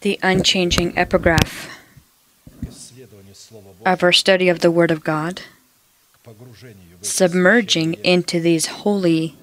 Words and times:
the 0.00 0.18
unchanging 0.22 0.96
epigraph 0.96 1.68
of 3.84 4.02
our 4.02 4.12
study 4.12 4.48
of 4.48 4.60
the 4.60 4.70
Word 4.70 4.90
of 4.90 5.04
God, 5.04 5.42
submerging 7.02 7.94
into 8.04 8.40
these 8.40 8.66
holy 8.66 9.36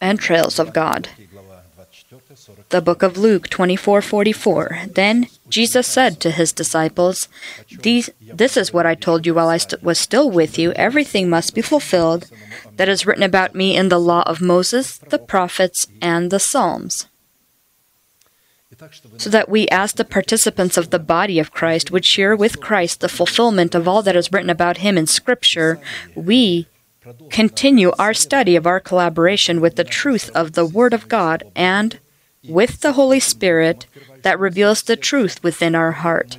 entrails 0.00 0.58
of 0.58 0.72
God. 0.72 1.08
The 2.70 2.80
book 2.80 3.02
of 3.02 3.18
Luke 3.18 3.48
24:44 3.48 4.94
Then 4.94 5.28
Jesus 5.48 5.86
said 5.86 6.20
to 6.20 6.30
his 6.30 6.52
disciples, 6.52 7.28
These, 7.82 8.10
This 8.20 8.56
is 8.56 8.72
what 8.72 8.86
I 8.86 8.94
told 8.94 9.26
you 9.26 9.34
while 9.34 9.48
I 9.48 9.58
st- 9.58 9.82
was 9.82 9.98
still 9.98 10.30
with 10.30 10.58
you. 10.58 10.72
Everything 10.72 11.28
must 11.28 11.54
be 11.54 11.62
fulfilled 11.62 12.30
that 12.76 12.88
is 12.88 13.06
written 13.06 13.22
about 13.22 13.54
me 13.54 13.76
in 13.76 13.88
the 13.88 13.98
law 13.98 14.22
of 14.26 14.40
Moses, 14.40 14.98
the 14.98 15.18
prophets, 15.18 15.86
and 16.00 16.30
the 16.30 16.40
Psalms 16.40 17.06
so 19.18 19.30
that 19.30 19.48
we, 19.48 19.68
as 19.68 19.92
the 19.92 20.04
participants 20.04 20.76
of 20.76 20.90
the 20.90 20.98
body 20.98 21.38
of 21.38 21.52
Christ, 21.52 21.90
would 21.90 22.04
share 22.04 22.34
with 22.34 22.60
Christ 22.60 23.00
the 23.00 23.08
fulfillment 23.08 23.74
of 23.74 23.86
all 23.86 24.02
that 24.02 24.16
is 24.16 24.32
written 24.32 24.50
about 24.50 24.78
him 24.78 24.96
in 24.96 25.06
Scripture, 25.06 25.80
we 26.14 26.66
continue 27.30 27.92
our 27.98 28.14
study 28.14 28.56
of 28.56 28.66
our 28.66 28.80
collaboration 28.80 29.60
with 29.60 29.76
the 29.76 29.84
truth 29.84 30.30
of 30.34 30.52
the 30.52 30.66
Word 30.66 30.92
of 30.92 31.08
God 31.08 31.42
and 31.54 31.98
with 32.48 32.80
the 32.80 32.92
Holy 32.92 33.20
Spirit 33.20 33.86
that 34.22 34.38
reveals 34.38 34.82
the 34.82 34.96
truth 34.96 35.42
within 35.42 35.74
our 35.74 35.92
heart, 35.92 36.38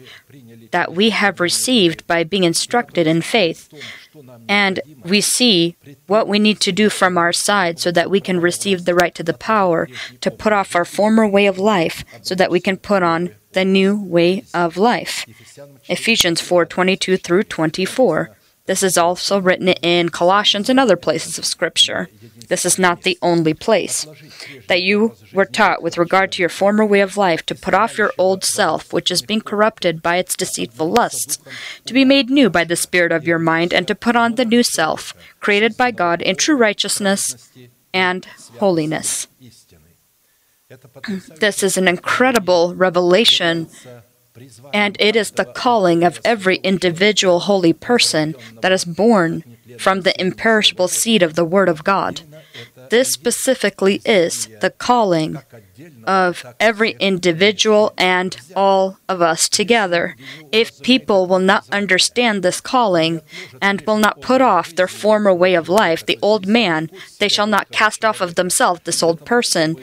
that 0.72 0.94
we 0.94 1.12
have 1.12 1.40
received 1.40 2.06
by 2.08 2.24
being 2.24 2.44
instructed 2.44 3.08
in 3.08 3.22
faith. 3.22 3.70
And 4.48 4.82
we 5.04 5.22
see 5.22 5.76
what 6.08 6.28
we 6.28 6.40
need 6.40 6.60
to 6.62 6.72
do 6.72 6.90
from 6.90 7.18
our 7.18 7.34
side 7.34 7.80
so 7.80 7.92
that 7.92 8.10
we 8.10 8.20
can 8.20 8.42
receive 8.42 8.86
the 8.86 8.96
right 8.96 9.16
to 9.16 9.24
the 9.24 9.34
power 9.34 9.88
to 10.22 10.32
put 10.32 10.54
off 10.54 10.76
our 10.76 10.86
former 10.86 11.28
way 11.28 11.46
of 11.46 11.58
life 11.58 12.04
so 12.22 12.36
that 12.36 12.52
we 12.52 12.60
can 12.60 12.78
put 12.78 13.04
on 13.04 13.36
the 13.54 13.66
new 13.66 14.02
way 14.02 14.44
of 14.54 14.78
life. 14.78 15.26
Ephesians 15.90 16.42
4:22 16.42 17.18
through 17.18 17.44
24. 17.44 18.32
This 18.72 18.84
is 18.84 18.98
also 18.98 19.38
written 19.38 19.68
in 19.68 20.08
Colossians 20.08 20.70
and 20.70 20.80
other 20.80 20.96
places 20.96 21.38
of 21.38 21.44
Scripture. 21.44 22.08
This 22.48 22.64
is 22.64 22.80
not 22.80 23.02
the 23.02 23.18
only 23.22 23.54
place. 23.54 24.08
That 24.70 24.82
you 24.82 25.16
were 25.34 25.44
taught 25.44 25.84
with 25.84 25.98
regard 25.98 26.32
to 26.32 26.42
your 26.42 26.48
former 26.48 26.86
way 26.86 27.02
of 27.02 27.18
life 27.18 27.46
to 27.48 27.54
put 27.54 27.74
off 27.74 27.98
your 27.98 28.14
old 28.18 28.46
self, 28.46 28.94
which 28.94 29.12
is 29.12 29.22
being 29.22 29.42
corrupted 29.42 30.02
by 30.02 30.16
its 30.16 30.38
deceitful 30.38 30.90
lusts, 30.90 31.38
to 31.86 31.94
be 31.94 32.06
made 32.06 32.30
new 32.30 32.50
by 32.50 32.64
the 32.64 32.78
spirit 32.78 33.12
of 33.12 33.28
your 33.28 33.40
mind, 33.40 33.74
and 33.74 33.90
to 33.90 33.94
put 33.94 34.16
on 34.16 34.36
the 34.36 34.46
new 34.46 34.64
self, 34.64 35.14
created 35.42 35.76
by 35.76 35.92
God 35.92 36.22
in 36.22 36.38
true 36.38 36.56
righteousness 36.56 37.52
and 37.94 38.24
holiness. 38.60 39.28
This 41.42 41.62
is 41.62 41.76
an 41.76 41.90
incredible 41.90 42.74
revelation 42.74 43.68
and 44.74 44.96
it 45.00 45.16
is 45.16 45.32
the 45.32 45.46
calling 45.46 46.04
of 46.04 46.20
every 46.24 46.58
individual 46.58 47.42
holy 47.42 47.74
person 47.74 48.36
that 48.62 48.72
is 48.72 48.86
born 48.86 49.44
from 49.78 50.02
the 50.02 50.20
imperishable 50.20 50.88
seed 50.88 51.22
of 51.24 51.36
the 51.36 51.46
Word 51.46 51.70
of 51.70 51.84
God. 51.84 52.22
This 52.90 53.12
specifically 53.12 54.02
is 54.06 54.48
the 54.60 54.70
calling 54.70 55.38
of 56.04 56.46
every 56.60 56.92
individual 57.00 57.94
and 57.98 58.38
all 58.56 58.98
of 59.08 59.22
us 59.22 59.48
together. 59.48 60.16
If 60.52 60.82
people 60.82 61.26
will 61.26 61.40
not 61.40 61.68
understand 61.72 62.44
this 62.44 62.60
calling 62.60 63.22
and 63.62 63.82
will 63.82 63.98
not 63.98 64.22
put 64.22 64.42
off 64.42 64.76
their 64.76 64.88
former 64.88 65.34
way 65.34 65.56
of 65.56 65.70
life, 65.70 66.06
the 66.06 66.20
old 66.22 66.46
man, 66.48 66.90
they 67.20 67.30
shall 67.30 67.48
not 67.48 67.72
cast 67.72 68.04
off 68.04 68.20
of 68.22 68.36
themselves 68.36 68.82
this 68.84 69.02
old 69.02 69.26
person 69.26 69.78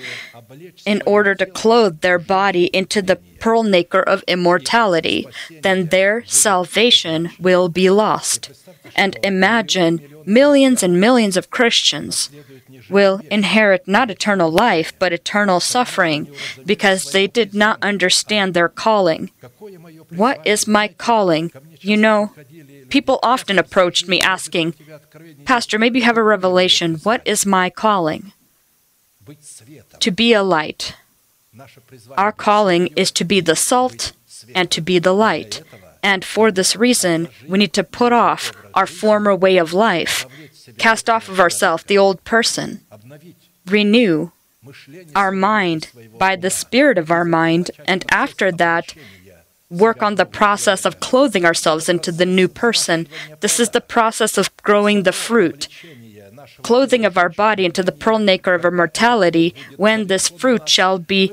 in 0.87 1.03
order 1.07 1.35
to 1.35 1.47
clothe 1.47 2.01
their 2.01 2.19
body 2.19 2.67
into 2.67 3.03
the 3.03 3.17
pearl 3.41 3.63
nacre 3.63 4.03
of 4.03 4.25
immortality, 4.27 5.27
then 5.63 5.87
their 5.87 6.25
salvation 6.27 7.31
will 7.39 7.69
be 7.69 7.91
lost. 7.91 8.51
And 8.97 9.19
imagine 9.23 10.01
millions 10.25 10.83
and 10.83 11.01
millions 11.01 11.37
of 11.37 11.51
Christians 11.51 12.31
will 12.89 13.21
inherit 13.31 13.87
not 13.87 14.11
eternal 14.11 14.51
life, 14.51 14.93
but 14.99 15.13
eternal 15.13 15.61
suffering 15.61 16.31
because 16.65 17.13
they 17.13 17.27
did 17.27 17.55
not 17.55 17.83
understand 17.83 18.55
their 18.55 18.69
calling. 18.69 19.31
What 20.11 20.47
is 20.47 20.67
my 20.67 20.89
calling? 20.89 21.53
You 21.81 21.97
know, 21.97 22.33
people 22.89 23.19
often 23.23 23.59
approached 23.59 24.09
me 24.09 24.21
asking, 24.21 24.75
Pastor, 25.45 25.79
maybe 25.79 25.99
you 26.01 26.05
have 26.05 26.17
a 26.17 26.23
revelation. 26.23 26.97
What 26.97 27.23
is 27.27 27.45
my 27.45 27.71
calling? 27.71 28.33
to 30.01 30.11
be 30.11 30.33
a 30.33 30.43
light. 30.43 30.95
Our 32.17 32.33
calling 32.33 32.89
is 32.97 33.11
to 33.13 33.25
be 33.25 33.41
the 33.41 33.57
salt 33.57 34.13
and 34.55 34.71
to 34.71 34.81
be 34.81 34.99
the 34.99 35.13
light. 35.13 35.63
And 36.03 36.25
for 36.25 36.51
this 36.51 36.77
reason, 36.77 37.29
we 37.47 37.59
need 37.59 37.73
to 37.75 37.85
put 37.85 38.13
off 38.13 38.53
our 38.75 38.87
former 38.87 39.35
way 39.35 39.57
of 39.57 39.73
life, 39.73 40.27
cast 40.79 41.11
off 41.11 41.29
of 41.29 41.41
ourselves 41.41 41.85
the 41.85 41.99
old 41.99 42.23
person, 42.25 42.81
renew 43.67 44.31
our 45.17 45.33
mind 45.33 45.89
by 46.19 46.37
the 46.37 46.51
spirit 46.51 46.99
of 46.99 47.11
our 47.11 47.25
mind, 47.25 47.71
and 47.87 48.05
after 48.11 48.53
that, 48.53 48.95
work 49.71 50.03
on 50.03 50.15
the 50.15 50.25
process 50.25 50.85
of 50.85 51.01
clothing 51.01 51.45
ourselves 51.45 51.89
into 51.89 52.13
the 52.13 52.27
new 52.27 52.49
person. 52.49 53.09
This 53.41 53.61
is 53.61 53.71
the 53.71 53.81
process 53.81 54.39
of 54.39 54.55
growing 54.59 55.03
the 55.03 55.13
fruit 55.13 55.69
clothing 56.63 57.05
of 57.05 57.17
our 57.17 57.29
body 57.29 57.65
into 57.65 57.83
the 57.83 57.93
pearl 57.93 58.19
nacre 58.19 58.55
of 58.55 58.65
immortality, 58.65 59.55
when 59.77 60.07
this 60.07 60.29
fruit 60.29 60.69
shall 60.69 60.99
be 60.99 61.33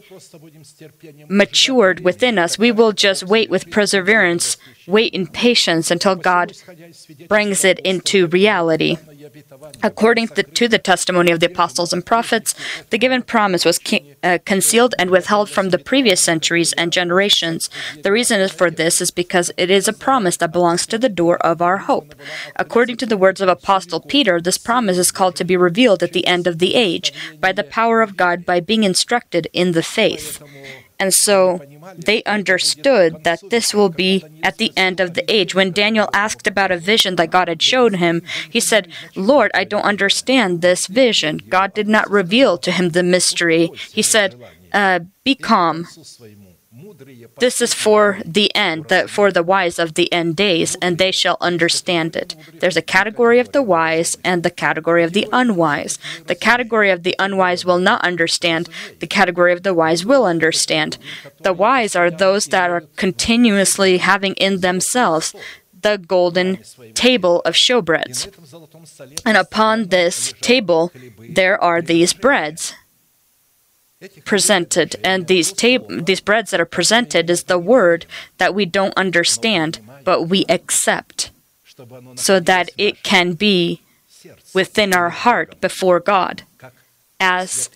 matured 1.27 1.99
within 2.01 2.37
us, 2.37 2.57
we 2.57 2.71
will 2.71 2.91
just 2.91 3.23
wait 3.23 3.49
with 3.49 3.71
perseverance, 3.71 4.57
wait 4.87 5.13
in 5.13 5.27
patience 5.27 5.91
until 5.91 6.15
God 6.15 6.53
brings 7.27 7.63
it 7.63 7.79
into 7.79 8.27
reality. 8.27 8.97
According 9.83 10.27
to 10.29 10.67
the 10.67 10.79
testimony 10.79 11.31
of 11.31 11.39
the 11.39 11.47
apostles 11.47 11.93
and 11.93 12.05
prophets, 12.05 12.53
the 12.89 12.97
given 12.97 13.21
promise 13.21 13.65
was 13.65 13.79
uh, 14.23 14.39
concealed 14.45 14.95
and 14.99 15.09
withheld 15.09 15.49
from 15.49 15.69
the 15.69 15.77
previous 15.77 16.21
centuries 16.21 16.73
and 16.73 16.91
generations. 16.91 17.69
The 18.01 18.11
reason 18.11 18.47
for 18.49 18.69
this 18.69 19.01
is 19.01 19.11
because 19.11 19.51
it 19.57 19.69
is 19.69 19.87
a 19.87 19.93
promise 19.93 20.37
that 20.37 20.51
belongs 20.51 20.85
to 20.87 20.97
the 20.97 21.09
door 21.09 21.37
of 21.37 21.61
our 21.61 21.77
hope. 21.77 22.15
According 22.55 22.97
to 22.97 23.05
the 23.05 23.17
words 23.17 23.41
of 23.41 23.49
Apostle 23.49 23.99
Peter, 23.99 24.41
this 24.41 24.57
promise 24.57 24.97
is 24.97 25.11
called 25.11 25.35
to 25.37 25.43
be 25.43 25.57
revealed 25.57 26.03
at 26.03 26.13
the 26.13 26.27
end 26.27 26.47
of 26.47 26.59
the 26.59 26.75
age 26.75 27.13
by 27.39 27.51
the 27.51 27.63
power 27.63 28.01
of 28.01 28.17
God 28.17 28.45
by 28.45 28.59
being 28.59 28.83
instructed 28.83 29.47
in 29.53 29.71
the 29.71 29.83
faith. 29.83 30.41
And 30.99 31.13
so 31.13 31.61
they 31.97 32.23
understood 32.23 33.23
that 33.23 33.41
this 33.49 33.73
will 33.73 33.89
be 33.89 34.23
at 34.43 34.57
the 34.57 34.71
end 34.77 34.99
of 34.99 35.13
the 35.13 35.29
age. 35.31 35.53
When 35.53 35.71
Daniel 35.71 36.09
asked 36.13 36.47
about 36.47 36.71
a 36.71 36.77
vision 36.77 37.15
that 37.17 37.31
God 37.31 37.47
had 37.47 37.61
showed 37.61 37.95
him, 37.95 38.21
he 38.49 38.59
said, 38.59 38.87
Lord, 39.15 39.51
I 39.53 39.63
don't 39.63 39.83
understand 39.83 40.61
this 40.61 40.87
vision. 40.87 41.41
God 41.49 41.73
did 41.73 41.87
not 41.87 42.09
reveal 42.09 42.57
to 42.59 42.71
him 42.71 42.89
the 42.89 43.03
mystery. 43.03 43.69
He 43.91 44.01
said, 44.01 44.35
uh, 44.73 44.99
Be 45.23 45.35
calm. 45.35 45.87
This 47.39 47.61
is 47.61 47.73
for 47.73 48.19
the 48.25 48.53
end, 48.55 48.85
that 48.89 49.09
for 49.09 49.31
the 49.31 49.43
wise 49.43 49.79
of 49.79 49.95
the 49.95 50.11
end 50.11 50.35
days, 50.35 50.75
and 50.81 50.97
they 50.97 51.11
shall 51.11 51.37
understand 51.41 52.15
it. 52.15 52.35
There's 52.53 52.77
a 52.77 52.81
category 52.81 53.39
of 53.39 53.51
the 53.51 53.61
wise 53.61 54.17
and 54.23 54.43
the 54.43 54.49
category 54.49 55.03
of 55.03 55.13
the 55.13 55.27
unwise. 55.31 55.99
The 56.27 56.35
category 56.35 56.89
of 56.91 57.03
the 57.03 57.15
unwise 57.19 57.65
will 57.65 57.79
not 57.79 58.03
understand, 58.03 58.69
the 58.99 59.07
category 59.07 59.53
of 59.53 59.63
the 59.63 59.73
wise 59.73 60.05
will 60.05 60.25
understand. 60.25 60.97
The 61.41 61.53
wise 61.53 61.95
are 61.95 62.11
those 62.11 62.45
that 62.47 62.69
are 62.69 62.83
continuously 62.95 63.97
having 63.97 64.33
in 64.35 64.61
themselves 64.61 65.35
the 65.81 65.97
golden 65.97 66.59
table 66.93 67.41
of 67.41 67.53
showbreads. 67.53 68.17
And 69.25 69.37
upon 69.37 69.89
this 69.89 70.33
table, 70.41 70.91
there 71.29 71.61
are 71.61 71.81
these 71.81 72.13
breads 72.13 72.73
presented. 74.25 74.95
And 75.03 75.27
these, 75.27 75.51
tab- 75.51 76.05
these 76.05 76.21
breads 76.21 76.51
that 76.51 76.59
are 76.59 76.65
presented 76.65 77.29
is 77.29 77.43
the 77.43 77.59
word 77.59 78.05
that 78.37 78.53
we 78.53 78.65
don't 78.65 78.97
understand, 78.97 79.79
but 80.03 80.23
we 80.23 80.45
accept 80.49 81.31
so 82.15 82.39
that 82.39 82.69
it 82.77 83.03
can 83.03 83.33
be 83.33 83.81
within 84.53 84.93
our 84.93 85.09
heart 85.09 85.59
before 85.59 85.99
God 85.99 86.43
as 87.19 87.69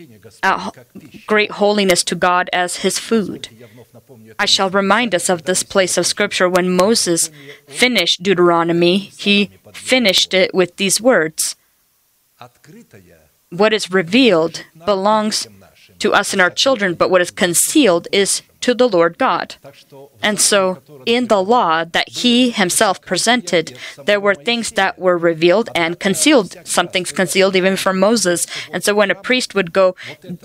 great 1.27 1.51
holiness 1.51 2.03
to 2.03 2.15
God 2.15 2.49
as 2.51 2.77
his 2.77 2.99
food. 2.99 3.49
I 4.37 4.45
shall 4.45 4.69
remind 4.69 5.15
us 5.15 5.29
of 5.29 5.43
this 5.43 5.63
place 5.63 5.97
of 5.97 6.05
scripture 6.07 6.49
when 6.49 6.75
Moses 6.75 7.29
finished 7.67 8.21
Deuteronomy, 8.23 8.97
he 8.97 9.51
finished 9.73 10.33
it 10.33 10.53
with 10.53 10.75
these 10.77 10.99
words 10.99 11.55
What 13.49 13.73
is 13.73 13.91
revealed 13.91 14.63
belongs 14.85 15.47
to 15.99 16.13
us 16.13 16.33
and 16.33 16.41
our 16.41 16.49
children, 16.49 16.95
but 16.95 17.09
what 17.09 17.21
is 17.21 17.31
concealed 17.31 18.07
is 18.11 18.41
to 18.61 18.73
the 18.73 18.89
Lord 18.89 19.17
God. 19.17 19.55
And 20.21 20.39
so, 20.39 20.81
in 21.05 21.27
the 21.27 21.41
law 21.41 21.85
that 21.85 22.09
he 22.09 22.51
himself 22.51 23.01
presented, 23.01 23.77
there 24.05 24.19
were 24.19 24.35
things 24.35 24.71
that 24.71 24.99
were 24.99 25.17
revealed 25.17 25.69
and 25.75 25.99
concealed, 25.99 26.57
some 26.65 26.87
things 26.87 27.11
concealed 27.11 27.55
even 27.55 27.77
from 27.77 27.99
Moses. 27.99 28.45
And 28.71 28.83
so, 28.83 28.93
when 28.93 29.11
a 29.11 29.15
priest 29.15 29.55
would 29.55 29.71
go 29.71 29.95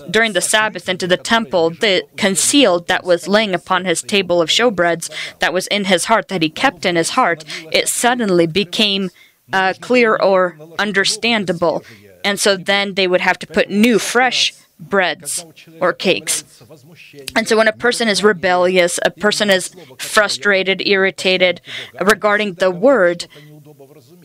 during 0.09 0.33
the 0.33 0.41
Sabbath 0.41 0.87
into 0.87 1.07
the 1.07 1.17
temple, 1.17 1.71
the 1.71 2.03
concealed 2.15 2.87
that 2.87 3.03
was 3.03 3.27
laying 3.27 3.53
upon 3.53 3.85
his 3.85 4.01
table 4.01 4.41
of 4.41 4.49
showbreads, 4.49 5.11
that 5.39 5.53
was 5.53 5.67
in 5.67 5.85
his 5.85 6.05
heart, 6.05 6.29
that 6.29 6.41
he 6.41 6.49
kept 6.49 6.85
in 6.85 6.95
his 6.95 7.11
heart, 7.11 7.43
it 7.71 7.89
suddenly 7.89 8.47
became 8.47 9.09
uh, 9.51 9.73
clear 9.81 10.15
or 10.15 10.57
understandable. 10.79 11.83
And 12.23 12.39
so, 12.39 12.55
then 12.55 12.93
they 12.93 13.07
would 13.07 13.21
have 13.21 13.39
to 13.39 13.47
put 13.47 13.69
new, 13.69 13.99
fresh 13.99 14.53
breads 14.79 15.45
or 15.79 15.93
cakes. 15.93 16.43
And 17.35 17.47
so 17.47 17.57
when 17.57 17.67
a 17.67 17.73
person 17.73 18.07
is 18.07 18.23
rebellious, 18.23 18.99
a 19.03 19.11
person 19.11 19.49
is 19.49 19.75
frustrated, 19.97 20.85
irritated 20.85 21.61
regarding 21.99 22.55
the 22.55 22.71
word, 22.71 23.27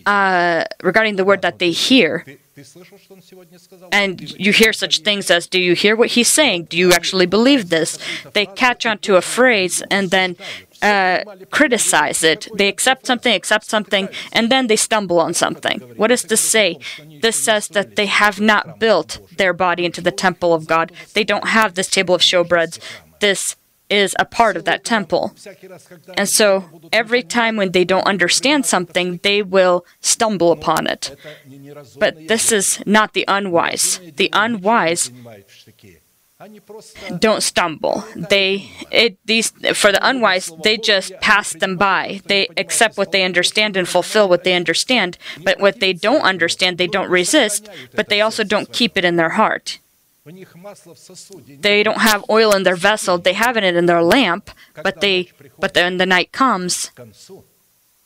uh, 0.06 0.64
regarding 0.82 1.16
the 1.16 1.24
word 1.24 1.42
that 1.42 1.58
they 1.58 1.70
hear, 1.70 2.24
and 3.92 4.20
you 4.38 4.52
hear 4.52 4.72
such 4.72 5.00
things 5.00 5.30
as, 5.30 5.46
Do 5.46 5.60
you 5.60 5.74
hear 5.74 5.96
what 5.96 6.10
he's 6.10 6.28
saying? 6.28 6.64
Do 6.64 6.76
you 6.76 6.92
actually 6.92 7.26
believe 7.26 7.70
this? 7.70 7.98
They 8.32 8.46
catch 8.46 8.84
on 8.84 8.98
to 8.98 9.16
a 9.16 9.22
phrase 9.22 9.82
and 9.90 10.10
then 10.10 10.36
uh, 10.82 11.24
criticize 11.50 12.22
it. 12.22 12.48
They 12.54 12.68
accept 12.68 13.06
something, 13.06 13.34
accept 13.34 13.66
something, 13.66 14.08
and 14.32 14.50
then 14.50 14.66
they 14.66 14.76
stumble 14.76 15.20
on 15.20 15.34
something. 15.34 15.80
What 15.96 16.08
does 16.08 16.22
this 16.22 16.40
say? 16.40 16.78
This 17.20 17.42
says 17.42 17.68
that 17.68 17.96
they 17.96 18.06
have 18.06 18.40
not 18.40 18.78
built 18.78 19.18
their 19.36 19.52
body 19.52 19.84
into 19.84 20.00
the 20.00 20.12
temple 20.12 20.54
of 20.54 20.66
God. 20.66 20.92
They 21.14 21.24
don't 21.24 21.48
have 21.48 21.74
this 21.74 21.88
table 21.88 22.14
of 22.14 22.20
showbreads. 22.20 22.78
This 23.20 23.56
is 23.90 24.14
a 24.18 24.24
part 24.24 24.56
of 24.56 24.64
that 24.64 24.84
temple. 24.84 25.34
And 26.16 26.28
so 26.28 26.64
every 26.92 27.22
time 27.22 27.56
when 27.56 27.72
they 27.72 27.84
don't 27.84 28.06
understand 28.06 28.64
something, 28.64 29.18
they 29.22 29.42
will 29.42 29.84
stumble 30.00 30.52
upon 30.52 30.86
it. 30.86 31.16
But 31.98 32.28
this 32.28 32.52
is 32.52 32.80
not 32.86 33.12
the 33.12 33.24
unwise. 33.26 34.00
The 34.16 34.30
unwise 34.32 35.10
don't 37.18 37.42
stumble. 37.42 38.04
They, 38.16 38.70
it, 38.90 39.18
these, 39.26 39.50
for 39.74 39.92
the 39.92 40.06
unwise, 40.06 40.50
they 40.62 40.76
just 40.76 41.12
pass 41.20 41.52
them 41.52 41.76
by. 41.76 42.20
They 42.26 42.48
accept 42.56 42.96
what 42.96 43.12
they 43.12 43.24
understand 43.24 43.76
and 43.76 43.88
fulfill 43.88 44.28
what 44.28 44.44
they 44.44 44.54
understand, 44.54 45.18
but 45.42 45.60
what 45.60 45.80
they 45.80 45.92
don't 45.92 46.22
understand, 46.22 46.78
they 46.78 46.86
don't 46.86 47.10
resist, 47.10 47.68
but 47.94 48.08
they 48.08 48.20
also 48.20 48.44
don't 48.44 48.72
keep 48.72 48.96
it 48.96 49.04
in 49.04 49.16
their 49.16 49.30
heart. 49.30 49.78
They 50.24 51.82
don't 51.82 52.00
have 52.00 52.24
oil 52.30 52.54
in 52.54 52.62
their 52.62 52.76
vessel, 52.76 53.18
they 53.18 53.32
have 53.32 53.56
it 53.56 53.64
in 53.64 53.86
their 53.86 54.02
lamp, 54.02 54.50
but 54.74 55.00
they, 55.00 55.30
but 55.58 55.74
then 55.74 55.96
the 55.96 56.06
night 56.06 56.32
comes 56.32 56.90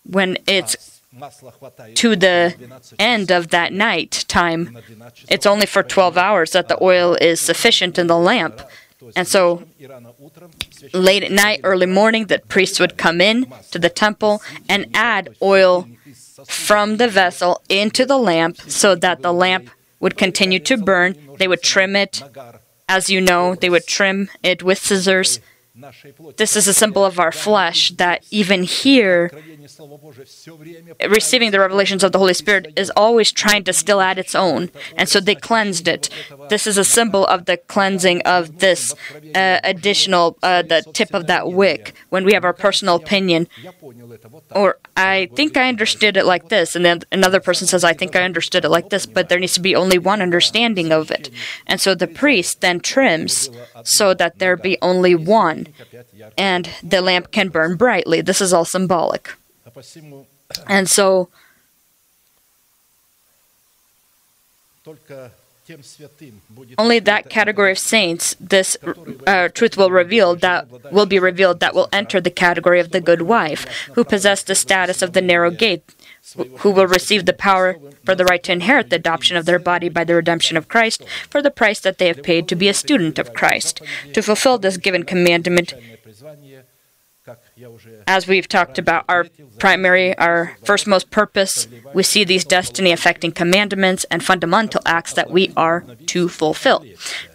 when 0.04 0.38
it's 0.46 0.93
to 1.94 2.16
the 2.16 2.54
end 2.98 3.30
of 3.30 3.48
that 3.48 3.72
night 3.72 4.24
time. 4.28 4.78
It's 5.28 5.46
only 5.46 5.66
for 5.66 5.82
12 5.82 6.16
hours 6.18 6.52
that 6.52 6.68
the 6.68 6.82
oil 6.82 7.14
is 7.20 7.40
sufficient 7.40 7.98
in 7.98 8.06
the 8.06 8.18
lamp. 8.18 8.60
And 9.16 9.28
so, 9.28 9.64
late 10.92 11.22
at 11.22 11.30
night, 11.30 11.60
early 11.62 11.86
morning, 11.86 12.26
the 12.26 12.38
priests 12.38 12.80
would 12.80 12.96
come 12.96 13.20
in 13.20 13.52
to 13.70 13.78
the 13.78 13.90
temple 13.90 14.42
and 14.68 14.86
add 14.94 15.36
oil 15.42 15.88
from 16.46 16.96
the 16.96 17.08
vessel 17.08 17.62
into 17.68 18.06
the 18.06 18.18
lamp 18.18 18.60
so 18.62 18.94
that 18.94 19.22
the 19.22 19.32
lamp 19.32 19.70
would 20.00 20.16
continue 20.16 20.58
to 20.60 20.76
burn. 20.76 21.16
They 21.38 21.48
would 21.48 21.62
trim 21.62 21.96
it. 21.96 22.22
As 22.88 23.10
you 23.10 23.20
know, 23.20 23.54
they 23.54 23.70
would 23.70 23.86
trim 23.86 24.30
it 24.42 24.62
with 24.62 24.78
scissors 24.78 25.40
this 26.36 26.54
is 26.54 26.68
a 26.68 26.72
symbol 26.72 27.04
of 27.04 27.18
our 27.18 27.32
flesh 27.32 27.90
that 27.92 28.24
even 28.30 28.62
here, 28.62 29.28
receiving 31.08 31.50
the 31.50 31.58
revelations 31.58 32.04
of 32.04 32.12
the 32.12 32.18
Holy 32.18 32.34
Spirit 32.34 32.72
is 32.76 32.92
always 32.94 33.32
trying 33.32 33.64
to 33.64 33.72
still 33.72 34.00
add 34.00 34.16
its 34.16 34.36
own. 34.36 34.70
And 34.96 35.08
so 35.08 35.18
they 35.18 35.34
cleansed 35.34 35.88
it. 35.88 36.08
This 36.48 36.68
is 36.68 36.78
a 36.78 36.84
symbol 36.84 37.26
of 37.26 37.46
the 37.46 37.56
cleansing 37.56 38.22
of 38.22 38.60
this 38.60 38.94
uh, 39.34 39.58
additional, 39.64 40.38
uh, 40.44 40.62
the 40.62 40.84
tip 40.92 41.12
of 41.12 41.26
that 41.26 41.50
wick, 41.50 41.92
when 42.08 42.24
we 42.24 42.34
have 42.34 42.44
our 42.44 42.52
personal 42.52 42.94
opinion. 42.94 43.48
Or 44.52 44.78
I 44.96 45.28
think 45.34 45.56
I 45.56 45.68
understood 45.68 46.16
it 46.16 46.24
like 46.24 46.50
this. 46.50 46.76
And 46.76 46.84
then 46.84 47.00
another 47.10 47.40
person 47.40 47.66
says, 47.66 47.82
I 47.82 47.94
think 47.94 48.14
I 48.14 48.22
understood 48.22 48.64
it 48.64 48.68
like 48.68 48.90
this, 48.90 49.06
but 49.06 49.28
there 49.28 49.40
needs 49.40 49.54
to 49.54 49.60
be 49.60 49.74
only 49.74 49.98
one 49.98 50.22
understanding 50.22 50.92
of 50.92 51.10
it. 51.10 51.30
And 51.66 51.80
so 51.80 51.96
the 51.96 52.06
priest 52.06 52.60
then 52.60 52.78
trims 52.78 53.50
so 53.82 54.14
that 54.14 54.38
there 54.38 54.56
be 54.56 54.78
only 54.80 55.16
one 55.16 55.63
and 56.36 56.70
the 56.82 57.00
lamp 57.00 57.30
can 57.30 57.48
burn 57.48 57.76
brightly. 57.76 58.20
This 58.20 58.40
is 58.40 58.52
all 58.52 58.64
symbolic. 58.64 59.34
And 60.68 60.88
so, 60.88 61.28
only 66.76 66.98
that 66.98 67.30
category 67.30 67.72
of 67.72 67.78
saints 67.78 68.36
this 68.38 68.76
uh, 69.26 69.48
truth 69.48 69.76
will 69.76 69.90
reveal 69.90 70.36
that 70.36 70.92
will 70.92 71.06
be 71.06 71.18
revealed 71.18 71.60
that 71.60 71.74
will 71.74 71.88
enter 71.90 72.20
the 72.20 72.30
category 72.30 72.80
of 72.80 72.90
the 72.90 73.00
good 73.00 73.22
wife 73.22 73.64
who 73.94 74.04
possessed 74.04 74.46
the 74.46 74.54
status 74.54 75.00
of 75.00 75.14
the 75.14 75.22
narrow 75.22 75.50
gate 75.50 75.82
who 76.58 76.70
will 76.70 76.86
receive 76.86 77.26
the 77.26 77.32
power 77.32 77.76
for 78.04 78.14
the 78.14 78.24
right 78.24 78.42
to 78.42 78.52
inherit 78.52 78.90
the 78.90 78.96
adoption 78.96 79.36
of 79.36 79.44
their 79.44 79.58
body 79.58 79.88
by 79.88 80.04
the 80.04 80.14
redemption 80.14 80.56
of 80.56 80.68
Christ 80.68 81.04
for 81.28 81.42
the 81.42 81.50
price 81.50 81.80
that 81.80 81.98
they 81.98 82.08
have 82.08 82.22
paid 82.22 82.48
to 82.48 82.56
be 82.56 82.68
a 82.68 82.74
student 82.74 83.18
of 83.18 83.34
Christ. 83.34 83.80
To 84.12 84.22
fulfill 84.22 84.58
this 84.58 84.76
given 84.76 85.04
commandment, 85.04 85.74
as 88.06 88.26
we've 88.26 88.48
talked 88.48 88.78
about, 88.78 89.04
our 89.08 89.26
primary, 89.58 90.16
our 90.18 90.56
first 90.62 90.86
most 90.86 91.10
purpose, 91.10 91.68
we 91.94 92.02
see 92.02 92.24
these 92.24 92.44
destiny 92.44 92.92
affecting 92.92 93.32
commandments 93.32 94.04
and 94.10 94.22
fundamental 94.22 94.82
acts 94.84 95.14
that 95.14 95.30
we 95.30 95.52
are 95.56 95.84
to 96.06 96.28
fulfill. 96.28 96.84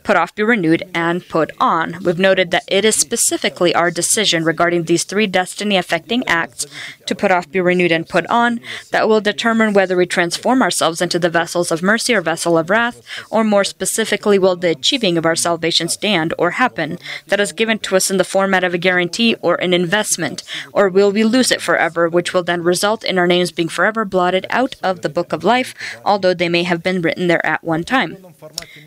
Put 0.09 0.17
off, 0.17 0.33
be 0.33 0.41
renewed, 0.41 0.89
and 0.95 1.27
put 1.29 1.51
on. 1.59 2.03
We've 2.03 2.17
noted 2.17 2.49
that 2.49 2.63
it 2.67 2.83
is 2.83 2.95
specifically 2.95 3.75
our 3.75 3.91
decision 3.91 4.43
regarding 4.43 4.85
these 4.85 5.03
three 5.03 5.27
destiny 5.27 5.77
affecting 5.77 6.27
acts 6.27 6.65
to 7.05 7.13
put 7.13 7.29
off, 7.29 7.51
be 7.51 7.61
renewed, 7.61 7.91
and 7.91 8.09
put 8.09 8.25
on 8.25 8.59
that 8.89 9.07
will 9.07 9.21
determine 9.21 9.71
whether 9.71 9.95
we 9.95 10.07
transform 10.07 10.63
ourselves 10.63 10.99
into 10.99 11.19
the 11.19 11.29
vessels 11.29 11.71
of 11.71 11.83
mercy 11.83 12.15
or 12.15 12.21
vessel 12.21 12.57
of 12.57 12.71
wrath, 12.71 13.03
or 13.29 13.43
more 13.43 13.63
specifically, 13.63 14.39
will 14.39 14.55
the 14.55 14.71
achieving 14.71 15.15
of 15.15 15.27
our 15.27 15.35
salvation 15.35 15.87
stand 15.87 16.33
or 16.39 16.57
happen 16.57 16.97
that 17.27 17.39
is 17.39 17.51
given 17.51 17.77
to 17.77 17.95
us 17.95 18.09
in 18.09 18.17
the 18.17 18.23
format 18.23 18.63
of 18.63 18.73
a 18.73 18.79
guarantee 18.79 19.35
or 19.43 19.61
an 19.61 19.75
investment, 19.75 20.41
or 20.73 20.89
will 20.89 21.11
we 21.11 21.23
lose 21.23 21.51
it 21.51 21.61
forever, 21.61 22.09
which 22.09 22.33
will 22.33 22.41
then 22.41 22.63
result 22.63 23.03
in 23.03 23.19
our 23.19 23.27
names 23.27 23.51
being 23.51 23.69
forever 23.69 24.03
blotted 24.05 24.47
out 24.49 24.75
of 24.81 25.03
the 25.03 25.09
book 25.09 25.31
of 25.31 25.43
life, 25.43 25.75
although 26.03 26.33
they 26.33 26.49
may 26.49 26.63
have 26.63 26.81
been 26.81 26.99
written 26.99 27.27
there 27.27 27.45
at 27.45 27.63
one 27.63 27.83
time. 27.83 28.28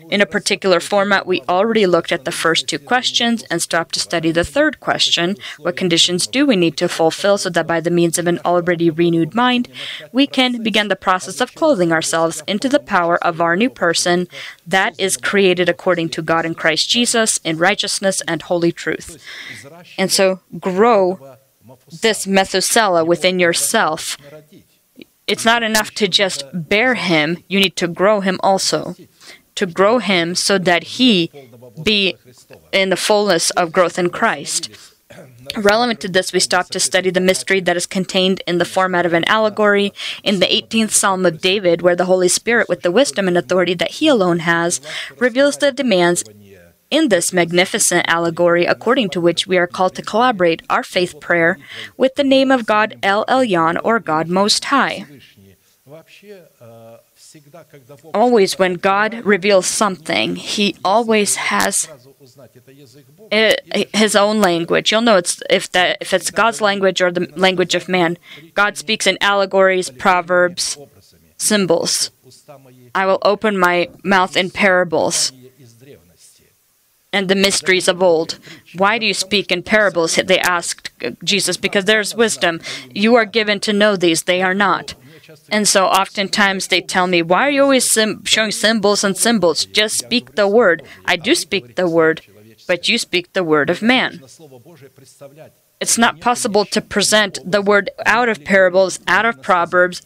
In 0.09 0.21
a 0.21 0.25
particular 0.25 0.79
format, 0.79 1.25
we 1.25 1.41
already 1.49 1.85
looked 1.85 2.11
at 2.11 2.25
the 2.25 2.31
first 2.31 2.67
two 2.67 2.79
questions 2.79 3.43
and 3.49 3.61
stopped 3.61 3.93
to 3.93 3.99
study 3.99 4.31
the 4.31 4.43
third 4.43 4.79
question 4.79 5.35
what 5.57 5.77
conditions 5.77 6.27
do 6.27 6.45
we 6.45 6.55
need 6.55 6.77
to 6.77 6.87
fulfill 6.89 7.37
so 7.37 7.49
that 7.49 7.67
by 7.67 7.79
the 7.79 7.91
means 7.91 8.17
of 8.17 8.27
an 8.27 8.39
already 8.45 8.89
renewed 8.89 9.33
mind, 9.35 9.69
we 10.11 10.27
can 10.27 10.63
begin 10.63 10.87
the 10.87 10.95
process 10.95 11.41
of 11.41 11.55
clothing 11.55 11.91
ourselves 11.91 12.43
into 12.47 12.69
the 12.69 12.79
power 12.79 13.23
of 13.23 13.41
our 13.41 13.55
new 13.55 13.69
person 13.69 14.27
that 14.65 14.99
is 14.99 15.17
created 15.17 15.69
according 15.69 16.09
to 16.09 16.21
God 16.21 16.45
in 16.45 16.55
Christ 16.55 16.89
Jesus 16.89 17.37
in 17.43 17.57
righteousness 17.57 18.21
and 18.27 18.41
holy 18.41 18.71
truth. 18.71 19.23
And 19.97 20.11
so 20.11 20.39
grow 20.59 21.37
this 22.01 22.27
Methuselah 22.27 23.05
within 23.05 23.39
yourself. 23.39 24.17
It's 25.25 25.45
not 25.45 25.63
enough 25.63 25.91
to 25.91 26.07
just 26.07 26.43
bear 26.53 26.95
him, 26.95 27.43
you 27.47 27.59
need 27.59 27.75
to 27.77 27.87
grow 27.87 28.19
him 28.19 28.39
also. 28.43 28.95
To 29.55 29.65
grow 29.65 29.99
him 29.99 30.35
so 30.35 30.57
that 30.57 30.83
he 30.83 31.31
be 31.81 32.15
in 32.71 32.89
the 32.89 32.97
fullness 32.97 33.49
of 33.51 33.71
growth 33.71 33.99
in 33.99 34.09
Christ. 34.09 34.69
Relevant 35.55 35.99
to 36.01 36.07
this, 36.07 36.33
we 36.33 36.39
stop 36.39 36.69
to 36.69 36.79
study 36.79 37.11
the 37.11 37.19
mystery 37.19 37.59
that 37.59 37.77
is 37.77 37.85
contained 37.85 38.41
in 38.47 38.57
the 38.57 38.65
format 38.65 39.05
of 39.05 39.13
an 39.13 39.25
allegory 39.27 39.93
in 40.23 40.39
the 40.39 40.47
18th 40.47 40.91
Psalm 40.91 41.25
of 41.25 41.41
David, 41.41 41.81
where 41.81 41.95
the 41.95 42.05
Holy 42.05 42.27
Spirit, 42.27 42.67
with 42.67 42.81
the 42.81 42.91
wisdom 42.91 43.27
and 43.27 43.37
authority 43.37 43.75
that 43.75 43.91
he 43.91 44.07
alone 44.07 44.39
has, 44.39 44.81
reveals 45.19 45.57
the 45.57 45.71
demands 45.71 46.23
in 46.89 47.09
this 47.09 47.33
magnificent 47.33 48.05
allegory, 48.07 48.65
according 48.65 49.09
to 49.09 49.21
which 49.21 49.45
we 49.47 49.57
are 49.57 49.67
called 49.67 49.95
to 49.95 50.01
collaborate 50.01 50.61
our 50.69 50.83
faith 50.83 51.19
prayer 51.19 51.57
with 51.97 52.15
the 52.15 52.23
name 52.23 52.51
of 52.51 52.65
God 52.65 52.97
El 53.03 53.25
Elyon 53.25 53.79
or 53.83 53.99
God 53.99 54.27
Most 54.29 54.65
High 54.65 55.05
always 58.13 58.59
when 58.59 58.75
God 58.75 59.13
reveals 59.25 59.65
something, 59.65 60.35
He 60.35 60.75
always 60.83 61.35
has 61.35 61.89
His 63.93 64.15
own 64.15 64.41
language. 64.41 64.91
You'll 64.91 65.01
know 65.01 65.17
it's 65.17 65.41
if 65.49 65.71
that 65.71 65.97
if 66.01 66.13
it's 66.13 66.31
God's 66.31 66.61
language 66.61 67.01
or 67.01 67.11
the 67.11 67.31
language 67.35 67.75
of 67.75 67.89
man. 67.89 68.17
God 68.53 68.77
speaks 68.77 69.07
in 69.07 69.17
allegories, 69.21 69.89
proverbs, 69.89 70.77
symbols. 71.37 72.11
I 72.95 73.05
will 73.05 73.19
open 73.23 73.57
my 73.57 73.89
mouth 74.03 74.37
in 74.37 74.51
parables 74.51 75.31
and 77.11 77.29
the 77.29 77.35
mysteries 77.35 77.87
of 77.87 78.01
old. 78.01 78.39
Why 78.75 78.97
do 78.97 79.05
you 79.05 79.13
speak 79.13 79.51
in 79.51 79.61
parables? 79.63 80.15
They 80.15 80.39
asked 80.39 80.89
Jesus, 81.23 81.57
because 81.57 81.85
there's 81.85 82.15
wisdom. 82.15 82.59
You 82.91 83.15
are 83.15 83.25
given 83.25 83.59
to 83.61 83.71
know 83.71 83.95
these, 83.95 84.23
they 84.23 84.41
are 84.41 84.55
not. 84.55 84.95
And 85.49 85.67
so 85.67 85.85
oftentimes 85.85 86.67
they 86.67 86.81
tell 86.81 87.07
me, 87.07 87.21
Why 87.21 87.47
are 87.47 87.51
you 87.51 87.63
always 87.63 87.89
sim- 87.89 88.23
showing 88.25 88.51
symbols 88.51 89.03
and 89.03 89.17
symbols? 89.17 89.65
Just 89.65 89.97
speak 89.97 90.35
the 90.35 90.47
word. 90.47 90.83
I 91.05 91.15
do 91.15 91.35
speak 91.35 91.75
the 91.75 91.87
word, 91.89 92.21
but 92.67 92.87
you 92.89 92.97
speak 92.97 93.33
the 93.33 93.43
word 93.43 93.69
of 93.69 93.81
man. 93.81 94.21
It's 95.79 95.97
not 95.97 96.21
possible 96.21 96.65
to 96.65 96.81
present 96.81 97.39
the 97.45 97.61
word 97.61 97.89
out 98.05 98.29
of 98.29 98.43
parables, 98.43 98.99
out 99.07 99.25
of 99.25 99.41
proverbs, 99.41 100.01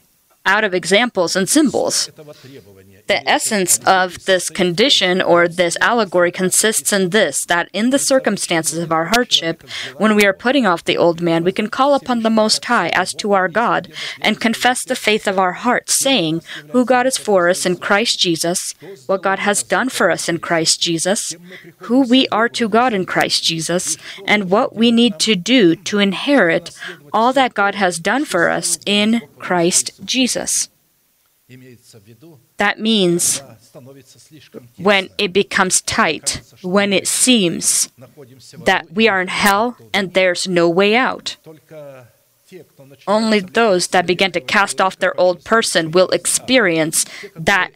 out 0.45 0.63
of 0.63 0.73
examples 0.73 1.35
and 1.35 1.47
symbols. 1.47 2.09
The 3.07 3.27
essence 3.27 3.79
of 3.85 4.25
this 4.25 4.49
condition 4.49 5.21
or 5.21 5.47
this 5.47 5.77
allegory 5.79 6.31
consists 6.31 6.91
in 6.91 7.09
this 7.11 7.45
that 7.45 7.69
in 7.71 7.89
the 7.89 7.99
circumstances 7.99 8.79
of 8.79 8.91
our 8.91 9.05
hardship, 9.05 9.63
when 9.97 10.15
we 10.15 10.25
are 10.25 10.33
putting 10.33 10.65
off 10.65 10.83
the 10.83 10.97
old 10.97 11.21
man, 11.21 11.43
we 11.43 11.53
can 11.53 11.69
call 11.69 11.93
upon 11.93 12.23
the 12.23 12.29
Most 12.29 12.65
High 12.65 12.89
as 12.89 13.13
to 13.15 13.33
our 13.33 13.47
God 13.47 13.91
and 14.21 14.41
confess 14.41 14.83
the 14.83 14.95
faith 14.95 15.25
of 15.25 15.39
our 15.39 15.53
hearts, 15.53 15.93
saying, 15.93 16.41
Who 16.71 16.83
God 16.83 17.07
is 17.07 17.17
for 17.17 17.47
us 17.47 17.65
in 17.65 17.77
Christ 17.77 18.19
Jesus, 18.19 18.75
what 19.05 19.23
God 19.23 19.39
has 19.39 19.63
done 19.63 19.89
for 19.89 20.11
us 20.11 20.27
in 20.27 20.39
Christ 20.39 20.81
Jesus, 20.81 21.33
who 21.87 22.01
we 22.01 22.27
are 22.27 22.49
to 22.49 22.67
God 22.67 22.93
in 22.93 23.05
Christ 23.05 23.43
Jesus, 23.43 23.97
and 24.25 24.51
what 24.51 24.75
we 24.75 24.91
need 24.91 25.17
to 25.19 25.35
do 25.35 25.75
to 25.75 25.99
inherit 25.99 26.77
all 27.13 27.31
that 27.33 27.53
God 27.53 27.75
has 27.75 27.99
done 27.99 28.25
for 28.25 28.49
us 28.49 28.79
in 28.85 29.21
Christ 29.39 29.91
Jesus. 30.03 30.69
That 32.57 32.79
means 32.79 33.41
when 34.77 35.09
it 35.17 35.31
becomes 35.33 35.81
tight, 35.81 36.41
when 36.61 36.91
it 36.91 37.07
seems 37.07 37.89
that 38.65 38.91
we 38.91 39.07
are 39.07 39.21
in 39.21 39.27
hell 39.27 39.77
and 39.93 40.13
there's 40.13 40.47
no 40.47 40.67
way 40.67 40.95
out. 40.95 41.37
Only 43.05 43.39
those 43.39 43.87
that 43.87 44.07
begin 44.07 44.31
to 44.31 44.39
cast 44.39 44.79
off 44.79 44.97
their 44.97 45.19
old 45.19 45.43
person 45.43 45.91
will 45.91 46.07
experience 46.09 47.05
that 47.35 47.71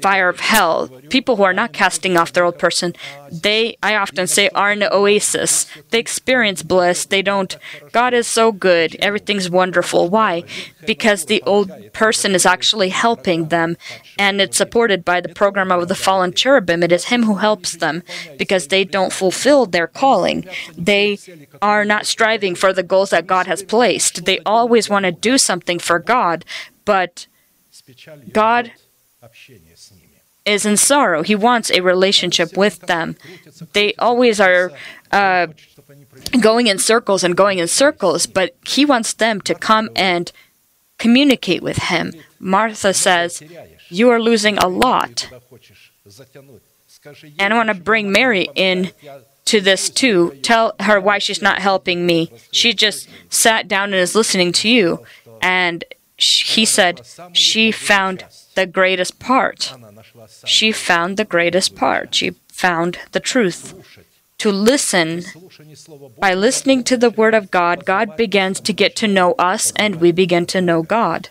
fire 0.00 0.30
of 0.30 0.40
hell. 0.40 0.88
People 1.10 1.36
who 1.36 1.42
are 1.42 1.52
not 1.52 1.72
casting 1.72 2.16
off 2.16 2.32
their 2.32 2.44
old 2.44 2.58
person, 2.58 2.94
they, 3.30 3.76
I 3.82 3.94
often 3.96 4.26
say, 4.26 4.48
are 4.50 4.72
in 4.72 4.82
an 4.82 4.88
oasis. 4.92 5.66
They 5.90 5.98
experience 5.98 6.62
bliss. 6.62 7.04
They 7.04 7.20
don't, 7.20 7.56
God 7.92 8.14
is 8.14 8.26
so 8.26 8.50
good. 8.50 8.96
Everything's 8.96 9.50
wonderful. 9.50 10.08
Why? 10.08 10.44
Because 10.86 11.26
the 11.26 11.42
old 11.42 11.70
person 11.92 12.34
is 12.34 12.46
actually 12.46 12.88
helping 12.88 13.48
them, 13.48 13.76
and 14.18 14.40
it's 14.40 14.56
supported 14.56 15.04
by 15.04 15.20
the 15.20 15.34
program 15.34 15.70
of 15.70 15.88
the 15.88 15.94
fallen 15.94 16.32
cherubim. 16.32 16.82
It 16.82 16.92
is 16.92 17.06
Him 17.06 17.24
who 17.24 17.36
helps 17.36 17.76
them 17.76 18.02
because 18.38 18.68
they 18.68 18.84
don't 18.84 19.12
fulfill 19.12 19.66
their 19.66 19.86
calling. 19.86 20.46
They 20.76 21.18
are 21.60 21.84
not 21.84 22.06
striving 22.06 22.54
for 22.54 22.72
the 22.72 22.82
goals 22.82 23.10
that 23.10 23.26
God 23.26 23.46
has 23.46 23.62
placed. 23.62 23.81
They 24.24 24.38
always 24.40 24.88
want 24.88 25.04
to 25.04 25.12
do 25.12 25.38
something 25.38 25.78
for 25.78 25.98
God, 25.98 26.44
but 26.84 27.26
God 28.32 28.72
is 30.44 30.66
in 30.66 30.76
sorrow. 30.76 31.22
He 31.22 31.34
wants 31.34 31.70
a 31.70 31.80
relationship 31.80 32.56
with 32.56 32.80
them. 32.80 33.16
They 33.72 33.94
always 33.94 34.40
are 34.40 34.72
uh, 35.10 35.48
going 36.40 36.66
in 36.66 36.78
circles 36.78 37.22
and 37.24 37.36
going 37.36 37.58
in 37.58 37.68
circles, 37.68 38.26
but 38.26 38.54
He 38.66 38.84
wants 38.84 39.12
them 39.12 39.40
to 39.42 39.54
come 39.54 39.88
and 39.94 40.32
communicate 40.98 41.62
with 41.62 41.78
Him. 41.78 42.12
Martha 42.38 42.92
says, 42.92 43.42
You 43.88 44.10
are 44.10 44.20
losing 44.20 44.58
a 44.58 44.68
lot. 44.68 45.28
And 47.38 47.52
I 47.52 47.56
want 47.56 47.68
to 47.68 47.74
bring 47.74 48.12
Mary 48.12 48.48
in 48.54 48.90
to 49.52 49.60
this 49.60 49.90
too. 49.90 50.38
Tell 50.42 50.74
her 50.80 50.98
why 50.98 51.18
she's 51.18 51.42
not 51.42 51.58
helping 51.58 52.06
me. 52.06 52.32
She 52.50 52.72
just 52.72 53.06
sat 53.28 53.68
down 53.68 53.92
and 53.92 54.00
is 54.00 54.14
listening 54.14 54.50
to 54.52 54.68
you. 54.68 55.04
And 55.42 55.84
he 56.16 56.64
said 56.64 57.02
she 57.34 57.70
found 57.70 58.24
the 58.54 58.66
greatest 58.66 59.18
part. 59.18 59.74
She 60.46 60.72
found 60.72 61.18
the 61.18 61.26
greatest 61.26 61.76
part. 61.76 62.14
She 62.14 62.30
found 62.48 62.98
the 63.12 63.20
truth. 63.20 63.62
To 64.38 64.50
listen, 64.50 65.22
by 66.18 66.32
listening 66.34 66.82
to 66.84 66.96
the 66.96 67.10
Word 67.10 67.34
of 67.34 67.50
God, 67.50 67.84
God 67.84 68.16
begins 68.16 68.58
to 68.60 68.72
get 68.72 68.96
to 68.96 69.06
know 69.06 69.34
us 69.34 69.72
and 69.76 70.00
we 70.00 70.12
begin 70.12 70.46
to 70.46 70.60
know 70.60 70.82
God. 70.82 71.28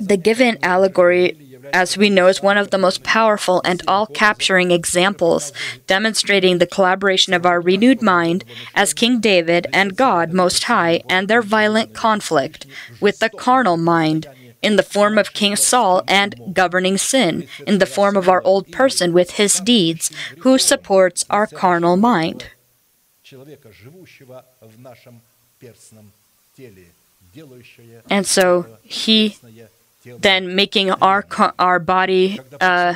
The 0.00 0.18
given 0.18 0.58
allegory 0.62 1.36
as 1.72 1.96
we 1.96 2.10
know, 2.10 2.26
is 2.26 2.42
one 2.42 2.58
of 2.58 2.70
the 2.70 2.78
most 2.78 3.02
powerful 3.02 3.60
and 3.64 3.82
all 3.86 4.06
capturing 4.06 4.70
examples 4.70 5.52
demonstrating 5.86 6.58
the 6.58 6.66
collaboration 6.66 7.32
of 7.34 7.46
our 7.46 7.60
renewed 7.60 8.02
mind 8.02 8.44
as 8.74 8.94
King 8.94 9.20
David 9.20 9.66
and 9.72 9.96
God 9.96 10.32
Most 10.32 10.64
High 10.64 11.02
and 11.08 11.28
their 11.28 11.42
violent 11.42 11.94
conflict 11.94 12.66
with 13.00 13.18
the 13.18 13.30
carnal 13.30 13.76
mind 13.76 14.26
in 14.62 14.76
the 14.76 14.82
form 14.82 15.18
of 15.18 15.32
King 15.32 15.56
Saul 15.56 16.02
and 16.06 16.34
governing 16.52 16.98
sin 16.98 17.46
in 17.66 17.78
the 17.78 17.86
form 17.86 18.16
of 18.16 18.28
our 18.28 18.42
old 18.42 18.70
person 18.70 19.12
with 19.12 19.32
his 19.32 19.54
deeds, 19.54 20.10
who 20.40 20.58
supports 20.58 21.24
our 21.30 21.46
carnal 21.46 21.96
mind. 21.96 22.46
And 28.10 28.26
so 28.26 28.66
he 28.82 29.36
then 30.04 30.54
making 30.54 30.90
our 30.90 31.24
our 31.58 31.78
body 31.78 32.40
uh, 32.60 32.94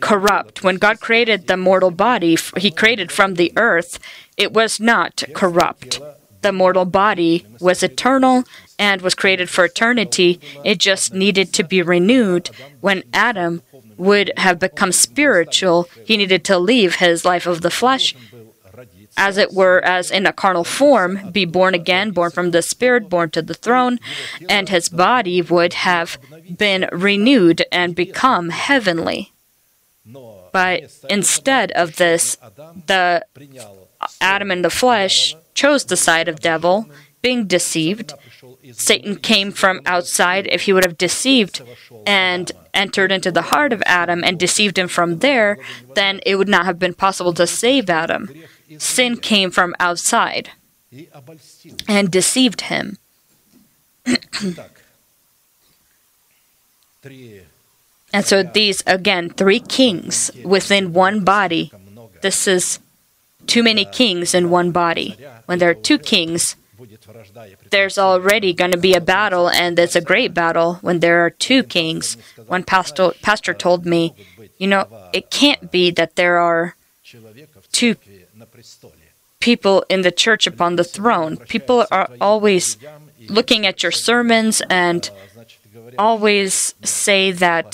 corrupt. 0.00 0.62
When 0.62 0.76
God 0.76 1.00
created 1.00 1.46
the 1.46 1.56
mortal 1.56 1.90
body, 1.90 2.36
He 2.56 2.70
created 2.70 3.12
from 3.12 3.34
the 3.34 3.52
earth. 3.56 3.98
It 4.36 4.52
was 4.52 4.80
not 4.80 5.22
corrupt. 5.34 6.00
The 6.42 6.52
mortal 6.52 6.84
body 6.84 7.46
was 7.60 7.82
eternal 7.82 8.44
and 8.78 9.00
was 9.00 9.14
created 9.14 9.48
for 9.48 9.64
eternity. 9.64 10.40
It 10.64 10.78
just 10.78 11.14
needed 11.14 11.52
to 11.54 11.64
be 11.64 11.80
renewed. 11.80 12.50
When 12.80 13.04
Adam 13.12 13.62
would 13.96 14.32
have 14.36 14.58
become 14.58 14.92
spiritual, 14.92 15.88
he 16.04 16.16
needed 16.16 16.44
to 16.44 16.58
leave 16.58 16.96
his 16.96 17.24
life 17.24 17.46
of 17.46 17.60
the 17.62 17.70
flesh 17.70 18.14
as 19.16 19.36
it 19.36 19.52
were, 19.52 19.80
as 19.84 20.10
in 20.10 20.26
a 20.26 20.32
carnal 20.32 20.64
form, 20.64 21.30
be 21.30 21.44
born 21.44 21.74
again, 21.74 22.10
born 22.10 22.30
from 22.30 22.50
the 22.50 22.62
Spirit, 22.62 23.08
born 23.08 23.30
to 23.30 23.42
the 23.42 23.54
throne, 23.54 23.98
and 24.48 24.68
his 24.68 24.88
body 24.88 25.40
would 25.42 25.74
have 25.74 26.18
been 26.56 26.88
renewed 26.92 27.64
and 27.70 27.94
become 27.94 28.50
heavenly. 28.50 29.32
But 30.52 30.92
instead 31.08 31.72
of 31.72 31.96
this, 31.96 32.36
the 32.86 33.24
Adam 34.20 34.50
in 34.50 34.62
the 34.62 34.70
flesh 34.70 35.34
chose 35.54 35.84
the 35.84 35.96
side 35.96 36.28
of 36.28 36.40
devil, 36.40 36.88
being 37.22 37.46
deceived. 37.46 38.12
Satan 38.72 39.16
came 39.16 39.50
from 39.50 39.80
outside. 39.86 40.46
If 40.50 40.62
he 40.62 40.72
would 40.72 40.84
have 40.84 40.98
deceived 40.98 41.62
and 42.06 42.52
entered 42.74 43.10
into 43.12 43.32
the 43.32 43.42
heart 43.42 43.72
of 43.72 43.82
Adam 43.86 44.22
and 44.22 44.38
deceived 44.38 44.78
him 44.78 44.88
from 44.88 45.18
there, 45.18 45.58
then 45.94 46.20
it 46.26 46.36
would 46.36 46.48
not 46.48 46.66
have 46.66 46.78
been 46.78 46.94
possible 46.94 47.32
to 47.34 47.46
save 47.46 47.88
Adam 47.88 48.28
sin 48.78 49.16
came 49.16 49.50
from 49.50 49.74
outside 49.78 50.50
and 51.88 52.10
deceived 52.10 52.62
him. 52.62 52.98
and 58.12 58.24
so 58.24 58.42
these, 58.42 58.82
again, 58.86 59.30
three 59.30 59.60
kings 59.60 60.30
within 60.44 60.92
one 60.92 61.24
body. 61.24 61.72
This 62.22 62.46
is 62.46 62.78
too 63.46 63.62
many 63.62 63.84
kings 63.84 64.34
in 64.34 64.50
one 64.50 64.70
body. 64.70 65.16
When 65.46 65.58
there 65.58 65.70
are 65.70 65.74
two 65.74 65.98
kings, 65.98 66.56
there's 67.70 67.98
already 67.98 68.52
going 68.52 68.70
to 68.70 68.78
be 68.78 68.94
a 68.94 69.00
battle, 69.00 69.48
and 69.48 69.78
it's 69.78 69.96
a 69.96 70.00
great 70.00 70.34
battle 70.34 70.74
when 70.76 71.00
there 71.00 71.24
are 71.24 71.30
two 71.30 71.62
kings. 71.62 72.16
One 72.46 72.62
pastor, 72.62 73.12
pastor 73.22 73.54
told 73.54 73.84
me, 73.84 74.14
you 74.58 74.66
know, 74.66 74.86
it 75.12 75.30
can't 75.30 75.70
be 75.70 75.90
that 75.92 76.16
there 76.16 76.38
are 76.38 76.76
two 77.72 77.96
people 79.44 79.84
in 79.90 80.00
the 80.00 80.10
church 80.10 80.46
upon 80.46 80.76
the 80.76 80.88
throne. 80.96 81.36
People 81.36 81.86
are 81.90 82.08
always 82.18 82.78
looking 83.28 83.66
at 83.66 83.82
your 83.82 83.92
sermons 83.92 84.62
and 84.70 85.10
always 85.98 86.74
say 86.82 87.30
that 87.30 87.68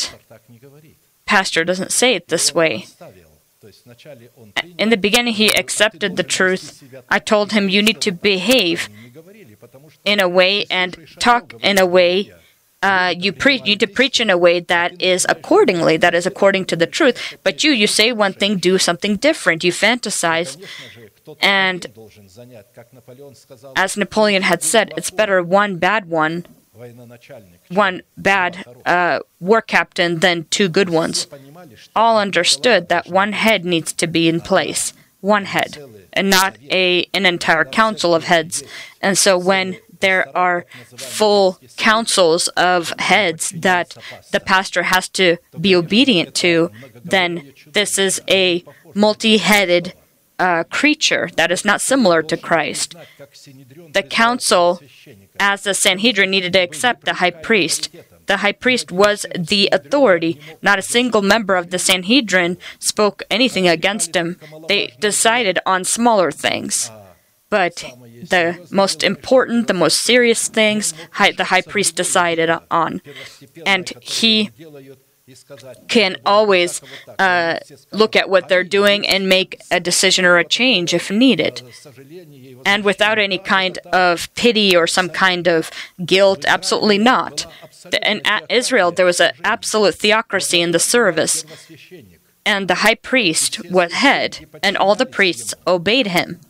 pastor 1.27 1.63
doesn't 1.63 1.93
say 1.93 2.17
it 2.17 2.27
this 2.27 2.53
way. 2.53 2.87
In 4.83 4.89
the 4.91 4.97
beginning, 4.97 5.35
he 5.35 5.49
accepted 5.63 6.17
the 6.17 6.25
truth. 6.39 6.83
I 7.09 7.21
told 7.21 7.53
him, 7.53 7.69
You 7.69 7.83
need 7.83 8.01
to 8.01 8.11
behave 8.11 8.89
in 10.05 10.19
a 10.19 10.29
way 10.29 10.65
and 10.71 10.91
talk 11.21 11.55
in 11.63 11.79
a 11.79 11.87
way 11.87 12.33
uh, 12.83 13.13
you 13.17 13.31
preach 13.33 13.61
you 13.61 13.73
need 13.73 13.81
to 13.81 13.87
preach 13.87 14.21
in 14.21 14.31
a 14.31 14.39
way 14.39 14.59
that 14.59 14.91
is 15.03 15.27
accordingly 15.29 15.99
that 15.99 16.15
is 16.15 16.27
according 16.27 16.65
to 16.65 16.77
the 16.77 16.87
truth 16.87 17.37
but 17.45 17.63
you 17.63 17.73
you 17.73 17.87
say 17.87 18.11
one 18.11 18.33
thing 18.33 18.57
do 18.57 18.79
something 18.79 19.17
different 19.17 19.63
you 19.63 19.71
fantasize 19.71 20.57
and 21.41 21.87
as 23.77 23.97
napoleon 23.97 24.43
had 24.43 24.63
said 24.63 24.93
it's 24.97 25.11
better 25.11 25.43
one 25.43 25.77
bad 25.77 26.07
one 26.07 26.45
one 27.69 28.03
bad 28.17 28.65
uh, 28.87 29.21
war 29.39 29.61
captain 29.61 30.21
than 30.21 30.47
two 30.51 30.69
good 30.69 30.89
ones. 30.89 31.27
All 31.95 32.19
understood 32.19 32.89
that 32.89 33.09
one 33.09 33.33
head 33.33 33.65
needs 33.65 33.93
to 33.95 34.07
be 34.07 34.29
in 34.29 34.41
place, 34.41 34.93
one 35.21 35.45
head, 35.45 35.79
and 36.13 36.31
not 36.31 36.57
a 36.71 37.07
an 37.13 37.27
entire 37.27 37.65
council 37.65 38.15
of 38.15 38.25
heads. 38.25 38.63
And 39.03 39.19
so 39.19 39.37
when 39.37 39.77
there 40.01 40.35
are 40.35 40.65
full 40.97 41.59
councils 41.77 42.49
of 42.57 42.95
heads 42.99 43.51
that 43.51 43.97
the 44.33 44.41
pastor 44.41 44.85
has 44.85 45.09
to 45.11 45.37
be 45.61 45.75
obedient 45.75 46.35
to, 46.37 46.71
then 47.05 47.53
this 47.67 47.99
is 47.99 48.23
a 48.31 48.65
multi 48.95 49.37
headed 49.37 49.93
uh, 50.41 50.65
creature 50.65 51.29
that 51.37 51.53
is 51.53 51.65
not 51.65 51.83
similar 51.83 52.23
to 52.23 52.37
Christ. 52.37 52.97
The 53.93 54.03
council, 54.03 54.81
as 55.39 55.63
the 55.63 55.75
Sanhedrin, 55.75 56.31
needed 56.31 56.55
to 56.55 56.61
accept 56.61 57.05
the 57.05 57.15
high 57.15 57.31
priest. 57.31 57.91
The 58.27 58.39
high 58.39 58.53
priest 58.53 58.91
was 58.91 59.27
the 59.39 59.69
authority. 59.71 60.41
Not 60.63 60.79
a 60.79 60.83
single 60.97 61.21
member 61.21 61.57
of 61.57 61.71
the 61.71 61.79
Sanhedrin 61.79 62.57
spoke 62.79 63.23
anything 63.31 63.69
against 63.69 64.17
him. 64.17 64.39
They 64.67 64.95
decided 64.99 65.59
on 65.67 65.85
smaller 65.85 66.31
things. 66.33 66.91
But 67.51 67.85
the 68.23 68.67
most 68.71 69.03
important, 69.03 69.67
the 69.67 69.75
most 69.75 70.01
serious 70.01 70.49
things, 70.49 70.95
the 71.37 71.49
high 71.49 71.63
priest 71.63 71.97
decided 71.97 72.49
on. 72.71 73.03
And 73.67 73.93
he 74.01 74.51
can 75.89 76.17
always 76.25 76.81
uh, 77.19 77.59
look 77.93 78.17
at 78.17 78.29
what 78.29 78.49
they're 78.49 78.65
doing 78.65 79.07
and 79.07 79.29
make 79.29 79.61
a 79.71 79.81
decision 79.81 80.25
or 80.25 80.39
a 80.39 80.45
change 80.45 80.95
if 80.95 81.11
needed. 81.11 81.63
And 82.65 82.85
without 82.85 83.19
any 83.19 83.39
kind 83.39 83.79
of 83.93 84.33
pity 84.35 84.77
or 84.77 84.87
some 84.87 85.09
kind 85.09 85.47
of 85.47 85.71
guilt, 86.05 86.45
absolutely 86.47 86.99
not. 86.99 87.47
In 88.03 88.23
Israel, 88.49 88.91
there 88.93 89.07
was 89.07 89.21
an 89.21 89.33
absolute 89.45 89.95
theocracy 89.95 90.61
in 90.61 90.73
the 90.73 90.79
service, 90.79 91.45
and 92.45 92.69
the 92.69 92.77
high 92.77 92.95
priest 92.95 93.71
was 93.71 93.93
head, 93.93 94.47
and 94.63 94.77
all 94.77 94.95
the 94.95 95.07
priests 95.07 95.55
obeyed 95.67 96.09
him. 96.09 96.41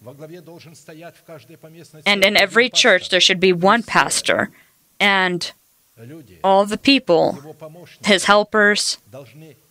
And 2.07 2.25
in 2.25 2.37
every 2.37 2.69
church, 2.71 3.09
there 3.11 3.21
should 3.21 3.41
be 3.41 3.53
one 3.53 3.83
pastor, 3.83 4.51
and 4.99 5.53
all 6.43 6.67
the 6.67 6.79
people, 6.79 7.57
his 8.05 8.25
helpers, 8.25 8.99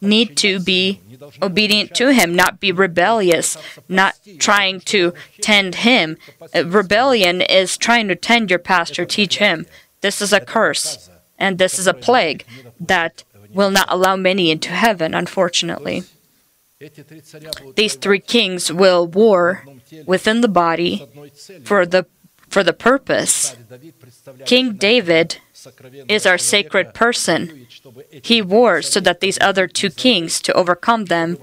need 0.02 0.38
to 0.38 0.60
be 0.60 1.02
obedient 1.42 1.94
to 1.96 2.14
him, 2.14 2.36
not 2.36 2.60
be 2.60 2.72
rebellious, 2.72 3.58
not 3.88 4.16
trying 4.38 4.80
to 4.82 5.14
tend 5.42 5.76
him. 5.76 6.18
Uh, 6.56 6.66
rebellion 6.66 7.42
is 7.42 7.78
trying 7.78 8.08
to 8.08 8.16
tend 8.16 8.50
your 8.50 8.60
pastor, 8.60 9.06
teach 9.06 9.38
him. 9.38 9.66
This 10.02 10.22
is 10.22 10.32
a 10.34 10.40
curse, 10.40 11.10
and 11.38 11.58
this 11.58 11.80
is 11.80 11.88
a 11.88 11.94
plague 11.94 12.46
that 12.80 13.24
will 13.52 13.72
not 13.72 13.88
allow 13.90 14.16
many 14.16 14.52
into 14.52 14.70
heaven, 14.70 15.14
unfortunately. 15.14 16.04
These 17.76 17.96
three 17.96 18.20
kings 18.20 18.72
will 18.72 19.06
war 19.06 19.66
within 20.06 20.42
the 20.42 20.48
body 20.48 21.06
for 21.64 21.86
the 21.86 22.06
for 22.48 22.64
the 22.64 22.74
purpose. 22.74 23.56
King 24.46 24.74
David 24.74 25.38
is 26.08 26.26
our 26.26 26.38
sacred 26.38 26.94
person. 26.94 27.68
He 28.24 28.42
wars 28.42 28.90
so 28.90 29.00
that 29.00 29.20
these 29.20 29.38
other 29.42 29.68
two 29.68 29.90
kings 29.90 30.42
to 30.42 30.54
overcome 30.54 31.06
them, 31.06 31.38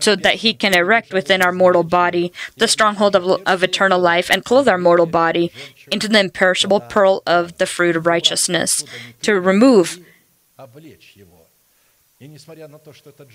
so 0.00 0.16
that 0.16 0.36
he 0.36 0.54
can 0.54 0.74
erect 0.74 1.12
within 1.12 1.42
our 1.42 1.52
mortal 1.52 1.82
body 1.82 2.32
the 2.56 2.68
stronghold 2.68 3.16
of, 3.16 3.42
of 3.46 3.62
eternal 3.62 3.98
life 3.98 4.30
and 4.30 4.44
clothe 4.44 4.68
our 4.68 4.78
mortal 4.78 5.06
body 5.06 5.52
into 5.90 6.08
the 6.08 6.20
imperishable 6.20 6.80
pearl 6.80 7.22
of 7.26 7.58
the 7.58 7.66
fruit 7.66 7.96
of 7.96 8.06
righteousness, 8.06 8.84
to 9.22 9.40
remove 9.40 9.98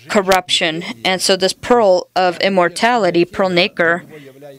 corruption. 0.08 0.82
And 1.04 1.22
so, 1.22 1.36
this 1.36 1.52
pearl 1.52 2.08
of 2.16 2.36
immortality, 2.38 3.24
pearl 3.24 3.48
nacre, 3.48 4.04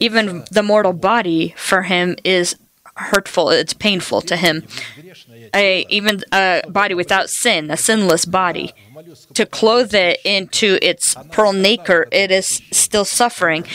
even 0.00 0.44
the 0.50 0.62
mortal 0.62 0.94
body 0.94 1.54
for 1.58 1.82
him 1.82 2.16
is 2.24 2.56
hurtful, 2.96 3.50
it's 3.50 3.74
painful 3.74 4.20
to 4.22 4.36
him. 4.36 4.64
A, 5.54 5.86
even 5.88 6.22
a 6.32 6.62
body 6.68 6.94
without 6.94 7.30
sin, 7.30 7.70
a 7.70 7.76
sinless 7.76 8.24
body, 8.24 8.72
to 9.34 9.46
clothe 9.46 9.94
it 9.94 10.20
into 10.24 10.78
its 10.82 11.14
pearl 11.30 11.52
nacre, 11.52 12.06
it 12.12 12.30
is 12.30 12.62
still 12.70 13.04
suffering. 13.04 13.66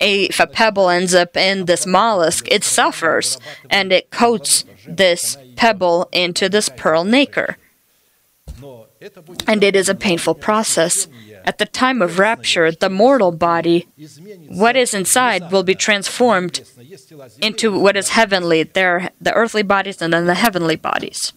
A, 0.00 0.24
if 0.24 0.40
a 0.40 0.46
pebble 0.46 0.88
ends 0.88 1.14
up 1.14 1.36
in 1.36 1.66
this 1.66 1.86
mollusk, 1.86 2.46
it 2.50 2.64
suffers 2.64 3.38
and 3.70 3.92
it 3.92 4.10
coats 4.10 4.64
this 4.86 5.38
pebble 5.56 6.08
into 6.12 6.48
this 6.48 6.68
pearl 6.68 7.04
nacre 7.04 7.56
and 9.46 9.62
it 9.62 9.76
is 9.76 9.88
a 9.88 9.94
painful 9.94 10.34
process. 10.34 11.08
At 11.46 11.58
the 11.58 11.66
time 11.66 12.02
of 12.02 12.18
rapture, 12.18 12.72
the 12.72 12.90
mortal 12.90 13.30
body, 13.30 13.86
what 14.48 14.74
is 14.76 14.92
inside, 14.92 15.52
will 15.52 15.62
be 15.62 15.76
transformed 15.76 16.62
into 17.40 17.78
what 17.78 17.96
is 17.96 18.10
heavenly. 18.10 18.64
There 18.64 18.96
are 18.96 19.10
the 19.20 19.32
earthly 19.32 19.62
bodies 19.62 20.02
and 20.02 20.12
then 20.12 20.26
the 20.26 20.34
heavenly 20.34 20.76
bodies. 20.76 21.32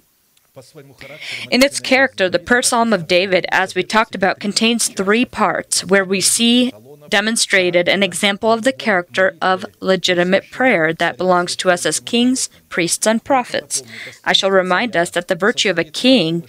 In 1.52 1.64
its 1.64 1.80
character, 1.80 2.28
the 2.28 2.40
Prayer 2.40 2.64
Psalm 2.64 2.92
of 2.92 3.08
David, 3.08 3.46
as 3.50 3.76
we 3.76 3.84
talked 3.84 4.16
about, 4.16 4.40
contains 4.40 4.88
three 4.88 5.26
parts 5.26 5.86
where 5.86 6.04
we 6.04 6.20
see 6.20 6.74
demonstrated 7.08 7.88
an 7.88 8.04
example 8.04 8.52
of 8.52 8.64
the 8.64 8.74
character 8.74 9.36
of 9.42 9.66
legitimate 9.80 10.50
prayer 10.52 10.94
that 10.94 11.18
belongs 11.18 11.56
to 11.56 11.70
us 11.70 11.86
as 11.86 12.00
kings, 12.00 12.50
priests, 12.70 13.06
and 13.08 13.24
prophets. 13.24 13.84
I 14.24 14.34
shall 14.34 14.52
remind 14.52 14.96
us 14.96 15.10
that 15.12 15.28
the 15.28 15.36
virtue 15.36 15.70
of 15.70 15.80
a 15.80 15.84
king 15.84 16.48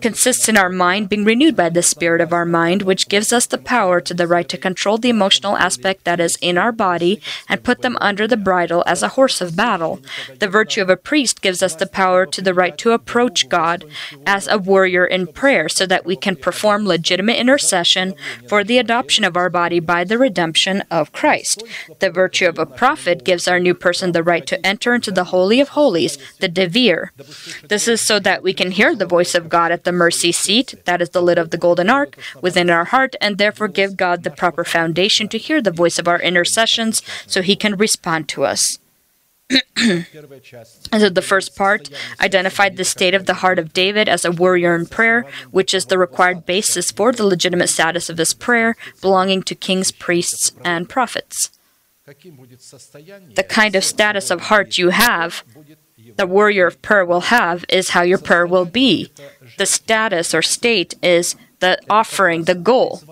consists 0.00 0.48
in 0.48 0.56
our 0.56 0.68
mind 0.68 1.08
being 1.08 1.24
renewed 1.24 1.56
by 1.56 1.68
the 1.68 1.82
spirit 1.82 2.20
of 2.20 2.32
our 2.32 2.44
mind, 2.44 2.82
which 2.82 3.08
gives 3.08 3.32
us 3.32 3.46
the 3.46 3.58
power 3.58 4.00
to 4.00 4.14
the 4.14 4.26
right 4.26 4.48
to 4.48 4.58
control 4.58 4.98
the 4.98 5.10
emotional 5.10 5.56
aspect 5.56 6.04
that 6.04 6.20
is 6.20 6.36
in 6.40 6.58
our 6.58 6.72
body 6.72 7.20
and 7.48 7.64
put 7.64 7.82
them 7.82 7.96
under 8.00 8.26
the 8.26 8.36
bridle 8.36 8.82
as 8.86 9.02
a 9.02 9.08
horse 9.08 9.40
of 9.40 9.56
battle. 9.56 10.00
The 10.38 10.48
virtue 10.48 10.82
of 10.82 10.90
a 10.90 10.96
priest 10.96 11.42
gives 11.42 11.62
us 11.62 11.74
the 11.74 11.86
power 11.86 12.26
to 12.26 12.42
the 12.42 12.54
right 12.54 12.76
to 12.78 12.92
approach 12.92 13.48
God 13.48 13.84
as 14.26 14.46
a 14.46 14.58
warrior 14.58 15.04
in 15.04 15.26
prayer 15.26 15.68
so 15.68 15.86
that 15.86 16.04
we 16.04 16.16
can 16.16 16.36
perform 16.36 16.86
legitimate 16.86 17.36
intercession 17.36 18.14
for 18.48 18.62
the 18.62 18.78
adoption 18.78 19.24
of 19.24 19.36
our 19.36 19.50
body 19.50 19.80
by 19.80 20.04
the 20.04 20.18
redemption 20.18 20.82
of 20.90 21.12
Christ. 21.12 21.62
The 21.98 22.10
virtue 22.10 22.46
of 22.46 22.58
a 22.58 22.66
prophet 22.66 23.24
gives 23.24 23.48
our 23.48 23.58
new 23.58 23.74
person 23.74 24.12
the 24.12 24.22
right 24.22 24.46
to 24.46 24.64
enter 24.66 24.94
into 24.94 25.10
the 25.16 25.24
Holy 25.24 25.60
of 25.60 25.70
Holies, 25.70 26.16
the 26.38 26.48
Devir. 26.48 27.10
This 27.68 27.88
is 27.88 28.00
so 28.00 28.20
that 28.20 28.44
we 28.44 28.52
can 28.52 28.70
hear 28.70 28.94
the 28.94 29.06
voice 29.06 29.34
of 29.34 29.48
God 29.48 29.72
at 29.72 29.82
the 29.82 29.90
mercy 29.90 30.30
seat, 30.30 30.74
that 30.84 31.02
is 31.02 31.10
the 31.10 31.22
lid 31.22 31.38
of 31.38 31.50
the 31.50 31.58
golden 31.58 31.90
ark, 31.90 32.16
within 32.40 32.70
our 32.70 32.84
heart, 32.84 33.16
and 33.20 33.38
therefore 33.38 33.66
give 33.66 33.96
God 33.96 34.22
the 34.22 34.30
proper 34.30 34.62
foundation 34.62 35.26
to 35.30 35.38
hear 35.38 35.60
the 35.60 35.72
voice 35.82 35.98
of 35.98 36.06
our 36.06 36.20
intercessions 36.20 37.02
so 37.26 37.42
he 37.42 37.56
can 37.56 37.76
respond 37.76 38.28
to 38.28 38.44
us. 38.44 38.78
and 39.76 40.06
so 40.92 41.08
the 41.08 41.22
first 41.22 41.56
part 41.56 41.88
identified 42.20 42.76
the 42.76 42.84
state 42.84 43.14
of 43.14 43.26
the 43.26 43.34
heart 43.34 43.58
of 43.60 43.72
David 43.72 44.08
as 44.08 44.24
a 44.24 44.32
warrior 44.32 44.74
in 44.74 44.86
prayer, 44.86 45.24
which 45.50 45.72
is 45.72 45.86
the 45.86 45.98
required 45.98 46.44
basis 46.44 46.90
for 46.90 47.12
the 47.12 47.24
legitimate 47.24 47.68
status 47.68 48.10
of 48.10 48.18
his 48.18 48.34
prayer, 48.34 48.76
belonging 49.00 49.42
to 49.44 49.54
kings, 49.54 49.92
priests, 49.92 50.52
and 50.64 50.88
prophets. 50.88 51.55
The 52.06 53.44
kind 53.48 53.74
of 53.74 53.82
status 53.82 54.30
of 54.30 54.42
heart 54.42 54.78
you 54.78 54.90
have, 54.90 55.42
the 56.16 56.26
warrior 56.26 56.68
of 56.68 56.80
prayer 56.80 57.04
will 57.04 57.22
have, 57.22 57.64
is 57.68 57.90
how 57.90 58.02
your 58.02 58.18
prayer 58.18 58.46
will 58.46 58.64
be 58.64 59.10
the 59.58 59.66
status 59.66 60.32
or 60.32 60.40
state 60.40 60.94
is 61.02 61.34
the 61.58 61.80
offering, 61.90 62.44
the 62.44 62.54
goal. 62.54 63.02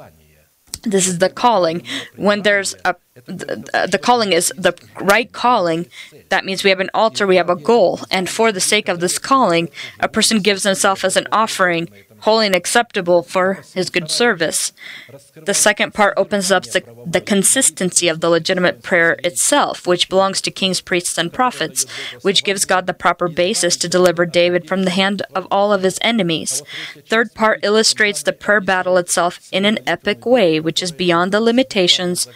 This 0.83 1.09
is 1.09 1.19
the 1.19 1.31
calling. 1.31 1.83
When 2.15 2.43
there's 2.43 2.77
a 2.85 2.95
the, 3.27 3.65
uh, 3.73 3.87
the, 3.87 3.99
calling 3.99 4.33
is 4.33 4.53
the 4.57 4.75
right 5.01 5.33
calling. 5.33 5.87
That 6.29 6.45
means 6.45 6.63
we 6.63 6.71
have 6.71 6.81
an 6.81 6.91
altar, 6.93 7.27
we 7.27 7.37
have 7.37 7.49
a 7.49 7.57
goal, 7.57 8.01
and 8.11 8.29
for 8.29 8.53
the 8.53 8.61
sake 8.61 8.89
of 8.89 9.01
this 9.01 9.19
calling, 9.19 9.71
a 10.01 10.09
person 10.09 10.41
gives 10.41 10.65
himself 10.65 11.05
as 11.05 11.17
an 11.17 11.29
offering 11.33 11.89
holy 12.25 12.47
and 12.47 12.55
acceptable 12.55 13.23
for 13.23 13.63
his 13.75 13.91
good 13.91 14.11
service. 14.11 14.73
The 15.35 15.55
second 15.55 15.93
part 15.93 16.15
opens 16.17 16.51
up 16.51 16.65
the, 16.65 16.83
the 17.07 17.21
consistency 17.21 18.09
of 18.09 18.21
the 18.21 18.31
legitimate 18.31 18.83
prayer 18.83 19.19
itself, 19.23 19.87
which 19.87 20.09
belongs 20.09 20.41
to 20.43 20.51
kings, 20.51 20.81
priests, 20.81 21.19
and 21.19 21.33
prophets, 21.33 21.85
which 22.23 22.43
gives 22.43 22.65
God 22.65 22.87
the 22.87 22.95
proper 22.95 23.29
basis 23.29 23.77
to 23.77 23.89
deliver 23.89 24.25
David 24.25 24.67
from 24.67 24.85
the 24.85 24.91
hand 24.91 25.23
of 25.35 25.47
all 25.51 25.73
of 25.73 25.83
his 25.83 25.99
enemies. 26.01 26.63
Third 27.07 27.35
part 27.35 27.61
illustrates 27.63 28.23
the 28.23 28.33
prayer 28.33 28.61
battle 28.61 28.97
itself 28.97 29.41
in 29.53 29.67
an 29.67 29.79
epic 29.87 30.25
way, 30.25 30.61
which 30.61 30.83
is 30.83 30.93
beyond 30.93 31.31
the 31.31 31.41
limitations 31.41 32.27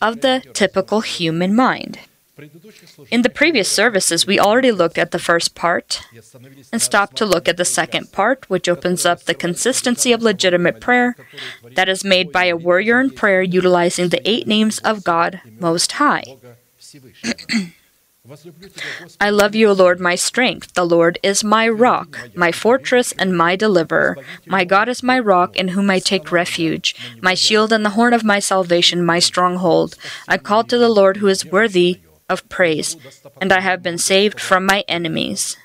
of 0.00 0.22
the 0.22 0.42
typical 0.54 1.02
human 1.02 1.54
mind. 1.54 1.98
In 3.10 3.22
the 3.22 3.30
previous 3.30 3.70
services, 3.70 4.26
we 4.26 4.38
already 4.38 4.70
looked 4.70 4.98
at 4.98 5.10
the 5.10 5.18
first 5.18 5.54
part 5.54 6.02
and 6.70 6.82
stopped 6.82 7.16
to 7.16 7.24
look 7.24 7.48
at 7.48 7.56
the 7.56 7.64
second 7.64 8.12
part, 8.12 8.50
which 8.50 8.68
opens 8.68 9.06
up 9.06 9.22
the 9.22 9.34
consistency 9.34 10.12
of 10.12 10.22
legitimate 10.22 10.80
prayer 10.80 11.16
that 11.76 11.88
is 11.88 12.04
made 12.04 12.30
by 12.32 12.44
a 12.44 12.56
warrior 12.56 13.00
in 13.00 13.10
prayer 13.10 13.42
utilizing 13.42 14.10
the 14.10 14.28
eight 14.28 14.46
names 14.46 14.78
of 14.80 15.02
God 15.02 15.40
Most 15.58 15.92
High. 15.92 16.24
I 19.20 19.30
love 19.30 19.54
you, 19.54 19.68
O 19.68 19.72
Lord, 19.72 20.00
my 20.00 20.16
strength. 20.16 20.74
The 20.74 20.84
Lord 20.84 21.16
is 21.22 21.44
my 21.44 21.68
rock, 21.68 22.18
my 22.34 22.50
fortress, 22.50 23.12
and 23.12 23.36
my 23.36 23.54
deliverer. 23.54 24.16
My 24.46 24.64
God 24.64 24.88
is 24.88 25.02
my 25.02 25.18
rock, 25.18 25.56
in 25.56 25.68
whom 25.68 25.88
I 25.90 26.00
take 26.00 26.32
refuge, 26.32 26.96
my 27.22 27.34
shield 27.34 27.72
and 27.72 27.84
the 27.84 27.90
horn 27.90 28.12
of 28.12 28.24
my 28.24 28.40
salvation, 28.40 29.04
my 29.06 29.20
stronghold. 29.20 29.96
I 30.26 30.38
call 30.38 30.64
to 30.64 30.76
the 30.76 30.88
Lord, 30.88 31.18
who 31.18 31.28
is 31.28 31.46
worthy 31.46 32.00
of 32.28 32.48
praise, 32.48 32.96
and 33.40 33.52
I 33.52 33.60
have 33.60 33.82
been 33.82 33.98
saved 33.98 34.40
from 34.40 34.66
my 34.66 34.84
enemies. 34.88 35.56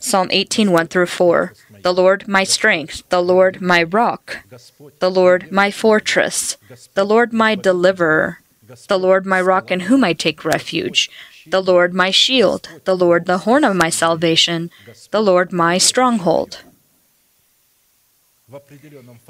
Psalm 0.00 0.28
18 0.30 0.72
1 0.72 0.88
through 0.88 1.06
4 1.06 1.52
The 1.82 1.94
Lord 1.94 2.26
my 2.26 2.44
strength, 2.44 3.08
the 3.08 3.22
Lord 3.22 3.60
my 3.60 3.82
rock, 3.84 4.38
the 4.98 5.10
Lord 5.10 5.52
my 5.52 5.70
fortress, 5.70 6.56
the 6.94 7.04
Lord 7.04 7.32
my 7.32 7.54
deliverer, 7.54 8.40
the 8.88 8.98
Lord 8.98 9.26
my 9.26 9.40
rock 9.40 9.70
in 9.70 9.80
whom 9.80 10.02
I 10.02 10.12
take 10.12 10.44
refuge, 10.44 11.08
the 11.46 11.62
Lord 11.62 11.94
my 11.94 12.10
shield, 12.10 12.68
the 12.84 12.96
Lord 12.96 13.26
the 13.26 13.38
horn 13.38 13.64
of 13.64 13.76
my 13.76 13.90
salvation, 13.90 14.70
the 15.10 15.22
Lord 15.22 15.52
my 15.52 15.78
stronghold 15.78 16.62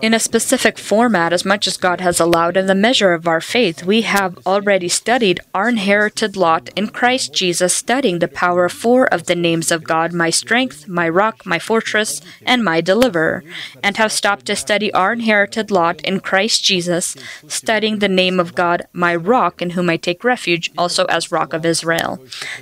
in 0.01 0.15
a 0.15 0.19
specific 0.19 0.79
format 0.79 1.33
as 1.33 1.45
much 1.45 1.67
as 1.67 1.77
God 1.77 2.01
has 2.01 2.21
allowed 2.21 2.57
in 2.57 2.67
the 2.67 2.75
measure 2.75 3.13
of 3.13 3.27
our 3.27 3.41
faith. 3.41 3.85
We 3.85 4.03
have 4.03 4.39
already 4.47 4.89
studied 4.89 5.41
our 5.55 5.69
inherited 5.69 6.37
lot 6.37 6.71
in 6.75 6.89
Christ 6.89 7.35
Jesus, 7.35 7.75
studying 7.75 8.19
the 8.19 8.29
power 8.29 8.65
of 8.67 8.73
four 8.73 9.07
of 9.07 9.27
the 9.27 9.35
names 9.35 9.71
of 9.71 9.85
God 9.85 10.13
my 10.13 10.31
strength, 10.31 10.89
my 10.89 11.09
rock, 11.09 11.45
my 11.45 11.59
fortress, 11.59 12.23
and 12.47 12.65
my 12.65 12.81
deliverer, 12.81 13.45
and 13.83 13.97
have 13.99 14.13
stopped 14.13 14.47
to 14.47 14.57
study 14.57 14.93
our 14.93 15.13
inherited 15.13 15.71
lot 15.71 16.01
in 16.01 16.21
Christ 16.21 16.65
Jesus, 16.65 17.15
studying 17.47 17.99
the 17.99 18.09
name 18.09 18.41
of 18.41 18.55
God 18.55 18.87
my 18.93 19.15
rock, 19.15 19.61
in 19.61 19.71
whom 19.71 19.91
I 19.91 19.97
take 19.99 20.25
refuge, 20.25 20.71
also 20.79 21.05
as 21.07 21.31
Rock 21.31 21.53
of 21.53 21.67
Israel. 21.67 22.19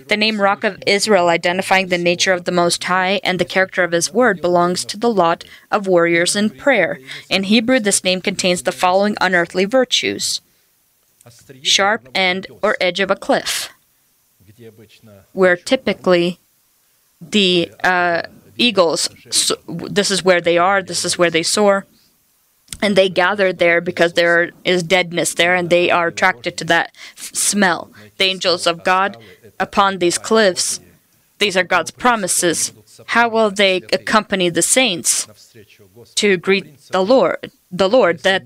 The 0.08 0.16
name 0.16 0.40
Rock 0.40 0.64
of 0.64 0.82
Israel, 0.86 1.28
identifying 1.28 1.88
the 1.88 1.98
nature 1.98 2.32
of 2.32 2.44
the 2.44 2.52
Most 2.52 2.82
High 2.84 3.20
and 3.22 3.38
the 3.38 3.44
character 3.44 3.84
of 3.84 3.92
His 3.92 4.12
Word, 4.12 4.40
belongs 4.40 4.84
to 4.86 4.96
the 4.96 5.10
lot 5.10 5.44
of 5.70 5.86
warriors 5.86 6.34
and 6.34 6.47
prayer. 6.50 6.98
In 7.28 7.44
Hebrew, 7.44 7.80
this 7.80 8.04
name 8.04 8.20
contains 8.20 8.62
the 8.62 8.72
following 8.72 9.16
unearthly 9.20 9.64
virtues 9.64 10.40
sharp 11.62 12.08
end 12.14 12.46
or 12.62 12.76
edge 12.80 13.00
of 13.00 13.10
a 13.10 13.16
cliff, 13.16 13.70
where 15.32 15.56
typically 15.56 16.38
the 17.20 17.70
uh, 17.84 18.22
eagles, 18.56 19.08
so, 19.30 19.56
this 19.66 20.10
is 20.10 20.24
where 20.24 20.40
they 20.40 20.58
are, 20.58 20.82
this 20.82 21.04
is 21.04 21.18
where 21.18 21.30
they 21.30 21.42
soar, 21.42 21.86
and 22.80 22.96
they 22.96 23.08
gather 23.08 23.52
there 23.52 23.80
because 23.80 24.12
there 24.12 24.50
is 24.64 24.82
deadness 24.82 25.34
there 25.34 25.54
and 25.54 25.70
they 25.70 25.90
are 25.90 26.08
attracted 26.08 26.56
to 26.58 26.64
that 26.64 26.94
smell. 27.16 27.90
The 28.18 28.24
angels 28.24 28.66
of 28.66 28.84
God 28.84 29.16
upon 29.58 29.98
these 29.98 30.18
cliffs, 30.18 30.80
these 31.38 31.56
are 31.56 31.64
God's 31.64 31.90
promises 31.90 32.72
how 33.06 33.28
will 33.28 33.50
they 33.50 33.76
accompany 33.92 34.48
the 34.48 34.62
saints 34.62 35.26
to 36.16 36.36
greet 36.36 36.78
the 36.90 37.04
Lord? 37.04 37.50
The 37.70 37.88
Lord, 37.88 38.20
that 38.20 38.44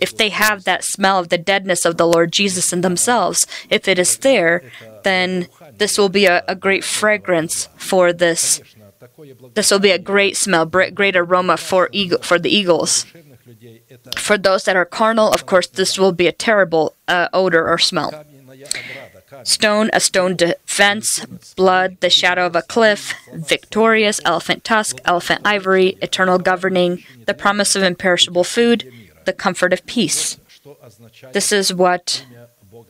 if 0.00 0.16
they 0.16 0.30
have 0.30 0.64
that 0.64 0.84
smell 0.84 1.18
of 1.18 1.28
the 1.28 1.36
deadness 1.38 1.84
of 1.84 1.96
the 1.98 2.06
Lord 2.06 2.32
Jesus 2.32 2.72
in 2.72 2.80
themselves, 2.80 3.46
if 3.68 3.86
it 3.86 3.98
is 3.98 4.16
there, 4.18 4.62
then 5.02 5.48
this 5.76 5.98
will 5.98 6.08
be 6.08 6.24
a, 6.24 6.42
a 6.48 6.54
great 6.54 6.82
fragrance 6.82 7.68
for 7.76 8.12
this. 8.12 8.62
This 9.54 9.70
will 9.70 9.78
be 9.78 9.90
a 9.90 9.98
great 9.98 10.36
smell, 10.36 10.64
great 10.66 11.16
aroma 11.16 11.56
for 11.56 11.88
eagle, 11.92 12.20
for 12.22 12.38
the 12.38 12.50
eagles. 12.50 13.04
For 14.16 14.38
those 14.38 14.64
that 14.64 14.76
are 14.76 14.84
carnal, 14.84 15.30
of 15.32 15.46
course, 15.46 15.66
this 15.66 15.98
will 15.98 16.12
be 16.12 16.26
a 16.26 16.32
terrible 16.32 16.94
uh, 17.06 17.28
odor 17.32 17.68
or 17.68 17.78
smell 17.78 18.24
stone, 19.44 19.90
a 19.92 20.00
stone 20.00 20.36
defense, 20.36 21.24
blood, 21.56 22.00
the 22.00 22.10
shadow 22.10 22.46
of 22.46 22.56
a 22.56 22.62
cliff, 22.62 23.14
victorious, 23.32 24.20
elephant 24.24 24.64
tusk, 24.64 24.98
elephant 25.04 25.42
ivory, 25.44 25.96
eternal 26.02 26.38
governing, 26.38 27.04
the 27.26 27.34
promise 27.34 27.76
of 27.76 27.82
imperishable 27.82 28.44
food, 28.44 28.90
the 29.24 29.32
comfort 29.32 29.72
of 29.72 29.84
peace. 29.86 30.38
This 31.32 31.52
is 31.52 31.72
what 31.72 32.24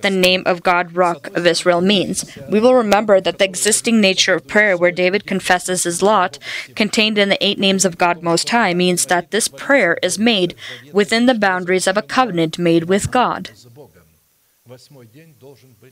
the 0.00 0.10
name 0.10 0.42
of 0.46 0.62
God, 0.62 0.92
Rock 0.92 1.28
of 1.36 1.46
Israel, 1.46 1.80
means. 1.80 2.36
We 2.50 2.60
will 2.60 2.74
remember 2.74 3.20
that 3.20 3.38
the 3.38 3.44
existing 3.44 4.00
nature 4.00 4.34
of 4.34 4.46
prayer, 4.46 4.76
where 4.76 4.90
David 4.90 5.26
confesses 5.26 5.84
his 5.84 6.02
lot, 6.02 6.38
contained 6.74 7.18
in 7.18 7.28
the 7.28 7.44
eight 7.44 7.58
names 7.58 7.84
of 7.84 7.98
God 7.98 8.22
Most 8.22 8.48
High, 8.50 8.74
means 8.74 9.06
that 9.06 9.30
this 9.30 9.48
prayer 9.48 9.98
is 10.02 10.18
made 10.18 10.54
within 10.92 11.26
the 11.26 11.34
boundaries 11.34 11.86
of 11.86 11.96
a 11.96 12.02
covenant 12.02 12.58
made 12.58 12.84
with 12.84 13.10
God. 13.10 13.50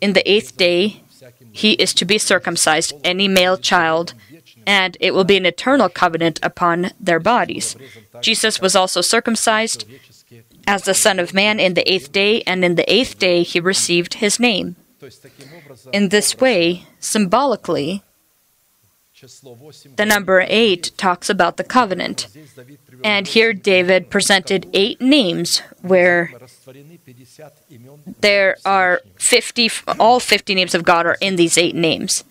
In 0.00 0.12
the 0.12 0.30
eighth 0.30 0.56
day, 0.56 1.02
he 1.52 1.72
is 1.72 1.94
to 1.94 2.04
be 2.04 2.18
circumcised, 2.18 2.92
any 3.04 3.28
male 3.28 3.56
child, 3.56 4.14
and 4.66 4.96
it 5.00 5.14
will 5.14 5.24
be 5.24 5.36
an 5.36 5.46
eternal 5.46 5.88
covenant 5.88 6.38
upon 6.42 6.90
their 7.00 7.20
bodies. 7.20 7.76
Jesus 8.20 8.60
was 8.60 8.76
also 8.76 9.00
circumcised 9.00 9.86
as 10.66 10.82
the 10.82 10.94
Son 10.94 11.18
of 11.18 11.32
Man 11.32 11.58
in 11.58 11.74
the 11.74 11.90
eighth 11.90 12.12
day, 12.12 12.42
and 12.42 12.64
in 12.64 12.74
the 12.74 12.92
eighth 12.92 13.18
day 13.18 13.42
he 13.42 13.60
received 13.60 14.14
his 14.14 14.38
name. 14.38 14.76
In 15.92 16.08
this 16.08 16.38
way, 16.38 16.86
symbolically, 16.98 18.02
the 19.96 20.04
number 20.06 20.44
eight 20.48 20.90
talks 20.98 21.30
about 21.30 21.56
the 21.56 21.64
covenant. 21.64 22.28
And 23.02 23.26
here 23.28 23.52
David 23.52 24.10
presented 24.10 24.68
eight 24.74 25.00
names 25.00 25.62
where 25.80 26.32
there 28.20 28.56
are 28.64 29.00
50, 29.16 29.70
all 29.98 30.18
50 30.18 30.54
names 30.54 30.74
of 30.74 30.84
God 30.84 31.06
are 31.06 31.16
in 31.20 31.36
these 31.36 31.56
eight 31.56 31.74
names. 31.74 32.24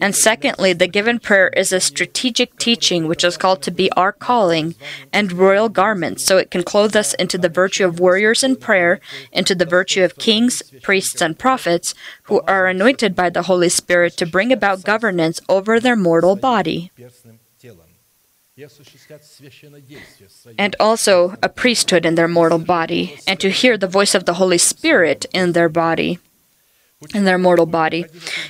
And 0.00 0.14
secondly, 0.14 0.72
the 0.72 0.86
given 0.86 1.18
prayer 1.18 1.48
is 1.48 1.72
a 1.72 1.80
strategic 1.80 2.58
teaching 2.58 3.08
which 3.08 3.24
is 3.24 3.36
called 3.36 3.62
to 3.62 3.70
be 3.70 3.90
our 3.92 4.12
calling 4.12 4.74
and 5.12 5.32
royal 5.32 5.68
garments, 5.68 6.24
so 6.24 6.36
it 6.36 6.50
can 6.50 6.62
clothe 6.62 6.94
us 6.94 7.14
into 7.14 7.38
the 7.38 7.48
virtue 7.48 7.84
of 7.86 7.98
warriors 7.98 8.42
in 8.42 8.56
prayer, 8.56 9.00
into 9.32 9.54
the 9.54 9.64
virtue 9.64 10.04
of 10.04 10.16
kings, 10.16 10.62
priests, 10.82 11.20
and 11.20 11.38
prophets, 11.38 11.94
who 12.24 12.40
are 12.42 12.66
anointed 12.66 13.16
by 13.16 13.30
the 13.30 13.42
Holy 13.42 13.68
Spirit 13.68 14.16
to 14.18 14.26
bring 14.26 14.52
about 14.52 14.84
governance 14.84 15.40
over 15.48 15.80
their 15.80 15.96
mortal 15.96 16.36
body 16.36 16.90
and 20.58 20.76
also 20.78 21.36
a 21.42 21.48
priesthood 21.48 22.04
in 22.06 22.14
their 22.14 22.28
mortal 22.28 22.58
body, 22.58 23.18
and 23.26 23.38
to 23.40 23.50
hear 23.50 23.76
the 23.76 23.86
voice 23.86 24.14
of 24.14 24.24
the 24.24 24.34
Holy 24.34 24.58
Spirit 24.58 25.26
in 25.32 25.52
their 25.52 25.68
body, 25.68 26.18
in 27.14 27.24
their 27.24 27.38
mortal 27.38 27.66
body. 27.66 28.04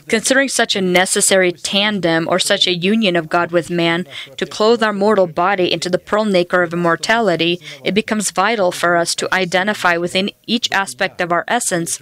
Considering 0.08 0.48
such 0.48 0.74
a 0.74 0.80
necessary 0.80 1.52
tandem 1.52 2.26
or 2.28 2.38
such 2.38 2.66
a 2.66 2.74
union 2.74 3.14
of 3.14 3.28
God 3.28 3.52
with 3.52 3.70
man 3.70 4.06
to 4.36 4.46
clothe 4.46 4.82
our 4.82 4.92
mortal 4.92 5.26
body 5.26 5.72
into 5.72 5.88
the 5.88 5.98
pearl 5.98 6.24
nacre 6.24 6.62
of 6.62 6.72
immortality, 6.72 7.60
it 7.84 7.94
becomes 7.94 8.30
vital 8.32 8.72
for 8.72 8.96
us 8.96 9.14
to 9.14 9.32
identify 9.32 9.96
within 9.96 10.30
each 10.46 10.70
aspect 10.72 11.20
of 11.20 11.30
our 11.30 11.44
essence 11.46 12.00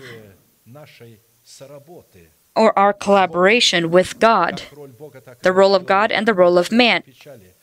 or 2.57 2.77
our 2.79 2.93
collaboration 2.93 3.91
with 3.91 4.19
God, 4.19 4.63
the 5.43 5.53
role 5.53 5.75
of 5.75 5.87
God 5.87 6.11
and 6.11 6.27
the 6.27 6.35
role 6.35 6.59
of 6.59 6.73
man 6.73 7.03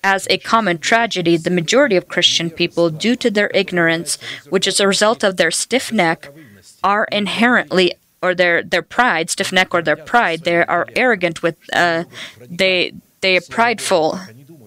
as 0.05 0.27
a 0.29 0.37
common 0.37 0.77
tragedy, 0.77 1.35
the 1.35 1.49
majority 1.49 1.95
of 1.95 2.07
Christian 2.07 2.51
people, 2.51 2.91
due 2.91 3.15
to 3.15 3.31
their 3.31 3.49
ignorance, 3.55 4.19
which 4.53 4.67
is 4.67 4.79
a 4.79 4.87
result 4.87 5.23
of 5.23 5.35
their 5.35 5.49
stiff 5.49 5.91
neck, 5.91 6.29
are 6.83 7.05
inherently 7.11 7.87
or 8.21 8.35
their 8.35 8.61
their 8.61 8.85
pride, 8.97 9.29
stiff 9.31 9.51
neck 9.51 9.73
or 9.73 9.81
their 9.81 10.01
pride, 10.13 10.43
they 10.43 10.57
are 10.63 10.87
arrogant 10.95 11.41
with 11.41 11.57
uh, 11.73 12.03
they 12.61 12.93
they 13.21 13.35
are 13.37 13.47
prideful 13.49 14.19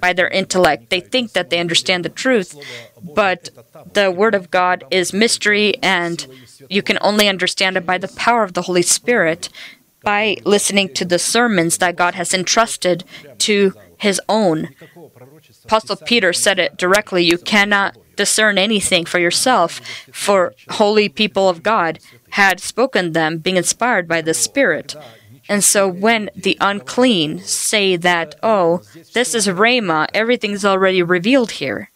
by 0.04 0.12
their 0.12 0.28
intellect. 0.28 0.90
They 0.90 1.00
think 1.00 1.32
that 1.32 1.50
they 1.50 1.60
understand 1.60 2.04
the 2.04 2.20
truth, 2.24 2.50
but 3.22 3.50
the 3.94 4.10
word 4.10 4.34
of 4.34 4.50
God 4.50 4.84
is 4.90 5.12
mystery 5.12 5.68
and 5.82 6.26
you 6.68 6.82
can 6.82 6.98
only 7.00 7.26
understand 7.28 7.76
it 7.76 7.86
by 7.86 7.98
the 7.98 8.14
power 8.26 8.42
of 8.42 8.54
the 8.54 8.62
Holy 8.62 8.82
Spirit 8.82 9.48
by 10.02 10.36
listening 10.44 10.88
to 10.94 11.04
the 11.04 11.18
sermons 11.18 11.78
that 11.78 11.96
God 11.96 12.14
has 12.14 12.32
entrusted 12.34 13.04
to 13.46 13.72
his 13.98 14.20
own. 14.28 14.68
Apostle 15.64 15.96
Peter 15.96 16.32
said 16.32 16.58
it 16.58 16.76
directly 16.76 17.24
you 17.24 17.38
cannot 17.38 17.96
discern 18.16 18.58
anything 18.58 19.04
for 19.04 19.18
yourself, 19.18 19.80
for 20.12 20.54
holy 20.70 21.08
people 21.08 21.48
of 21.48 21.62
God 21.62 21.98
had 22.30 22.60
spoken 22.60 23.12
them, 23.12 23.38
being 23.38 23.56
inspired 23.56 24.08
by 24.08 24.20
the 24.20 24.34
Spirit. 24.34 24.94
And 25.48 25.64
so 25.64 25.88
when 25.88 26.30
the 26.36 26.58
unclean 26.60 27.40
say 27.40 27.96
that, 27.96 28.34
oh, 28.42 28.82
this 29.14 29.34
is 29.34 29.46
Rhema, 29.46 30.06
everything's 30.12 30.64
already 30.64 31.02
revealed 31.02 31.52
here. 31.52 31.90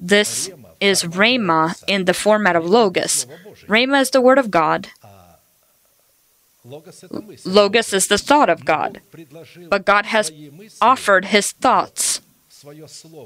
This 0.00 0.50
is 0.80 1.04
Rhema 1.04 1.82
in 1.86 2.06
the 2.06 2.14
format 2.14 2.56
of 2.56 2.64
Logos. 2.66 3.26
Rhema 3.66 4.00
is 4.00 4.10
the 4.10 4.20
Word 4.20 4.38
of 4.38 4.50
God, 4.50 4.88
Logos 6.64 7.92
is 7.92 8.06
the 8.06 8.18
thought 8.18 8.48
of 8.48 8.64
God, 8.64 9.00
but 9.68 9.84
God 9.84 10.06
has 10.06 10.30
offered 10.80 11.26
his 11.26 11.52
thoughts 11.52 12.20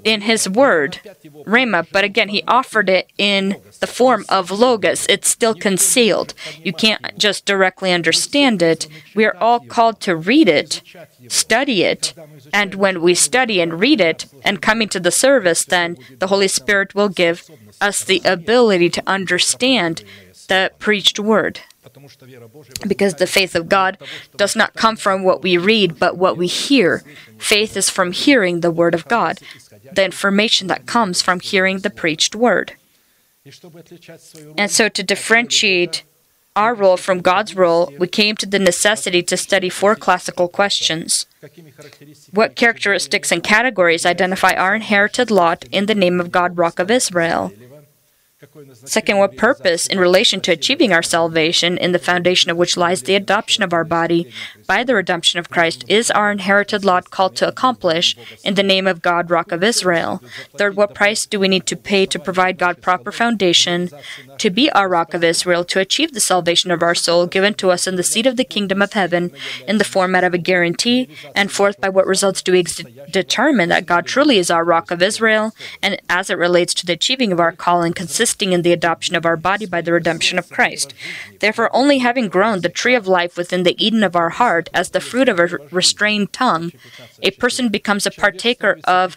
in 0.04 0.22
his 0.22 0.48
word, 0.48 1.00
Rhema, 1.44 1.86
but 1.92 2.04
again, 2.04 2.30
he 2.30 2.42
offered 2.48 2.88
it 2.88 3.10
in 3.18 3.60
the 3.80 3.86
form 3.86 4.24
of 4.30 4.50
Logos. 4.50 5.06
It's 5.08 5.28
still 5.28 5.54
concealed. 5.54 6.32
You 6.62 6.72
can't 6.72 7.18
just 7.18 7.44
directly 7.44 7.92
understand 7.92 8.62
it. 8.62 8.88
We 9.14 9.26
are 9.26 9.36
all 9.36 9.60
called 9.60 10.00
to 10.02 10.16
read 10.16 10.48
it, 10.48 10.80
study 11.28 11.82
it, 11.82 12.14
and 12.52 12.74
when 12.76 13.02
we 13.02 13.14
study 13.14 13.60
and 13.60 13.78
read 13.78 14.00
it 14.00 14.26
and 14.42 14.62
come 14.62 14.80
into 14.80 15.00
the 15.00 15.10
service, 15.10 15.64
then 15.64 15.98
the 16.18 16.28
Holy 16.28 16.48
Spirit 16.48 16.94
will 16.94 17.10
give 17.10 17.50
us 17.80 18.02
the 18.02 18.22
ability 18.24 18.88
to 18.90 19.02
understand 19.06 20.02
the 20.48 20.72
preached 20.78 21.18
word. 21.18 21.60
Because 22.86 23.14
the 23.14 23.26
faith 23.26 23.54
of 23.54 23.68
God 23.68 23.98
does 24.36 24.56
not 24.56 24.74
come 24.74 24.96
from 24.96 25.22
what 25.22 25.42
we 25.42 25.56
read, 25.56 25.98
but 25.98 26.16
what 26.16 26.36
we 26.36 26.46
hear. 26.46 27.02
Faith 27.38 27.76
is 27.76 27.90
from 27.90 28.12
hearing 28.12 28.60
the 28.60 28.70
word 28.70 28.94
of 28.94 29.06
God, 29.08 29.38
the 29.92 30.04
information 30.04 30.66
that 30.68 30.86
comes 30.86 31.22
from 31.22 31.40
hearing 31.40 31.80
the 31.80 31.90
preached 31.90 32.34
word. 32.34 32.74
And 34.58 34.70
so, 34.70 34.88
to 34.88 35.02
differentiate 35.02 36.02
our 36.56 36.74
role 36.74 36.96
from 36.96 37.20
God's 37.20 37.54
role, 37.54 37.92
we 37.98 38.08
came 38.08 38.34
to 38.36 38.46
the 38.46 38.58
necessity 38.58 39.22
to 39.22 39.36
study 39.36 39.68
four 39.68 39.94
classical 39.94 40.48
questions. 40.48 41.26
What 42.32 42.56
characteristics 42.56 43.30
and 43.30 43.44
categories 43.44 44.06
identify 44.06 44.52
our 44.54 44.74
inherited 44.74 45.30
lot 45.30 45.64
in 45.70 45.86
the 45.86 45.94
name 45.94 46.18
of 46.18 46.32
God, 46.32 46.56
Rock 46.56 46.78
of 46.78 46.90
Israel? 46.90 47.52
Second, 48.84 49.18
what 49.18 49.36
purpose 49.36 49.86
in 49.86 49.98
relation 49.98 50.40
to 50.42 50.52
achieving 50.52 50.92
our 50.92 51.02
salvation, 51.02 51.76
in 51.78 51.92
the 51.92 51.98
foundation 51.98 52.50
of 52.50 52.56
which 52.56 52.76
lies 52.76 53.02
the 53.02 53.14
adoption 53.14 53.62
of 53.62 53.72
our 53.72 53.84
body 53.84 54.32
by 54.66 54.84
the 54.84 54.94
redemption 54.94 55.38
of 55.38 55.50
Christ, 55.50 55.84
is 55.88 56.10
our 56.10 56.30
inherited 56.30 56.84
lot 56.84 57.10
called 57.10 57.36
to 57.36 57.48
accomplish 57.48 58.16
in 58.44 58.54
the 58.54 58.62
name 58.62 58.86
of 58.86 59.02
God, 59.02 59.30
Rock 59.30 59.52
of 59.52 59.62
Israel? 59.62 60.22
Third, 60.56 60.76
what 60.76 60.94
price 60.94 61.26
do 61.26 61.40
we 61.40 61.48
need 61.48 61.66
to 61.66 61.76
pay 61.76 62.06
to 62.06 62.18
provide 62.18 62.58
God 62.58 62.82
proper 62.82 63.10
foundation 63.10 63.90
to 64.38 64.50
be 64.50 64.70
our 64.70 64.88
Rock 64.88 65.14
of 65.14 65.24
Israel, 65.24 65.64
to 65.64 65.80
achieve 65.80 66.12
the 66.12 66.20
salvation 66.20 66.70
of 66.70 66.82
our 66.82 66.94
soul 66.94 67.26
given 67.26 67.54
to 67.54 67.70
us 67.70 67.86
in 67.86 67.96
the 67.96 68.02
seat 68.02 68.26
of 68.26 68.36
the 68.36 68.44
kingdom 68.44 68.82
of 68.82 68.92
heaven 68.92 69.32
in 69.66 69.78
the 69.78 69.84
format 69.84 70.24
of 70.24 70.34
a 70.34 70.38
guarantee? 70.38 71.08
And 71.34 71.50
fourth, 71.50 71.80
by 71.80 71.88
what 71.88 72.06
results 72.06 72.42
do 72.42 72.52
we 72.52 72.60
ex- 72.60 72.82
determine 73.10 73.70
that 73.70 73.86
God 73.86 74.06
truly 74.06 74.38
is 74.38 74.50
our 74.50 74.64
Rock 74.64 74.90
of 74.90 75.02
Israel, 75.02 75.52
and 75.82 76.00
as 76.08 76.30
it 76.30 76.38
relates 76.38 76.74
to 76.74 76.86
the 76.86 76.92
achieving 76.92 77.32
of 77.32 77.40
our 77.40 77.52
calling, 77.52 77.92
consistent 77.92 78.35
consisting 78.36 78.52
in 78.52 78.62
the 78.62 78.72
adoption 78.72 79.16
of 79.16 79.24
our 79.24 79.36
body 79.36 79.66
by 79.66 79.80
the 79.80 79.92
redemption 79.92 80.38
of 80.38 80.50
Christ. 80.50 80.92
Therefore, 81.40 81.70
only 81.72 81.98
having 81.98 82.28
grown 82.28 82.60
the 82.60 82.68
tree 82.68 82.94
of 82.94 83.08
life 83.08 83.36
within 83.36 83.62
the 83.62 83.76
Eden 83.78 84.04
of 84.04 84.14
our 84.14 84.30
heart 84.30 84.68
as 84.74 84.90
the 84.90 85.00
fruit 85.00 85.28
of 85.28 85.40
a 85.40 85.46
restrained 85.72 86.32
tongue, 86.32 86.72
a 87.22 87.30
person 87.30 87.70
becomes 87.70 88.06
a 88.06 88.10
partaker 88.10 88.78
of 88.84 89.16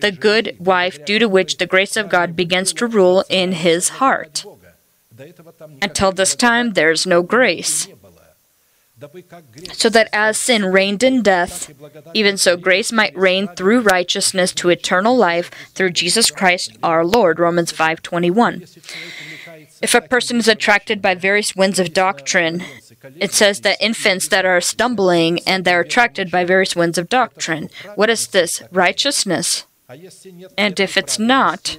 the 0.00 0.12
good 0.12 0.56
wife 0.58 1.04
due 1.04 1.18
to 1.18 1.28
which 1.28 1.58
the 1.58 1.66
grace 1.66 1.96
of 1.96 2.08
God 2.08 2.34
begins 2.34 2.72
to 2.74 2.86
rule 2.86 3.24
in 3.28 3.52
his 3.52 4.00
heart. 4.00 4.46
Until 5.82 6.12
this 6.12 6.34
time, 6.34 6.72
there 6.72 6.90
is 6.90 7.06
no 7.06 7.22
grace 7.22 7.88
so 9.72 9.88
that 9.88 10.08
as 10.12 10.38
sin 10.38 10.64
reigned 10.66 11.02
in 11.02 11.22
death, 11.22 11.72
even 12.14 12.36
so 12.36 12.56
grace 12.56 12.92
might 12.92 13.16
reign 13.16 13.48
through 13.48 13.80
righteousness 13.80 14.52
to 14.52 14.70
eternal 14.70 15.16
life 15.16 15.50
through 15.74 15.90
Jesus 15.90 16.30
Christ 16.30 16.76
our 16.82 17.04
Lord. 17.04 17.38
Romans 17.38 17.72
5:21. 17.72 18.66
If 19.80 19.94
a 19.94 20.00
person 20.00 20.36
is 20.36 20.48
attracted 20.48 21.02
by 21.02 21.14
various 21.14 21.56
winds 21.56 21.80
of 21.80 21.92
doctrine, 21.92 22.64
it 23.16 23.32
says 23.32 23.60
that 23.62 23.82
infants 23.82 24.28
that 24.28 24.44
are 24.44 24.60
stumbling 24.60 25.40
and 25.46 25.64
they're 25.64 25.80
attracted 25.80 26.30
by 26.30 26.44
various 26.44 26.76
winds 26.76 26.98
of 26.98 27.08
doctrine. 27.08 27.68
What 27.96 28.08
is 28.08 28.28
this? 28.28 28.62
Righteousness. 28.70 29.64
And 30.56 30.78
if 30.78 30.96
it's 30.96 31.18
not, 31.18 31.78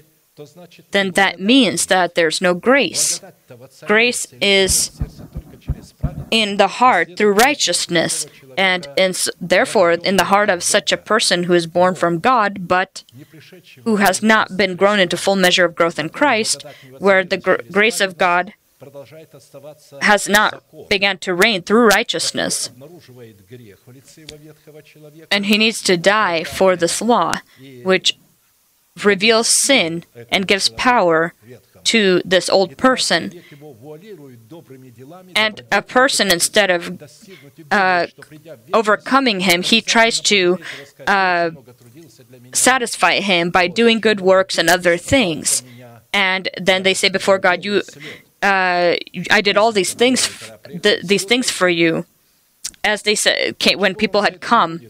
then 0.91 1.11
that 1.11 1.39
means 1.39 1.85
that 1.87 2.15
there's 2.15 2.41
no 2.41 2.53
grace. 2.53 3.21
Grace 3.85 4.27
is 4.41 4.99
in 6.33 6.57
the 6.57 6.67
heart 6.81 7.15
through 7.15 7.33
righteousness, 7.33 8.25
and 8.57 8.87
in, 8.97 9.13
therefore 9.39 9.91
in 9.91 10.17
the 10.17 10.29
heart 10.33 10.49
of 10.49 10.63
such 10.63 10.91
a 10.91 10.97
person 10.97 11.43
who 11.43 11.53
is 11.53 11.67
born 11.67 11.93
from 11.93 12.17
God, 12.17 12.67
but 12.67 13.03
who 13.83 13.97
has 13.97 14.23
not 14.23 14.57
been 14.57 14.75
grown 14.75 14.99
into 14.99 15.15
full 15.15 15.35
measure 15.35 15.65
of 15.65 15.75
growth 15.75 15.99
in 15.99 16.09
Christ, 16.09 16.65
where 16.97 17.23
the 17.23 17.37
gr- 17.37 17.61
grace 17.71 18.01
of 18.01 18.17
God 18.17 18.53
has 20.01 20.27
not 20.27 20.63
begun 20.89 21.17
to 21.19 21.35
reign 21.35 21.61
through 21.61 21.87
righteousness. 21.87 22.71
And 25.31 25.45
he 25.45 25.57
needs 25.59 25.81
to 25.83 25.95
die 25.97 26.43
for 26.43 26.75
this 26.75 26.99
law, 26.99 27.33
which 27.83 28.17
reveals 29.03 29.47
sin 29.47 30.03
and 30.31 30.47
gives 30.47 30.67
power 30.69 31.33
to 31.85 32.21
this 32.25 32.49
old 32.49 32.77
person. 32.77 33.31
And 35.35 35.61
a 35.71 35.81
person, 35.81 36.31
instead 36.31 36.69
of 36.71 37.01
uh, 37.71 38.07
overcoming 38.73 39.41
him, 39.41 39.61
he 39.63 39.81
tries 39.81 40.19
to 40.21 40.59
uh, 41.07 41.51
satisfy 42.53 43.19
him 43.19 43.49
by 43.49 43.67
doing 43.67 43.99
good 43.99 44.21
works 44.21 44.57
and 44.57 44.69
other 44.69 44.97
things. 44.97 45.63
And 46.13 46.49
then 46.61 46.83
they 46.83 46.93
say 46.93 47.09
before 47.09 47.39
God, 47.39 47.65
"You, 47.65 47.81
uh, 48.41 48.95
I 49.31 49.41
did 49.41 49.57
all 49.57 49.71
these 49.71 49.93
things, 49.93 50.29
th- 50.83 51.01
these 51.03 51.23
things 51.23 51.49
for 51.49 51.69
you." 51.69 52.05
As 52.83 53.03
they 53.03 53.15
said, 53.15 53.55
when 53.77 53.95
people 53.95 54.21
had 54.21 54.41
come 54.41 54.81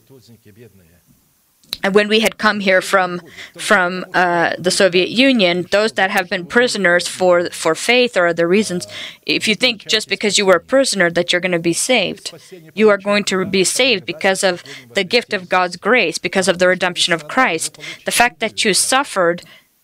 and 1.84 1.94
when 1.94 2.08
we 2.08 2.22
had 2.22 2.38
come 2.38 2.62
here 2.62 2.82
from 2.82 3.22
from 3.58 4.06
uh, 4.14 4.56
the 4.58 4.72
Soviet 4.72 5.10
Union, 5.10 5.68
those 5.72 5.92
that 5.94 6.10
have 6.12 6.30
been 6.30 6.46
prisoners 6.46 7.08
for 7.08 7.50
for 7.50 7.76
faith 7.76 8.16
or 8.16 8.26
other 8.28 8.48
reasons, 8.48 8.88
if 9.26 9.48
you 9.48 9.56
think 9.56 9.86
just 9.86 10.08
because 10.08 10.38
you 10.38 10.46
were 10.46 10.56
a 10.56 10.70
prisoner 10.76 11.12
that 11.12 11.32
you're 11.32 11.42
going 11.42 11.52
to 11.52 11.60
be 11.60 11.74
saved, 11.74 12.34
you 12.74 12.90
are 12.90 12.98
going 12.98 13.26
to 13.26 13.46
be 13.46 13.66
saved 13.66 14.06
because 14.06 14.44
of 14.44 14.64
the 14.94 15.04
gift 15.04 15.34
of 15.34 15.50
God's 15.50 15.76
grace, 15.76 16.18
because 16.18 16.48
of 16.48 16.58
the 16.58 16.70
redemption 16.70 17.14
of 17.14 17.28
Christ. 17.28 17.78
The 18.06 18.12
fact 18.12 18.40
that 18.40 18.64
you 18.64 18.74
suffered. 18.74 19.44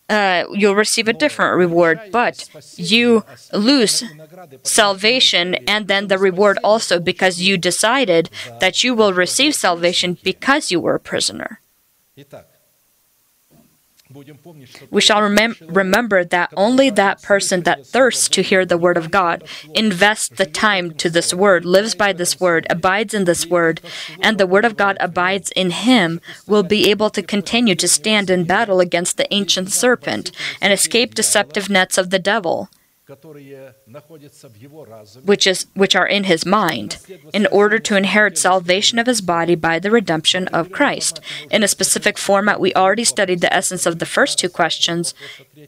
Uh, 0.09 0.45
you'll 0.53 0.73
receive 0.73 1.07
a 1.07 1.13
different 1.13 1.55
reward, 1.55 1.99
but 2.11 2.49
you 2.77 3.23
lose 3.53 4.03
salvation 4.63 5.53
and 5.67 5.87
then 5.87 6.07
the 6.07 6.17
reward 6.17 6.57
also 6.63 6.99
because 6.99 7.39
you 7.39 7.59
decided 7.59 8.27
that 8.59 8.83
you 8.83 8.95
will 8.95 9.13
receive 9.13 9.53
salvation 9.53 10.17
because 10.23 10.71
you 10.71 10.79
were 10.79 10.95
a 10.95 10.99
prisoner. 10.99 11.61
We 14.89 15.01
shall 15.01 15.21
remem- 15.21 15.75
remember 15.75 16.25
that 16.25 16.51
only 16.57 16.89
that 16.89 17.21
person 17.21 17.61
that 17.61 17.85
thirsts 17.85 18.27
to 18.29 18.41
hear 18.41 18.65
the 18.65 18.77
word 18.77 18.97
of 18.97 19.11
God, 19.11 19.43
invests 19.75 20.29
the 20.29 20.47
time 20.47 20.95
to 20.95 21.11
this 21.11 21.31
word, 21.31 21.63
lives 21.63 21.93
by 21.93 22.13
this 22.13 22.39
word, 22.39 22.65
abides 22.71 23.13
in 23.13 23.25
this 23.25 23.45
word, 23.45 23.81
and 24.19 24.39
the 24.39 24.47
word 24.47 24.65
of 24.65 24.75
God 24.75 24.97
abides 24.99 25.51
in 25.51 25.69
him, 25.69 26.21
will 26.47 26.63
be 26.63 26.89
able 26.89 27.11
to 27.11 27.21
continue 27.21 27.75
to 27.75 27.87
stand 27.87 28.31
in 28.31 28.45
battle 28.45 28.79
against 28.79 29.17
the 29.17 29.31
ancient 29.31 29.69
serpent 29.69 30.31
and 30.59 30.73
escape 30.73 31.13
deceptive 31.13 31.69
nets 31.69 31.99
of 31.99 32.09
the 32.09 32.19
devil 32.19 32.69
which 35.25 35.47
is 35.47 35.67
which 35.73 35.95
are 35.95 36.07
in 36.07 36.25
his 36.25 36.45
mind 36.45 36.97
in 37.33 37.45
order 37.47 37.79
to 37.79 37.95
inherit 37.95 38.37
salvation 38.37 38.99
of 38.99 39.07
his 39.07 39.21
body 39.21 39.55
by 39.55 39.79
the 39.79 39.91
redemption 39.91 40.47
of 40.49 40.71
Christ. 40.71 41.19
In 41.49 41.63
a 41.63 41.67
specific 41.67 42.17
format 42.17 42.59
we 42.59 42.73
already 42.73 43.03
studied 43.03 43.41
the 43.41 43.53
essence 43.53 43.85
of 43.85 43.99
the 43.99 44.05
first 44.05 44.39
two 44.39 44.49
questions 44.49 45.13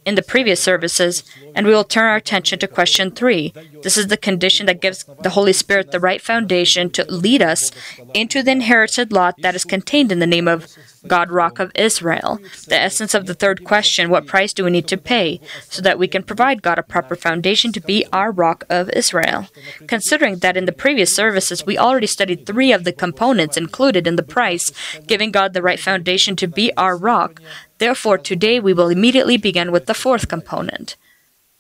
in 0.06 0.16
the 0.16 0.22
previous 0.22 0.62
services 0.62 1.24
and 1.56 1.66
we 1.66 1.74
will 1.74 1.84
turn 1.84 2.06
our 2.06 2.16
attention 2.16 2.60
to 2.60 2.68
question 2.68 3.12
3 3.12 3.54
this 3.84 3.98
is 3.98 4.08
the 4.08 4.18
condition 4.18 4.66
that 4.66 4.82
gives 4.82 5.06
the 5.22 5.32
holy 5.32 5.54
spirit 5.54 5.92
the 5.92 6.00
right 6.00 6.22
foundation 6.22 6.90
to 6.90 7.06
lead 7.12 7.42
us 7.42 7.72
into 8.14 8.44
the 8.44 8.52
inherited 8.52 9.12
lot 9.12 9.36
that 9.42 9.56
is 9.56 9.64
contained 9.64 10.12
in 10.12 10.20
the 10.20 10.28
name 10.28 10.48
of 10.48 10.68
God, 11.08 11.32
Rock 11.32 11.60
of 11.60 11.72
Israel. 11.76 12.40
The 12.68 12.80
essence 12.80 13.14
of 13.14 13.26
the 13.26 13.34
third 13.34 13.64
question 13.64 14.10
what 14.10 14.28
price 14.28 14.54
do 14.54 14.64
we 14.64 14.72
need 14.72 14.88
to 14.88 14.98
pay 14.98 15.40
so 15.70 15.82
that 15.82 15.98
we 15.98 16.08
can 16.08 16.24
provide 16.24 16.62
God 16.62 16.78
a 16.78 16.84
proper 16.84 17.16
foundation 17.16 17.72
to 17.74 17.80
be 17.80 18.06
our 18.14 18.32
Rock 18.32 18.66
of 18.70 18.90
Israel? 18.92 19.48
Considering 19.88 20.40
that 20.40 20.58
in 20.58 20.66
the 20.66 20.72
previous 20.72 21.16
services 21.16 21.66
we 21.66 21.78
already 21.78 22.08
studied 22.08 22.46
three 22.46 22.72
of 22.72 22.84
the 22.84 22.94
components 22.94 23.58
included 23.58 24.06
in 24.06 24.16
the 24.16 24.24
price, 24.24 24.72
giving 25.08 25.32
God 25.32 25.54
the 25.54 25.62
right 25.62 25.80
foundation 25.80 26.36
to 26.36 26.48
be 26.48 26.72
our 26.78 26.96
rock, 26.96 27.42
therefore 27.82 28.18
today 28.20 28.60
we 28.60 28.74
will 28.74 28.90
immediately 28.90 29.38
begin 29.38 29.72
with 29.72 29.88
the 29.88 30.00
fourth 30.04 30.28
component. 30.28 30.96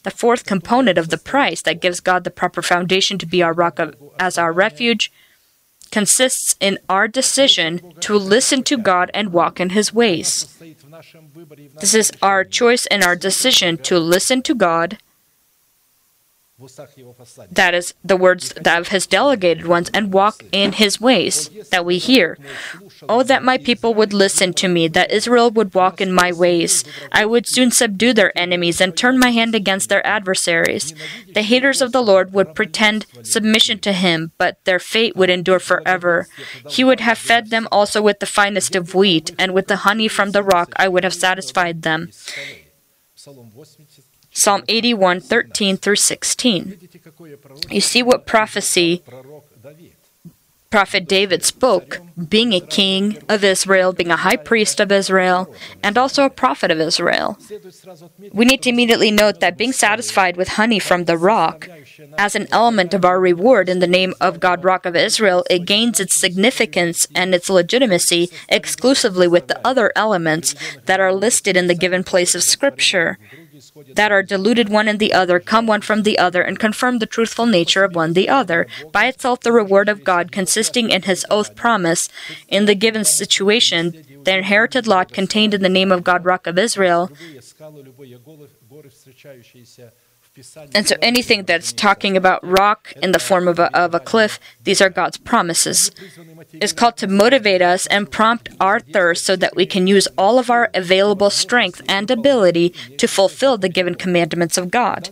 The 0.03 0.11
fourth 0.21 0.45
component 0.45 0.97
of 0.97 1.09
the 1.09 1.17
price 1.17 1.61
that 1.63 1.81
gives 1.81 1.99
God 1.99 2.23
the 2.23 2.37
proper 2.41 2.61
foundation 2.61 3.17
to 3.17 3.25
be 3.25 3.43
our 3.43 3.53
rock 3.53 3.79
of, 3.79 3.95
as 4.19 4.37
our 4.37 4.53
refuge 4.53 5.11
consists 5.91 6.55
in 6.59 6.77
our 6.87 7.07
decision 7.07 7.93
to 7.99 8.15
listen 8.15 8.63
to 8.63 8.77
God 8.77 9.11
and 9.13 9.33
walk 9.33 9.59
in 9.59 9.71
His 9.71 9.93
ways. 9.93 10.57
This 11.79 11.93
is 11.93 12.11
our 12.21 12.43
choice 12.43 12.85
and 12.87 13.03
our 13.03 13.15
decision 13.15 13.77
to 13.89 13.97
listen 13.99 14.41
to 14.43 14.55
God 14.55 14.97
that 17.51 17.73
is, 17.73 17.93
the 18.03 18.17
words 18.17 18.51
of 18.51 18.87
his 18.89 19.07
delegated 19.07 19.65
ones, 19.65 19.89
and 19.93 20.13
walk 20.13 20.43
in 20.51 20.73
his 20.73 21.01
ways 21.01 21.49
that 21.71 21.85
we 21.85 21.97
hear. 21.97 22.37
Oh, 23.09 23.23
that 23.23 23.43
my 23.43 23.57
people 23.57 23.93
would 23.93 24.13
listen 24.13 24.53
to 24.53 24.67
me, 24.67 24.87
that 24.89 25.11
Israel 25.11 25.49
would 25.51 25.73
walk 25.73 26.01
in 26.01 26.13
my 26.13 26.31
ways. 26.31 26.83
I 27.11 27.25
would 27.25 27.47
soon 27.47 27.71
subdue 27.71 28.13
their 28.13 28.37
enemies 28.37 28.81
and 28.81 28.95
turn 28.95 29.19
my 29.19 29.31
hand 29.31 29.55
against 29.55 29.89
their 29.89 30.05
adversaries. 30.05 30.93
The 31.33 31.41
haters 31.41 31.81
of 31.81 31.91
the 31.91 32.03
Lord 32.03 32.33
would 32.33 32.55
pretend 32.55 33.05
submission 33.23 33.79
to 33.79 33.93
him, 33.93 34.31
but 34.37 34.63
their 34.65 34.79
fate 34.79 35.15
would 35.15 35.29
endure 35.29 35.59
forever. 35.59 36.27
He 36.69 36.83
would 36.83 36.99
have 36.99 37.17
fed 37.17 37.49
them 37.49 37.67
also 37.71 38.01
with 38.01 38.19
the 38.19 38.25
finest 38.25 38.75
of 38.75 38.93
wheat, 38.93 39.33
and 39.39 39.53
with 39.53 39.67
the 39.67 39.77
honey 39.87 40.07
from 40.07 40.31
the 40.31 40.43
rock 40.43 40.73
I 40.75 40.87
would 40.87 41.03
have 41.03 41.13
satisfied 41.13 41.81
them. 41.81 42.11
Psalm 44.41 44.63
81 44.67 45.19
13 45.19 45.77
through 45.77 45.97
16. 45.97 46.89
You 47.69 47.79
see 47.79 48.01
what 48.01 48.25
prophecy 48.25 49.03
Prophet 50.71 51.07
David 51.07 51.43
spoke, 51.43 51.99
being 52.29 52.53
a 52.53 52.59
king 52.59 53.21
of 53.29 53.43
Israel, 53.43 53.93
being 53.93 54.09
a 54.09 54.23
high 54.25 54.37
priest 54.37 54.79
of 54.79 54.91
Israel, 54.91 55.53
and 55.83 55.95
also 55.95 56.23
a 56.23 56.29
prophet 56.29 56.71
of 56.71 56.79
Israel. 56.79 57.37
We 58.31 58.45
need 58.45 58.63
to 58.63 58.69
immediately 58.69 59.11
note 59.11 59.41
that 59.41 59.57
being 59.57 59.73
satisfied 59.73 60.37
with 60.37 60.57
honey 60.59 60.79
from 60.79 61.05
the 61.05 61.17
rock 61.17 61.69
as 62.17 62.35
an 62.35 62.47
element 62.51 62.95
of 62.95 63.05
our 63.05 63.19
reward 63.19 63.69
in 63.69 63.77
the 63.77 63.85
name 63.85 64.13
of 64.19 64.39
God, 64.39 64.63
Rock 64.63 64.87
of 64.87 64.95
Israel, 64.95 65.45
it 65.51 65.65
gains 65.65 65.99
its 65.99 66.15
significance 66.15 67.05
and 67.13 67.35
its 67.35 67.49
legitimacy 67.49 68.31
exclusively 68.49 69.27
with 69.27 69.49
the 69.49 69.59
other 69.67 69.91
elements 69.95 70.55
that 70.85 70.99
are 70.99 71.13
listed 71.13 71.55
in 71.55 71.67
the 71.67 71.75
given 71.75 72.03
place 72.03 72.33
of 72.33 72.41
Scripture 72.41 73.19
that 73.95 74.11
are 74.11 74.23
deluded 74.23 74.69
one 74.69 74.87
in 74.87 74.97
the 74.97 75.13
other, 75.13 75.39
come 75.39 75.67
one 75.67 75.81
from 75.81 76.03
the 76.03 76.17
other, 76.17 76.41
and 76.41 76.59
confirm 76.59 76.99
the 76.99 77.05
truthful 77.05 77.45
nature 77.45 77.83
of 77.83 77.95
one 77.95 78.13
the 78.13 78.29
other. 78.29 78.67
By 78.91 79.05
itself, 79.07 79.41
the 79.41 79.51
reward 79.51 79.89
of 79.89 80.03
God, 80.03 80.31
consisting 80.31 80.89
in 80.89 81.03
His 81.03 81.25
oath 81.29 81.55
promise, 81.55 82.09
in 82.47 82.65
the 82.65 82.75
given 82.75 83.03
situation, 83.03 84.05
the 84.23 84.37
inherited 84.37 84.87
lot 84.87 85.11
contained 85.11 85.53
in 85.53 85.61
the 85.61 85.69
name 85.69 85.91
of 85.91 86.03
God, 86.03 86.25
Rock 86.25 86.47
of 86.47 86.57
Israel, 86.57 87.11
and 90.73 90.87
so 90.87 90.95
anything 91.01 91.43
that's 91.43 91.73
talking 91.73 92.15
about 92.15 92.39
rock 92.47 92.93
in 93.03 93.11
the 93.11 93.19
form 93.19 93.49
of 93.49 93.59
a, 93.59 93.75
of 93.77 93.93
a 93.93 93.99
cliff, 93.99 94.39
these 94.63 94.79
are 94.81 94.89
God's 94.89 95.17
promises. 95.17 95.91
It's 96.53 96.71
called 96.71 96.95
to 96.97 97.07
motivate 97.07 97.61
us 97.61 97.85
and 97.87 98.09
prompt 98.09 98.47
our 98.59 98.79
thirst 98.79 99.25
so 99.25 99.35
that 99.35 99.57
we 99.57 99.65
can 99.65 99.87
use 99.87 100.07
all 100.17 100.39
of 100.39 100.49
our 100.49 100.69
available 100.73 101.29
strength 101.29 101.81
and 101.89 102.09
ability 102.09 102.69
to 102.97 103.07
fulfill 103.07 103.57
the 103.57 103.67
given 103.67 103.95
commandments 103.95 104.57
of 104.57 104.71
God 104.71 105.09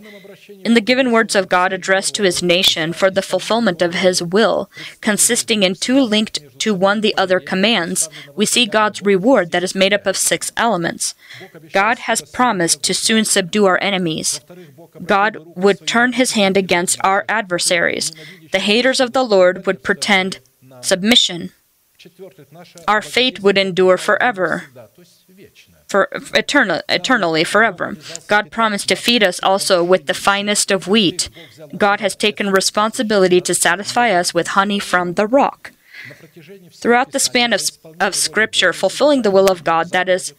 in 0.64 0.74
the 0.74 0.80
given 0.80 1.12
words 1.12 1.34
of 1.34 1.48
God 1.48 1.72
addressed 1.72 2.14
to 2.14 2.22
his 2.22 2.42
nation 2.42 2.92
for 2.92 3.10
the 3.10 3.22
fulfillment 3.22 3.82
of 3.82 3.94
his 3.94 4.22
will, 4.22 4.70
consisting 5.00 5.62
in 5.62 5.74
two 5.74 6.00
linked 6.00 6.58
to 6.60 6.74
one 6.74 7.00
the 7.00 7.16
other 7.16 7.40
commands, 7.40 8.08
we 8.34 8.46
see 8.46 8.66
God's 8.66 9.02
reward 9.02 9.50
that 9.52 9.62
is 9.62 9.74
made 9.74 9.92
up 9.92 10.06
of 10.06 10.16
six 10.16 10.52
elements. 10.56 11.14
God 11.72 12.00
has 12.00 12.22
promised 12.22 12.82
to 12.84 12.94
soon 12.94 13.24
subdue 13.24 13.66
our 13.66 13.78
enemies. 13.82 14.40
God 15.04 15.38
would 15.56 15.86
turn 15.86 16.14
his 16.14 16.32
hand 16.32 16.56
against 16.56 16.98
our 17.04 17.24
adversaries. 17.28 18.12
The 18.52 18.60
haters 18.60 19.00
of 19.00 19.12
the 19.12 19.24
Lord 19.24 19.66
would 19.66 19.82
pretend 19.82 20.40
submission. 20.80 21.52
Our 22.88 23.02
fate 23.02 23.40
would 23.40 23.58
endure 23.58 23.96
forever 23.96 24.64
for 25.90 26.08
eternal, 26.34 26.80
eternally 26.88 27.44
forever. 27.44 27.96
God 28.28 28.50
promised 28.50 28.88
to 28.88 28.94
feed 28.94 29.22
us 29.24 29.40
also 29.42 29.82
with 29.82 30.06
the 30.06 30.14
finest 30.14 30.70
of 30.70 30.86
wheat. 30.86 31.28
God 31.76 32.00
has 32.00 32.14
taken 32.14 32.50
responsibility 32.50 33.40
to 33.42 33.54
satisfy 33.54 34.12
us 34.12 34.32
with 34.32 34.48
honey 34.48 34.78
from 34.78 35.14
the 35.14 35.26
rock. 35.26 35.72
Throughout 36.72 37.12
the 37.12 37.18
span 37.18 37.52
of, 37.52 37.60
of 37.98 38.14
Scripture, 38.14 38.72
fulfilling 38.72 39.22
the 39.22 39.30
will 39.30 39.50
of 39.50 39.64
God, 39.64 39.90
that 39.90 40.08
is, 40.08 40.34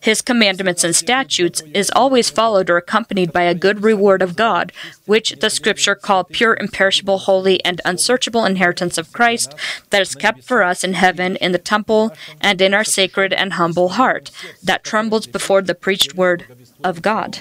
His 0.00 0.22
commandments 0.22 0.84
and 0.84 0.94
statutes, 0.94 1.62
is 1.74 1.90
always 1.94 2.30
followed 2.30 2.70
or 2.70 2.76
accompanied 2.76 3.32
by 3.32 3.42
a 3.42 3.54
good 3.54 3.82
reward 3.82 4.22
of 4.22 4.36
God, 4.36 4.72
which 5.06 5.36
the 5.40 5.50
Scripture 5.50 5.94
call 5.94 6.24
pure, 6.24 6.56
imperishable, 6.58 7.18
holy, 7.18 7.62
and 7.64 7.80
unsearchable 7.84 8.44
inheritance 8.44 8.98
of 8.98 9.12
Christ 9.12 9.54
that 9.90 10.02
is 10.02 10.14
kept 10.14 10.44
for 10.44 10.62
us 10.62 10.84
in 10.84 10.94
heaven, 10.94 11.36
in 11.36 11.52
the 11.52 11.58
temple, 11.58 12.12
and 12.40 12.60
in 12.60 12.74
our 12.74 12.84
sacred 12.84 13.32
and 13.32 13.54
humble 13.54 13.90
heart 13.90 14.30
that 14.62 14.84
trembles 14.84 15.26
before 15.26 15.62
the 15.62 15.74
preached 15.74 16.14
word 16.14 16.46
of 16.82 17.02
God. 17.02 17.40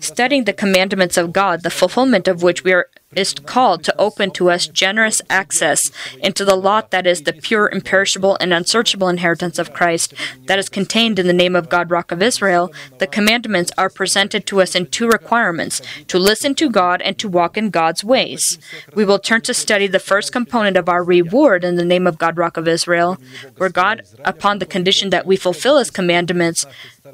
Studying 0.00 0.44
the 0.44 0.54
commandments 0.54 1.18
of 1.18 1.32
God, 1.32 1.62
the 1.62 1.70
fulfillment 1.70 2.26
of 2.26 2.42
which 2.42 2.64
we 2.64 2.72
are 2.72 2.88
is 3.16 3.32
called 3.32 3.84
to 3.84 4.00
open 4.00 4.30
to 4.32 4.50
us 4.50 4.66
generous 4.66 5.22
access 5.30 5.90
into 6.22 6.44
the 6.44 6.56
lot 6.56 6.90
that 6.90 7.06
is 7.06 7.22
the 7.22 7.32
pure, 7.32 7.68
imperishable, 7.68 8.36
and 8.40 8.52
unsearchable 8.52 9.08
inheritance 9.08 9.58
of 9.58 9.72
Christ 9.72 10.14
that 10.46 10.58
is 10.58 10.68
contained 10.68 11.18
in 11.18 11.26
the 11.26 11.32
name 11.32 11.56
of 11.56 11.68
God, 11.68 11.90
Rock 11.90 12.12
of 12.12 12.22
Israel, 12.22 12.72
the 12.98 13.06
commandments 13.06 13.72
are 13.76 13.90
presented 13.90 14.46
to 14.46 14.60
us 14.60 14.74
in 14.74 14.86
two 14.86 15.08
requirements 15.08 15.80
to 16.08 16.18
listen 16.18 16.54
to 16.56 16.70
God 16.70 17.02
and 17.02 17.18
to 17.18 17.28
walk 17.28 17.56
in 17.56 17.70
God's 17.70 18.04
ways. 18.04 18.58
We 18.94 19.04
will 19.04 19.18
turn 19.18 19.42
to 19.42 19.54
study 19.54 19.86
the 19.86 19.98
first 19.98 20.32
component 20.32 20.76
of 20.76 20.88
our 20.88 21.02
reward 21.04 21.64
in 21.64 21.76
the 21.76 21.84
name 21.84 22.06
of 22.06 22.18
God, 22.18 22.36
Rock 22.36 22.56
of 22.56 22.68
Israel, 22.68 23.18
where 23.56 23.68
God, 23.68 24.02
upon 24.24 24.58
the 24.58 24.66
condition 24.66 25.10
that 25.10 25.26
we 25.26 25.36
fulfill 25.36 25.78
His 25.78 25.90
commandments, 25.90 26.66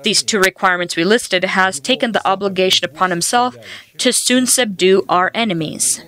these 0.03 0.23
two 0.23 0.39
requirements 0.39 0.97
we 0.97 1.05
listed, 1.05 1.45
has 1.45 1.81
taken 1.81 2.13
the 2.13 2.27
obligation 2.27 2.85
upon 2.85 3.11
himself 3.11 3.57
to 4.01 4.13
soon 4.13 4.47
subdue 4.47 5.05
our 5.09 5.31
enemies. 5.35 6.03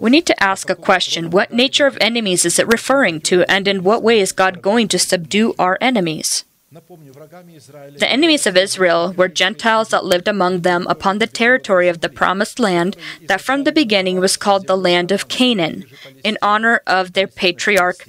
We 0.00 0.10
need 0.10 0.26
to 0.26 0.42
ask 0.42 0.70
a 0.70 0.74
question 0.74 1.30
what 1.30 1.52
nature 1.52 1.86
of 1.86 1.98
enemies 2.00 2.44
is 2.44 2.58
it 2.58 2.66
referring 2.66 3.20
to, 3.22 3.44
and 3.50 3.66
in 3.66 3.82
what 3.82 4.02
way 4.02 4.20
is 4.20 4.32
God 4.32 4.62
going 4.62 4.88
to 4.88 4.98
subdue 4.98 5.54
our 5.58 5.76
enemies? 5.80 6.44
The 6.72 8.06
enemies 8.08 8.46
of 8.46 8.56
Israel 8.56 9.12
were 9.16 9.26
Gentiles 9.28 9.88
that 9.88 10.04
lived 10.04 10.28
among 10.28 10.60
them 10.60 10.86
upon 10.88 11.18
the 11.18 11.26
territory 11.26 11.88
of 11.88 12.00
the 12.00 12.08
promised 12.08 12.60
land 12.60 12.96
that 13.26 13.40
from 13.40 13.64
the 13.64 13.72
beginning 13.72 14.20
was 14.20 14.36
called 14.36 14.68
the 14.68 14.76
land 14.76 15.10
of 15.10 15.26
Canaan, 15.26 15.84
in 16.22 16.38
honor 16.40 16.80
of 16.86 17.14
their 17.14 17.26
patriarch 17.26 18.06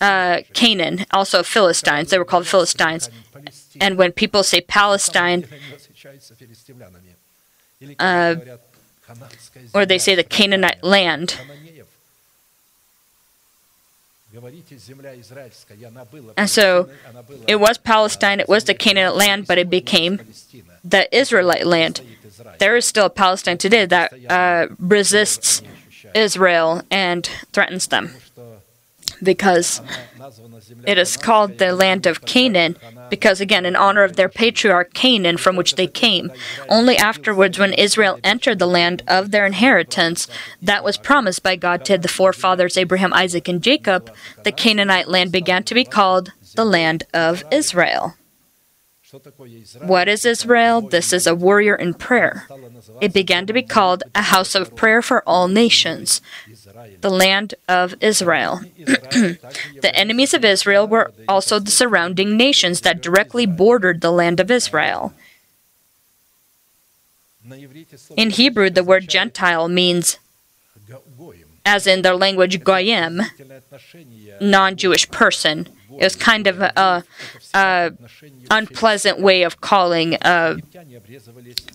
uh, 0.00 0.40
Canaan, 0.54 1.04
also 1.10 1.42
Philistines. 1.42 2.10
They 2.10 2.18
were 2.18 2.24
called 2.24 2.46
Philistines. 2.46 3.10
And 3.80 3.96
when 3.96 4.12
people 4.12 4.42
say 4.42 4.60
Palestine, 4.60 5.46
uh, 7.98 8.36
or 9.74 9.86
they 9.86 9.98
say 9.98 10.14
the 10.14 10.24
Canaanite 10.24 10.82
land, 10.82 11.38
and 16.36 16.50
so 16.50 16.88
it 17.46 17.56
was 17.56 17.78
Palestine, 17.78 18.40
it 18.40 18.48
was 18.48 18.64
the 18.64 18.74
Canaanite 18.74 19.16
land, 19.16 19.46
but 19.46 19.58
it 19.58 19.70
became 19.70 20.20
the 20.84 21.16
Israelite 21.16 21.66
land. 21.66 22.02
There 22.58 22.76
is 22.76 22.86
still 22.86 23.08
Palestine 23.08 23.58
today 23.58 23.86
that 23.86 24.12
uh, 24.30 24.68
resists 24.78 25.62
Israel 26.14 26.82
and 26.90 27.26
threatens 27.52 27.88
them 27.88 28.10
because 29.22 29.80
it 30.86 30.98
is 30.98 31.16
called 31.16 31.58
the 31.58 31.72
land 31.72 32.06
of 32.06 32.24
Canaan 32.24 32.76
because 33.10 33.40
again, 33.40 33.66
in 33.66 33.76
honor 33.76 34.02
of 34.02 34.16
their 34.16 34.28
patriarch 34.28 34.94
Canaan 34.94 35.36
from 35.36 35.56
which 35.56 35.76
they 35.76 35.86
came. 35.86 36.32
Only 36.68 36.96
afterwards, 36.96 37.58
when 37.58 37.72
Israel 37.72 38.18
entered 38.24 38.58
the 38.58 38.66
land 38.66 39.02
of 39.06 39.30
their 39.30 39.46
inheritance 39.46 40.28
that 40.62 40.84
was 40.84 40.96
promised 40.96 41.42
by 41.42 41.56
God 41.56 41.84
to 41.86 41.98
the 41.98 42.08
forefathers 42.08 42.76
Abraham, 42.76 43.12
Isaac, 43.12 43.48
and 43.48 43.62
Jacob, 43.62 44.14
the 44.44 44.52
Canaanite 44.52 45.08
land 45.08 45.32
began 45.32 45.64
to 45.64 45.74
be 45.74 45.84
called 45.84 46.32
the 46.54 46.64
land 46.64 47.04
of 47.14 47.44
Israel. 47.50 48.14
What 49.80 50.06
is 50.06 50.26
Israel? 50.26 50.82
This 50.82 51.12
is 51.14 51.26
a 51.26 51.34
warrior 51.34 51.74
in 51.74 51.94
prayer. 51.94 52.46
It 53.00 53.14
began 53.14 53.46
to 53.46 53.54
be 53.54 53.62
called 53.62 54.02
a 54.14 54.22
house 54.22 54.54
of 54.54 54.76
prayer 54.76 55.00
for 55.00 55.22
all 55.26 55.48
nations 55.48 56.20
the 57.00 57.10
land 57.10 57.54
of 57.68 57.94
Israel. 58.00 58.60
the 58.76 59.92
enemies 59.94 60.34
of 60.34 60.44
Israel 60.44 60.86
were 60.86 61.12
also 61.28 61.58
the 61.58 61.70
surrounding 61.70 62.36
nations 62.36 62.80
that 62.82 63.02
directly 63.02 63.46
bordered 63.46 64.00
the 64.00 64.12
land 64.12 64.40
of 64.40 64.50
Israel. 64.50 65.12
In 68.16 68.30
Hebrew, 68.30 68.70
the 68.70 68.84
word 68.84 69.08
Gentile 69.08 69.68
means, 69.68 70.18
as 71.64 71.86
in 71.86 72.02
their 72.02 72.16
language, 72.16 72.62
Goyim, 72.62 73.22
non 74.40 74.76
Jewish 74.76 75.10
person. 75.10 75.68
It 75.90 76.04
was 76.04 76.14
kind 76.14 76.46
of 76.46 76.60
a, 76.60 77.04
a 77.54 77.92
unpleasant 78.50 79.18
way 79.18 79.42
of 79.42 79.60
calling 79.60 80.14
uh, 80.16 80.56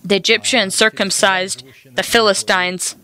the 0.04 0.16
Egyptians 0.16 0.74
circumcised 0.74 1.64
the 1.94 2.02
Philistines 2.02 2.96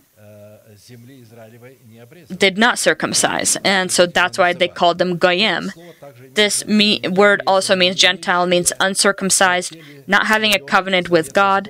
did 2.37 2.59
not 2.59 2.79
circumcise, 2.79 3.57
and 3.65 3.91
so 3.91 4.07
that's 4.07 4.39
why 4.39 4.53
they 4.53 4.69
called 4.69 4.99
them 4.99 5.17
goyim. 5.17 5.73
This 6.35 6.67
me- 6.67 7.01
word 7.09 7.43
also 7.47 7.77
means 7.77 7.97
Gentile, 7.97 8.47
means 8.47 8.73
uncircumcised, 8.81 9.77
not 10.07 10.27
having 10.27 10.55
a 10.55 10.59
covenant 10.59 11.09
with 11.11 11.33
God, 11.33 11.69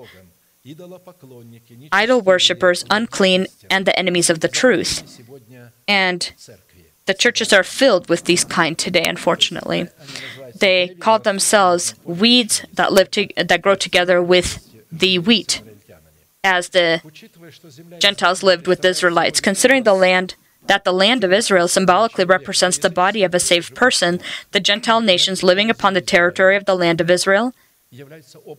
idol 1.93 2.21
worshippers, 2.21 2.85
unclean, 2.91 3.47
and 3.71 3.87
the 3.87 3.99
enemies 3.99 4.31
of 4.31 4.41
the 4.41 4.49
truth. 4.49 5.21
And 5.89 6.33
the 7.07 7.15
churches 7.15 7.53
are 7.53 7.65
filled 7.65 8.09
with 8.09 8.25
these 8.25 8.45
kind 8.45 8.79
today, 8.79 9.05
unfortunately. 9.05 9.89
They 10.55 10.95
call 11.01 11.19
themselves 11.19 11.95
weeds 12.05 12.63
that 12.75 12.93
live 12.93 13.11
to- 13.13 13.33
that 13.37 13.63
grow 13.63 13.75
together 13.75 14.23
with 14.23 14.67
the 14.93 15.19
wheat, 15.19 15.63
as 16.43 16.71
the 16.71 17.03
Gentiles 17.99 18.43
lived 18.43 18.67
with 18.67 18.83
the 18.83 18.89
Israelites. 18.89 19.41
Considering 19.41 19.83
the 19.83 19.95
land 19.95 20.37
that 20.67 20.85
the 20.85 20.93
land 20.93 21.25
of 21.25 21.33
Israel 21.33 21.69
symbolically 21.69 22.25
represents 22.25 22.79
the 22.79 22.91
body 22.91 23.23
of 23.23 23.35
a 23.35 23.41
saved 23.41 23.75
person, 23.75 24.21
the 24.53 24.61
Gentile 24.61 25.01
nations 25.01 25.43
living 25.43 25.71
upon 25.71 25.95
the 25.95 26.01
territory 26.01 26.57
of 26.57 26.65
the 26.65 26.77
land 26.77 27.01
of 27.01 27.11
Israel 27.11 27.55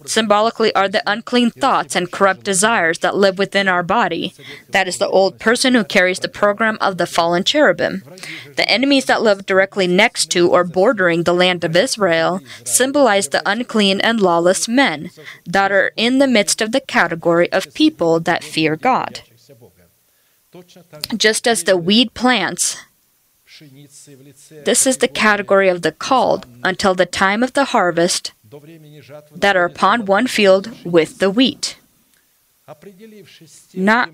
symbolically 0.06 0.76
are 0.76 0.90
the 0.90 1.02
unclean 1.10 1.52
thoughts 1.52 1.96
and 1.96 2.12
corrupt 2.12 2.44
desires 2.44 3.00
that 3.00 3.16
live 3.16 3.38
within 3.38 3.70
our 3.70 3.82
body. 3.82 4.34
That 4.70 4.90
is 4.90 4.98
the 4.98 5.08
old 5.08 5.40
person 5.40 5.74
who 5.74 5.86
carries 5.86 6.20
the 6.20 6.28
program 6.28 6.78
of 6.82 6.98
the 6.98 7.08
fallen 7.08 7.46
cherubim. 7.46 8.04
The 8.58 8.70
enemies 8.70 9.06
that 9.06 9.22
live 9.22 9.46
directly 9.46 9.88
next 9.88 10.32
to 10.32 10.50
or 10.50 10.66
bordering 10.66 11.24
the 11.24 11.34
land 11.34 11.64
of 11.64 11.78
Israel 11.78 12.42
symbolize 12.66 13.30
the 13.30 13.42
unclean 13.50 14.02
and 14.02 14.20
lawless 14.20 14.68
men 14.68 15.12
that 15.46 15.72
are 15.72 15.94
in 15.96 16.20
the 16.20 16.28
midst 16.28 16.62
of 16.62 16.74
the 16.74 16.82
category 16.82 17.50
of 17.54 17.74
people 17.74 18.20
that 18.20 18.44
fear 18.44 18.76
God. 18.76 19.22
Just 21.16 21.48
as 21.48 21.64
the 21.64 21.78
weed 21.78 22.14
plants, 22.14 22.84
this 24.66 24.86
is 24.86 24.98
the 24.98 25.08
category 25.08 25.70
of 25.70 25.84
the 25.84 25.94
called 25.94 26.46
until 26.64 26.96
the 26.96 27.06
time 27.06 27.44
of 27.44 27.54
the 27.54 27.66
harvest 27.66 28.34
that 29.36 29.56
are 29.56 29.66
upon 29.66 30.06
one 30.06 30.28
field 30.28 30.70
with 30.86 31.20
the 31.20 31.30
wheat. 31.30 31.78
Not, 33.74 34.10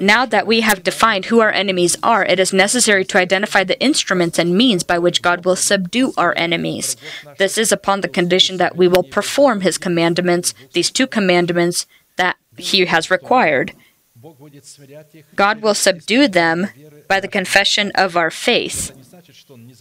now 0.00 0.26
that 0.26 0.46
we 0.46 0.62
have 0.62 0.82
defined 0.82 1.26
who 1.26 1.40
our 1.40 1.52
enemies 1.52 1.96
are, 2.02 2.24
it 2.24 2.40
is 2.40 2.52
necessary 2.52 3.04
to 3.04 3.18
identify 3.18 3.62
the 3.62 3.80
instruments 3.80 4.38
and 4.38 4.56
means 4.56 4.82
by 4.82 4.98
which 4.98 5.22
God 5.22 5.44
will 5.44 5.54
subdue 5.56 6.12
our 6.16 6.34
enemies. 6.36 6.96
This 7.38 7.56
is 7.58 7.70
upon 7.70 8.00
the 8.00 8.08
condition 8.08 8.56
that 8.56 8.76
we 8.76 8.88
will 8.88 9.04
perform 9.04 9.60
His 9.60 9.78
commandments, 9.78 10.52
these 10.72 10.90
two 10.90 11.06
commandments 11.06 11.86
that 12.16 12.36
He 12.56 12.84
has 12.86 13.10
required. 13.10 13.72
God 15.36 15.62
will 15.62 15.74
subdue 15.74 16.26
them 16.28 16.68
by 17.08 17.20
the 17.20 17.28
confession 17.28 17.92
of 17.94 18.16
our 18.16 18.30
faith, 18.30 18.92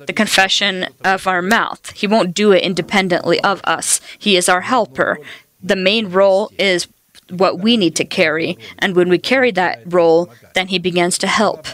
the 0.06 0.14
confession 0.14 0.88
of 1.04 1.28
our 1.28 1.42
mouth. 1.42 1.92
He 1.92 2.08
won't 2.08 2.34
do 2.34 2.52
it 2.52 2.64
independently 2.64 3.40
of 3.42 3.62
us. 3.64 4.02
He 4.18 4.36
is 4.36 4.50
our 4.50 4.62
helper. 4.62 5.20
The 5.62 5.76
main 5.76 6.10
role 6.10 6.52
is 6.58 6.88
what 7.30 7.60
we 7.60 7.78
need 7.78 7.96
to 7.96 8.06
carry, 8.06 8.58
and 8.80 8.96
when 8.96 9.10
we 9.10 9.18
carry 9.18 9.52
that 9.52 9.82
role, 9.86 10.30
then 10.54 10.68
He 10.68 10.80
begins 10.80 11.18
to 11.20 11.28
help. 11.28 11.68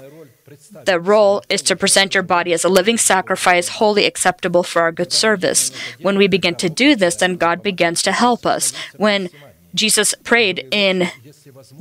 The 0.86 1.00
role 1.00 1.44
is 1.50 1.62
to 1.64 1.76
present 1.76 2.14
your 2.14 2.24
body 2.24 2.54
as 2.54 2.64
a 2.64 2.70
living 2.70 2.98
sacrifice, 2.98 3.68
wholly 3.70 4.06
acceptable 4.06 4.64
for 4.64 4.82
our 4.82 4.92
good 4.92 5.12
service. 5.12 5.72
When 6.02 6.18
we 6.18 6.28
begin 6.28 6.56
to 6.56 6.70
do 6.70 6.96
this, 6.96 7.16
then 7.16 7.36
God 7.36 7.62
begins 7.62 8.02
to 8.04 8.12
help 8.12 8.46
us. 8.46 8.74
When 8.96 9.30
Jesus 9.76 10.16
prayed 10.24 10.68
in 10.72 11.10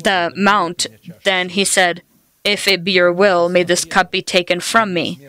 the 0.03 0.33
mount, 0.37 0.87
then 1.25 1.51
he 1.51 1.65
said, 1.65 2.03
If 2.45 2.67
it 2.67 2.85
be 2.85 2.93
your 2.93 3.13
will, 3.13 3.49
may 3.49 3.63
this 3.63 3.85
cup 3.85 4.11
be 4.11 4.23
taken 4.23 4.61
from 4.61 4.93
me. 4.93 5.21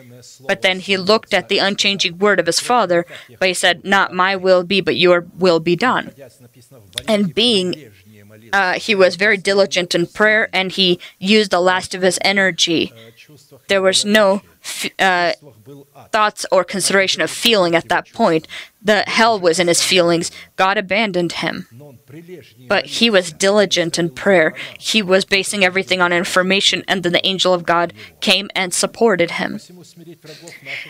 But 0.46 0.62
then 0.62 0.80
he 0.80 0.96
looked 0.96 1.34
at 1.34 1.48
the 1.48 1.58
unchanging 1.58 2.18
word 2.18 2.40
of 2.40 2.46
his 2.46 2.60
Father, 2.60 3.06
but 3.38 3.48
he 3.48 3.54
said, 3.54 3.84
Not 3.84 4.12
my 4.12 4.36
will 4.36 4.64
be, 4.64 4.80
but 4.80 4.96
your 4.96 5.26
will 5.36 5.60
be 5.60 5.76
done. 5.76 6.12
And 7.06 7.34
being, 7.34 7.90
uh, 8.52 8.74
he 8.74 8.94
was 8.94 9.16
very 9.16 9.36
diligent 9.36 9.94
in 9.94 10.06
prayer 10.06 10.48
and 10.52 10.72
he 10.72 10.98
used 11.18 11.50
the 11.50 11.60
last 11.60 11.94
of 11.94 12.02
his 12.02 12.18
energy. 12.22 12.92
There 13.68 13.82
was 13.82 14.04
no 14.04 14.42
uh, 14.98 15.32
thoughts 16.12 16.46
or 16.50 16.64
consideration 16.64 17.22
of 17.22 17.30
feeling 17.30 17.74
at 17.74 17.88
that 17.88 18.12
point. 18.12 18.46
The 18.80 19.02
hell 19.08 19.40
was 19.40 19.58
in 19.58 19.66
his 19.66 19.82
feelings. 19.82 20.30
God 20.54 20.78
abandoned 20.78 21.32
him. 21.32 21.66
But 22.68 22.86
he 22.86 23.10
was 23.10 23.32
diligent 23.32 23.98
in 23.98 24.10
prayer. 24.10 24.54
He 24.78 25.02
was 25.02 25.24
basing 25.24 25.64
everything 25.64 26.00
on 26.00 26.12
information, 26.12 26.84
and 26.86 27.02
then 27.02 27.12
the 27.12 27.26
angel 27.26 27.52
of 27.52 27.66
God 27.66 27.92
came 28.20 28.48
and 28.54 28.72
supported 28.72 29.32
him. 29.32 29.58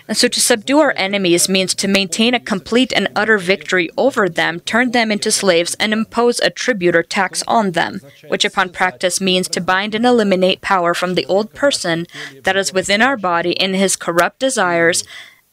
And 0.06 0.16
so 0.16 0.28
to 0.28 0.40
subdue 0.40 0.78
our 0.80 0.92
enemies 0.96 1.48
means 1.48 1.74
to 1.76 1.88
maintain 1.88 2.34
a 2.34 2.40
complete 2.40 2.92
and 2.94 3.08
utter 3.16 3.38
victory 3.38 3.88
over 3.96 4.28
them, 4.28 4.60
turn 4.60 4.90
them 4.90 5.10
into 5.10 5.32
slaves, 5.32 5.74
and 5.80 5.92
impose 5.92 6.40
a 6.40 6.50
tribute 6.50 6.94
or 6.94 7.02
tax 7.02 7.42
on 7.48 7.72
them, 7.72 8.00
which 8.28 8.44
upon 8.44 8.68
practice 8.68 9.20
means 9.20 9.48
to 9.48 9.60
bind 9.62 9.94
and 9.94 10.04
eliminate 10.04 10.60
power 10.60 10.92
from 10.92 11.14
the 11.14 11.26
old 11.26 11.54
person 11.54 12.06
that 12.42 12.56
is 12.56 12.72
within 12.72 13.00
our 13.00 13.16
body 13.16 13.52
in 13.52 13.72
his 13.72 13.96
corrupt 13.96 14.42
desires 14.68 15.04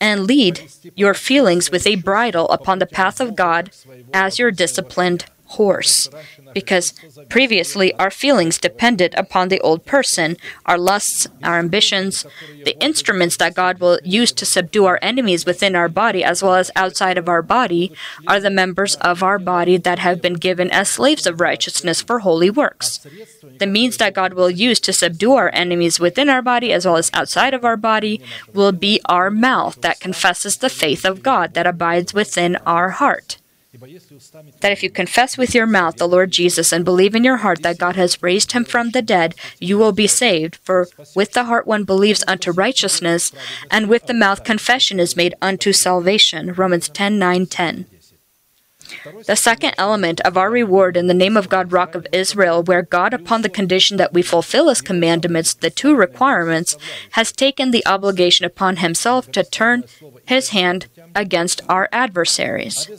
and 0.02 0.28
lead 0.28 0.68
your 0.96 1.14
feelings 1.14 1.72
with 1.72 1.88
a 1.88 1.96
bridle 1.96 2.50
upon 2.50 2.80
the 2.80 2.86
path 2.86 3.22
of 3.22 3.36
God 3.36 3.72
as 4.14 4.38
your 4.38 4.52
disciplined 4.52 5.26
horse. 5.46 6.10
Because 6.56 6.94
previously 7.30 7.94
our 7.96 8.10
feelings 8.10 8.58
depended 8.58 9.14
upon 9.16 9.50
the 9.50 9.60
old 9.60 9.86
person, 9.86 10.38
our 10.66 10.78
lusts, 10.78 11.28
our 11.44 11.60
ambitions, 11.60 12.26
the 12.64 12.78
instruments 12.82 13.36
that 13.38 13.54
God 13.54 13.80
will 13.80 14.00
use 14.06 14.32
to 14.32 14.46
subdue 14.46 14.86
our 14.86 14.98
enemies 15.02 15.46
within 15.46 15.76
our 15.76 15.90
body 15.90 16.24
as 16.24 16.42
well 16.42 16.56
as 16.56 16.72
outside 16.74 17.18
of 17.18 17.28
our 17.28 17.42
body 17.42 17.92
are 18.26 18.40
the 18.40 18.50
members 18.50 18.96
of 18.96 19.22
our 19.22 19.38
body 19.38 19.76
that 19.76 20.00
have 20.00 20.22
been 20.22 20.36
given 20.36 20.72
as 20.72 20.90
slaves 20.90 21.28
of 21.28 21.42
righteousness 21.42 22.02
for 22.02 22.20
holy 22.20 22.50
works. 22.50 23.06
The 23.60 23.68
means 23.68 23.98
that 23.98 24.14
God 24.14 24.34
will 24.34 24.50
use 24.50 24.80
to 24.80 24.94
subdue 24.94 25.34
our 25.34 25.52
enemies 25.54 26.00
within 26.00 26.30
our 26.30 26.42
body 26.42 26.72
as 26.72 26.86
well 26.86 26.96
as 26.96 27.12
outside 27.14 27.54
of 27.54 27.66
our 27.66 27.78
body 27.78 28.22
will 28.54 28.72
be 28.72 29.02
our 29.06 29.30
mouth 29.30 29.82
that 29.82 30.00
confesses 30.00 30.58
the 30.58 30.70
faith 30.70 31.04
of 31.04 31.22
God 31.22 31.54
that 31.54 31.68
abides 31.68 32.14
within 32.14 32.56
our 32.66 32.92
heart. 32.92 33.40
That 34.62 34.72
if 34.72 34.84
you 34.84 34.90
confess 34.90 35.38
with 35.38 35.54
your 35.54 35.66
mouth 35.66 35.98
the 35.98 36.08
Lord 36.08 36.32
Jesus 36.32 36.72
and 36.72 36.86
believe 36.86 37.16
in 37.16 37.24
your 37.24 37.38
heart 37.38 37.62
that 37.64 37.78
God 37.78 37.96
has 37.96 38.22
raised 38.22 38.52
him 38.52 38.66
from 38.66 38.92
the 38.92 39.02
dead, 39.02 39.36
you 39.60 39.78
will 39.78 39.92
be 39.92 40.08
saved. 40.08 40.58
For 40.64 40.88
with 41.16 41.34
the 41.34 41.46
heart 41.46 41.68
one 41.68 41.84
believes 41.84 42.24
unto 42.28 42.52
righteousness, 42.52 43.32
and 43.70 43.90
with 43.90 44.06
the 44.06 44.14
mouth 44.14 44.44
confession 44.44 45.00
is 45.00 45.16
made 45.16 45.36
unto 45.42 45.74
salvation. 45.74 46.54
Romans 46.54 46.90
10 46.90 47.20
9 47.20 47.46
10. 47.46 47.86
The 49.26 49.36
second 49.36 49.74
element 49.78 50.22
of 50.22 50.38
our 50.38 50.50
reward 50.50 50.98
in 50.98 51.08
the 51.08 51.14
name 51.14 51.38
of 51.38 51.50
God, 51.50 51.72
Rock 51.72 51.96
of 51.96 52.08
Israel, 52.12 52.64
where 52.64 52.82
God, 52.82 53.14
upon 53.14 53.42
the 53.42 53.50
condition 53.50 53.98
that 53.98 54.14
we 54.14 54.22
fulfill 54.22 54.70
His 54.70 54.82
commandments, 54.82 55.54
the 55.54 55.70
two 55.70 55.96
requirements, 55.96 56.78
has 57.12 57.32
taken 57.32 57.72
the 57.72 57.86
obligation 57.86 58.46
upon 58.46 58.78
Himself 58.78 59.32
to 59.32 59.44
turn 59.44 59.86
His 60.26 60.50
hand 60.50 60.88
against 61.16 61.62
our 61.70 61.90
adversaries. 61.92 62.90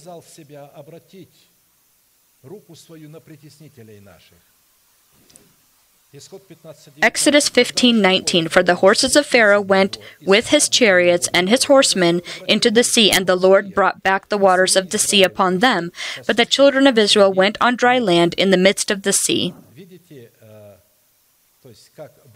Exodus 7.03 7.51
15:19 7.51 8.49
For 8.49 8.63
the 8.63 8.77
horses 8.77 9.17
of 9.17 9.27
Pharaoh 9.27 9.61
went 9.61 9.99
with 10.25 10.49
his 10.49 10.69
chariots 10.69 11.29
and 11.35 11.49
his 11.49 11.65
horsemen 11.65 12.23
into 12.49 12.71
the 12.71 12.85
sea 12.85 13.11
and 13.11 13.27
the 13.27 13.37
Lord 13.37 13.75
brought 13.75 14.03
back 14.03 14.29
the 14.29 14.39
waters 14.39 14.77
of 14.77 14.91
the 14.91 14.99
sea 14.99 15.23
upon 15.23 15.59
them. 15.59 15.93
But 16.27 16.37
the 16.37 16.47
children 16.47 16.87
of 16.87 16.99
Israel 16.99 17.33
went 17.33 17.59
on 17.61 17.77
dry 17.77 17.99
land 17.99 18.35
in 18.35 18.51
the 18.51 18.57
midst 18.57 18.91
of 18.91 19.03
the 19.03 19.13
sea 19.13 19.55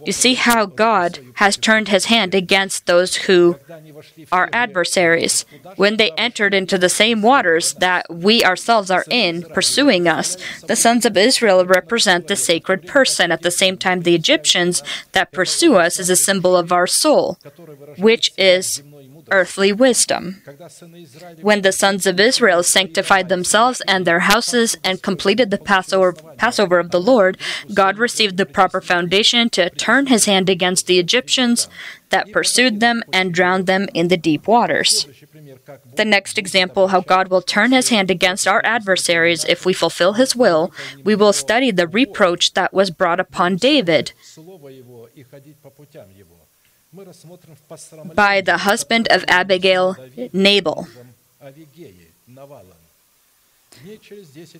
you 0.05 0.11
see 0.11 0.35
how 0.35 0.65
God 0.65 1.19
has 1.35 1.57
turned 1.57 1.87
his 1.87 2.05
hand 2.05 2.33
against 2.33 2.85
those 2.85 3.15
who 3.15 3.57
are 4.31 4.49
adversaries. 4.53 5.45
When 5.75 5.97
they 5.97 6.11
entered 6.11 6.53
into 6.53 6.77
the 6.77 6.89
same 6.89 7.21
waters 7.21 7.73
that 7.75 8.05
we 8.09 8.43
ourselves 8.43 8.89
are 8.89 9.05
in, 9.09 9.43
pursuing 9.43 10.07
us, 10.07 10.37
the 10.67 10.75
sons 10.75 11.05
of 11.05 11.17
Israel 11.17 11.65
represent 11.65 12.27
the 12.27 12.35
sacred 12.35 12.87
person. 12.87 13.31
At 13.31 13.41
the 13.41 13.51
same 13.51 13.77
time, 13.77 14.01
the 14.01 14.15
Egyptians 14.15 14.83
that 15.11 15.31
pursue 15.31 15.75
us 15.75 15.99
is 15.99 16.09
a 16.09 16.15
symbol 16.15 16.55
of 16.55 16.71
our 16.71 16.87
soul, 16.87 17.37
which 17.97 18.31
is 18.37 18.83
earthly 19.29 19.71
wisdom. 19.71 20.41
When 21.41 21.61
the 21.61 21.71
sons 21.71 22.05
of 22.05 22.19
Israel 22.19 22.63
sanctified 22.63 23.29
themselves 23.29 23.81
and 23.87 24.05
their 24.05 24.21
houses 24.21 24.77
and 24.83 25.01
completed 25.01 25.51
the 25.51 25.57
Passover, 25.57 26.13
Passover 26.13 26.79
of 26.79 26.91
the 26.91 27.01
Lord, 27.01 27.37
God 27.73 27.97
received 27.97 28.37
the 28.37 28.45
proper 28.45 28.81
foundation 28.81 29.49
to 29.51 29.69
turn 29.69 30.07
his 30.07 30.25
hand 30.25 30.49
against 30.49 30.87
the 30.87 30.99
Egyptians 30.99 31.67
that 32.09 32.31
pursued 32.31 32.79
them 32.79 33.03
and 33.11 33.33
drowned 33.33 33.65
them 33.65 33.87
in 33.93 34.09
the 34.09 34.17
deep 34.17 34.47
waters. 34.47 35.07
The 35.95 36.05
next 36.05 36.37
example 36.37 36.89
how 36.89 37.01
God 37.01 37.29
will 37.29 37.41
turn 37.41 37.71
his 37.71 37.89
hand 37.89 38.11
against 38.11 38.47
our 38.47 38.61
adversaries 38.63 39.45
if 39.45 39.65
we 39.65 39.73
fulfill 39.73 40.13
his 40.13 40.35
will, 40.35 40.71
we 41.03 41.15
will 41.15 41.33
study 41.33 41.71
the 41.71 41.87
reproach 41.87 42.53
that 42.53 42.73
was 42.73 42.91
brought 42.91 43.19
upon 43.19 43.55
David 43.55 44.13
by 48.13 48.41
the 48.41 48.57
husband 48.59 49.07
of 49.09 49.23
Abigail, 49.27 49.95
Nabal. 50.33 50.87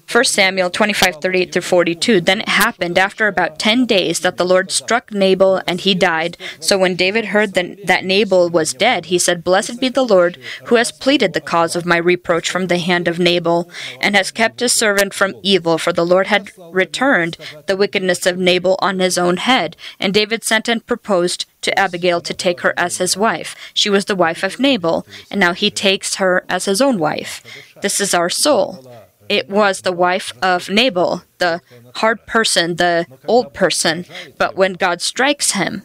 1 0.09 0.23
Samuel 0.23 0.69
25, 0.69 1.15
38 1.21 1.53
through 1.53 1.61
42. 1.61 2.21
Then 2.21 2.41
it 2.41 2.47
happened 2.47 2.97
after 2.97 3.27
about 3.27 3.59
ten 3.59 3.85
days 3.85 4.21
that 4.21 4.37
the 4.37 4.45
Lord 4.45 4.71
struck 4.71 5.11
Nabal 5.11 5.61
and 5.67 5.81
he 5.81 5.93
died. 5.93 6.37
So 6.59 6.77
when 6.77 6.95
David 6.95 7.25
heard 7.25 7.53
that 7.53 8.05
Nabal 8.05 8.49
was 8.49 8.73
dead, 8.73 9.07
he 9.07 9.19
said, 9.19 9.43
Blessed 9.43 9.79
be 9.81 9.89
the 9.89 10.05
Lord 10.05 10.37
who 10.65 10.75
has 10.75 10.91
pleaded 10.91 11.33
the 11.33 11.41
cause 11.41 11.75
of 11.75 11.85
my 11.85 11.97
reproach 11.97 12.49
from 12.49 12.67
the 12.67 12.79
hand 12.79 13.07
of 13.07 13.19
Nabal 13.19 13.69
and 13.99 14.15
has 14.15 14.31
kept 14.31 14.61
his 14.61 14.73
servant 14.73 15.13
from 15.13 15.35
evil, 15.43 15.77
for 15.77 15.91
the 15.91 16.05
Lord 16.05 16.27
had 16.27 16.49
returned 16.71 17.37
the 17.67 17.77
wickedness 17.77 18.25
of 18.25 18.37
Nabal 18.37 18.77
on 18.79 18.99
his 18.99 19.17
own 19.17 19.37
head. 19.37 19.75
And 19.99 20.13
David 20.13 20.43
sent 20.45 20.69
and 20.69 20.87
proposed 20.87 21.45
to 21.61 21.77
Abigail 21.77 22.21
to 22.21 22.33
take 22.33 22.61
her 22.61 22.73
as 22.77 22.97
his 22.97 23.15
wife. 23.15 23.55
She 23.73 23.89
was 23.89 24.05
the 24.05 24.15
wife 24.15 24.43
of 24.43 24.59
Nabal, 24.59 25.05
and 25.29 25.39
now 25.39 25.53
he 25.53 25.69
takes 25.71 26.15
her 26.15 26.43
as 26.49 26.65
his 26.65 26.81
own 26.81 26.97
wife. 26.97 27.43
This 27.81 27.99
is 27.99 28.13
our 28.13 28.29
soul. 28.29 28.85
It 29.29 29.49
was 29.49 29.81
the 29.81 29.93
wife 29.93 30.33
of 30.41 30.69
Nabal, 30.69 31.23
the 31.37 31.61
hard 31.95 32.25
person, 32.25 32.75
the 32.75 33.05
old 33.27 33.53
person, 33.53 34.05
but 34.37 34.55
when 34.55 34.73
God 34.73 35.01
strikes 35.01 35.51
him, 35.51 35.83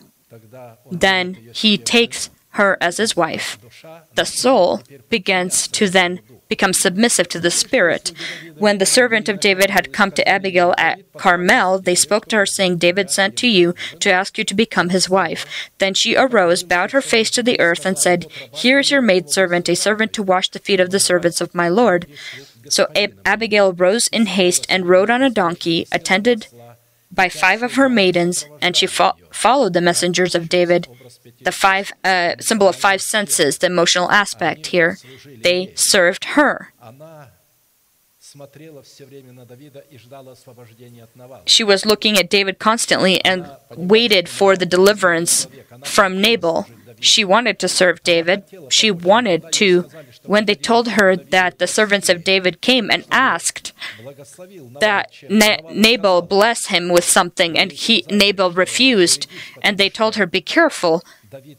then 0.91 1.35
he 1.53 1.79
takes 1.79 2.31
her 2.51 2.77
as 2.81 2.97
his 2.97 3.15
wife. 3.17 3.59
The 4.15 4.25
soul 4.25 4.83
begins 5.09 5.69
to 5.69 5.89
then 5.89 6.21
become 6.49 6.73
submissive 6.73 7.29
to 7.29 7.41
the 7.41 7.51
spirit. 7.51 8.13
When 8.57 8.79
the 8.79 8.87
servant 8.87 9.29
of 9.29 9.41
David 9.41 9.71
had 9.71 9.93
come 9.93 10.11
to 10.13 10.29
Abigail 10.29 10.75
at 10.79 11.01
Carmel, 11.17 11.81
they 11.81 11.95
spoke 11.95 12.27
to 12.29 12.37
her, 12.37 12.47
saying, 12.47 12.79
David 12.79 13.11
sent 13.11 13.37
to 13.39 13.49
you 13.49 13.75
to 14.01 14.13
ask 14.13 14.39
you 14.39 14.45
to 14.45 14.55
become 14.55 14.91
his 14.91 15.11
wife. 15.11 15.47
Then 15.79 15.95
she 15.95 16.17
arose, 16.17 16.63
bowed 16.63 16.93
her 16.93 17.03
face 17.03 17.31
to 17.33 17.43
the 17.43 17.59
earth, 17.61 17.85
and 17.85 17.99
said, 17.99 18.27
Here 18.53 18.79
is 18.79 18.91
your 18.91 19.03
maidservant, 19.03 19.69
a 19.69 19.77
servant 19.77 20.13
to 20.15 20.23
wash 20.23 20.49
the 20.51 20.59
feet 20.59 20.81
of 20.81 20.91
the 20.91 21.01
servants 21.01 21.41
of 21.41 21.55
my 21.55 21.69
Lord. 21.69 22.07
So 22.69 22.89
Ab- 22.95 23.19
Abigail 23.25 23.73
rose 23.73 24.09
in 24.09 24.27
haste 24.27 24.67
and 24.69 24.89
rode 24.89 25.11
on 25.11 25.23
a 25.23 25.31
donkey, 25.31 25.87
attended 25.93 26.49
by 27.17 27.29
five 27.29 27.63
of 27.63 27.75
her 27.75 27.89
maidens, 27.89 28.47
and 28.61 28.77
she 28.77 28.87
fo- 28.87 29.17
followed 29.33 29.73
the 29.73 29.81
messengers 29.81 30.35
of 30.35 30.49
David. 30.49 30.87
The 31.41 31.51
five 31.51 31.93
uh, 32.05 32.35
symbol 32.39 32.69
of 32.69 32.77
five 32.77 33.03
senses, 33.03 33.59
the 33.59 33.67
emotional 33.67 34.11
aspect 34.13 34.69
here, 34.69 34.99
they 35.43 35.73
served 35.75 36.25
her. 36.37 36.73
She 41.47 41.65
was 41.65 41.87
looking 41.87 42.19
at 42.19 42.29
David 42.29 42.59
constantly 42.59 43.25
and 43.25 43.49
waited 43.75 44.29
for 44.29 44.57
the 44.57 44.67
deliverance 44.67 45.47
from 45.85 46.21
Nabal. 46.21 46.67
She 47.01 47.25
wanted 47.25 47.59
to 47.61 47.69
serve 47.69 48.03
David. 48.03 48.45
She 48.69 48.91
wanted 48.91 49.53
to 49.53 49.89
when 50.27 50.47
they 50.47 50.55
told 50.55 50.89
her 50.91 51.17
that 51.17 51.59
the 51.59 51.67
servants 51.67 52.09
of 52.09 52.25
David 52.25 52.61
came 52.61 52.91
and 52.91 53.05
asked 53.11 53.73
that 54.81 55.11
Na- 55.29 55.57
Nabal 55.71 56.23
bless 56.23 56.67
him 56.67 56.89
with 56.89 57.05
something, 57.05 57.59
and 57.59 57.73
he 57.73 58.05
Nabal 58.11 58.51
refused, 58.53 59.27
and 59.63 59.79
they 59.79 59.89
told 59.89 60.17
her, 60.17 60.27
"Be 60.27 60.41
careful, 60.41 61.03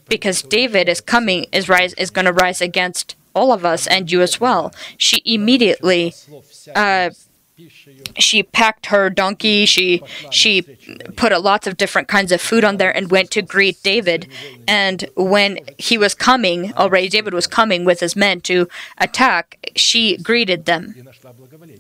because 0.08 0.42
David 0.42 0.90
is 0.90 1.02
coming, 1.02 1.46
is 1.52 1.70
rise, 1.70 1.94
is 1.94 2.10
going 2.10 2.26
to 2.26 2.34
rise 2.34 2.62
against 2.62 3.16
all 3.34 3.52
of 3.52 3.66
us 3.66 3.88
and 3.88 4.12
you 4.12 4.22
as 4.22 4.40
well." 4.40 4.74
She 4.98 5.22
immediately 5.26 6.14
uh, 6.76 7.10
she 8.20 8.44
packed 8.44 8.88
her 8.88 9.10
donkey. 9.10 9.66
She 9.66 10.02
she 10.32 10.62
put 11.16 11.32
lots 11.42 11.68
of 11.68 11.78
different 11.78 12.08
kinds 12.08 12.32
of 12.32 12.42
food 12.42 12.64
on 12.64 12.78
there 12.78 12.96
and 12.96 13.10
went 13.10 13.32
to 13.32 13.42
greet 13.42 13.82
David. 13.84 14.28
And 14.68 15.10
when 15.16 15.60
he 15.78 15.98
was 15.98 16.14
coming, 16.14 16.74
already 16.74 17.10
David 17.10 17.34
was 17.34 17.48
coming 17.48 17.86
with 17.86 18.00
his 18.00 18.16
men 18.16 18.42
to 18.42 18.68
attack. 18.98 19.72
She 19.76 20.18
greeted 20.18 20.66
them, 20.66 20.96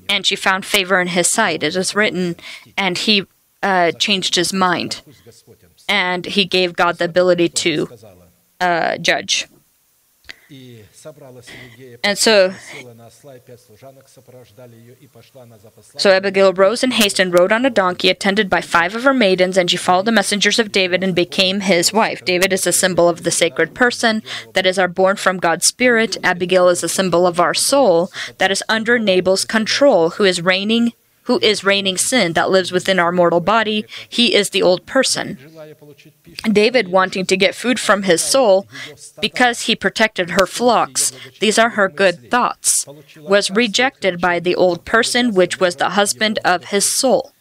and 0.10 0.26
she 0.26 0.36
found 0.36 0.66
favor 0.66 1.00
in 1.00 1.08
his 1.10 1.30
sight, 1.30 1.64
it 1.64 1.76
is 1.76 1.96
written. 1.96 2.36
And 2.76 2.98
he 2.98 3.26
uh, 3.62 3.92
changed 3.92 4.36
his 4.36 4.54
mind, 4.54 5.02
and 5.88 6.26
he 6.26 6.46
gave 6.46 6.76
God 6.76 6.98
the 6.98 7.06
ability 7.06 7.50
to 7.50 7.90
uh, 8.60 8.98
judge. 8.98 9.48
And 12.04 12.18
so, 12.18 12.54
so 15.98 16.12
Abigail 16.12 16.54
rose 16.54 16.84
in 16.84 16.92
haste 16.92 17.20
and 17.20 17.34
rode 17.38 17.52
on 17.52 17.66
a 17.66 17.70
donkey, 17.70 18.10
attended 18.10 18.50
by 18.50 18.62
five 18.62 18.96
of 18.96 19.04
her 19.04 19.14
maidens, 19.14 19.58
and 19.58 19.70
she 19.70 19.78
followed 19.78 20.06
the 20.06 20.12
messengers 20.12 20.58
of 20.60 20.72
David 20.72 21.04
and 21.04 21.14
became 21.14 21.60
his 21.62 21.94
wife. 21.94 22.26
David 22.26 22.52
is 22.52 22.66
a 22.66 22.72
symbol 22.72 23.08
of 23.08 23.24
the 23.24 23.32
sacred 23.32 23.76
person, 23.76 24.24
that 24.54 24.66
is, 24.66 24.80
our 24.80 24.88
born 24.88 25.18
from 25.18 25.38
God's 25.38 25.68
Spirit. 25.68 26.18
Abigail 26.24 26.68
is 26.68 26.84
a 26.84 26.90
symbol 26.90 27.28
of 27.28 27.40
our 27.40 27.54
soul, 27.54 28.12
that 28.40 28.52
is 28.52 28.64
under 28.68 28.98
Nabal's 28.98 29.46
control, 29.46 30.12
who 30.12 30.24
is 30.24 30.42
reigning 30.42 30.94
who 31.28 31.40
is 31.42 31.64
reigning 31.64 31.98
sin 31.98 32.34
that 32.34 32.50
lives 32.50 32.72
within 32.72 33.00
our 33.00 33.12
mortal 33.12 33.42
body, 33.42 33.86
he 34.08 34.34
is 34.34 34.50
the 34.50 34.64
old 34.64 34.86
person. 34.86 35.38
David, 36.52 36.88
wanting 36.88 37.26
to 37.26 37.38
get 37.38 37.54
food 37.54 37.80
from 37.80 38.04
his 38.04 38.22
soul 38.22 38.66
because 39.22 39.62
he 39.62 39.76
protected 39.76 40.32
her 40.32 40.48
flocks, 40.48 41.12
these 41.40 41.60
are 41.60 41.72
her 41.72 41.90
good 41.90 42.32
thoughts, 42.32 42.88
was 43.18 43.52
rejected 43.52 44.22
by 44.22 44.40
the 44.40 44.56
old 44.56 44.86
person, 44.86 45.34
which 45.34 45.60
was 45.60 45.76
the 45.76 45.92
husband 45.92 46.40
of 46.46 46.66
his 46.66 46.90
soul. 46.90 47.34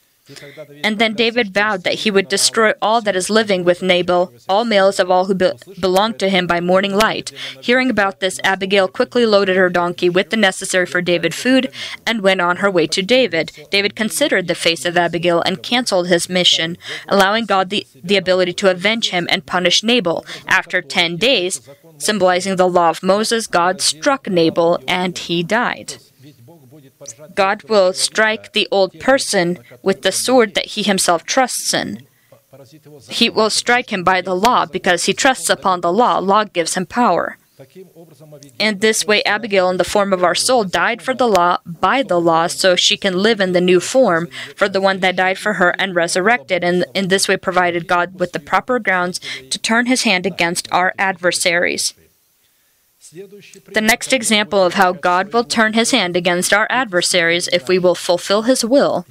And 0.82 0.98
then 0.98 1.14
David 1.14 1.54
vowed 1.54 1.84
that 1.84 2.00
he 2.00 2.10
would 2.10 2.28
destroy 2.28 2.72
all 2.82 3.00
that 3.02 3.16
is 3.16 3.30
living 3.30 3.64
with 3.64 3.82
Nabal, 3.82 4.32
all 4.48 4.64
males 4.64 4.98
of 4.98 5.10
all 5.10 5.26
who 5.26 5.34
be- 5.34 5.52
belonged 5.80 6.18
to 6.18 6.28
him 6.28 6.46
by 6.46 6.60
morning 6.60 6.94
light. 6.94 7.30
Hearing 7.60 7.90
about 7.90 8.20
this, 8.20 8.40
Abigail 8.42 8.88
quickly 8.88 9.24
loaded 9.24 9.56
her 9.56 9.70
donkey 9.70 10.08
with 10.08 10.30
the 10.30 10.36
necessary 10.36 10.86
for 10.86 11.00
David 11.00 11.34
food 11.34 11.70
and 12.04 12.22
went 12.22 12.40
on 12.40 12.56
her 12.56 12.70
way 12.70 12.86
to 12.88 13.02
David. 13.02 13.52
David 13.70 13.94
considered 13.94 14.48
the 14.48 14.54
face 14.54 14.84
of 14.84 14.96
Abigail 14.96 15.42
and 15.42 15.62
canceled 15.62 16.08
his 16.08 16.28
mission, 16.28 16.76
allowing 17.08 17.46
God 17.46 17.70
the, 17.70 17.86
the 18.02 18.16
ability 18.16 18.52
to 18.54 18.70
avenge 18.70 19.10
him 19.10 19.28
and 19.30 19.46
punish 19.46 19.82
Nabal. 19.82 20.24
After 20.46 20.82
10 20.82 21.16
days, 21.16 21.60
symbolizing 21.98 22.56
the 22.56 22.68
law 22.68 22.90
of 22.90 23.02
Moses, 23.02 23.46
God 23.46 23.80
struck 23.80 24.28
Nabal 24.28 24.80
and 24.88 25.16
he 25.16 25.42
died. 25.42 25.98
God 27.34 27.64
will 27.64 27.92
strike 27.92 28.52
the 28.52 28.68
old 28.70 28.98
person 29.00 29.58
with 29.82 30.02
the 30.02 30.12
sword 30.12 30.54
that 30.54 30.66
he 30.66 30.82
himself 30.82 31.24
trusts 31.24 31.74
in. 31.74 32.06
He 33.08 33.28
will 33.28 33.50
strike 33.50 33.92
him 33.92 34.02
by 34.02 34.20
the 34.20 34.34
law 34.34 34.66
because 34.66 35.04
he 35.04 35.12
trusts 35.12 35.50
upon 35.50 35.80
the 35.80 35.92
law. 35.92 36.18
Law 36.18 36.44
gives 36.44 36.74
him 36.74 36.86
power. 36.86 37.36
In 38.58 38.80
this 38.80 39.06
way, 39.06 39.22
Abigail, 39.24 39.70
in 39.70 39.78
the 39.78 39.84
form 39.84 40.12
of 40.12 40.22
our 40.22 40.34
soul, 40.34 40.64
died 40.64 41.00
for 41.00 41.14
the 41.14 41.28
law 41.28 41.58
by 41.64 42.02
the 42.02 42.20
law, 42.20 42.46
so 42.48 42.76
she 42.76 42.98
can 42.98 43.22
live 43.22 43.40
in 43.40 43.52
the 43.52 43.62
new 43.62 43.80
form 43.80 44.28
for 44.54 44.68
the 44.68 44.80
one 44.80 45.00
that 45.00 45.16
died 45.16 45.38
for 45.38 45.54
her 45.54 45.70
and 45.78 45.94
resurrected, 45.94 46.62
and 46.62 46.84
in 46.94 47.08
this 47.08 47.28
way 47.28 47.36
provided 47.38 47.88
God 47.88 48.20
with 48.20 48.32
the 48.32 48.40
proper 48.40 48.78
grounds 48.78 49.20
to 49.50 49.58
turn 49.58 49.86
his 49.86 50.02
hand 50.02 50.26
against 50.26 50.70
our 50.70 50.92
adversaries. 50.98 51.94
The 53.12 53.80
next 53.80 54.12
example 54.12 54.64
of 54.64 54.74
how 54.74 54.92
God 54.92 55.32
will 55.32 55.44
turn 55.44 55.74
his 55.74 55.90
hand 55.90 56.16
against 56.16 56.52
our 56.52 56.66
adversaries 56.70 57.48
if 57.52 57.68
we 57.68 57.78
will 57.78 57.94
fulfill 57.94 58.42
his 58.42 58.64
will, 58.64 59.06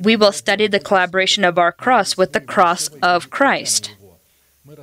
we 0.00 0.16
will 0.16 0.32
study 0.32 0.66
the 0.66 0.80
collaboration 0.80 1.44
of 1.44 1.58
our 1.58 1.72
cross 1.72 2.16
with 2.16 2.32
the 2.32 2.40
cross 2.40 2.88
of 3.02 3.30
Christ. 3.30 3.94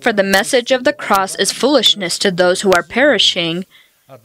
For 0.00 0.12
the 0.12 0.24
message 0.24 0.72
of 0.72 0.84
the 0.84 0.92
cross 0.92 1.34
is 1.36 1.52
foolishness 1.52 2.18
to 2.18 2.30
those 2.30 2.62
who 2.62 2.72
are 2.72 2.82
perishing, 2.82 3.66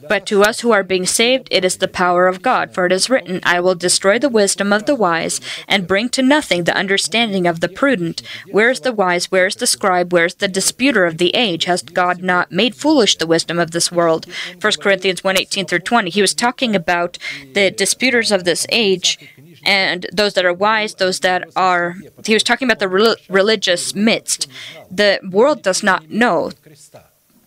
but 0.08 0.26
to 0.28 0.44
us 0.44 0.62
who 0.62 0.72
are 0.72 0.84
being 0.84 1.06
saved 1.06 1.48
it 1.52 1.66
is 1.66 1.78
the 1.78 1.88
power 1.88 2.28
of 2.28 2.42
God. 2.42 2.74
For 2.74 2.86
it 2.86 2.92
is 2.92 3.10
written, 3.10 3.42
I 3.44 3.60
will 3.60 3.76
destroy 3.76 4.18
the 4.18 4.30
wisdom 4.30 4.72
of 4.72 4.86
the 4.86 4.96
wise, 4.96 5.42
and 5.68 5.88
bring 5.88 6.10
to 6.10 6.22
nothing 6.22 6.64
the 6.64 6.76
understanding 6.76 7.46
of 7.48 7.60
the 7.60 7.68
prudent. 7.68 8.22
Where 8.50 8.70
is 8.70 8.82
the 8.82 8.94
wise? 8.94 9.30
Where 9.30 9.46
is 9.46 9.56
the 9.56 9.68
scribe? 9.68 10.14
Where 10.14 10.26
is 10.26 10.36
the 10.36 10.48
disputer 10.48 11.06
of 11.06 11.18
the 11.18 11.36
age? 11.36 11.66
Has 11.66 11.82
God 11.82 12.24
not 12.24 12.52
made 12.52 12.76
foolish 12.76 13.18
the 13.18 13.28
wisdom 13.28 13.60
of 13.60 13.72
this 13.72 13.92
world? 13.92 14.26
1 14.60 14.74
Corinthians 14.80 15.24
1 15.24 15.38
18 15.38 15.66
through 15.66 15.80
20. 15.80 16.10
He 16.10 16.22
was 16.22 16.34
talking 16.34 16.76
about 16.76 17.18
the 17.54 17.70
disputers 17.70 18.32
of 18.32 18.46
this 18.46 18.66
age 18.70 19.18
and 19.66 20.06
those 20.14 20.34
that 20.34 20.46
are 20.46 20.54
wise, 20.54 20.96
those 20.96 21.20
that 21.22 21.50
are. 21.56 21.96
He 22.26 22.34
was 22.34 22.44
talking 22.44 22.68
about 22.68 22.80
the 22.80 22.88
rel- 22.88 23.16
religious 23.30 23.94
midst. 23.94 24.48
The 24.90 25.20
world 25.30 25.62
does 25.62 25.84
not 25.84 26.10
know 26.10 26.52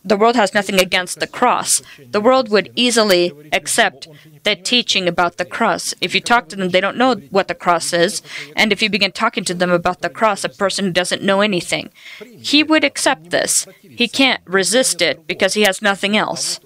the 0.06 0.16
world 0.16 0.36
has 0.36 0.54
nothing 0.54 0.78
against 0.80 1.20
the 1.20 1.26
cross. 1.26 1.82
The 1.98 2.20
world 2.20 2.48
would 2.48 2.70
easily 2.76 3.32
accept 3.52 4.08
that 4.44 4.64
teaching 4.64 5.08
about 5.08 5.36
the 5.36 5.44
cross. 5.44 5.94
If 6.00 6.14
you 6.14 6.20
talk 6.20 6.48
to 6.48 6.56
them, 6.56 6.70
they 6.70 6.80
don't 6.80 6.96
know 6.96 7.16
what 7.30 7.48
the 7.48 7.54
cross 7.54 7.92
is. 7.92 8.22
And 8.54 8.72
if 8.72 8.80
you 8.80 8.88
begin 8.88 9.12
talking 9.12 9.44
to 9.44 9.54
them 9.54 9.70
about 9.70 10.02
the 10.02 10.08
cross, 10.08 10.44
a 10.44 10.48
person 10.48 10.86
who 10.86 10.92
doesn't 10.92 11.22
know 11.22 11.40
anything, 11.40 11.90
he 12.38 12.62
would 12.62 12.84
accept 12.84 13.30
this. 13.30 13.66
He 13.82 14.06
can't 14.06 14.42
resist 14.46 15.02
it 15.02 15.26
because 15.26 15.54
he 15.54 15.62
has 15.62 15.82
nothing 15.82 16.16
else. 16.16 16.60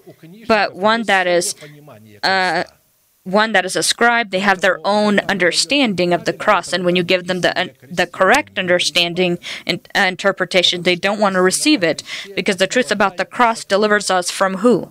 But 0.47 0.75
one 0.75 1.03
that 1.03 1.25
is. 1.27 1.55
Uh, 2.21 2.63
one 3.23 3.51
that 3.51 3.65
is 3.65 3.75
a 3.75 3.83
scribe, 3.83 4.31
they 4.31 4.39
have 4.39 4.61
their 4.61 4.79
own 4.83 5.19
understanding 5.19 6.11
of 6.11 6.25
the 6.25 6.33
cross, 6.33 6.73
and 6.73 6.83
when 6.83 6.95
you 6.95 7.03
give 7.03 7.27
them 7.27 7.41
the 7.41 7.57
uh, 7.57 7.67
the 7.89 8.07
correct 8.07 8.57
understanding 8.57 9.37
and 9.65 9.87
uh, 9.95 9.99
interpretation, 9.99 10.81
they 10.81 10.95
don't 10.95 11.19
want 11.19 11.35
to 11.35 11.41
receive 11.41 11.83
it 11.83 12.01
because 12.35 12.57
the 12.57 12.67
truth 12.67 12.91
about 12.91 13.17
the 13.17 13.25
cross 13.25 13.63
delivers 13.63 14.09
us 14.09 14.31
from 14.31 14.57
who? 14.57 14.89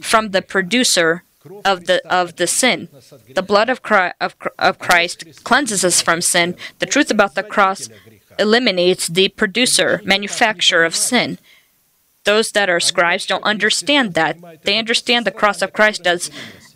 From 0.00 0.30
the 0.30 0.42
producer 0.42 1.24
of 1.64 1.86
the 1.86 2.00
of 2.08 2.36
the 2.36 2.46
sin. 2.46 2.88
The 3.34 3.42
blood 3.42 3.68
of 3.68 3.82
Christ, 3.82 4.14
of, 4.20 4.36
of 4.58 4.78
Christ 4.78 5.42
cleanses 5.42 5.84
us 5.84 6.00
from 6.00 6.20
sin. 6.20 6.56
The 6.78 6.86
truth 6.86 7.10
about 7.10 7.34
the 7.34 7.42
cross 7.42 7.88
eliminates 8.38 9.08
the 9.08 9.28
producer, 9.28 10.00
manufacturer 10.04 10.84
of 10.84 10.94
sin. 10.94 11.38
Those 12.24 12.52
that 12.52 12.70
are 12.70 12.78
scribes 12.78 13.26
don't 13.26 13.42
understand 13.42 14.14
that. 14.14 14.62
They 14.62 14.78
understand 14.78 15.26
the 15.26 15.32
cross 15.32 15.60
of 15.60 15.72
Christ 15.72 16.06
as 16.06 16.30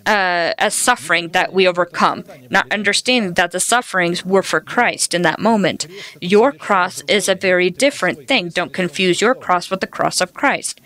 uh, 0.07 0.55
as 0.59 0.75
suffering 0.75 1.31
that 1.31 1.53
we 1.53 1.67
overcome, 1.67 2.25
not 2.49 2.71
understanding 2.73 3.35
that 3.35 3.51
the 3.51 3.61
sufferings 3.61 4.25
were 4.25 4.43
for 4.43 4.61
Christ 4.61 5.15
in 5.15 5.23
that 5.23 5.41
moment. 5.41 5.87
Your 6.21 6.53
cross 6.53 7.03
is 7.09 7.29
a 7.29 7.35
very 7.35 7.71
different 7.71 8.29
thing. 8.29 8.51
Don't 8.51 8.73
confuse 8.73 9.21
your 9.21 9.35
cross 9.35 9.71
with 9.71 9.81
the 9.81 9.87
cross 9.87 10.21
of 10.21 10.33
Christ. 10.33 10.81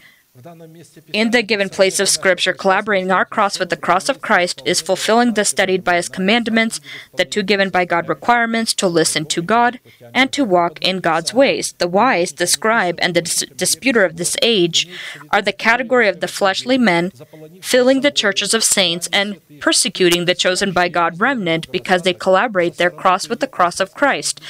In 1.13 1.33
the 1.33 1.43
given 1.43 1.69
place 1.69 1.99
of 1.99 2.09
Scripture, 2.09 2.53
collaborating 2.53 3.11
our 3.11 3.25
cross 3.25 3.59
with 3.59 3.69
the 3.69 3.77
cross 3.77 4.09
of 4.09 4.23
Christ 4.23 4.63
is 4.65 4.81
fulfilling 4.81 5.35
the 5.35 5.45
studied 5.45 5.83
by 5.83 5.97
His 5.97 6.09
commandments, 6.09 6.81
the 7.17 7.25
two 7.25 7.43
given 7.43 7.69
by 7.69 7.85
God 7.85 8.09
requirements 8.09 8.73
to 8.75 8.87
listen 8.87 9.25
to 9.25 9.43
God 9.43 9.81
and 10.15 10.31
to 10.33 10.45
walk 10.45 10.79
in 10.81 11.01
God's 11.01 11.35
ways. 11.35 11.73
The 11.79 11.89
wise, 11.89 12.35
the 12.35 12.47
scribe, 12.47 13.01
and 13.03 13.15
the 13.15 13.23
dis- 13.23 13.45
disputer 13.57 14.05
of 14.05 14.19
this 14.19 14.37
age 14.41 14.89
are 15.31 15.43
the 15.43 15.53
category 15.53 16.09
of 16.09 16.21
the 16.21 16.29
fleshly 16.29 16.79
men, 16.79 17.11
filling 17.61 18.03
the 18.03 18.13
churches 18.13 18.55
of 18.55 18.63
saints 18.63 19.09
and 19.13 19.41
persecuting 19.59 20.27
the 20.27 20.35
chosen 20.37 20.73
by 20.73 20.89
God 20.89 21.21
remnant 21.21 21.71
because 21.73 22.03
they 22.03 22.15
collaborate 22.15 22.77
their 22.77 22.91
cross 22.91 23.29
with 23.29 23.41
the 23.41 23.49
cross 23.49 23.81
of 23.81 23.95
Christ, 23.95 24.41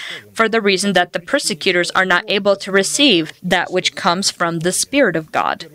for 0.41 0.49
the 0.49 0.63
reason 0.63 0.95
that 0.95 1.13
the 1.13 1.21
persecutors 1.21 1.91
are 1.91 2.07
not 2.07 2.25
able 2.27 2.57
to 2.57 2.73
receive 2.73 3.35
that 3.43 3.71
which 3.71 3.95
comes 3.95 4.31
from 4.31 4.61
the 4.61 4.73
Spirit 4.73 5.15
of 5.15 5.31
God. 5.31 5.67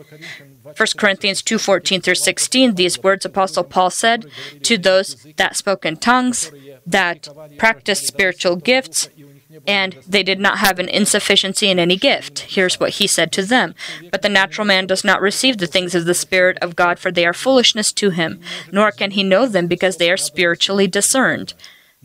1 0.63 0.97
Corinthians 0.97 1.43
2:14 1.43 2.01
through 2.01 2.15
16 2.15 2.73
these 2.73 2.97
words 3.03 3.25
apostle 3.25 3.63
Paul 3.63 3.91
said 3.91 4.25
to 4.63 4.75
those 4.79 5.17
that 5.37 5.55
spoke 5.55 5.85
in 5.85 5.97
tongues 5.97 6.51
that 6.83 7.29
practiced 7.59 8.07
spiritual 8.07 8.55
gifts 8.55 9.09
and 9.67 9.97
they 10.07 10.23
did 10.23 10.39
not 10.39 10.57
have 10.57 10.79
an 10.79 10.89
insufficiency 10.89 11.69
in 11.69 11.77
any 11.77 11.95
gift. 11.95 12.39
Here's 12.55 12.79
what 12.79 12.95
he 12.97 13.05
said 13.05 13.31
to 13.33 13.43
them 13.43 13.75
But 14.09 14.23
the 14.23 14.29
natural 14.29 14.65
man 14.65 14.87
does 14.87 15.03
not 15.03 15.21
receive 15.21 15.59
the 15.59 15.67
things 15.67 15.93
of 15.93 16.05
the 16.05 16.21
Spirit 16.25 16.57
of 16.59 16.75
God, 16.75 16.97
for 16.97 17.11
they 17.11 17.27
are 17.27 17.33
foolishness 17.33 17.93
to 17.93 18.09
him, 18.09 18.41
nor 18.71 18.91
can 18.91 19.11
he 19.11 19.21
know 19.21 19.45
them 19.45 19.67
because 19.67 19.97
they 19.97 20.09
are 20.09 20.17
spiritually 20.17 20.87
discerned. 20.87 21.53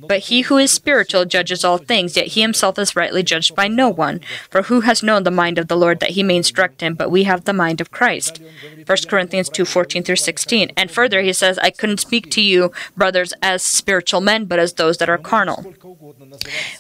But 0.07 0.21
he 0.21 0.43
who 0.43 0.57
is 0.57 0.73
spiritual 0.73 1.25
judges 1.25 1.65
all 1.65 1.79
things, 1.79 2.17
yet 2.17 2.29
he 2.29 2.41
himself 2.43 2.79
is 2.79 2.97
rightly 2.97 3.23
judged 3.23 3.55
by 3.55 3.69
no 3.69 3.89
one. 3.89 4.21
For 4.51 4.63
who 4.63 4.81
has 4.81 5.03
known 5.03 5.25
the 5.25 5.31
mind 5.31 5.59
of 5.59 5.69
the 5.69 5.77
Lord 5.77 6.01
that 6.01 6.11
he 6.11 6.23
may 6.23 6.37
instruct 6.37 6.81
him? 6.81 6.95
But 6.95 7.11
we 7.11 7.25
have 7.25 7.45
the 7.45 7.53
mind 7.53 7.81
of 7.81 7.91
Christ. 7.91 8.41
1 8.87 8.99
Corinthians 9.09 9.49
2 9.49 9.65
14 9.65 10.03
through 10.03 10.17
16. 10.17 10.73
And 10.77 10.91
further, 10.91 11.23
he 11.23 11.33
says, 11.33 11.59
I 11.59 11.71
couldn't 11.71 12.01
speak 12.01 12.31
to 12.33 12.41
you, 12.41 12.73
brothers, 12.97 13.33
as 13.43 13.65
spiritual 13.65 14.21
men, 14.21 14.45
but 14.45 14.59
as 14.59 14.75
those 14.75 14.99
that 14.99 15.09
are 15.09 15.19
carnal. 15.19 15.75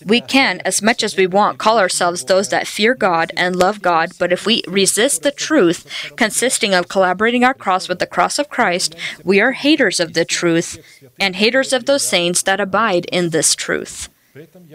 We 0.04 0.20
can, 0.20 0.60
as 0.64 0.82
much 0.82 1.02
as 1.02 1.16
we 1.16 1.26
want, 1.26 1.58
call 1.58 1.78
ourselves 1.78 2.24
those 2.24 2.48
that 2.48 2.66
fear 2.66 2.94
God 2.94 3.32
and 3.36 3.56
love 3.56 3.82
God, 3.82 4.12
but 4.18 4.32
if 4.32 4.46
we 4.46 4.62
resist 4.66 5.22
the 5.22 5.30
truth, 5.30 5.86
consisting 6.16 6.74
of 6.74 6.88
collaborating 6.88 7.44
our 7.44 7.54
cross 7.54 7.88
with 7.88 7.98
the 7.98 8.06
cross 8.06 8.38
of 8.38 8.48
Christ, 8.48 8.94
we 9.24 9.40
are 9.40 9.52
haters 9.52 10.00
of 10.00 10.14
the 10.14 10.24
truth 10.24 10.78
and 11.18 11.36
haters 11.36 11.72
of 11.72 11.86
those 11.86 12.06
saints 12.06 12.42
that 12.42 12.60
abide 12.60 13.06
in 13.10 13.30
this 13.30 13.54
truth. 13.54 14.08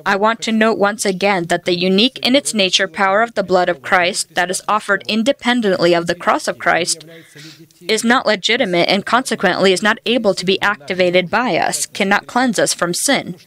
I 0.05 0.17
want 0.17 0.41
to 0.41 0.51
note 0.51 0.77
once 0.77 1.05
again 1.05 1.45
that 1.45 1.63
the 1.63 1.79
unique 1.79 2.19
in 2.19 2.35
its 2.35 2.53
nature 2.53 2.89
power 2.89 3.21
of 3.21 3.35
the 3.35 3.43
blood 3.43 3.69
of 3.69 3.81
Christ 3.81 4.35
that 4.35 4.51
is 4.51 4.61
offered 4.67 5.03
independently 5.07 5.93
of 5.93 6.07
the 6.07 6.15
cross 6.15 6.49
of 6.49 6.57
Christ 6.57 7.05
is 7.79 8.03
not 8.03 8.25
legitimate 8.25 8.89
and 8.89 9.05
consequently 9.05 9.71
is 9.71 9.81
not 9.81 9.99
able 10.05 10.33
to 10.33 10.45
be 10.45 10.61
activated 10.61 11.29
by 11.29 11.55
us, 11.55 11.85
cannot 11.85 12.27
cleanse 12.27 12.59
us 12.59 12.73
from 12.73 12.93
sin. 12.93 13.37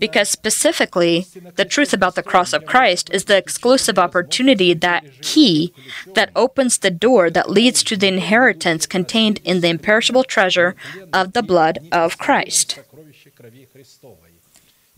Because 0.00 0.28
specifically, 0.28 1.26
the 1.54 1.64
truth 1.64 1.92
about 1.92 2.16
the 2.16 2.24
cross 2.24 2.52
of 2.52 2.66
Christ 2.66 3.08
is 3.10 3.26
the 3.26 3.36
exclusive 3.36 4.00
opportunity, 4.00 4.74
that 4.74 5.04
key 5.22 5.72
that 6.14 6.30
opens 6.34 6.78
the 6.78 6.90
door 6.90 7.30
that 7.30 7.50
leads 7.50 7.84
to 7.84 7.96
the 7.96 8.08
inheritance 8.08 8.84
contained 8.84 9.40
in 9.44 9.60
the 9.60 9.68
imperishable 9.68 10.24
treasure 10.24 10.74
of 11.12 11.34
the 11.34 11.42
blood 11.42 11.78
of 11.92 12.18
Christ. 12.18 12.80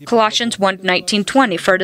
Colossians 0.03 0.59
1 0.59 0.79
19 0.83 1.23
20. 1.23 1.55
For 1.57 1.77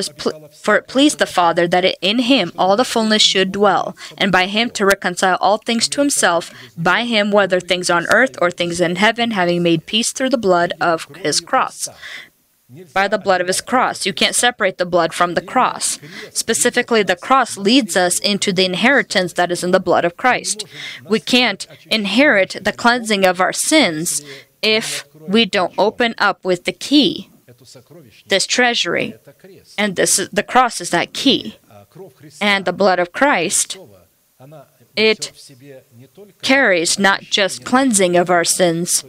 for 0.51 0.75
it 0.75 0.87
pleased 0.87 1.17
the 1.17 1.25
Father 1.25 1.65
that 1.69 1.85
in 2.01 2.19
him 2.19 2.51
all 2.57 2.75
the 2.75 2.83
fullness 2.83 3.21
should 3.21 3.53
dwell, 3.53 3.95
and 4.17 4.33
by 4.33 4.47
him 4.47 4.69
to 4.71 4.85
reconcile 4.85 5.37
all 5.39 5.57
things 5.57 5.87
to 5.89 6.01
himself, 6.01 6.51
by 6.77 7.05
him, 7.05 7.31
whether 7.31 7.61
things 7.61 7.89
on 7.89 8.05
earth 8.07 8.35
or 8.41 8.51
things 8.51 8.81
in 8.81 8.97
heaven, 8.97 9.31
having 9.31 9.63
made 9.63 9.85
peace 9.85 10.11
through 10.11 10.29
the 10.29 10.37
blood 10.37 10.73
of 10.81 11.05
his 11.15 11.39
cross. 11.39 11.87
By 12.93 13.07
the 13.07 13.17
blood 13.17 13.39
of 13.39 13.47
his 13.47 13.61
cross. 13.61 14.05
You 14.05 14.13
can't 14.13 14.35
separate 14.35 14.77
the 14.77 14.85
blood 14.85 15.13
from 15.13 15.33
the 15.33 15.41
cross. 15.41 15.99
Specifically, 16.31 17.03
the 17.03 17.17
cross 17.17 17.57
leads 17.57 17.95
us 17.97 18.19
into 18.19 18.53
the 18.53 18.65
inheritance 18.65 19.33
that 19.33 19.51
is 19.51 19.63
in 19.63 19.71
the 19.71 19.79
blood 19.79 20.05
of 20.05 20.15
Christ. 20.15 20.65
We 21.07 21.19
can't 21.19 21.65
inherit 21.89 22.57
the 22.61 22.71
cleansing 22.71 23.25
of 23.25 23.41
our 23.41 23.53
sins 23.53 24.21
if 24.61 25.05
we 25.19 25.45
don't 25.45 25.73
open 25.77 26.15
up 26.17 26.45
with 26.45 26.63
the 26.63 26.71
key 26.71 27.30
this 28.27 28.45
treasury. 28.45 29.15
And 29.77 29.95
this 29.95 30.19
is, 30.19 30.29
the 30.29 30.43
cross 30.43 30.81
is 30.81 30.89
that 30.91 31.13
key. 31.13 31.57
And 32.39 32.65
the 32.65 32.73
blood 32.73 32.99
of 32.99 33.11
Christ, 33.11 33.77
it 34.95 35.31
carries 36.41 36.99
not 36.99 37.21
just 37.21 37.63
cleansing 37.65 38.15
of 38.17 38.29
our 38.29 38.43
sins. 38.43 39.03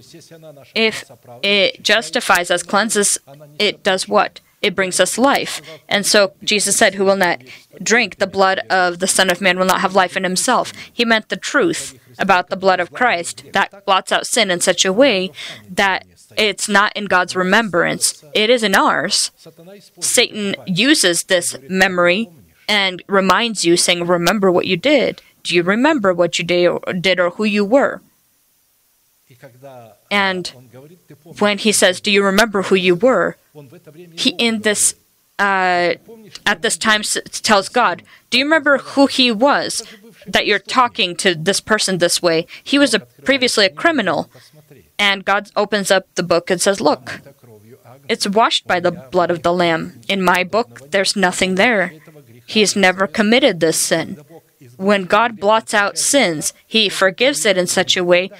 If 0.74 1.10
it 1.42 1.82
justifies 1.82 2.50
us, 2.50 2.62
cleanses, 2.62 3.18
it 3.58 3.82
does 3.82 4.08
what? 4.08 4.40
It 4.60 4.76
brings 4.76 5.00
us 5.00 5.18
life. 5.18 5.60
And 5.88 6.06
so 6.06 6.34
Jesus 6.44 6.76
said, 6.76 6.94
Who 6.94 7.04
will 7.04 7.16
not 7.16 7.42
drink 7.82 8.18
the 8.18 8.28
blood 8.28 8.60
of 8.70 9.00
the 9.00 9.08
Son 9.08 9.28
of 9.28 9.40
Man 9.40 9.58
will 9.58 9.66
not 9.66 9.80
have 9.80 9.96
life 9.96 10.16
in 10.16 10.22
himself. 10.22 10.72
He 10.92 11.04
meant 11.04 11.28
the 11.28 11.36
truth 11.36 11.98
about 12.18 12.48
the 12.48 12.56
blood 12.56 12.78
of 12.78 12.92
Christ 12.92 13.44
that 13.52 13.84
blots 13.84 14.12
out 14.12 14.26
sin 14.26 14.50
in 14.50 14.60
such 14.60 14.84
a 14.84 14.92
way 14.92 15.32
that 15.68 16.06
it's 16.36 16.68
not 16.68 16.92
in 16.96 17.06
God's 17.06 17.36
remembrance, 17.36 18.24
it 18.34 18.50
is 18.50 18.62
in 18.62 18.74
ours. 18.74 19.30
Satan 20.00 20.54
uses 20.66 21.24
this 21.24 21.56
memory 21.68 22.28
and 22.68 23.02
reminds 23.06 23.64
you, 23.64 23.76
saying, 23.76 24.06
Remember 24.06 24.50
what 24.50 24.66
you 24.66 24.76
did. 24.76 25.22
Do 25.42 25.54
you 25.54 25.62
remember 25.62 26.14
what 26.14 26.38
you 26.38 26.44
did 26.44 27.20
or, 27.20 27.30
who 27.30 27.44
you 27.44 27.64
were? 27.64 28.00
And 30.10 30.52
when 31.38 31.58
he 31.58 31.72
says, 31.72 32.00
Do 32.00 32.10
you 32.10 32.24
remember 32.24 32.62
who 32.62 32.76
you 32.76 32.94
were? 32.94 33.36
He, 34.14 34.30
in 34.38 34.60
this, 34.60 34.94
uh, 35.38 35.94
at 36.46 36.62
this 36.62 36.76
time, 36.76 37.02
tells 37.02 37.68
God, 37.68 38.02
Do 38.30 38.38
you 38.38 38.44
remember 38.44 38.78
who 38.78 39.06
he 39.06 39.32
was 39.32 39.82
that 40.26 40.46
you're 40.46 40.58
talking 40.58 41.16
to 41.16 41.34
this 41.34 41.60
person 41.60 41.98
this 41.98 42.22
way? 42.22 42.46
He 42.62 42.78
was 42.78 42.94
a, 42.94 43.00
previously 43.00 43.66
a 43.66 43.70
criminal. 43.70 44.30
And 45.02 45.24
God 45.24 45.50
opens 45.56 45.90
up 45.90 46.06
the 46.14 46.22
book 46.22 46.48
and 46.48 46.60
says, 46.60 46.80
Look, 46.80 47.22
it's 48.08 48.28
washed 48.28 48.68
by 48.68 48.78
the 48.78 48.92
blood 48.92 49.32
of 49.32 49.42
the 49.42 49.52
Lamb. 49.52 50.00
In 50.08 50.22
my 50.22 50.44
book, 50.44 50.92
there's 50.92 51.16
nothing 51.16 51.56
there. 51.56 51.92
He's 52.46 52.76
never 52.76 53.08
committed 53.08 53.58
this 53.58 53.80
sin. 53.80 54.22
When 54.76 55.06
God 55.06 55.40
blots 55.40 55.74
out 55.74 55.98
sins, 55.98 56.52
He 56.64 56.88
forgives 56.88 57.44
it 57.44 57.58
in 57.58 57.66
such 57.66 57.96
a 57.96 58.04
way 58.04 58.30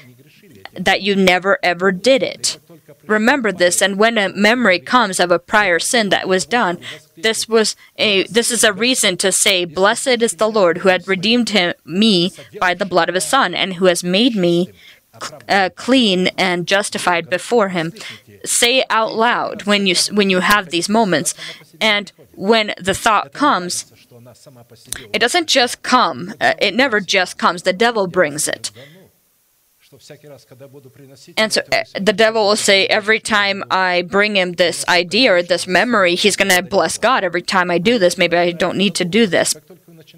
that 0.74 1.02
you 1.02 1.16
never 1.16 1.58
ever 1.64 1.90
did 1.90 2.22
it. 2.22 2.58
Remember 3.08 3.50
this, 3.50 3.82
and 3.82 3.98
when 3.98 4.16
a 4.16 4.28
memory 4.28 4.78
comes 4.78 5.18
of 5.18 5.32
a 5.32 5.40
prior 5.40 5.80
sin 5.80 6.10
that 6.10 6.28
was 6.28 6.46
done, 6.46 6.78
this 7.16 7.48
was 7.48 7.74
a 7.98 8.22
this 8.24 8.52
is 8.52 8.62
a 8.62 8.72
reason 8.72 9.16
to 9.16 9.32
say, 9.32 9.64
"Blessed 9.64 10.22
is 10.22 10.34
the 10.34 10.48
Lord 10.48 10.78
who 10.78 10.88
had 10.88 11.08
redeemed 11.08 11.48
him, 11.50 11.74
me 11.84 12.30
by 12.60 12.74
the 12.74 12.86
blood 12.86 13.08
of 13.08 13.16
His 13.16 13.24
Son, 13.24 13.54
and 13.54 13.74
who 13.74 13.86
has 13.86 14.04
made 14.04 14.36
me 14.36 14.70
uh, 15.48 15.70
clean 15.76 16.28
and 16.38 16.66
justified 16.66 17.28
before 17.28 17.68
Him." 17.70 17.92
Say 18.44 18.84
out 18.90 19.14
loud 19.14 19.64
when 19.64 19.86
you 19.86 19.94
when 20.10 20.30
you 20.30 20.40
have 20.40 20.70
these 20.70 20.88
moments, 20.88 21.34
and 21.80 22.10
when 22.34 22.74
the 22.78 22.94
thought 22.94 23.32
comes, 23.32 23.92
it 25.12 25.18
doesn't 25.18 25.48
just 25.48 25.82
come. 25.82 26.34
Uh, 26.40 26.54
it 26.60 26.74
never 26.74 27.00
just 27.00 27.38
comes. 27.38 27.62
The 27.62 27.72
devil 27.72 28.06
brings 28.06 28.48
it. 28.48 28.70
And 31.36 31.52
so 31.52 31.62
the 32.00 32.12
devil 32.12 32.48
will 32.48 32.56
say, 32.56 32.86
every 32.86 33.20
time 33.20 33.62
I 33.70 34.02
bring 34.02 34.36
him 34.36 34.52
this 34.52 34.86
idea 34.88 35.34
or 35.34 35.42
this 35.42 35.66
memory, 35.66 36.14
he's 36.14 36.36
going 36.36 36.50
to 36.50 36.62
bless 36.62 36.98
God. 36.98 37.24
Every 37.24 37.42
time 37.42 37.70
I 37.70 37.78
do 37.78 37.98
this, 37.98 38.16
maybe 38.16 38.36
I 38.36 38.52
don't 38.52 38.76
need 38.76 38.94
to 38.96 39.04
do 39.04 39.26
this. 39.26 39.54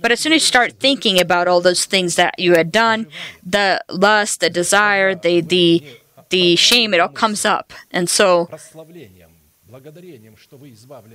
But 0.01 0.13
as 0.13 0.21
soon 0.21 0.33
as 0.33 0.43
you 0.43 0.47
start 0.47 0.75
thinking 0.81 1.21
about 1.21 1.49
all 1.49 1.61
those 1.61 1.85
things 1.85 2.17
that 2.17 2.39
you 2.39 2.55
had 2.55 2.73
done, 2.73 3.07
the 3.45 3.83
lust, 3.91 4.41
the 4.41 4.51
desire, 4.51 5.15
the 5.15 5.41
the 5.41 5.85
the 6.31 6.57
shame, 6.57 6.95
it 6.95 7.01
all 7.01 7.09
comes 7.09 7.45
up. 7.45 7.73
And 7.91 8.09
so 8.09 8.49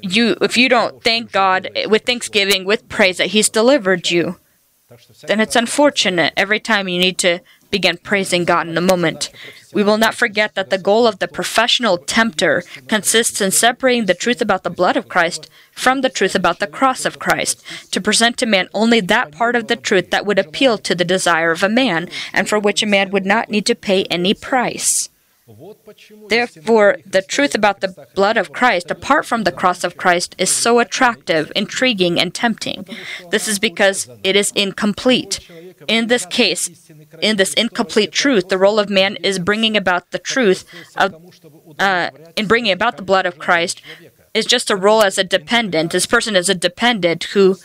you 0.01 0.35
if 0.41 0.57
you 0.57 0.69
don't 0.69 1.03
thank 1.03 1.31
God 1.31 1.69
with 1.87 2.03
thanksgiving, 2.05 2.65
with 2.65 2.87
praise 2.89 3.17
that 3.17 3.27
He's 3.27 3.49
delivered 3.49 4.11
you, 4.11 4.39
then 5.27 5.39
it's 5.39 5.55
unfortunate. 5.55 6.33
Every 6.35 6.59
time 6.59 6.87
you 6.87 6.99
need 6.99 7.17
to 7.19 7.39
begin 7.71 7.97
praising 7.97 8.45
God 8.45 8.67
in 8.67 8.77
a 8.77 8.81
moment. 8.81 9.31
We 9.73 9.83
will 9.83 9.97
not 9.97 10.15
forget 10.15 10.55
that 10.55 10.69
the 10.69 10.77
goal 10.77 11.05
of 11.05 11.19
the 11.19 11.27
professional 11.27 11.97
tempter 11.97 12.63
consists 12.87 13.39
in 13.39 13.51
separating 13.51 14.05
the 14.05 14.13
truth 14.15 14.41
about 14.41 14.63
the 14.63 14.69
blood 14.69 14.97
of 14.97 15.07
Christ 15.07 15.49
from 15.71 16.01
the 16.01 16.09
truth 16.09 16.35
about 16.35 16.59
the 16.59 16.67
cross 16.67 17.05
of 17.05 17.19
Christ, 17.19 17.63
to 17.91 18.01
present 18.01 18.37
to 18.37 18.45
man 18.45 18.67
only 18.73 18.99
that 19.01 19.31
part 19.31 19.55
of 19.55 19.67
the 19.67 19.75
truth 19.75 20.09
that 20.09 20.25
would 20.25 20.39
appeal 20.39 20.77
to 20.79 20.95
the 20.95 21.05
desire 21.05 21.51
of 21.51 21.63
a 21.63 21.69
man, 21.69 22.09
and 22.33 22.49
for 22.49 22.59
which 22.59 22.81
a 22.81 22.87
man 22.87 23.11
would 23.11 23.25
not 23.25 23.49
need 23.49 23.65
to 23.67 23.75
pay 23.75 24.03
any 24.05 24.33
price. 24.33 25.09
Therefore, 26.29 26.97
the 27.05 27.21
truth 27.21 27.55
about 27.55 27.81
the 27.81 28.07
blood 28.15 28.37
of 28.37 28.51
Christ, 28.51 28.91
apart 28.91 29.25
from 29.25 29.43
the 29.43 29.51
cross 29.51 29.83
of 29.83 29.97
Christ, 29.97 30.35
is 30.37 30.49
so 30.49 30.79
attractive, 30.79 31.51
intriguing, 31.55 32.19
and 32.19 32.33
tempting. 32.33 32.85
This 33.31 33.47
is 33.47 33.57
because 33.57 34.09
it 34.23 34.35
is 34.35 34.51
incomplete. 34.51 35.39
In 35.87 36.07
this 36.07 36.25
case, 36.25 36.91
in 37.21 37.37
this 37.37 37.53
incomplete 37.53 38.11
truth, 38.11 38.49
the 38.49 38.57
role 38.57 38.79
of 38.79 38.89
man 38.89 39.15
is 39.23 39.39
bringing 39.39 39.75
about 39.75 40.11
the 40.11 40.19
truth 40.19 40.65
of, 40.95 41.15
uh, 41.79 42.09
in 42.35 42.47
bringing 42.47 42.71
about 42.71 42.97
the 42.97 43.03
blood 43.03 43.25
of 43.25 43.39
Christ 43.39 43.81
is 44.33 44.45
just 44.45 44.69
a 44.69 44.75
role 44.75 45.01
as 45.01 45.17
a 45.17 45.23
dependent. 45.23 45.91
This 45.91 46.05
person 46.05 46.35
is 46.35 46.49
a 46.49 46.55
dependent 46.55 47.25
who 47.25 47.55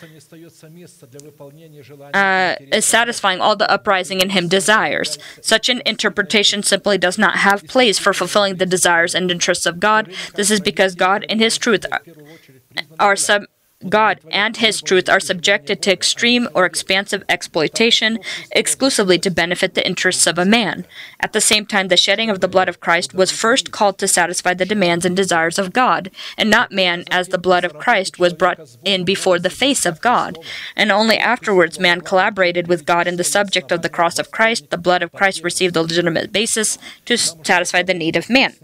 uh, 2.13 2.55
is 2.71 2.85
satisfying 2.85 3.41
all 3.41 3.55
the 3.55 3.69
uprising 3.69 4.21
in 4.21 4.31
him 4.31 4.47
desires. 4.47 5.17
Such 5.41 5.69
an 5.69 5.81
interpretation 5.85 6.63
simply 6.63 6.97
does 6.97 7.17
not 7.17 7.37
have 7.37 7.67
place 7.67 7.99
for 7.99 8.13
fulfilling 8.13 8.55
the 8.55 8.65
desires 8.65 9.15
and 9.15 9.29
interests 9.31 9.65
of 9.65 9.79
God. 9.79 10.13
This 10.35 10.51
is 10.51 10.59
because 10.59 10.95
God, 10.95 11.23
in 11.29 11.39
His 11.39 11.57
truth, 11.57 11.85
are 12.99 13.15
sub 13.15 13.43
God 13.89 14.19
and 14.31 14.57
His 14.57 14.81
truth 14.81 15.07
are 15.09 15.19
subjected 15.19 15.81
to 15.81 15.91
extreme 15.91 16.47
or 16.53 16.65
expansive 16.65 17.23
exploitation 17.29 18.19
exclusively 18.51 19.19
to 19.19 19.29
benefit 19.29 19.73
the 19.73 19.85
interests 19.85 20.25
of 20.25 20.37
a 20.37 20.45
man. 20.45 20.85
At 21.19 21.33
the 21.33 21.41
same 21.41 21.65
time, 21.65 21.89
the 21.89 21.97
shedding 21.97 22.29
of 22.29 22.41
the 22.41 22.47
blood 22.47 22.69
of 22.69 22.79
Christ 22.79 23.13
was 23.13 23.31
first 23.31 23.71
called 23.71 23.97
to 23.99 24.07
satisfy 24.07 24.53
the 24.53 24.65
demands 24.65 25.05
and 25.05 25.15
desires 25.15 25.59
of 25.59 25.73
God, 25.73 26.09
and 26.37 26.49
not 26.49 26.71
man, 26.71 27.03
as 27.11 27.27
the 27.27 27.37
blood 27.37 27.63
of 27.63 27.77
Christ 27.77 28.17
was 28.17 28.33
brought 28.33 28.77
in 28.83 29.03
before 29.03 29.39
the 29.39 29.49
face 29.49 29.85
of 29.85 30.01
God. 30.01 30.37
And 30.75 30.91
only 30.91 31.17
afterwards 31.17 31.79
man 31.79 32.01
collaborated 32.01 32.67
with 32.67 32.85
God 32.85 33.07
in 33.07 33.17
the 33.17 33.23
subject 33.23 33.71
of 33.71 33.81
the 33.81 33.89
cross 33.89 34.17
of 34.17 34.31
Christ. 34.31 34.69
The 34.69 34.77
blood 34.77 35.03
of 35.03 35.11
Christ 35.11 35.43
received 35.43 35.75
a 35.75 35.81
legitimate 35.81 36.31
basis 36.31 36.77
to 37.05 37.17
satisfy 37.17 37.83
the 37.83 37.93
need 37.93 38.15
of 38.15 38.29
man. 38.29 38.55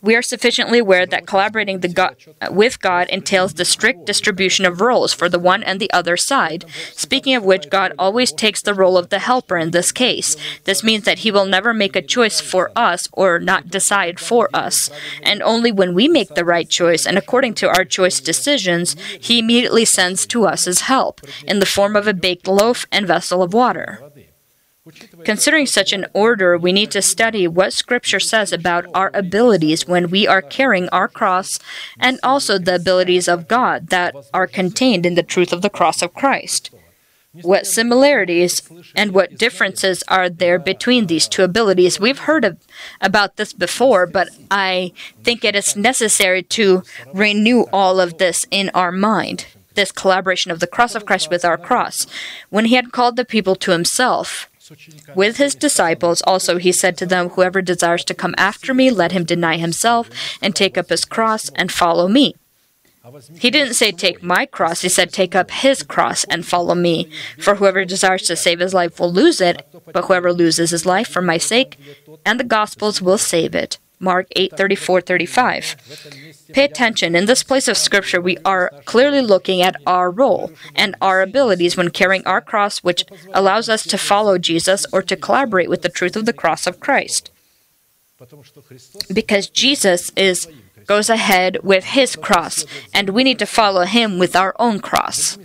We 0.00 0.14
are 0.16 0.22
sufficiently 0.22 0.80
aware 0.80 1.06
that 1.06 1.26
collaborating 1.26 1.78
God, 1.78 2.16
with 2.50 2.80
God 2.80 3.08
entails 3.08 3.54
the 3.54 3.64
strict 3.64 4.04
distribution 4.04 4.41
of 4.42 4.80
roles 4.80 5.12
for 5.12 5.28
the 5.28 5.38
one 5.38 5.62
and 5.62 5.78
the 5.78 5.92
other 5.92 6.16
side. 6.16 6.64
Speaking 6.94 7.34
of 7.34 7.44
which, 7.44 7.70
God 7.70 7.92
always 7.98 8.32
takes 8.32 8.60
the 8.60 8.74
role 8.74 8.98
of 8.98 9.08
the 9.08 9.20
helper 9.20 9.56
in 9.56 9.70
this 9.70 9.92
case. 9.92 10.36
This 10.64 10.82
means 10.82 11.04
that 11.04 11.20
He 11.20 11.30
will 11.30 11.46
never 11.46 11.72
make 11.72 11.94
a 11.94 12.02
choice 12.02 12.40
for 12.40 12.72
us 12.74 13.08
or 13.12 13.38
not 13.38 13.68
decide 13.68 14.18
for 14.18 14.48
us. 14.52 14.90
And 15.22 15.42
only 15.42 15.70
when 15.70 15.94
we 15.94 16.08
make 16.08 16.34
the 16.34 16.44
right 16.44 16.68
choice 16.68 17.06
and 17.06 17.16
according 17.16 17.54
to 17.54 17.68
our 17.68 17.84
choice 17.84 18.20
decisions, 18.20 18.96
He 19.20 19.38
immediately 19.38 19.84
sends 19.84 20.26
to 20.26 20.44
us 20.44 20.64
His 20.64 20.82
help 20.82 21.20
in 21.46 21.60
the 21.60 21.66
form 21.66 21.94
of 21.94 22.08
a 22.08 22.14
baked 22.14 22.48
loaf 22.48 22.86
and 22.90 23.06
vessel 23.06 23.42
of 23.42 23.54
water. 23.54 24.00
Considering 25.24 25.66
such 25.66 25.92
an 25.92 26.06
order, 26.12 26.58
we 26.58 26.72
need 26.72 26.90
to 26.90 27.00
study 27.00 27.46
what 27.46 27.72
Scripture 27.72 28.18
says 28.18 28.52
about 28.52 28.84
our 28.94 29.12
abilities 29.14 29.86
when 29.86 30.10
we 30.10 30.26
are 30.26 30.42
carrying 30.42 30.88
our 30.88 31.06
cross 31.06 31.60
and 32.00 32.18
also 32.24 32.58
the 32.58 32.74
abilities 32.74 33.28
of 33.28 33.46
God 33.46 33.88
that 33.88 34.12
are 34.34 34.48
contained 34.48 35.06
in 35.06 35.14
the 35.14 35.22
truth 35.22 35.52
of 35.52 35.62
the 35.62 35.70
cross 35.70 36.02
of 36.02 36.14
Christ. 36.14 36.70
What 37.42 37.66
similarities 37.66 38.60
and 38.96 39.12
what 39.12 39.38
differences 39.38 40.02
are 40.08 40.28
there 40.28 40.58
between 40.58 41.06
these 41.06 41.28
two 41.28 41.44
abilities? 41.44 42.00
We've 42.00 42.18
heard 42.18 42.44
of, 42.44 42.58
about 43.00 43.36
this 43.36 43.52
before, 43.52 44.06
but 44.06 44.28
I 44.50 44.92
think 45.22 45.44
it 45.44 45.54
is 45.54 45.76
necessary 45.76 46.42
to 46.42 46.82
renew 47.14 47.66
all 47.72 48.00
of 48.00 48.18
this 48.18 48.46
in 48.50 48.68
our 48.74 48.92
mind 48.92 49.46
this 49.74 49.92
collaboration 49.92 50.50
of 50.50 50.60
the 50.60 50.66
cross 50.66 50.94
of 50.94 51.06
Christ 51.06 51.30
with 51.30 51.46
our 51.46 51.56
cross. 51.56 52.06
When 52.50 52.66
he 52.66 52.74
had 52.74 52.92
called 52.92 53.16
the 53.16 53.24
people 53.24 53.56
to 53.56 53.70
himself, 53.70 54.50
with 55.14 55.36
his 55.36 55.54
disciples 55.54 56.22
also 56.22 56.58
he 56.58 56.72
said 56.72 56.96
to 56.98 57.06
them, 57.06 57.30
Whoever 57.30 57.62
desires 57.62 58.04
to 58.06 58.14
come 58.14 58.34
after 58.38 58.72
me, 58.74 58.90
let 58.90 59.12
him 59.12 59.24
deny 59.24 59.56
himself 59.56 60.10
and 60.40 60.54
take 60.54 60.78
up 60.78 60.88
his 60.88 61.04
cross 61.04 61.50
and 61.54 61.70
follow 61.70 62.08
me. 62.08 62.34
He 63.38 63.50
didn't 63.50 63.74
say, 63.74 63.90
Take 63.90 64.22
my 64.22 64.46
cross. 64.46 64.82
He 64.82 64.88
said, 64.88 65.12
Take 65.12 65.34
up 65.34 65.50
his 65.50 65.82
cross 65.82 66.24
and 66.24 66.46
follow 66.46 66.74
me. 66.74 67.10
For 67.38 67.56
whoever 67.56 67.84
desires 67.84 68.22
to 68.22 68.36
save 68.36 68.60
his 68.60 68.74
life 68.74 69.00
will 69.00 69.12
lose 69.12 69.40
it, 69.40 69.66
but 69.92 70.04
whoever 70.04 70.32
loses 70.32 70.70
his 70.70 70.86
life 70.86 71.08
for 71.08 71.22
my 71.22 71.38
sake 71.38 71.78
and 72.24 72.38
the 72.38 72.44
Gospels 72.44 73.02
will 73.02 73.18
save 73.18 73.54
it. 73.54 73.78
Mark 73.98 74.26
8 74.34 74.56
34 74.56 75.00
35. 75.00 75.76
Pay 76.52 76.64
attention, 76.64 77.14
in 77.14 77.26
this 77.26 77.42
place 77.42 77.68
of 77.68 77.76
Scripture, 77.76 78.20
we 78.20 78.38
are 78.44 78.70
clearly 78.84 79.20
looking 79.20 79.62
at 79.62 79.76
our 79.86 80.10
role 80.10 80.52
and 80.74 80.94
our 81.00 81.22
abilities 81.22 81.76
when 81.76 81.90
carrying 81.90 82.26
our 82.26 82.40
cross, 82.40 82.78
which 82.78 83.04
allows 83.32 83.68
us 83.68 83.84
to 83.84 83.98
follow 83.98 84.38
Jesus 84.38 84.86
or 84.92 85.02
to 85.02 85.16
collaborate 85.16 85.70
with 85.70 85.82
the 85.82 85.88
truth 85.88 86.16
of 86.16 86.26
the 86.26 86.32
cross 86.32 86.66
of 86.66 86.80
Christ. 86.80 87.30
Because 89.12 89.48
Jesus 89.48 90.10
is 90.16 90.48
goes 90.86 91.08
ahead 91.08 91.58
with 91.62 91.84
his 91.84 92.16
cross, 92.16 92.64
and 92.92 93.10
we 93.10 93.24
need 93.24 93.38
to 93.38 93.46
follow 93.46 93.84
him 93.84 94.18
with 94.18 94.34
our 94.34 94.54
own 94.58 94.80
cross. 94.80 95.38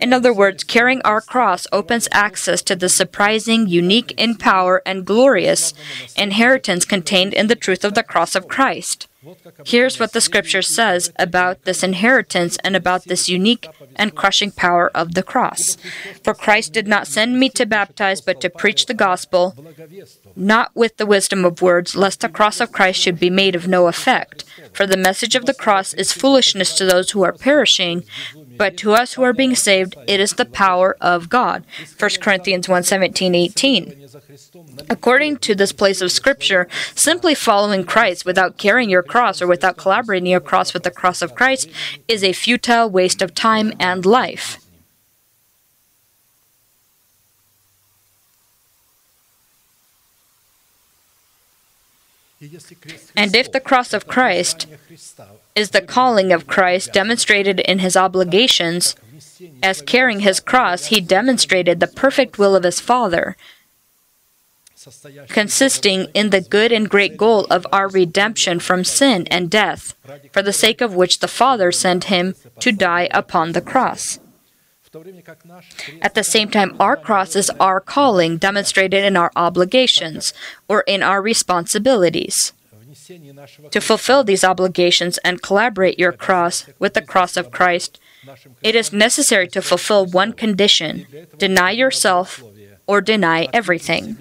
In 0.00 0.12
other 0.12 0.32
words, 0.32 0.64
carrying 0.64 1.00
our 1.02 1.20
cross 1.20 1.66
opens 1.72 2.08
access 2.12 2.62
to 2.62 2.76
the 2.76 2.88
surprising, 2.88 3.68
unique 3.68 4.12
in 4.16 4.36
power, 4.36 4.82
and 4.84 5.06
glorious 5.06 5.72
inheritance 6.16 6.84
contained 6.84 7.32
in 7.32 7.46
the 7.46 7.56
truth 7.56 7.84
of 7.84 7.94
the 7.94 8.02
cross 8.02 8.34
of 8.34 8.48
Christ. 8.48 9.06
Here's 9.64 10.00
what 10.00 10.12
the 10.12 10.20
scripture 10.20 10.62
says 10.62 11.12
about 11.16 11.62
this 11.64 11.82
inheritance 11.82 12.56
and 12.64 12.74
about 12.74 13.04
this 13.04 13.28
unique 13.28 13.68
and 13.94 14.16
crushing 14.16 14.50
power 14.50 14.90
of 14.96 15.14
the 15.14 15.22
cross. 15.22 15.76
For 16.24 16.34
Christ 16.34 16.72
did 16.72 16.88
not 16.88 17.06
send 17.06 17.38
me 17.38 17.48
to 17.50 17.66
baptize, 17.66 18.20
but 18.20 18.40
to 18.40 18.50
preach 18.50 18.86
the 18.86 18.94
gospel, 18.94 19.54
not 20.34 20.72
with 20.74 20.96
the 20.96 21.06
wisdom 21.06 21.44
of 21.44 21.62
words, 21.62 21.94
lest 21.94 22.20
the 22.20 22.28
cross 22.28 22.60
of 22.60 22.72
Christ 22.72 23.00
should 23.00 23.20
be 23.20 23.30
made 23.30 23.54
of 23.54 23.68
no 23.68 23.86
effect. 23.86 24.44
For 24.72 24.86
the 24.86 24.96
message 24.96 25.36
of 25.36 25.46
the 25.46 25.54
cross 25.54 25.94
is 25.94 26.12
foolishness 26.12 26.76
to 26.76 26.84
those 26.84 27.10
who 27.10 27.22
are 27.22 27.32
perishing, 27.32 28.04
but 28.56 28.76
to 28.78 28.92
us 28.92 29.14
who 29.14 29.22
are 29.22 29.32
being 29.32 29.54
saved, 29.54 29.96
it 30.06 30.20
is 30.20 30.32
the 30.32 30.44
power 30.44 30.96
of 31.00 31.28
God. 31.28 31.64
1 31.98 32.10
Corinthians 32.20 32.68
1 32.68 32.82
17, 32.82 33.34
18. 33.34 34.06
According 34.88 35.38
to 35.38 35.54
this 35.54 35.72
place 35.72 36.00
of 36.00 36.12
Scripture, 36.12 36.68
simply 36.94 37.34
following 37.34 37.84
Christ 37.84 38.24
without 38.24 38.58
carrying 38.58 38.90
your 38.90 39.02
cross 39.02 39.40
or 39.42 39.46
without 39.46 39.76
collaborating 39.76 40.26
your 40.26 40.40
cross 40.40 40.74
with 40.74 40.82
the 40.82 40.90
cross 40.90 41.22
of 41.22 41.34
Christ 41.34 41.68
is 42.08 42.22
a 42.22 42.32
futile 42.32 42.88
waste 42.88 43.22
of 43.22 43.34
time 43.34 43.72
and 43.80 44.04
life. 44.06 44.61
And 53.16 53.36
if 53.36 53.52
the 53.52 53.60
cross 53.60 53.92
of 53.92 54.06
Christ 54.06 54.66
is 55.54 55.70
the 55.70 55.82
calling 55.82 56.32
of 56.32 56.46
Christ 56.46 56.92
demonstrated 56.92 57.60
in 57.60 57.78
his 57.78 57.96
obligations, 57.96 58.96
as 59.62 59.82
carrying 59.82 60.20
his 60.20 60.40
cross, 60.40 60.86
he 60.86 61.00
demonstrated 61.00 61.78
the 61.78 61.86
perfect 61.86 62.38
will 62.38 62.56
of 62.56 62.64
his 62.64 62.80
Father, 62.80 63.36
consisting 65.28 66.08
in 66.14 66.30
the 66.30 66.40
good 66.40 66.72
and 66.72 66.90
great 66.90 67.16
goal 67.16 67.46
of 67.50 67.66
our 67.72 67.88
redemption 67.88 68.58
from 68.58 68.82
sin 68.82 69.26
and 69.30 69.50
death, 69.50 69.94
for 70.32 70.42
the 70.42 70.52
sake 70.52 70.80
of 70.80 70.94
which 70.94 71.20
the 71.20 71.28
Father 71.28 71.70
sent 71.70 72.04
him 72.04 72.34
to 72.58 72.72
die 72.72 73.08
upon 73.12 73.52
the 73.52 73.60
cross. 73.60 74.18
At 76.02 76.14
the 76.14 76.24
same 76.24 76.50
time, 76.50 76.76
our 76.78 76.96
cross 76.96 77.34
is 77.34 77.50
our 77.58 77.80
calling, 77.80 78.36
demonstrated 78.36 79.04
in 79.04 79.16
our 79.16 79.32
obligations 79.34 80.34
or 80.68 80.82
in 80.82 81.02
our 81.02 81.22
responsibilities. 81.22 82.52
To 83.70 83.80
fulfill 83.80 84.22
these 84.22 84.44
obligations 84.44 85.16
and 85.18 85.40
collaborate 85.40 85.98
your 85.98 86.12
cross 86.12 86.66
with 86.78 86.92
the 86.92 87.00
cross 87.00 87.38
of 87.38 87.50
Christ, 87.50 87.98
it 88.62 88.74
is 88.74 88.92
necessary 88.92 89.48
to 89.48 89.62
fulfill 89.62 90.04
one 90.04 90.32
condition 90.32 91.06
deny 91.38 91.70
yourself 91.70 92.42
or 92.86 93.00
deny 93.00 93.48
everything. 93.52 94.18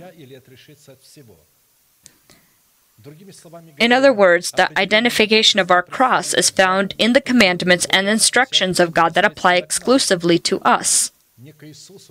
In 3.79 3.91
other 3.91 4.13
words, 4.13 4.51
the 4.51 4.77
identification 4.77 5.59
of 5.59 5.71
our 5.71 5.83
cross 5.83 6.33
is 6.33 6.49
found 6.49 6.93
in 6.97 7.13
the 7.13 7.21
commandments 7.21 7.85
and 7.89 8.07
instructions 8.07 8.79
of 8.79 8.93
God 8.93 9.13
that 9.13 9.25
apply 9.25 9.55
exclusively 9.55 10.37
to 10.39 10.59
us, 10.61 11.11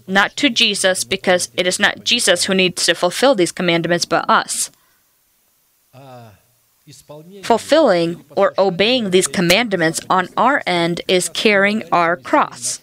not 0.07 0.37
to 0.37 0.51
Jesus, 0.51 1.05
because 1.05 1.51
it 1.55 1.67
is 1.67 1.79
not 1.79 2.05
Jesus 2.05 2.45
who 2.45 2.55
needs 2.55 2.85
to 2.87 2.95
fulfill 2.95 3.35
these 3.35 3.53
commandments 3.53 4.05
but 4.05 4.29
us. 4.29 4.71
Fulfilling 7.43 8.25
or 8.35 8.53
obeying 8.59 9.11
these 9.11 9.29
commandments 9.29 10.01
on 10.11 10.29
our 10.37 10.63
end 10.67 11.03
is 11.07 11.29
carrying 11.29 11.85
our 11.93 12.17
cross. 12.17 12.81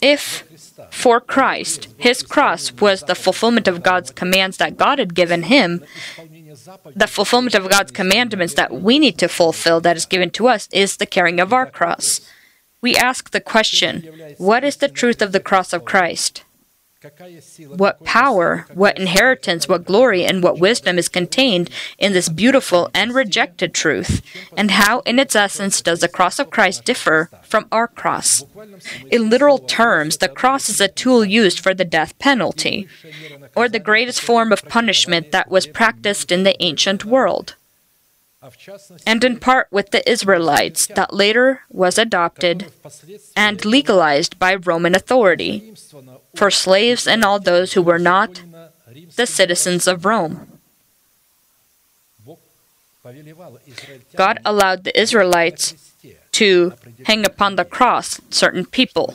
If 0.00 0.44
for 0.90 1.20
Christ, 1.20 1.88
his 1.96 2.22
cross 2.22 2.72
was 2.72 3.02
the 3.02 3.14
fulfillment 3.14 3.68
of 3.68 3.82
God's 3.82 4.10
commands 4.10 4.56
that 4.58 4.76
God 4.76 4.98
had 4.98 5.14
given 5.14 5.44
him, 5.44 5.84
the 6.94 7.06
fulfillment 7.06 7.54
of 7.54 7.68
God's 7.68 7.92
commandments 7.92 8.54
that 8.54 8.72
we 8.72 8.98
need 8.98 9.18
to 9.18 9.28
fulfill, 9.28 9.80
that 9.80 9.96
is 9.96 10.06
given 10.06 10.30
to 10.30 10.48
us, 10.48 10.68
is 10.72 10.96
the 10.96 11.06
carrying 11.06 11.40
of 11.40 11.52
our 11.52 11.66
cross. 11.66 12.20
We 12.80 12.96
ask 12.96 13.30
the 13.30 13.40
question 13.40 14.34
what 14.36 14.62
is 14.62 14.76
the 14.76 14.88
truth 14.88 15.22
of 15.22 15.32
the 15.32 15.40
cross 15.40 15.72
of 15.72 15.84
Christ? 15.84 16.44
What 17.76 18.02
power, 18.04 18.66
what 18.72 18.98
inheritance, 18.98 19.68
what 19.68 19.84
glory, 19.84 20.24
and 20.24 20.42
what 20.42 20.58
wisdom 20.58 20.98
is 20.98 21.08
contained 21.08 21.70
in 21.98 22.12
this 22.12 22.28
beautiful 22.28 22.90
and 22.94 23.14
rejected 23.14 23.74
truth, 23.74 24.22
and 24.56 24.70
how, 24.70 25.00
in 25.00 25.18
its 25.18 25.36
essence, 25.36 25.80
does 25.82 26.00
the 26.00 26.08
cross 26.08 26.38
of 26.38 26.50
Christ 26.50 26.84
differ 26.84 27.30
from 27.42 27.66
our 27.70 27.88
cross? 27.88 28.44
In 29.10 29.28
literal 29.28 29.58
terms, 29.58 30.18
the 30.18 30.28
cross 30.28 30.68
is 30.68 30.80
a 30.80 30.88
tool 30.88 31.24
used 31.24 31.60
for 31.60 31.74
the 31.74 31.84
death 31.84 32.18
penalty, 32.18 32.88
or 33.54 33.68
the 33.68 33.78
greatest 33.78 34.20
form 34.20 34.52
of 34.52 34.64
punishment 34.68 35.32
that 35.32 35.50
was 35.50 35.66
practiced 35.66 36.32
in 36.32 36.44
the 36.44 36.60
ancient 36.62 37.04
world 37.04 37.56
and 39.06 39.24
in 39.24 39.38
part 39.38 39.68
with 39.70 39.90
the 39.90 40.08
Israelites, 40.10 40.86
that 40.88 41.14
later 41.14 41.62
was 41.70 41.98
adopted 41.98 42.72
and 43.36 43.64
legalized 43.64 44.38
by 44.38 44.54
Roman 44.54 44.94
authority 44.94 45.74
for 46.34 46.50
slaves 46.50 47.06
and 47.06 47.24
all 47.24 47.40
those 47.40 47.72
who 47.72 47.82
were 47.82 47.98
not 47.98 48.42
the 49.16 49.26
citizens 49.26 49.86
of 49.86 50.04
Rome. 50.04 50.58
God 54.16 54.38
allowed 54.44 54.84
the 54.84 54.98
Israelites 54.98 55.74
to 56.32 56.72
hang 57.04 57.24
upon 57.24 57.56
the 57.56 57.64
cross 57.64 58.20
certain 58.30 58.64
people 58.64 59.14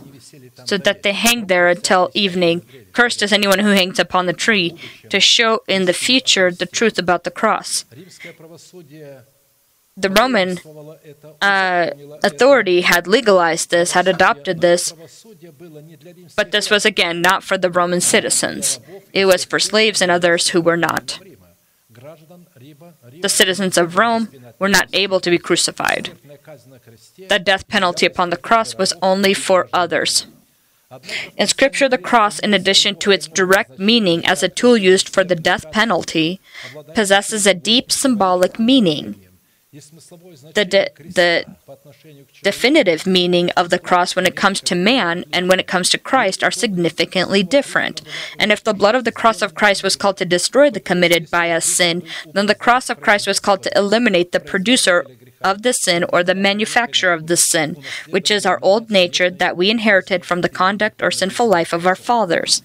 so 0.65 0.77
that 0.77 1.03
they 1.03 1.13
hang 1.13 1.47
there 1.47 1.67
until 1.67 2.09
evening. 2.13 2.65
Cursed 2.93 3.21
is 3.21 3.33
anyone 3.33 3.59
who 3.59 3.69
hangs 3.69 3.99
upon 3.99 4.25
the 4.25 4.33
tree, 4.33 4.77
to 5.09 5.19
show 5.19 5.61
in 5.67 5.85
the 5.85 5.93
future 5.93 6.51
the 6.51 6.65
truth 6.65 6.97
about 6.97 7.23
the 7.23 7.31
cross. 7.31 7.85
The 9.97 10.09
Roman 10.09 10.59
uh, 11.41 11.91
authority 12.23 12.81
had 12.81 13.05
legalized 13.05 13.69
this, 13.69 13.91
had 13.91 14.07
adopted 14.07 14.61
this, 14.61 14.93
but 16.37 16.51
this 16.51 16.69
was 16.69 16.85
again 16.85 17.21
not 17.21 17.43
for 17.43 17.57
the 17.57 17.69
Roman 17.69 17.99
citizens. 17.99 18.79
It 19.11 19.25
was 19.25 19.43
for 19.43 19.59
slaves 19.59 20.01
and 20.01 20.09
others 20.09 20.49
who 20.49 20.61
were 20.61 20.77
not. 20.77 21.19
The 23.21 23.29
citizens 23.29 23.77
of 23.77 23.97
Rome 23.97 24.29
were 24.57 24.69
not 24.69 24.87
able 24.93 25.19
to 25.19 25.29
be 25.29 25.37
crucified. 25.37 26.17
The 27.27 27.39
death 27.39 27.67
penalty 27.67 28.05
upon 28.05 28.29
the 28.29 28.37
cross 28.37 28.75
was 28.75 28.93
only 29.01 29.33
for 29.33 29.67
others. 29.73 30.27
In 31.37 31.45
Scripture, 31.45 31.87
the 31.87 31.99
cross, 31.99 32.39
in 32.39 32.51
addition 32.51 32.95
to 32.95 33.11
its 33.11 33.27
direct 33.27 33.77
meaning 33.77 34.25
as 34.25 34.41
a 34.41 34.49
tool 34.49 34.75
used 34.75 35.07
for 35.07 35.23
the 35.23 35.35
death 35.35 35.69
penalty, 35.71 36.41
possesses 36.95 37.45
a 37.45 37.53
deep 37.53 37.91
symbolic 37.91 38.57
meaning 38.57 39.28
the, 39.71 40.65
de- 40.67 40.89
the 40.97 41.45
definitive 42.41 43.05
meaning 43.05 43.51
of 43.51 43.69
the 43.69 43.77
cross 43.77 44.15
when 44.15 44.25
it 44.25 44.35
comes 44.35 44.61
to 44.61 44.73
man 44.73 45.25
and 45.31 45.47
when 45.47 45.59
it 45.59 45.67
comes 45.67 45.89
to 45.89 45.99
Christ 45.99 46.43
are 46.43 46.49
significantly 46.49 47.43
different. 47.43 48.01
And 48.39 48.51
if 48.51 48.63
the 48.63 48.73
blood 48.73 48.95
of 48.95 49.03
the 49.03 49.11
cross 49.11 49.43
of 49.43 49.53
Christ 49.53 49.83
was 49.83 49.95
called 49.95 50.17
to 50.17 50.25
destroy 50.25 50.71
the 50.71 50.79
committed 50.79 51.29
by 51.29 51.51
us 51.51 51.65
sin, 51.65 52.01
then 52.33 52.47
the 52.47 52.55
cross 52.55 52.89
of 52.89 52.99
Christ 52.99 53.27
was 53.27 53.39
called 53.39 53.61
to 53.61 53.77
eliminate 53.77 54.31
the 54.31 54.39
producer 54.39 55.05
of 55.41 55.61
the 55.61 55.73
sin 55.73 56.03
or 56.11 56.23
the 56.23 56.33
manufacturer 56.33 57.13
of 57.13 57.27
the 57.27 57.37
sin, 57.37 57.77
which 58.09 58.31
is 58.31 58.47
our 58.47 58.57
old 58.63 58.89
nature 58.89 59.29
that 59.29 59.55
we 59.55 59.69
inherited 59.69 60.25
from 60.25 60.41
the 60.41 60.49
conduct 60.49 61.03
or 61.03 61.11
sinful 61.11 61.47
life 61.47 61.73
of 61.73 61.85
our 61.85 61.95
fathers 61.95 62.63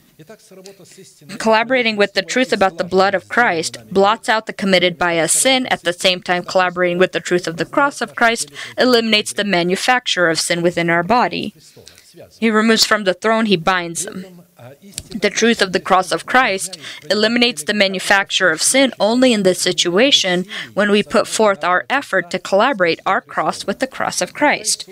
collaborating 1.38 1.96
with 1.96 2.14
the 2.14 2.22
truth 2.22 2.52
about 2.52 2.78
the 2.78 2.84
blood 2.84 3.14
of 3.14 3.28
Christ 3.28 3.78
blots 3.90 4.28
out 4.28 4.46
the 4.46 4.52
committed 4.52 4.98
by 4.98 5.18
us 5.18 5.32
sin, 5.32 5.66
at 5.66 5.82
the 5.82 5.92
same 5.92 6.22
time, 6.22 6.44
collaborating 6.44 6.98
with 6.98 7.12
the 7.12 7.20
truth 7.20 7.46
of 7.46 7.56
the 7.56 7.64
cross 7.64 8.00
of 8.00 8.14
Christ 8.14 8.50
eliminates 8.78 9.32
the 9.32 9.44
manufacture 9.44 10.28
of 10.28 10.38
sin 10.40 10.62
within 10.62 10.88
our 10.90 11.02
body. 11.02 11.54
He 12.38 12.50
removes 12.50 12.84
from 12.84 13.04
the 13.04 13.14
throne, 13.14 13.46
he 13.46 13.56
binds 13.56 14.04
them. 14.04 14.43
The 15.10 15.30
truth 15.30 15.62
of 15.62 15.72
the 15.72 15.80
cross 15.80 16.12
of 16.12 16.26
Christ 16.26 16.78
eliminates 17.10 17.64
the 17.64 17.74
manufacture 17.74 18.50
of 18.50 18.62
sin 18.62 18.92
only 18.98 19.32
in 19.32 19.42
this 19.42 19.60
situation 19.60 20.46
when 20.74 20.90
we 20.90 21.02
put 21.02 21.26
forth 21.26 21.64
our 21.64 21.86
effort 21.88 22.30
to 22.30 22.38
collaborate 22.38 23.00
our 23.06 23.20
cross 23.20 23.66
with 23.66 23.78
the 23.78 23.86
cross 23.86 24.20
of 24.20 24.34
Christ. 24.34 24.88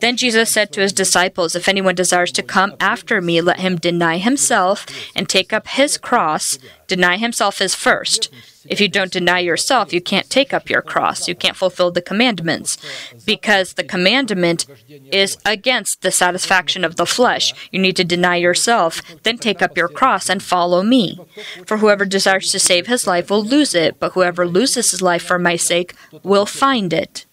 Then 0.00 0.16
Jesus 0.16 0.50
said 0.50 0.72
to 0.72 0.80
his 0.80 0.92
disciples, 0.92 1.54
If 1.54 1.68
anyone 1.68 1.94
desires 1.94 2.32
to 2.32 2.42
come 2.42 2.74
after 2.80 3.20
me, 3.20 3.40
let 3.40 3.60
him 3.60 3.76
deny 3.76 4.18
himself 4.18 4.86
and 5.14 5.28
take 5.28 5.52
up 5.52 5.68
his 5.68 5.98
cross, 5.98 6.58
deny 6.86 7.16
himself 7.16 7.60
is 7.60 7.74
first. 7.74 8.30
If 8.66 8.80
you 8.80 8.88
don't 8.88 9.12
deny 9.12 9.40
yourself, 9.40 9.92
you 9.92 10.00
can't 10.00 10.28
take 10.30 10.52
up 10.52 10.70
your 10.70 10.82
cross. 10.82 11.28
You 11.28 11.34
can't 11.34 11.56
fulfill 11.56 11.90
the 11.90 12.02
commandments. 12.02 12.76
Because 13.24 13.74
the 13.74 13.84
commandment 13.84 14.66
is 14.88 15.36
against 15.44 16.02
the 16.02 16.10
satisfaction 16.10 16.84
of 16.84 16.96
the 16.96 17.06
flesh. 17.06 17.52
You 17.70 17.78
need 17.80 17.96
to 17.96 18.04
deny 18.04 18.36
yourself, 18.36 19.00
then 19.22 19.38
take 19.38 19.62
up 19.62 19.76
your 19.76 19.88
cross 19.88 20.28
and 20.28 20.42
follow 20.42 20.82
me. 20.82 21.18
For 21.66 21.78
whoever 21.78 22.04
desires 22.04 22.50
to 22.52 22.58
save 22.58 22.86
his 22.86 23.06
life 23.06 23.30
will 23.30 23.44
lose 23.44 23.74
it, 23.74 23.98
but 23.98 24.12
whoever 24.12 24.46
loses 24.46 24.90
his 24.90 25.02
life 25.02 25.22
for 25.22 25.38
my 25.38 25.56
sake 25.56 25.94
will 26.22 26.46
find 26.46 26.92
it. 26.92 27.26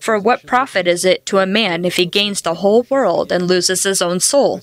For 0.00 0.18
what 0.18 0.46
profit 0.46 0.86
is 0.86 1.04
it 1.04 1.26
to 1.26 1.38
a 1.38 1.46
man 1.46 1.84
if 1.84 1.96
he 1.96 2.06
gains 2.06 2.42
the 2.42 2.54
whole 2.54 2.86
world 2.88 3.32
and 3.32 3.46
loses 3.46 3.82
his 3.82 4.00
own 4.00 4.20
soul? 4.20 4.60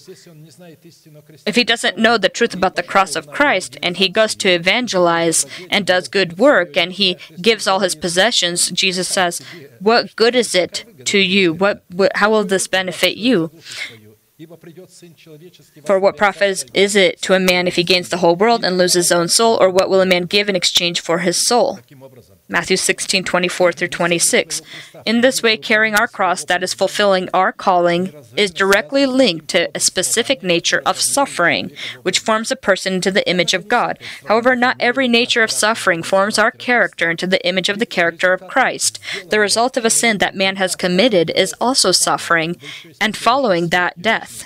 If 1.45 1.55
he 1.55 1.63
doesn't 1.63 1.97
know 1.97 2.17
the 2.17 2.29
truth 2.29 2.53
about 2.53 2.75
the 2.75 2.83
cross 2.83 3.15
of 3.15 3.27
Christ 3.27 3.77
and 3.83 3.97
he 3.97 4.09
goes 4.09 4.35
to 4.35 4.49
evangelize 4.49 5.45
and 5.69 5.85
does 5.85 6.07
good 6.07 6.37
work 6.37 6.77
and 6.77 6.93
he 6.93 7.17
gives 7.41 7.67
all 7.67 7.79
his 7.79 7.95
possessions, 7.95 8.71
Jesus 8.71 9.07
says, 9.07 9.41
What 9.79 10.15
good 10.15 10.35
is 10.35 10.55
it 10.55 10.85
to 11.05 11.19
you? 11.19 11.53
What, 11.53 11.83
what 11.89 12.15
how 12.15 12.31
will 12.31 12.43
this 12.43 12.67
benefit 12.67 13.17
you? 13.17 13.51
For 15.85 15.99
what 15.99 16.15
profit 16.15 16.69
is 16.73 16.95
it 16.95 17.21
to 17.23 17.33
a 17.33 17.39
man 17.39 17.67
if 17.67 17.75
he 17.75 17.83
gains 17.83 18.09
the 18.09 18.17
whole 18.17 18.35
world 18.35 18.63
and 18.63 18.77
loses 18.77 19.05
his 19.05 19.11
own 19.11 19.27
soul, 19.29 19.57
or 19.59 19.69
what 19.69 19.89
will 19.89 19.99
a 19.99 20.05
man 20.05 20.23
give 20.23 20.47
in 20.47 20.55
exchange 20.55 21.01
for 21.01 21.19
his 21.19 21.43
soul? 21.43 21.79
Matthew 22.49 22.77
16, 22.77 23.25
24 23.25 23.73
through 23.73 23.87
26. 23.89 24.61
In 25.05 25.21
this 25.21 25.43
way, 25.43 25.57
carrying 25.57 25.95
our 25.95 26.07
cross, 26.07 26.45
that 26.45 26.63
is 26.63 26.73
fulfilling 26.73 27.29
our 27.33 27.51
calling, 27.51 28.13
is 28.37 28.51
directly 28.51 29.05
linked 29.05 29.49
to 29.49 29.69
a 29.75 29.79
specific 29.79 30.41
nature 30.43 30.81
of 30.85 30.99
suffering, 30.99 31.71
which 32.03 32.19
forms 32.19 32.49
a 32.49 32.55
person 32.55 32.93
into 32.93 33.11
the 33.11 33.27
image 33.29 33.53
of 33.53 33.67
God. 33.67 33.99
However, 34.27 34.55
not 34.55 34.77
every 34.79 35.09
nature 35.09 35.43
of 35.43 35.51
suffering 35.51 36.03
forms 36.03 36.39
our 36.39 36.51
character 36.51 37.11
into 37.11 37.27
the 37.27 37.45
image 37.45 37.67
of 37.67 37.79
the 37.79 37.85
character 37.85 38.31
of 38.31 38.47
Christ. 38.47 38.99
The 39.29 39.39
result 39.39 39.75
of 39.75 39.83
a 39.83 39.89
sin 39.89 40.19
that 40.19 40.35
man 40.35 40.55
has 40.55 40.75
committed 40.75 41.29
is 41.31 41.53
also 41.59 41.91
suffering 41.91 42.55
and 43.01 43.17
following 43.17 43.69
that 43.69 44.01
death. 44.01 44.45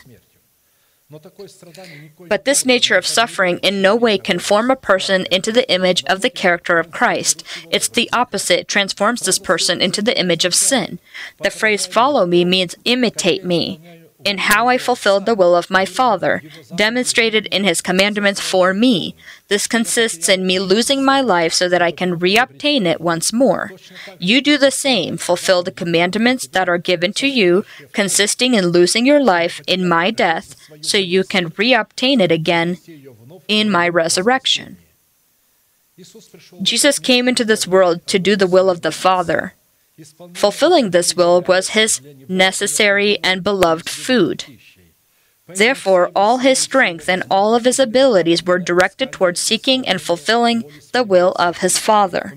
But 2.30 2.45
this 2.45 2.66
nature 2.66 2.97
of 2.97 3.05
suffering 3.05 3.59
in 3.59 3.82
no 3.82 3.95
way 3.95 4.18
can 4.18 4.39
form 4.39 4.72
a 4.72 4.76
person 4.76 5.26
into 5.32 5.51
the 5.51 5.70
image 5.72 6.03
of 6.05 6.22
the 6.22 6.30
character 6.30 6.80
of 6.80 6.91
Christ. 6.91 7.43
It's 7.70 7.89
the 7.89 8.09
opposite, 8.14 8.68
transforms 8.68 9.22
this 9.22 9.39
person 9.39 9.82
into 9.82 10.01
the 10.01 10.18
image 10.20 10.45
of 10.45 10.55
sin. 10.55 10.99
The 11.41 11.49
phrase 11.49 11.86
follow 11.86 12.26
me 12.26 12.45
means 12.45 12.76
imitate 12.86 13.43
me 13.43 14.00
in 14.24 14.38
how 14.38 14.67
I 14.67 14.78
fulfilled 14.78 15.26
the 15.26 15.36
will 15.36 15.55
of 15.55 15.69
my 15.69 15.86
Father, 15.86 16.41
demonstrated 16.76 17.47
in 17.47 17.63
his 17.63 17.82
commandments 17.82 18.39
for 18.39 18.74
me. 18.74 19.15
This 19.47 19.67
consists 19.67 20.30
in 20.30 20.45
me 20.45 20.59
losing 20.59 21.03
my 21.03 21.22
life 21.22 21.53
so 21.53 21.67
that 21.67 21.82
I 21.82 21.91
can 21.91 22.19
reobtain 22.19 22.86
it 22.86 23.01
once 23.01 23.34
more. 23.34 23.72
You 24.19 24.41
do 24.41 24.57
the 24.57 24.72
same, 24.72 25.17
fulfill 25.17 25.63
the 25.63 25.72
commandments 25.72 26.47
that 26.47 26.69
are 26.69 26.78
given 26.78 27.13
to 27.13 27.28
you, 27.28 27.65
consisting 27.91 28.53
in 28.53 28.67
losing 28.67 29.05
your 29.05 29.22
life 29.22 29.61
in 29.67 29.88
my 29.88 30.11
death, 30.11 30.55
so 30.82 30.97
you 30.97 31.24
can 31.24 31.51
reobtain 31.51 32.19
it 32.22 32.32
again 32.32 32.78
in 33.47 33.69
my 33.69 33.88
resurrection. 33.88 34.78
Jesus 36.61 36.97
came 36.99 37.28
into 37.28 37.45
this 37.45 37.67
world 37.67 38.07
to 38.07 38.17
do 38.17 38.36
the 38.36 38.47
will 38.47 38.69
of 38.69 38.82
the 38.82 38.91
Father. 38.91 39.53
Fulfilling 40.33 40.91
this 40.91 41.15
will 41.15 41.41
was 41.41 41.69
his 41.69 42.01
necessary 42.27 43.19
and 43.23 43.43
beloved 43.43 43.89
food. 43.89 44.45
Therefore, 45.47 46.11
all 46.15 46.37
his 46.37 46.59
strength 46.59 47.09
and 47.09 47.23
all 47.29 47.55
of 47.55 47.65
his 47.65 47.79
abilities 47.79 48.43
were 48.43 48.59
directed 48.59 49.11
towards 49.11 49.39
seeking 49.39 49.87
and 49.87 50.01
fulfilling 50.01 50.63
the 50.93 51.03
will 51.03 51.33
of 51.33 51.57
his 51.57 51.77
Father. 51.77 52.33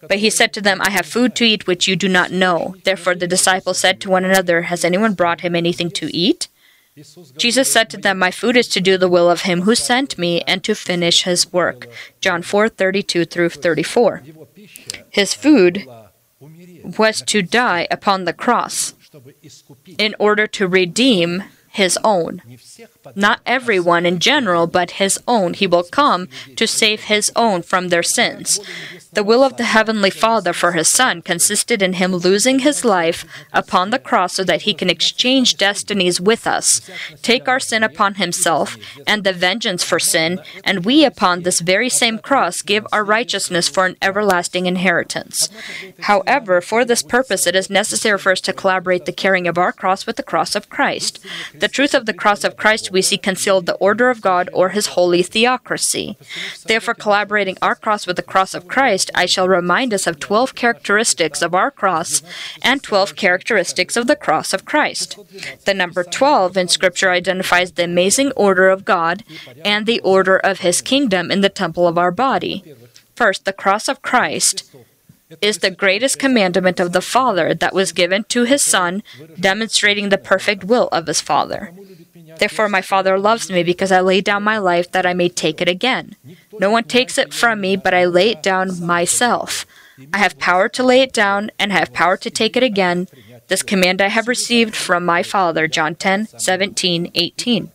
But 0.00 0.18
he 0.18 0.30
said 0.30 0.52
to 0.54 0.60
them, 0.60 0.80
I 0.80 0.90
have 0.90 1.06
food 1.06 1.34
to 1.36 1.44
eat 1.44 1.66
which 1.66 1.88
you 1.88 1.96
do 1.96 2.08
not 2.08 2.30
know. 2.30 2.74
Therefore, 2.84 3.14
the 3.14 3.26
disciples 3.26 3.78
said 3.78 4.00
to 4.00 4.10
one 4.10 4.24
another, 4.24 4.62
Has 4.62 4.84
anyone 4.84 5.14
brought 5.14 5.40
him 5.40 5.54
anything 5.54 5.90
to 5.92 6.14
eat? 6.14 6.48
Jesus 7.36 7.70
said 7.70 7.90
to 7.90 7.98
them, 7.98 8.18
My 8.18 8.30
food 8.30 8.56
is 8.56 8.68
to 8.68 8.80
do 8.80 8.96
the 8.96 9.08
will 9.08 9.30
of 9.30 9.42
him 9.42 9.62
who 9.62 9.74
sent 9.74 10.16
me 10.16 10.40
and 10.42 10.64
to 10.64 10.74
finish 10.74 11.24
his 11.24 11.52
work. 11.52 11.88
John 12.20 12.42
4 12.42 12.68
32 12.70 13.26
through 13.26 13.50
34. 13.50 14.22
His 15.10 15.34
food 15.34 15.86
was 16.98 17.22
to 17.22 17.42
die 17.42 17.86
upon 17.90 18.24
the 18.24 18.32
cross 18.32 18.94
in 19.98 20.14
order 20.18 20.46
to 20.46 20.68
redeem 20.68 21.44
his 21.68 21.98
own 22.04 22.42
not 23.14 23.40
everyone 23.46 24.06
in 24.06 24.18
general, 24.18 24.66
but 24.66 24.92
his 24.92 25.18
own. 25.28 25.54
He 25.54 25.66
will 25.66 25.84
come 25.84 26.28
to 26.56 26.66
save 26.66 27.04
his 27.04 27.30
own 27.36 27.62
from 27.62 27.88
their 27.88 28.02
sins. 28.02 28.58
The 29.12 29.24
will 29.24 29.42
of 29.42 29.56
the 29.56 29.64
Heavenly 29.64 30.10
Father 30.10 30.52
for 30.52 30.72
his 30.72 30.88
Son 30.88 31.22
consisted 31.22 31.80
in 31.80 31.94
him 31.94 32.14
losing 32.14 32.60
his 32.60 32.84
life 32.84 33.24
upon 33.52 33.90
the 33.90 33.98
cross 33.98 34.34
so 34.34 34.44
that 34.44 34.62
he 34.62 34.74
can 34.74 34.90
exchange 34.90 35.56
destinies 35.56 36.20
with 36.20 36.46
us, 36.46 36.82
take 37.22 37.48
our 37.48 37.60
sin 37.60 37.82
upon 37.82 38.16
himself, 38.16 38.76
and 39.06 39.24
the 39.24 39.32
vengeance 39.32 39.82
for 39.82 39.98
sin, 39.98 40.40
and 40.64 40.84
we 40.84 41.04
upon 41.04 41.42
this 41.42 41.60
very 41.60 41.88
same 41.88 42.18
cross 42.18 42.62
give 42.62 42.86
our 42.92 43.04
righteousness 43.04 43.68
for 43.68 43.86
an 43.86 43.96
everlasting 44.02 44.66
inheritance. 44.66 45.48
However, 46.00 46.60
for 46.60 46.84
this 46.84 47.02
purpose, 47.02 47.46
it 47.46 47.56
is 47.56 47.70
necessary 47.70 48.18
for 48.18 48.32
us 48.32 48.40
to 48.42 48.52
collaborate 48.52 49.04
the 49.04 49.12
carrying 49.12 49.46
of 49.46 49.58
our 49.58 49.72
cross 49.72 50.06
with 50.06 50.16
the 50.16 50.22
cross 50.22 50.54
of 50.54 50.68
Christ. 50.68 51.24
The 51.54 51.68
truth 51.68 51.94
of 51.94 52.06
the 52.06 52.14
cross 52.14 52.44
of 52.44 52.56
Christ 52.56 52.90
we 52.96 53.02
see 53.02 53.18
concealed 53.18 53.66
the 53.66 53.74
order 53.88 54.08
of 54.08 54.22
God 54.22 54.48
or 54.54 54.70
his 54.70 54.94
holy 54.96 55.22
theocracy. 55.22 56.16
Therefore, 56.64 56.94
collaborating 56.94 57.58
our 57.60 57.74
cross 57.74 58.06
with 58.06 58.16
the 58.16 58.30
cross 58.32 58.54
of 58.54 58.66
Christ, 58.66 59.10
I 59.14 59.26
shall 59.26 59.48
remind 59.48 59.92
us 59.92 60.06
of 60.06 60.18
12 60.18 60.54
characteristics 60.54 61.42
of 61.42 61.54
our 61.54 61.70
cross 61.70 62.22
and 62.62 62.82
12 62.82 63.14
characteristics 63.14 63.98
of 63.98 64.06
the 64.06 64.16
cross 64.16 64.54
of 64.54 64.64
Christ. 64.64 65.18
The 65.66 65.74
number 65.74 66.04
12 66.04 66.56
in 66.56 66.68
Scripture 66.68 67.10
identifies 67.10 67.72
the 67.72 67.84
amazing 67.84 68.32
order 68.32 68.70
of 68.70 68.86
God 68.86 69.24
and 69.62 69.84
the 69.84 70.00
order 70.00 70.38
of 70.38 70.60
his 70.60 70.80
kingdom 70.80 71.30
in 71.30 71.42
the 71.42 71.50
temple 71.62 71.86
of 71.86 71.98
our 71.98 72.10
body. 72.10 72.64
First, 73.14 73.44
the 73.44 73.52
cross 73.52 73.88
of 73.88 74.00
Christ 74.00 74.64
is 75.42 75.58
the 75.58 75.70
greatest 75.70 76.18
commandment 76.18 76.80
of 76.80 76.92
the 76.92 77.02
Father 77.02 77.52
that 77.52 77.74
was 77.74 77.92
given 77.92 78.24
to 78.30 78.44
his 78.44 78.62
Son, 78.62 79.02
demonstrating 79.38 80.08
the 80.08 80.24
perfect 80.32 80.64
will 80.64 80.88
of 80.92 81.06
his 81.06 81.20
Father. 81.20 81.74
Therefore, 82.38 82.68
my 82.68 82.82
Father 82.82 83.18
loves 83.18 83.50
me 83.50 83.62
because 83.62 83.92
I 83.92 84.00
lay 84.00 84.20
down 84.20 84.42
my 84.42 84.58
life 84.58 84.90
that 84.92 85.06
I 85.06 85.14
may 85.14 85.28
take 85.28 85.60
it 85.60 85.68
again. 85.68 86.16
No 86.58 86.70
one 86.70 86.84
takes 86.84 87.18
it 87.18 87.32
from 87.32 87.60
me, 87.60 87.76
but 87.76 87.94
I 87.94 88.04
lay 88.04 88.30
it 88.30 88.42
down 88.42 88.84
myself. 88.84 89.66
I 90.12 90.18
have 90.18 90.38
power 90.38 90.68
to 90.68 90.82
lay 90.82 91.00
it 91.00 91.12
down 91.12 91.50
and 91.58 91.72
have 91.72 91.92
power 91.92 92.16
to 92.18 92.30
take 92.30 92.56
it 92.56 92.62
again. 92.62 93.08
This 93.48 93.62
command 93.62 94.02
I 94.02 94.08
have 94.08 94.28
received 94.28 94.76
from 94.76 95.04
my 95.04 95.22
Father. 95.22 95.66
John 95.68 95.94
10, 95.94 96.26
17, 96.38 97.10
18. 97.14 97.70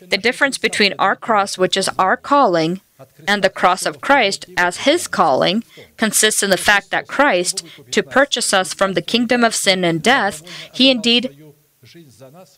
The 0.00 0.18
difference 0.18 0.58
between 0.58 0.94
our 0.98 1.16
cross, 1.16 1.56
which 1.56 1.76
is 1.76 1.88
our 1.98 2.16
calling, 2.16 2.80
and 3.26 3.42
the 3.42 3.50
cross 3.50 3.86
of 3.86 4.00
Christ 4.00 4.46
as 4.56 4.78
his 4.78 5.08
calling 5.08 5.64
consists 5.96 6.42
in 6.42 6.50
the 6.50 6.56
fact 6.56 6.90
that 6.90 7.08
Christ, 7.08 7.64
to 7.90 8.02
purchase 8.02 8.52
us 8.52 8.74
from 8.74 8.92
the 8.92 9.02
kingdom 9.02 9.42
of 9.44 9.54
sin 9.54 9.84
and 9.84 10.02
death, 10.02 10.42
he 10.72 10.90
indeed 10.90 11.36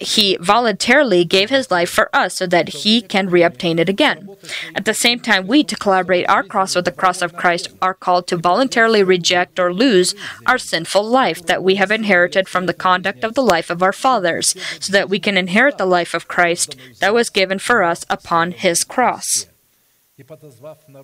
he 0.01 0.37
voluntarily 0.39 1.25
gave 1.25 1.49
his 1.49 1.71
life 1.71 1.89
for 1.89 2.15
us 2.15 2.35
so 2.35 2.47
that 2.47 2.69
he 2.69 3.01
can 3.01 3.31
reobtain 3.31 3.79
it 3.79 3.89
again. 3.89 4.29
At 4.75 4.85
the 4.85 4.93
same 4.93 5.19
time, 5.19 5.47
we, 5.47 5.65
to 5.65 5.77
collaborate 5.77 6.29
our 6.29 6.43
cross 6.43 6.75
with 6.75 6.85
the 6.85 6.93
cross 6.93 7.23
of 7.23 7.35
Christ, 7.35 7.71
are 7.81 7.95
called 7.95 8.27
to 8.29 8.37
voluntarily 8.37 9.03
reject 9.03 9.59
or 9.59 9.73
lose 9.73 10.15
our 10.45 10.59
sinful 10.59 11.05
life 11.05 11.45
that 11.47 11.63
we 11.63 11.77
have 11.77 11.91
inherited 11.91 12.49
from 12.49 12.67
the 12.67 12.75
conduct 12.75 13.25
of 13.25 13.35
the 13.35 13.43
life 13.43 13.71
of 13.71 13.83
our 13.83 13.95
fathers, 13.95 14.55
so 14.79 14.93
that 14.93 15.09
we 15.09 15.19
can 15.19 15.39
inherit 15.39 15.79
the 15.79 15.87
life 15.87 16.13
of 16.13 16.29
Christ 16.29 16.77
that 17.01 17.15
was 17.15 17.31
given 17.31 17.59
for 17.59 17.83
us 17.83 18.05
upon 18.11 18.53
his 18.53 18.85
cross. 18.85 19.47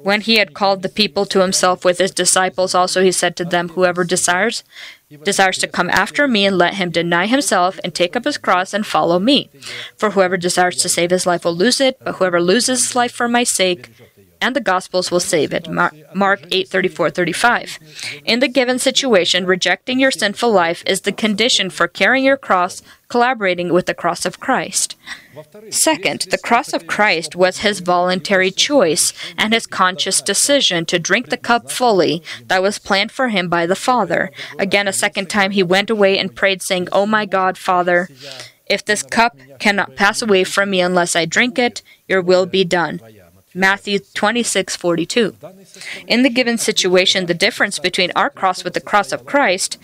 When 0.03 0.21
he 0.21 0.37
had 0.37 0.55
called 0.55 0.83
the 0.83 0.89
people 0.89 1.27
to 1.27 1.41
himself 1.41 1.85
with 1.85 1.99
his 1.99 2.13
disciples, 2.13 2.77
also 2.77 3.03
he 3.03 3.11
said 3.11 3.35
to 3.37 3.45
them, 3.45 3.71
Whoever 3.71 4.05
desires 4.05 4.63
desires 5.25 5.59
to 5.59 5.69
come 5.69 5.91
after 5.91 6.29
me, 6.29 6.47
and 6.47 6.57
let 6.57 6.75
him 6.75 6.91
deny 6.91 7.27
himself 7.27 7.79
and 7.83 7.95
take 7.95 8.17
up 8.17 8.25
his 8.25 8.39
cross 8.39 8.73
and 8.73 8.87
follow 8.87 9.19
me. 9.19 9.51
For 9.97 10.11
whoever 10.11 10.37
desires 10.37 10.77
to 10.77 10.89
save 10.89 11.11
his 11.11 11.27
life 11.27 11.45
will 11.45 11.55
lose 11.55 11.81
it, 11.81 11.99
but 12.03 12.17
whoever 12.17 12.41
loses 12.41 12.87
his 12.87 12.95
life 12.95 13.13
for 13.13 13.29
my 13.29 13.45
sake 13.45 13.91
and 14.41 14.57
the 14.57 14.61
gospels 14.61 15.11
will 15.11 15.21
save 15.21 15.53
it. 15.53 15.69
Mar- 15.69 15.93
Mark 16.15 16.41
8:34 16.51 17.11
35. 17.11 17.79
In 18.25 18.41
the 18.41 18.49
given 18.49 18.79
situation, 18.79 19.47
rejecting 19.47 20.01
your 20.01 20.11
sinful 20.11 20.51
life 20.51 20.83
is 20.87 21.03
the 21.03 21.13
condition 21.13 21.71
for 21.71 21.89
carrying 21.89 22.25
your 22.25 22.37
cross, 22.37 22.83
collaborating 23.09 23.73
with 23.73 23.87
the 23.87 23.95
cross 23.95 24.25
of 24.25 24.41
Christ. 24.41 24.97
Second, 25.71 26.27
the 26.31 26.39
cross 26.39 26.73
of 26.73 26.87
Christ 26.87 27.37
was 27.37 27.59
his 27.59 27.81
voluntary 27.81 28.51
choice 28.51 29.13
and 29.39 29.53
his 29.53 29.67
conscious 29.67 30.21
decision 30.21 30.85
to 30.87 30.99
drink 30.99 31.29
the 31.29 31.37
cup 31.37 31.71
fully 31.71 32.23
that 32.47 32.63
was 32.63 32.79
planned 32.79 33.13
for 33.13 33.29
him 33.29 33.49
by 33.49 33.67
the 33.67 33.77
Father. 33.77 34.31
Again, 34.59 34.89
a 34.89 34.93
second 34.93 35.29
time 35.31 35.53
he 35.53 35.63
went 35.63 35.91
away 35.91 36.19
and 36.19 36.35
prayed, 36.35 36.63
saying, 36.63 36.89
O 36.93 37.07
my 37.07 37.27
God, 37.27 37.57
Father, 37.57 38.09
if 38.67 38.85
this 38.85 39.03
cup 39.03 39.37
cannot 39.59 39.97
pass 39.97 40.23
away 40.23 40.45
from 40.45 40.71
me 40.71 40.81
unless 40.81 41.17
I 41.17 41.25
drink 41.25 41.59
it, 41.59 41.83
your 42.09 42.23
will 42.23 42.47
be 42.47 42.65
done. 42.65 43.01
Matthew 43.55 43.99
26:42. 43.99 45.35
In 46.07 46.23
the 46.23 46.31
given 46.31 46.57
situation, 46.57 47.27
the 47.27 47.35
difference 47.35 47.79
between 47.79 48.13
our 48.15 48.31
cross 48.31 48.63
with 48.63 48.75
the 48.75 48.81
cross 48.81 49.11
of 49.11 49.27
Christ 49.27 49.77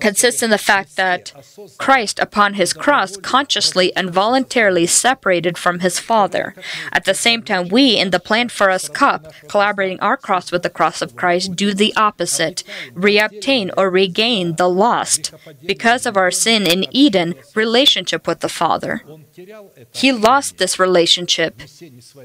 consists 0.00 0.42
in 0.42 0.50
the 0.50 0.58
fact 0.58 0.96
that 0.96 1.32
Christ, 1.78 2.18
upon 2.18 2.54
his 2.54 2.72
cross, 2.72 3.16
consciously 3.16 3.94
and 3.94 4.10
voluntarily 4.10 4.86
separated 4.86 5.58
from 5.58 5.80
his 5.80 5.98
Father. 5.98 6.54
At 6.92 7.04
the 7.04 7.14
same 7.14 7.42
time, 7.42 7.68
we, 7.68 7.96
in 7.96 8.10
the 8.10 8.20
planned 8.20 8.52
for 8.52 8.70
us 8.70 8.88
cup, 8.88 9.32
collaborating 9.48 10.00
our 10.00 10.16
cross 10.16 10.50
with 10.52 10.62
the 10.62 10.70
cross 10.70 11.02
of 11.02 11.16
Christ, 11.16 11.56
do 11.56 11.74
the 11.74 11.94
opposite 11.96 12.64
reobtain 12.94 13.70
or 13.76 13.90
regain 13.90 14.56
the 14.56 14.68
lost. 14.68 15.32
Because 15.64 16.06
of 16.06 16.16
our 16.16 16.30
sin 16.30 16.66
in 16.66 16.86
Eden, 16.90 17.34
relationship 17.54 18.26
with 18.26 18.40
the 18.40 18.48
Father. 18.48 19.02
He 19.92 20.12
lost 20.12 20.58
this 20.58 20.78
relationship. 20.78 21.62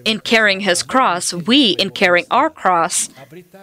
In 0.06 0.20
carrying 0.20 0.62
his 0.62 0.84
cross, 0.84 1.34
we, 1.34 1.72
in 1.72 1.92
carrying 1.92 2.26
our 2.32 2.50
cross, 2.50 3.10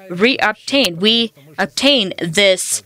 reobtain, 0.09 0.97
we 0.97 1.33
obtain 1.59 2.13
this 2.19 2.83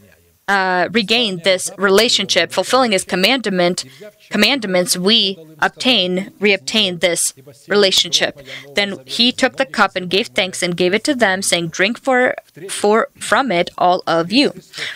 uh, 0.46 0.88
regain 0.92 1.40
this 1.42 1.70
relationship, 1.78 2.52
fulfilling 2.52 2.92
His 2.92 3.04
commandment, 3.04 3.84
commandments, 4.30 4.96
we 4.96 5.38
obtain, 5.58 6.32
reobtain 6.40 7.00
this 7.00 7.32
relationship. 7.68 8.40
Then 8.74 8.98
He 9.06 9.32
took 9.32 9.56
the 9.56 9.66
cup 9.66 9.96
and 9.96 10.10
gave 10.10 10.28
thanks 10.28 10.62
and 10.62 10.76
gave 10.76 10.92
it 10.94 11.04
to 11.04 11.14
them, 11.14 11.40
saying, 11.42 11.68
"Drink 11.68 11.98
for, 11.98 12.34
for 12.68 13.08
from 13.18 13.50
it, 13.50 13.70
all 13.78 14.02
of 14.06 14.32
you, 14.32 14.50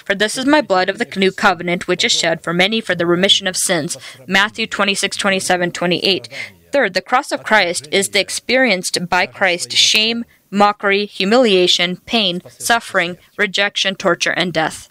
for 0.05 0.15
this 0.15 0.37
is 0.37 0.45
my 0.45 0.61
blood 0.61 0.89
of 0.89 0.99
the 0.99 1.09
new 1.17 1.33
covenant, 1.33 1.89
which 1.89 2.05
is 2.05 2.13
shed 2.13 2.43
for 2.43 2.53
many 2.53 2.81
for 2.81 2.95
the 2.95 3.07
remission 3.07 3.47
of 3.47 3.57
sins." 3.57 3.97
Matthew 4.27 4.67
26, 4.67 5.17
27, 5.17 5.71
28. 5.73 6.29
Third, 6.71 6.93
the 6.93 7.01
cross 7.01 7.33
of 7.33 7.43
Christ 7.43 7.89
is 7.91 8.11
the 8.11 8.21
experienced 8.21 9.09
by 9.09 9.25
Christ 9.25 9.73
shame, 9.73 10.27
mockery, 10.51 11.07
humiliation, 11.07 11.97
pain, 11.97 12.43
suffering, 12.49 13.17
rejection, 13.39 13.95
torture, 13.95 14.33
and 14.33 14.53
death. 14.53 14.91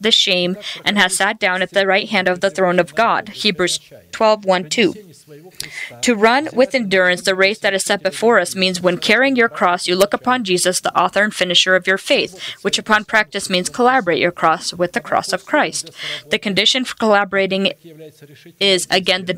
the 0.00 0.10
shame 0.10 0.56
and 0.84 0.98
has 0.98 1.16
sat 1.16 1.38
down 1.38 1.62
at 1.62 1.70
the 1.70 1.86
right 1.86 2.08
hand 2.08 2.28
of 2.28 2.40
the 2.40 2.50
throne 2.50 2.78
of 2.78 2.94
God. 2.94 3.28
Hebrews 3.30 3.78
12 4.12 4.44
1 4.44 4.68
2. 4.68 4.94
To 6.02 6.14
run 6.14 6.48
with 6.52 6.74
endurance 6.74 7.22
the 7.22 7.34
race 7.34 7.58
that 7.60 7.74
is 7.74 7.84
set 7.84 8.02
before 8.02 8.38
us 8.38 8.56
means 8.56 8.80
when 8.80 8.98
carrying 8.98 9.36
your 9.36 9.48
cross, 9.48 9.86
you 9.86 9.94
look 9.94 10.14
upon 10.14 10.44
Jesus, 10.44 10.80
the 10.80 10.96
author 10.98 11.22
and 11.22 11.34
finisher 11.34 11.76
of 11.76 11.86
your 11.86 11.98
faith, 11.98 12.38
which 12.62 12.78
upon 12.78 13.04
practice 13.04 13.50
means 13.50 13.68
collaborate 13.68 14.18
your 14.18 14.32
cross 14.32 14.72
with 14.72 14.92
the 14.92 15.00
cross 15.00 15.32
of 15.32 15.46
Christ. 15.46 15.90
The 16.30 16.38
condition 16.38 16.84
for 16.84 16.96
collaborating 16.96 17.72
is, 18.58 18.86
again, 18.90 19.26
the 19.26 19.34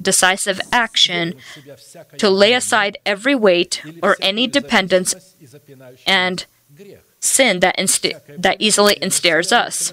decisive 0.00 0.60
action 0.72 1.34
to 2.18 2.30
lay 2.30 2.54
aside 2.54 2.98
every 3.04 3.34
weight 3.34 3.82
or 4.02 4.16
any 4.20 4.46
dependence 4.46 5.34
and 6.06 6.46
sin 7.24 7.60
that, 7.60 7.76
that 8.38 8.56
easily 8.60 8.98
ensnares 9.02 9.52
us. 9.52 9.92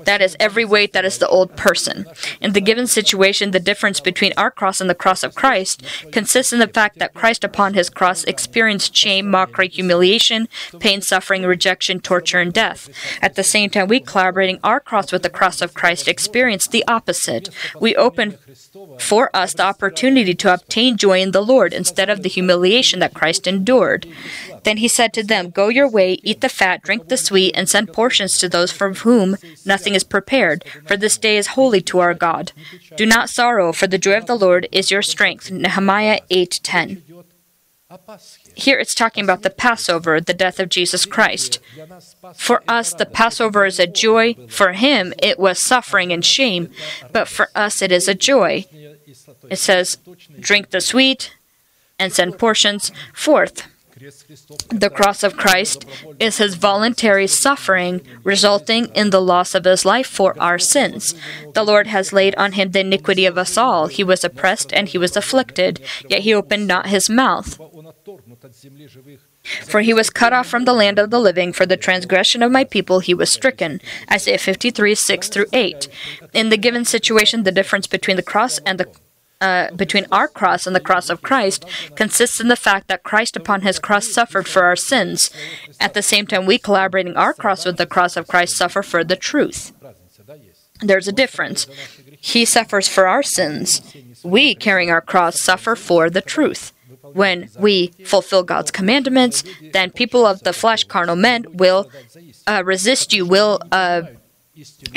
That 0.00 0.22
is 0.22 0.36
every 0.40 0.64
weight 0.64 0.92
that 0.92 1.04
is 1.04 1.18
the 1.18 1.28
old 1.28 1.56
person. 1.56 2.06
In 2.40 2.52
the 2.52 2.60
given 2.60 2.86
situation, 2.86 3.50
the 3.50 3.60
difference 3.60 4.00
between 4.00 4.32
our 4.36 4.50
cross 4.50 4.80
and 4.80 4.88
the 4.88 4.94
cross 4.94 5.22
of 5.22 5.34
Christ 5.34 5.82
consists 6.12 6.52
in 6.52 6.58
the 6.58 6.68
fact 6.68 6.98
that 6.98 7.14
Christ 7.14 7.44
upon 7.44 7.74
his 7.74 7.90
cross 7.90 8.24
experienced 8.24 8.96
shame, 8.96 9.30
mockery, 9.30 9.68
humiliation, 9.68 10.48
pain, 10.78 11.00
suffering, 11.00 11.42
rejection, 11.42 12.00
torture, 12.00 12.40
and 12.40 12.52
death. 12.52 12.88
At 13.20 13.34
the 13.34 13.44
same 13.44 13.70
time, 13.70 13.88
we 13.88 14.00
collaborating 14.00 14.58
our 14.62 14.80
cross 14.80 15.12
with 15.12 15.22
the 15.22 15.30
cross 15.30 15.60
of 15.60 15.74
Christ 15.74 16.08
experienced 16.08 16.70
the 16.70 16.84
opposite. 16.88 17.50
We 17.80 17.94
open 17.96 18.38
for 18.98 19.34
us 19.34 19.54
the 19.54 19.64
opportunity 19.64 20.34
to 20.34 20.54
obtain 20.54 20.96
joy 20.96 21.20
in 21.20 21.32
the 21.32 21.44
Lord 21.44 21.72
instead 21.72 22.08
of 22.08 22.22
the 22.22 22.28
humiliation 22.28 23.00
that 23.00 23.14
Christ 23.14 23.46
endured. 23.46 24.06
Then 24.64 24.78
he 24.78 24.88
said 24.88 25.12
to 25.14 25.22
them, 25.22 25.50
Go 25.50 25.68
your 25.68 25.88
way, 25.88 26.18
eat 26.22 26.40
the 26.40 26.48
fat, 26.48 26.82
drink 26.82 27.08
the 27.08 27.16
sweet, 27.16 27.54
and 27.54 27.68
send 27.68 27.92
portions 27.92 28.38
to 28.38 28.48
those 28.48 28.72
for 28.72 28.92
whom 28.92 29.36
nothing 29.64 29.94
is 29.94 30.04
prepared, 30.04 30.64
for 30.86 30.96
this 30.96 31.16
day 31.16 31.36
is 31.36 31.48
holy 31.48 31.80
to 31.82 32.00
our 32.00 32.14
God. 32.14 32.52
Do 32.96 33.06
not 33.06 33.30
sorrow, 33.30 33.72
for 33.72 33.86
the 33.86 33.98
joy 33.98 34.16
of 34.16 34.26
the 34.26 34.36
Lord 34.36 34.66
is 34.72 34.90
your 34.90 35.02
strength. 35.02 35.50
Nehemiah 35.50 36.20
8:10. 36.30 37.02
Here 38.54 38.78
it's 38.78 38.94
talking 38.94 39.22
about 39.24 39.42
the 39.42 39.50
Passover, 39.50 40.20
the 40.20 40.34
death 40.34 40.58
of 40.58 40.68
Jesus 40.68 41.06
Christ. 41.06 41.60
For 42.34 42.62
us, 42.66 42.92
the 42.92 43.06
Passover 43.06 43.66
is 43.66 43.78
a 43.78 43.86
joy. 43.86 44.34
For 44.48 44.72
him, 44.72 45.12
it 45.18 45.38
was 45.38 45.58
suffering 45.58 46.12
and 46.12 46.24
shame. 46.24 46.70
But 47.12 47.28
for 47.28 47.50
us, 47.54 47.82
it 47.82 47.92
is 47.92 48.08
a 48.08 48.14
joy. 48.14 48.64
It 49.50 49.58
says, 49.58 49.98
drink 50.40 50.70
the 50.70 50.80
sweet 50.80 51.36
and 51.98 52.12
send 52.12 52.38
portions. 52.38 52.90
Fourth, 53.12 53.68
the 53.96 54.90
cross 54.92 55.22
of 55.22 55.36
Christ 55.36 55.86
is 56.18 56.38
his 56.38 56.56
voluntary 56.56 57.26
suffering, 57.28 58.00
resulting 58.24 58.86
in 58.86 59.10
the 59.10 59.20
loss 59.20 59.54
of 59.54 59.64
his 59.64 59.84
life 59.84 60.08
for 60.08 60.36
our 60.40 60.58
sins. 60.58 61.14
The 61.54 61.62
Lord 61.62 61.86
has 61.86 62.12
laid 62.12 62.34
on 62.34 62.52
him 62.52 62.72
the 62.72 62.80
iniquity 62.80 63.24
of 63.24 63.38
us 63.38 63.56
all. 63.56 63.86
He 63.86 64.02
was 64.02 64.24
oppressed 64.24 64.72
and 64.72 64.88
he 64.88 64.98
was 64.98 65.16
afflicted, 65.16 65.80
yet 66.08 66.22
he 66.22 66.34
opened 66.34 66.66
not 66.66 66.88
his 66.88 67.08
mouth. 67.08 67.60
For 69.44 69.82
he 69.82 69.94
was 69.94 70.10
cut 70.10 70.32
off 70.32 70.46
from 70.46 70.64
the 70.64 70.72
land 70.72 70.98
of 70.98 71.10
the 71.10 71.20
living, 71.20 71.52
for 71.52 71.66
the 71.66 71.76
transgression 71.76 72.42
of 72.42 72.50
my 72.50 72.64
people 72.64 73.00
he 73.00 73.14
was 73.14 73.30
stricken. 73.30 73.80
Isaiah 74.10 74.38
53, 74.38 74.94
6 74.94 75.28
through 75.28 75.46
8. 75.52 75.88
In 76.32 76.48
the 76.48 76.56
given 76.56 76.84
situation, 76.84 77.42
the 77.42 77.52
difference 77.52 77.86
between 77.86 78.16
the 78.16 78.22
cross 78.22 78.58
and 78.66 78.80
the 78.80 78.88
uh, 79.44 79.70
between 79.76 80.06
our 80.10 80.26
cross 80.26 80.66
and 80.66 80.74
the 80.74 80.86
cross 80.88 81.10
of 81.10 81.20
Christ 81.20 81.66
consists 81.94 82.40
in 82.40 82.48
the 82.48 82.64
fact 82.68 82.88
that 82.88 83.02
Christ 83.02 83.36
upon 83.36 83.60
his 83.60 83.78
cross 83.78 84.08
suffered 84.08 84.48
for 84.48 84.62
our 84.64 84.76
sins. 84.76 85.30
At 85.78 85.92
the 85.92 86.02
same 86.02 86.26
time, 86.26 86.46
we 86.46 86.56
collaborating 86.58 87.16
our 87.16 87.34
cross 87.34 87.66
with 87.66 87.76
the 87.76 87.92
cross 87.94 88.16
of 88.16 88.26
Christ 88.26 88.56
suffer 88.56 88.82
for 88.82 89.04
the 89.04 89.16
truth. 89.16 89.72
There's 90.80 91.08
a 91.08 91.12
difference. 91.12 91.66
He 92.18 92.46
suffers 92.46 92.88
for 92.88 93.06
our 93.06 93.22
sins. 93.22 93.68
We, 94.22 94.54
carrying 94.54 94.90
our 94.90 95.02
cross, 95.02 95.38
suffer 95.38 95.76
for 95.76 96.08
the 96.08 96.22
truth. 96.22 96.72
When 97.02 97.50
we 97.58 97.88
fulfill 98.04 98.44
God's 98.44 98.70
commandments, 98.70 99.44
then 99.74 99.90
people 99.90 100.24
of 100.24 100.42
the 100.42 100.54
flesh, 100.54 100.84
carnal 100.84 101.16
men, 101.16 101.44
will 101.52 101.90
uh, 102.46 102.62
resist 102.64 103.12
you, 103.12 103.26
will 103.26 103.60
uh, 103.70 104.02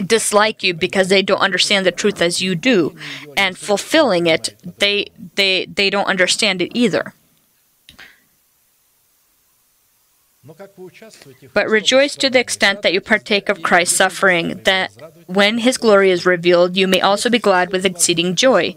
dislike 0.06 0.62
you 0.64 0.74
because 0.74 1.08
they 1.08 1.22
don't 1.22 1.40
understand 1.40 1.86
the 1.86 1.92
truth 1.92 2.22
as 2.22 2.42
you 2.42 2.54
do 2.56 2.96
and 3.36 3.58
fulfilling 3.58 4.28
it 4.28 4.56
they 4.78 5.08
they 5.36 5.66
they 5.66 5.90
don't 5.90 6.06
understand 6.06 6.62
it 6.62 6.72
either 6.76 7.14
but 11.54 11.68
rejoice 11.68 12.16
to 12.16 12.30
the 12.30 12.40
extent 12.40 12.82
that 12.82 12.94
you 12.94 13.02
partake 13.02 13.50
of 13.50 13.62
Christ's 13.62 13.98
suffering, 13.98 14.62
that 14.64 14.92
when 15.26 15.58
his 15.58 15.78
glory 15.78 16.10
is 16.10 16.26
revealed, 16.26 16.78
you 16.78 16.88
may 16.88 17.02
also 17.02 17.30
be 17.30 17.40
glad 17.40 17.72
with 17.72 17.86
exceeding 17.86 18.34
joy. 18.36 18.76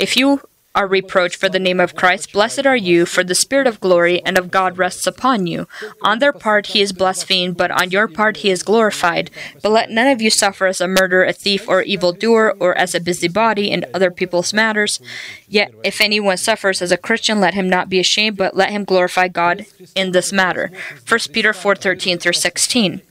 If 0.00 0.16
you 0.16 0.40
are 0.74 0.86
reproached 0.86 1.36
for 1.36 1.48
the 1.48 1.58
name 1.58 1.80
of 1.80 1.94
Christ, 1.94 2.32
blessed 2.32 2.66
are 2.66 2.76
you, 2.76 3.04
for 3.04 3.22
the 3.22 3.34
Spirit 3.34 3.66
of 3.66 3.80
glory 3.80 4.22
and 4.24 4.38
of 4.38 4.50
God 4.50 4.78
rests 4.78 5.06
upon 5.06 5.46
you. 5.46 5.68
On 6.02 6.18
their 6.18 6.32
part 6.32 6.68
he 6.68 6.80
is 6.80 6.92
blasphemed, 6.92 7.56
but 7.56 7.70
on 7.70 7.90
your 7.90 8.08
part 8.08 8.38
he 8.38 8.50
is 8.50 8.62
glorified. 8.62 9.30
But 9.62 9.72
let 9.72 9.90
none 9.90 10.08
of 10.08 10.22
you 10.22 10.30
suffer 10.30 10.66
as 10.66 10.80
a 10.80 10.88
murderer, 10.88 11.24
a 11.24 11.32
thief, 11.32 11.68
or 11.68 11.82
evildoer, 11.82 12.52
or 12.58 12.76
as 12.76 12.94
a 12.94 13.00
busybody 13.00 13.70
in 13.70 13.84
other 13.92 14.10
people's 14.10 14.54
matters. 14.54 15.00
Yet 15.46 15.74
if 15.84 16.00
anyone 16.00 16.38
suffers 16.38 16.80
as 16.80 16.92
a 16.92 16.96
Christian, 16.96 17.40
let 17.40 17.54
him 17.54 17.68
not 17.68 17.90
be 17.90 18.00
ashamed, 18.00 18.38
but 18.38 18.56
let 18.56 18.70
him 18.70 18.84
glorify 18.84 19.28
God 19.28 19.66
in 19.94 20.12
this 20.12 20.32
matter. 20.32 20.70
1 21.06 21.32
Peter 21.32 21.52
4:13 21.52 22.18
through 22.18 22.32
16. 22.32 23.02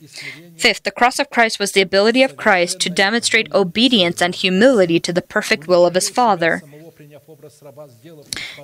Fifth, 0.58 0.84
the 0.84 0.92
cross 0.92 1.20
of 1.20 1.30
Christ 1.30 1.60
was 1.60 1.72
the 1.72 1.82
ability 1.82 2.24
of 2.24 2.38
Christ 2.38 2.80
to 2.82 2.90
demonstrate 2.90 3.52
obedience 3.54 4.22
and 4.22 4.36
humility 4.36 5.00
to 5.00 5.14
the 5.14 5.22
perfect 5.22 5.68
will 5.68 5.86
of 5.86 5.96
his 5.96 6.10
Father 6.10 6.62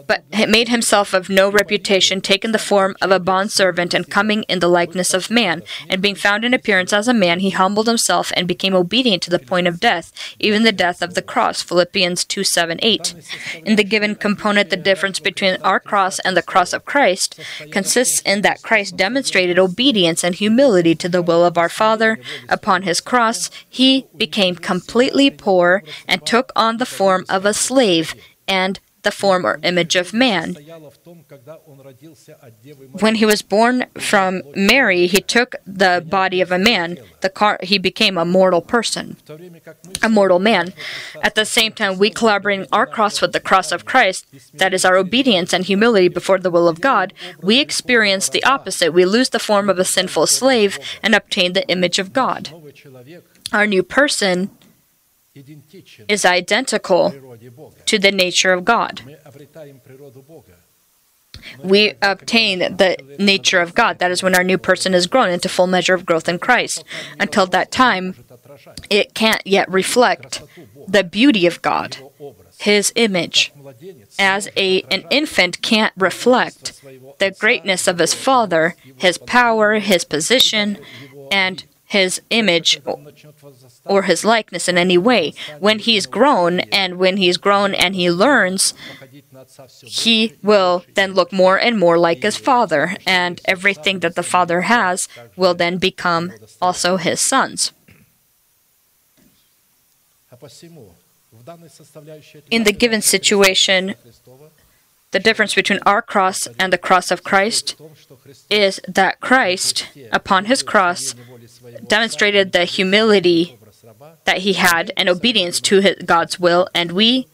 but 0.08 0.24
made 0.50 0.70
himself 0.70 1.14
of 1.14 1.30
no 1.30 1.50
reputation, 1.50 2.22
taking 2.22 2.52
the 2.52 2.60
form 2.60 2.96
of 3.02 3.12
a 3.12 3.20
bondservant, 3.20 3.94
and 3.94 4.10
coming 4.10 4.44
in 4.44 4.60
the 4.60 4.68
likeness 4.68 5.14
of 5.14 5.30
man. 5.30 5.62
And 5.90 6.02
being 6.02 6.16
found 6.16 6.44
in 6.44 6.54
appearance 6.54 6.92
as 6.92 7.08
a 7.08 7.14
man, 7.14 7.40
he 7.40 7.52
humbled 7.52 7.88
himself 7.88 8.32
and 8.36 8.48
became 8.48 8.74
obedient 8.74 9.22
to 9.24 9.30
the 9.30 9.40
point 9.40 9.68
of 9.68 9.80
death, 9.80 10.12
even 10.40 10.64
the 10.64 10.72
death 10.72 11.02
of 11.02 11.14
the 11.14 11.22
cross. 11.22 11.62
Philippians 11.62 12.26
2 12.26 12.44
7 12.44 12.80
8. 12.82 13.16
In 13.66 13.76
the 13.76 13.84
given 13.84 14.16
component, 14.16 14.70
the 14.70 14.78
difference 14.78 15.20
between 15.20 15.62
our 15.62 15.80
cross 15.80 16.20
and 16.20 16.36
the 16.36 16.42
cross 16.42 16.74
of 16.74 16.86
Christ 16.86 17.40
consists 17.72 18.22
in 18.22 18.42
that 18.42 18.62
Christ 18.62 18.98
demonstrated 18.98 19.60
obedience 19.60 20.24
and 20.24 20.36
humility 20.36 20.96
to 20.96 21.10
the 21.10 21.22
will 21.22 21.46
of 21.46 21.58
our 21.58 21.70
Father. 21.70 22.20
Upon 22.50 22.84
his 22.84 23.02
cross, 23.02 23.50
he 23.70 24.08
became 24.16 24.56
completely 24.56 25.30
poor 25.30 25.84
and 26.08 26.26
took 26.26 26.52
on 26.56 26.78
the 26.78 26.86
form 26.86 27.26
of 27.30 27.46
a 27.46 27.54
slave 27.54 28.16
and 28.48 28.80
the 29.04 29.12
form 29.12 29.46
or 29.46 29.60
image 29.64 29.96
of 29.96 30.14
man. 30.14 30.58
When 33.00 33.16
he 33.16 33.26
was 33.26 33.42
born 33.42 33.86
from 33.98 34.42
Mary, 34.56 35.08
he 35.08 35.22
took 35.22 35.56
the 35.66 36.06
body 36.06 36.42
of 36.42 36.52
a 36.52 36.60
man. 36.60 36.98
The 37.22 37.30
car, 37.30 37.58
he 37.64 37.78
became 37.78 38.18
a 38.18 38.26
mortal 38.26 38.62
person, 38.62 39.16
a 40.04 40.10
mortal 40.10 40.40
man. 40.40 40.74
At 41.22 41.36
the 41.36 41.46
same 41.46 41.72
time, 41.72 41.98
we 41.98 42.10
collaborating 42.10 42.68
our 42.72 42.86
cross 42.86 43.22
with 43.22 43.32
the 43.32 43.40
cross 43.40 43.72
of 43.72 43.86
Christ, 43.86 44.26
that 44.54 44.74
is 44.74 44.84
our 44.84 44.98
obedience 44.98 45.54
and 45.54 45.64
humility 45.64 46.10
before 46.10 46.40
the 46.40 46.52
will 46.52 46.68
of 46.68 46.82
God, 46.82 47.14
we 47.42 47.60
experience 47.60 48.28
the 48.28 48.44
opposite. 48.44 48.92
We 48.94 49.06
lose 49.06 49.30
the 49.30 49.40
form 49.40 49.70
of 49.70 49.80
a 49.80 49.86
sinful 49.86 50.28
slave 50.28 50.80
and 51.02 51.16
obtain 51.16 51.54
the 51.54 51.68
image 51.70 51.98
of 51.98 52.12
God. 52.12 52.52
Our 53.54 53.68
new 53.68 53.84
person 53.84 54.50
is 56.08 56.26
identical 56.26 57.14
to 57.86 58.00
the 58.00 58.12
nature 58.12 58.54
of 58.54 58.66
God. 58.66 59.02
We 61.64 61.94
obtain 62.02 62.60
the 62.60 62.98
nature 63.20 63.60
of 63.62 63.76
God. 63.76 64.00
That 64.00 64.12
is 64.12 64.24
when 64.24 64.36
our 64.36 64.44
new 64.44 64.58
person 64.58 64.94
is 64.94 65.08
grown 65.08 65.30
into 65.30 65.50
full 65.50 65.68
measure 65.68 65.94
of 65.94 66.06
growth 66.06 66.28
in 66.28 66.40
Christ. 66.40 66.84
Until 67.20 67.46
that 67.48 67.72
time, 67.72 68.16
it 68.90 69.14
can't 69.14 69.46
yet 69.46 69.70
reflect 69.70 70.42
the 70.88 71.04
beauty 71.04 71.46
of 71.46 71.62
God, 71.62 71.98
His 72.60 72.92
image. 72.96 73.52
As 74.20 74.50
a, 74.58 74.82
an 74.84 75.06
infant 75.12 75.62
can't 75.62 75.94
reflect 75.98 76.82
the 77.20 77.32
greatness 77.32 77.88
of 77.88 78.00
his 78.00 78.14
father, 78.14 78.76
his 78.96 79.18
power, 79.18 79.76
his 79.76 80.04
position, 80.04 80.78
and 81.32 81.66
his 81.88 82.22
image 82.30 82.82
or 83.86 84.04
his 84.04 84.26
likeness 84.26 84.68
in 84.68 84.78
any 84.78 84.98
way. 84.98 85.34
When 85.60 85.80
he's 85.80 86.06
grown, 86.06 86.60
and 86.60 86.98
when 87.00 87.16
he's 87.18 87.38
grown 87.38 87.74
and 87.74 87.96
he 87.96 88.12
learns, 88.12 88.74
he 89.84 90.34
will 90.44 90.84
then 90.96 91.14
look 91.14 91.32
more 91.32 91.58
and 91.58 91.80
more 91.80 91.98
like 91.98 92.24
his 92.24 92.36
father, 92.36 92.98
and 93.08 93.40
everything 93.46 94.00
that 94.00 94.16
the 94.16 94.24
father 94.24 94.62
has 94.62 95.08
will 95.38 95.54
then 95.54 95.78
become 95.78 96.34
also 96.62 96.98
his 96.98 97.22
sons. 97.22 97.72
In 102.52 102.64
the 102.64 102.74
given 102.74 103.02
situation, 103.02 103.96
the 105.12 105.20
difference 105.20 105.56
between 105.56 105.80
our 105.86 106.02
cross 106.02 106.48
and 106.60 106.74
the 106.74 106.78
cross 106.78 107.12
of 107.12 107.24
Christ 107.24 107.76
is 108.50 108.82
that 108.88 109.22
Christ, 109.22 109.88
upon 110.12 110.46
his 110.46 110.62
cross, 110.62 111.16
demonstrated 111.88 112.52
the 112.52 112.66
humility 112.66 113.58
that 114.26 114.40
he 114.40 114.54
had 114.54 114.92
and 114.98 115.10
obedience 115.10 115.60
to 115.62 115.80
his, 115.80 115.96
God's 116.06 116.40
will, 116.40 116.68
and 116.74 116.92
we, 116.92 117.28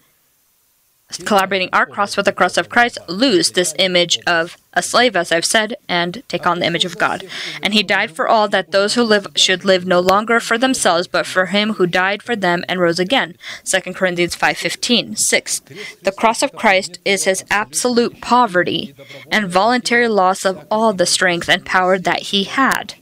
collaborating 1.26 1.70
our 1.74 1.86
cross 1.86 2.18
with 2.18 2.26
the 2.26 2.32
cross 2.32 2.58
of 2.58 2.70
Christ, 2.70 2.98
lose 3.08 3.52
this 3.52 3.74
image 3.78 4.20
of 4.26 4.58
a 4.74 4.82
slave, 4.82 5.16
as 5.16 5.32
I've 5.32 5.46
said, 5.46 5.76
and 5.88 6.24
take 6.28 6.48
on 6.48 6.60
the 6.60 6.66
image 6.66 6.86
of 6.86 6.98
God. 6.98 7.28
And 7.62 7.74
he 7.74 7.84
died 7.84 8.12
for 8.12 8.28
all 8.28 8.48
that 8.50 8.72
those 8.72 8.96
who 8.96 9.04
live 9.04 9.28
should 9.36 9.64
live 9.64 9.86
no 9.86 10.00
longer 10.00 10.40
for 10.40 10.58
themselves, 10.58 11.08
but 11.08 11.28
for 11.28 11.48
him 11.48 11.74
who 11.74 11.86
died 11.86 12.24
for 12.24 12.36
them 12.36 12.64
and 12.68 12.80
rose 12.80 13.00
again. 13.00 13.36
2 13.66 13.94
Corinthians 13.94 14.36
5.15. 14.36 15.18
Sixth, 15.18 16.02
the 16.02 16.12
cross 16.12 16.42
of 16.42 16.54
Christ 16.54 17.00
is 17.06 17.26
his 17.26 17.44
absolute 17.52 18.20
poverty 18.22 18.96
and 19.30 19.48
voluntary 19.48 20.08
loss 20.08 20.46
of 20.46 20.66
all 20.72 20.94
the 20.94 21.06
strength 21.06 21.48
and 21.50 21.66
power 21.66 22.00
that 22.00 22.20
he 22.24 22.46
had. 22.46 22.96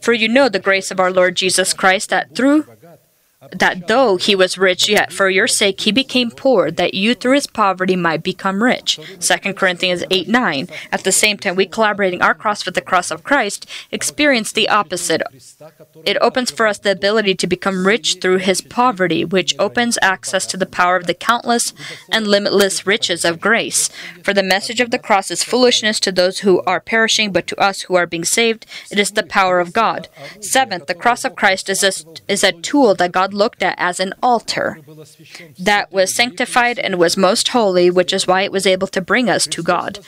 For 0.00 0.12
you 0.12 0.28
know 0.28 0.48
the 0.48 0.58
grace 0.58 0.90
of 0.90 0.98
our 0.98 1.12
Lord 1.12 1.36
Jesus 1.36 1.72
Christ, 1.72 2.10
that 2.10 2.34
through 2.34 2.66
that 3.52 3.88
though 3.88 4.18
he 4.18 4.34
was 4.34 4.58
rich, 4.58 4.86
yet 4.86 5.14
for 5.14 5.30
your 5.30 5.48
sake 5.48 5.80
he 5.80 5.92
became 5.92 6.30
poor, 6.30 6.70
that 6.70 6.92
you 6.92 7.14
through 7.14 7.36
his 7.36 7.46
poverty 7.46 7.96
might 7.96 8.22
become 8.22 8.62
rich. 8.62 9.00
2 9.18 9.54
Corinthians 9.54 10.04
8 10.10 10.28
9. 10.28 10.68
At 10.92 11.04
the 11.04 11.12
same 11.12 11.38
time, 11.38 11.56
we 11.56 11.64
collaborating 11.64 12.20
our 12.20 12.34
cross 12.34 12.66
with 12.66 12.74
the 12.74 12.82
cross 12.82 13.10
of 13.10 13.24
Christ 13.24 13.66
experience 13.90 14.52
the 14.52 14.68
opposite. 14.68 15.22
It 16.04 16.18
opens 16.20 16.50
for 16.50 16.66
us 16.66 16.78
the 16.78 16.92
ability 16.92 17.34
to 17.36 17.46
become 17.46 17.86
rich 17.86 18.18
through 18.20 18.38
his 18.38 18.60
poverty, 18.60 19.24
which 19.24 19.54
opens 19.58 19.96
access 20.02 20.46
to 20.48 20.58
the 20.58 20.66
power 20.66 20.96
of 20.96 21.06
the 21.06 21.14
countless 21.14 21.72
and 22.10 22.26
limitless 22.26 22.86
riches 22.86 23.24
of 23.24 23.40
grace. 23.40 23.88
For 24.22 24.34
the 24.34 24.42
message 24.42 24.80
of 24.80 24.90
the 24.90 24.98
cross 24.98 25.30
is 25.30 25.42
foolishness 25.42 25.98
to 26.00 26.12
those 26.12 26.40
who 26.40 26.60
are 26.66 26.80
perishing, 26.80 27.32
but 27.32 27.46
to 27.46 27.58
us 27.58 27.82
who 27.82 27.94
are 27.94 28.06
being 28.06 28.24
saved, 28.24 28.66
it 28.90 28.98
is 28.98 29.12
the 29.12 29.22
power 29.22 29.60
of 29.60 29.72
God. 29.72 30.08
Seventh, 30.40 30.88
the 30.88 30.94
cross 30.94 31.24
of 31.24 31.34
Christ 31.34 31.70
is 31.70 31.82
a, 31.82 31.92
is 32.30 32.44
a 32.44 32.52
tool 32.52 32.94
that 32.96 33.12
God 33.12 33.29
God 33.30 33.36
looked 33.36 33.62
at 33.62 33.74
as 33.78 34.00
an 34.00 34.12
altar 34.22 34.78
that 35.58 35.92
was 35.92 36.14
sanctified 36.14 36.78
and 36.78 36.96
was 36.96 37.16
most 37.16 37.48
holy, 37.48 37.90
which 37.90 38.12
is 38.12 38.26
why 38.26 38.42
it 38.42 38.52
was 38.52 38.66
able 38.66 38.88
to 38.88 39.00
bring 39.00 39.30
us 39.30 39.46
to 39.46 39.62
God. 39.62 40.00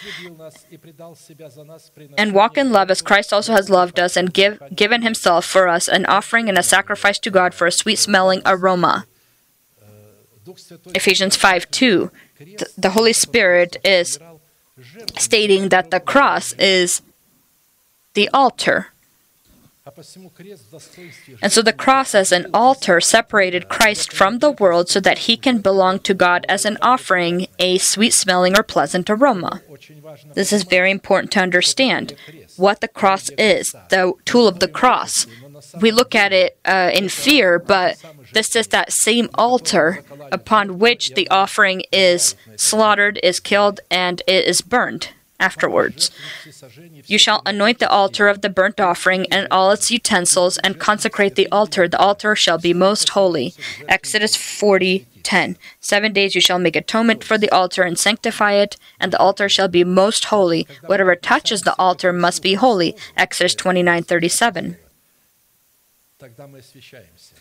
And 2.19 2.35
walk 2.35 2.59
in 2.59 2.73
love 2.73 2.91
as 2.91 3.03
Christ 3.03 3.33
also 3.33 3.53
has 3.53 3.71
loved 3.71 3.99
us 4.01 4.17
and 4.17 4.35
give, 4.35 4.61
given 4.75 5.03
himself 5.03 5.45
for 5.45 5.69
us 5.69 5.89
an 5.89 6.07
offering 6.07 6.49
and 6.49 6.59
a 6.59 6.63
sacrifice 6.63 7.19
to 7.21 7.31
God 7.31 7.55
for 7.55 7.67
a 7.67 7.73
sweet 7.73 7.99
smelling 7.99 8.43
aroma. 8.45 9.07
Ephesians 10.95 11.37
5 11.37 11.71
2. 11.71 12.11
The 12.77 12.91
Holy 12.91 13.13
Spirit 13.13 13.77
is 13.85 14.19
stating 15.17 15.69
that 15.69 15.91
the 15.91 16.01
cross 16.01 16.53
is 16.55 17.03
the 18.15 18.29
altar 18.31 18.92
and 21.43 21.53
so 21.53 21.61
the 21.63 21.73
cross 21.73 22.15
as 22.15 22.31
an 22.31 22.47
altar 22.55 23.01
separated 23.01 23.69
Christ 23.69 24.13
from 24.13 24.39
the 24.39 24.53
world 24.53 24.89
so 24.89 25.01
that 25.01 25.19
he 25.27 25.37
can 25.37 25.59
belong 25.59 25.99
to 26.01 26.15
God 26.15 26.47
as 26.49 26.65
an 26.65 26.79
offering, 26.81 27.49
a 27.59 27.79
sweet 27.79 28.15
smelling 28.15 28.57
or 28.57 28.63
pleasant 28.63 29.11
aroma. 29.11 29.61
This 30.35 30.53
is 30.53 30.63
very 30.63 30.91
important 30.91 31.33
to 31.33 31.41
understand 31.41 32.15
what 32.57 32.81
the 32.81 32.89
cross 32.89 33.29
is, 33.31 33.75
the 33.89 34.13
tool 34.25 34.47
of 34.47 34.61
the 34.61 34.69
cross. 34.69 35.27
We 35.81 35.91
look 35.91 36.15
at 36.15 36.33
it 36.33 36.59
uh, 36.65 36.91
in 36.93 37.09
fear, 37.09 37.59
but 37.59 37.97
this 38.33 38.55
is 38.55 38.69
that 38.69 38.93
same 38.93 39.31
altar 39.35 40.05
upon 40.31 40.79
which 40.79 41.15
the 41.15 41.29
offering 41.29 41.83
is 41.93 42.37
slaughtered, 42.57 43.19
is 43.23 43.41
killed, 43.41 43.81
and 43.91 44.23
it 44.27 44.47
is 44.47 44.61
burned 44.61 45.09
afterwards. 45.43 46.11
You 47.07 47.19
shall 47.19 47.43
anoint 47.45 47.79
the 47.81 47.91
altar 47.91 48.29
of 48.29 48.41
the 48.41 48.49
burnt 48.49 48.81
offering 48.81 49.27
and 49.31 49.47
all 49.51 49.71
its 49.73 49.91
utensils 49.91 50.57
and 50.59 50.79
consecrate 50.79 51.35
the 51.35 51.49
altar. 51.51 51.89
The 51.89 51.99
altar 51.99 52.35
shall 52.37 52.59
be 52.59 52.73
most 52.73 53.11
holy. 53.11 53.55
Exodus 53.89 54.37
40 54.37 55.07
10. 55.23 55.57
Seven 55.81 56.13
days 56.13 56.35
you 56.35 56.41
shall 56.41 56.59
make 56.59 56.77
atonement 56.77 57.23
for 57.25 57.39
the 57.39 57.51
altar 57.51 57.83
and 57.83 57.99
sanctify 57.99 58.53
it, 58.55 58.77
and 59.01 59.13
the 59.13 59.19
altar 59.19 59.49
shall 59.49 59.69
be 59.69 59.85
most 59.85 60.27
holy. 60.27 60.67
Whatever 60.87 61.15
touches 61.15 61.63
the 61.63 61.79
altar 61.79 62.13
must 62.13 62.43
be 62.43 62.55
holy. 62.55 62.97
Exodus 63.17 63.55
29 63.55 64.03
37. 64.03 64.77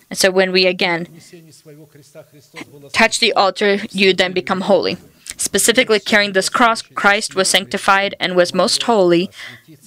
And 0.09 0.17
so 0.17 0.31
when 0.31 0.51
we 0.51 0.65
again 0.65 1.07
touch 2.93 3.19
the 3.19 3.33
altar, 3.33 3.77
you 3.91 4.13
then 4.13 4.33
become 4.33 4.61
holy 4.61 4.97
specifically 5.41 5.99
carrying 5.99 6.33
this 6.33 6.49
cross, 6.49 6.81
Christ 6.81 7.35
was 7.35 7.49
sanctified 7.49 8.15
and 8.19 8.35
was 8.35 8.53
most 8.53 8.83
holy, 8.83 9.29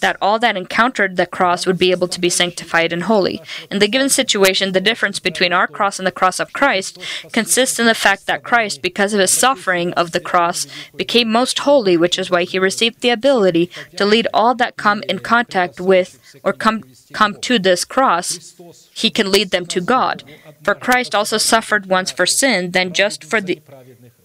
that 0.01 0.17
all 0.21 0.39
that 0.39 0.57
encountered 0.57 1.17
the 1.17 1.27
cross 1.27 1.67
would 1.67 1.79
be 1.79 1.91
able 1.91 2.09
to 2.09 2.21
be 2.21 2.29
sanctified 2.29 2.93
and 2.93 3.05
holy. 3.05 3.41
In 3.71 3.79
the 3.79 3.89
given 3.89 4.09
situation, 4.09 4.73
the 4.73 4.81
difference 4.81 5.21
between 5.21 5.53
our 5.53 5.67
cross 5.67 5.99
and 5.99 6.07
the 6.07 6.13
cross 6.13 6.41
of 6.41 6.53
Christ 6.53 6.99
consists 7.33 7.79
in 7.79 7.87
the 7.87 7.95
fact 7.95 8.27
that 8.27 8.43
Christ, 8.43 8.83
because 8.83 9.15
of 9.15 9.21
his 9.21 9.31
suffering 9.31 9.93
of 9.95 10.13
the 10.13 10.21
cross, 10.21 10.67
became 10.97 11.31
most 11.31 11.61
holy, 11.61 11.97
which 11.97 12.19
is 12.19 12.31
why 12.31 12.45
he 12.45 12.59
received 12.59 13.01
the 13.01 13.11
ability 13.11 13.71
to 13.97 14.05
lead 14.05 14.27
all 14.35 14.55
that 14.57 14.77
come 14.77 15.03
in 15.09 15.21
contact 15.21 15.81
with 15.81 16.19
or 16.43 16.53
come 16.53 16.83
come 17.13 17.41
to 17.41 17.59
this 17.59 17.85
cross, 17.85 18.55
he 18.93 19.11
can 19.11 19.31
lead 19.31 19.51
them 19.51 19.67
to 19.67 19.81
God. 19.81 20.25
For 20.63 20.75
Christ 20.75 21.15
also 21.15 21.39
suffered 21.39 21.87
once 21.87 22.11
for 22.11 22.27
sin, 22.27 22.73
then 22.73 22.93
just 22.93 23.23
for 23.23 23.41
the 23.41 23.61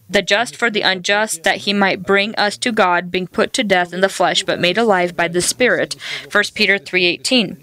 the 0.10 0.22
just 0.22 0.56
for 0.56 0.70
the 0.70 0.82
unjust, 0.82 1.44
that 1.44 1.58
he 1.58 1.74
might 1.74 2.04
bring 2.04 2.34
us 2.36 2.58
to 2.58 2.72
God, 2.72 3.12
being 3.12 3.28
put 3.28 3.54
to 3.54 3.64
death 3.64 3.94
in 3.94 4.02
the 4.02 4.10
flesh, 4.10 4.44
but 4.44 4.60
made 4.60 4.78
alive 4.78 5.16
by 5.16 5.28
the 5.28 5.42
Spirit. 5.42 5.96
1 6.32 6.44
Peter 6.56 6.78
3:18. 6.78 7.58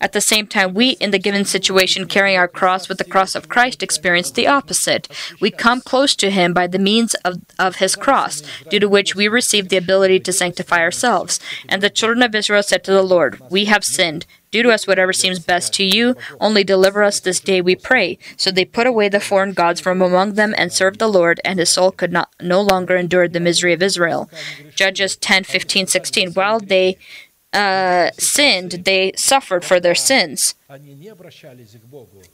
At 0.00 0.12
the 0.12 0.20
same 0.20 0.46
time, 0.46 0.74
we, 0.74 0.90
in 0.90 1.10
the 1.10 1.18
given 1.18 1.44
situation, 1.44 2.06
carrying 2.06 2.38
our 2.38 2.48
cross 2.48 2.88
with 2.88 2.98
the 2.98 3.04
cross 3.04 3.34
of 3.34 3.48
Christ, 3.48 3.82
experience 3.82 4.30
the 4.30 4.46
opposite. 4.46 5.08
We 5.40 5.50
come 5.50 5.80
close 5.80 6.14
to 6.16 6.30
Him 6.30 6.52
by 6.52 6.66
the 6.66 6.78
means 6.78 7.14
of, 7.24 7.40
of 7.58 7.76
His 7.76 7.96
cross, 7.96 8.42
due 8.68 8.80
to 8.80 8.88
which 8.88 9.14
we 9.14 9.28
receive 9.28 9.68
the 9.68 9.76
ability 9.76 10.20
to 10.20 10.32
sanctify 10.32 10.80
ourselves. 10.80 11.40
And 11.68 11.82
the 11.82 11.90
children 11.90 12.22
of 12.22 12.34
Israel 12.34 12.62
said 12.62 12.84
to 12.84 12.92
the 12.92 13.02
Lord, 13.02 13.40
We 13.50 13.66
have 13.66 13.84
sinned. 13.84 14.26
Do 14.50 14.62
to 14.62 14.70
us 14.70 14.86
whatever 14.86 15.12
seems 15.12 15.40
best 15.40 15.74
to 15.74 15.84
you, 15.84 16.16
only 16.40 16.64
deliver 16.64 17.02
us 17.02 17.20
this 17.20 17.38
day, 17.38 17.60
we 17.60 17.76
pray. 17.76 18.18
So 18.38 18.50
they 18.50 18.64
put 18.64 18.86
away 18.86 19.10
the 19.10 19.20
foreign 19.20 19.52
gods 19.52 19.78
from 19.78 20.00
among 20.00 20.34
them 20.34 20.54
and 20.56 20.72
served 20.72 20.98
the 20.98 21.08
Lord, 21.08 21.38
and 21.44 21.58
his 21.58 21.68
soul 21.68 21.90
could 21.90 22.12
not 22.12 22.30
no 22.40 22.62
longer 22.62 22.96
endure 22.96 23.28
the 23.28 23.40
misery 23.40 23.74
of 23.74 23.82
Israel. 23.82 24.30
Judges 24.74 25.16
10, 25.16 25.44
15, 25.44 25.86
16. 25.86 26.32
While 26.32 26.60
they 26.60 26.96
uh, 27.58 28.10
sinned, 28.18 28.84
they 28.84 29.12
suffered 29.16 29.64
for 29.64 29.80
their 29.80 29.94
sins. 29.94 30.54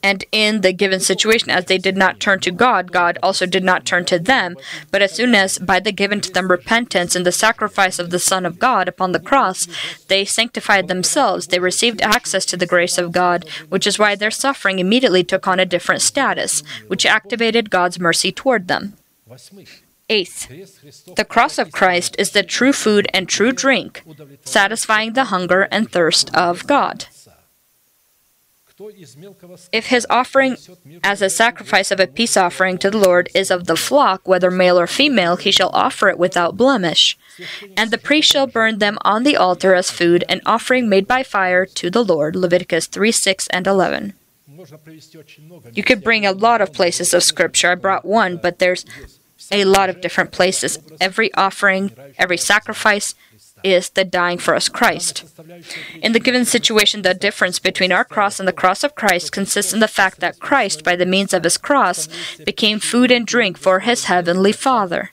And 0.03 0.25
in 0.31 0.61
the 0.61 0.73
given 0.73 0.99
situation, 0.99 1.49
as 1.49 1.65
they 1.65 1.79
did 1.79 1.97
not 1.97 2.19
turn 2.19 2.39
to 2.41 2.51
God, 2.51 2.91
God 2.91 3.17
also 3.23 3.45
did 3.47 3.63
not 3.63 3.85
turn 3.85 4.05
to 4.05 4.19
them. 4.19 4.55
But 4.91 5.01
as 5.01 5.13
soon 5.13 5.33
as, 5.33 5.57
by 5.57 5.79
the 5.79 5.91
given 5.91 6.21
to 6.21 6.31
them 6.31 6.51
repentance 6.51 7.15
and 7.15 7.25
the 7.25 7.31
sacrifice 7.31 7.97
of 7.97 8.11
the 8.11 8.19
Son 8.19 8.45
of 8.45 8.59
God 8.59 8.87
upon 8.87 9.13
the 9.13 9.19
cross, 9.19 9.67
they 10.09 10.25
sanctified 10.25 10.87
themselves, 10.87 11.47
they 11.47 11.59
received 11.59 12.01
access 12.03 12.45
to 12.45 12.57
the 12.57 12.67
grace 12.67 12.99
of 12.99 13.11
God, 13.11 13.49
which 13.69 13.87
is 13.87 13.97
why 13.97 14.13
their 14.15 14.31
suffering 14.31 14.77
immediately 14.77 15.23
took 15.23 15.47
on 15.47 15.59
a 15.59 15.65
different 15.65 16.03
status, 16.03 16.61
which 16.87 17.05
activated 17.05 17.71
God's 17.71 17.99
mercy 17.99 18.31
toward 18.31 18.67
them. 18.67 18.93
Eighth, 20.07 20.47
the 21.15 21.25
cross 21.25 21.57
of 21.57 21.71
Christ 21.71 22.15
is 22.19 22.31
the 22.31 22.43
true 22.43 22.73
food 22.73 23.07
and 23.11 23.27
true 23.27 23.51
drink, 23.51 24.03
satisfying 24.43 25.13
the 25.13 25.25
hunger 25.25 25.67
and 25.71 25.91
thirst 25.91 26.33
of 26.35 26.67
God. 26.67 27.07
If 29.71 29.87
his 29.87 30.05
offering 30.09 30.57
as 31.01 31.21
a 31.21 31.29
sacrifice 31.29 31.91
of 31.91 31.99
a 31.99 32.07
peace 32.07 32.35
offering 32.35 32.77
to 32.79 32.91
the 32.91 32.97
Lord 32.97 33.29
is 33.33 33.49
of 33.49 33.67
the 33.67 33.77
flock, 33.77 34.27
whether 34.27 34.51
male 34.51 34.77
or 34.77 34.85
female, 34.85 35.37
he 35.37 35.49
shall 35.49 35.69
offer 35.69 36.09
it 36.09 36.19
without 36.19 36.57
blemish. 36.57 37.17
And 37.77 37.89
the 37.89 37.97
priest 37.97 38.31
shall 38.31 38.47
burn 38.47 38.79
them 38.79 38.97
on 39.01 39.23
the 39.23 39.37
altar 39.37 39.73
as 39.73 39.89
food, 39.89 40.25
an 40.27 40.41
offering 40.45 40.89
made 40.89 41.07
by 41.07 41.23
fire 41.23 41.65
to 41.65 41.89
the 41.89 42.03
Lord. 42.03 42.35
Leviticus 42.35 42.87
3 42.87 43.11
6 43.11 43.47
and 43.47 43.65
11. 43.65 44.13
You 45.73 45.83
could 45.83 46.03
bring 46.03 46.25
a 46.25 46.31
lot 46.31 46.61
of 46.61 46.73
places 46.73 47.13
of 47.13 47.23
scripture. 47.23 47.71
I 47.71 47.75
brought 47.75 48.05
one, 48.05 48.37
but 48.37 48.59
there's 48.59 48.85
a 49.51 49.65
lot 49.65 49.89
of 49.89 50.01
different 50.01 50.31
places. 50.31 50.79
Every 50.99 51.33
offering, 51.33 51.91
every 52.17 52.37
sacrifice 52.37 53.15
is 53.63 53.89
the 53.89 54.05
dying 54.05 54.37
for 54.37 54.55
us 54.55 54.69
Christ. 54.69 55.23
In 56.01 56.11
the 56.11 56.19
given 56.19 56.45
situation, 56.45 57.01
the 57.01 57.13
difference 57.13 57.57
between 57.59 57.91
our 57.91 58.05
cross 58.05 58.39
and 58.39 58.47
the 58.47 58.53
cross 58.53 58.83
of 58.83 58.95
Christ 58.95 59.31
consists 59.31 59.73
in 59.73 59.79
the 59.79 59.87
fact 59.87 60.19
that 60.19 60.39
Christ, 60.39 60.83
by 60.83 60.95
the 60.95 61.05
means 61.05 61.33
of 61.33 61.43
his 61.43 61.57
cross, 61.57 62.07
became 62.45 62.79
food 62.79 63.11
and 63.11 63.25
drink 63.25 63.57
for 63.57 63.79
his 63.79 64.05
heavenly 64.05 64.51
Father 64.51 65.11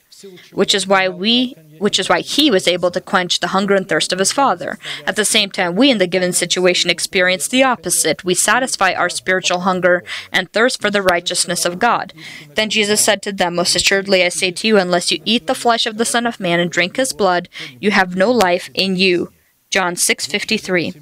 which 0.53 0.75
is 0.75 0.87
why 0.87 1.09
we 1.09 1.55
which 1.79 1.99
is 1.99 2.09
why 2.09 2.21
he 2.21 2.49
was 2.49 2.69
able 2.69 2.93
to 2.93 3.01
quench 3.01 3.41
the 3.41 3.49
hunger 3.49 3.75
and 3.75 3.89
thirst 3.89 4.13
of 4.13 4.21
his 4.21 4.31
father. 4.31 4.79
At 5.05 5.17
the 5.17 5.25
same 5.25 5.51
time, 5.51 5.75
we 5.75 5.91
in 5.91 5.99
the 5.99 6.07
given 6.07 6.33
situation 6.33 6.91
experience 6.91 7.49
the 7.49 7.65
opposite. 7.65 8.25
We 8.25 8.35
satisfy 8.35 8.93
our 8.93 9.09
spiritual 9.09 9.61
hunger 9.61 10.05
and 10.31 10.53
thirst 10.53 10.81
for 10.81 10.91
the 10.91 11.03
righteousness 11.03 11.65
of 11.65 11.81
God. 11.81 12.13
Then 12.55 12.71
Jesus 12.71 13.01
said 13.01 13.21
to 13.23 13.33
them, 13.33 13.57
Most 13.57 13.75
assuredly 13.75 14.23
I 14.23 14.29
say 14.29 14.53
to 14.53 14.69
you, 14.69 14.79
unless 14.79 15.11
you 15.11 15.21
eat 15.25 15.49
the 15.49 15.57
flesh 15.57 15.87
of 15.87 15.99
the 15.99 16.05
Son 16.05 16.25
of 16.25 16.39
Man 16.39 16.61
and 16.61 16.71
drink 16.71 16.97
his 16.97 17.13
blood, 17.13 17.49
you 17.81 17.91
have 17.91 18.15
no 18.15 18.31
life 18.31 18.71
in 18.75 18.95
you. 18.95 19.33
John 19.71 19.97
6:53. 19.97 20.95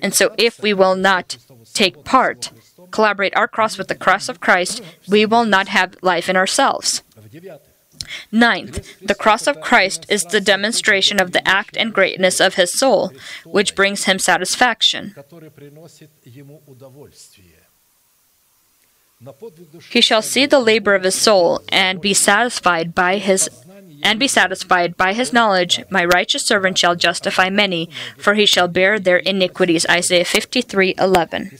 And 0.00 0.14
so 0.14 0.34
if 0.38 0.62
we 0.62 0.72
will 0.72 0.96
not 0.96 1.36
take 1.74 2.04
part, 2.04 2.52
collaborate 2.90 3.36
our 3.36 3.48
cross 3.48 3.76
with 3.76 3.88
the 3.88 3.94
cross 3.94 4.28
of 4.28 4.40
Christ, 4.40 4.82
we 5.08 5.26
will 5.26 5.44
not 5.44 5.68
have 5.68 5.96
life 6.02 6.28
in 6.28 6.36
ourselves. 6.36 7.02
Ninth, 8.30 9.00
the 9.00 9.14
cross 9.14 9.46
of 9.46 9.60
Christ 9.60 10.06
is 10.08 10.24
the 10.24 10.40
demonstration 10.40 11.20
of 11.20 11.32
the 11.32 11.46
act 11.46 11.76
and 11.76 11.92
greatness 11.92 12.40
of 12.40 12.54
his 12.54 12.72
soul, 12.72 13.12
which 13.44 13.74
brings 13.74 14.04
him 14.04 14.18
satisfaction. 14.18 15.14
He 19.90 20.00
shall 20.00 20.22
see 20.22 20.46
the 20.46 20.60
labor 20.60 20.94
of 20.94 21.02
his 21.02 21.14
soul 21.14 21.62
and 21.70 22.00
be 22.00 22.12
satisfied 22.12 22.94
by 22.94 23.16
his 23.16 23.48
and 24.06 24.20
be 24.20 24.28
satisfied. 24.28 24.96
By 24.96 25.12
his 25.14 25.32
knowledge, 25.32 25.82
my 25.90 26.04
righteous 26.04 26.44
servant 26.44 26.78
shall 26.78 26.94
justify 26.94 27.50
many, 27.50 27.90
for 28.16 28.34
he 28.34 28.46
shall 28.46 28.68
bear 28.68 29.00
their 29.00 29.16
iniquities. 29.16 29.84
Isaiah 29.90 30.24
53 30.24 30.94
11. 30.96 31.50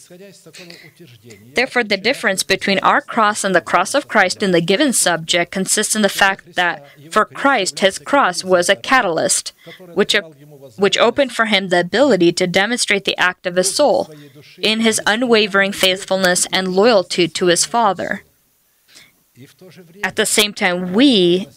Therefore, 1.54 1.82
the 1.82 1.96
difference 1.96 2.44
between 2.44 2.78
our 2.78 3.00
cross 3.00 3.42
and 3.42 3.52
the 3.52 3.60
cross 3.60 3.94
of 3.94 4.06
Christ 4.06 4.44
in 4.44 4.52
the 4.52 4.60
given 4.60 4.92
subject 4.92 5.50
consists 5.50 5.96
in 5.96 6.02
the 6.02 6.08
fact 6.08 6.54
that 6.54 6.86
for 7.10 7.24
Christ, 7.24 7.80
his 7.80 7.98
cross 7.98 8.44
was 8.44 8.68
a 8.68 8.76
catalyst, 8.76 9.52
which 9.94 10.14
a 10.14 10.22
which 10.76 10.96
opened 10.98 11.32
for 11.32 11.46
him 11.46 11.68
the 11.68 11.80
ability 11.80 12.30
to 12.32 12.46
demonstrate 12.46 13.04
the 13.04 13.18
act 13.18 13.46
of 13.46 13.56
his 13.56 13.74
soul 13.74 14.08
in 14.58 14.80
his 14.80 15.00
unwavering 15.04 15.72
faithfulness 15.72 16.46
and 16.52 16.68
loyalty 16.68 17.26
to 17.26 17.46
his 17.46 17.64
Father. 17.64 18.22
At 20.04 20.16
the 20.16 20.26
same 20.26 20.54
time, 20.54 20.92
we, 20.92 21.48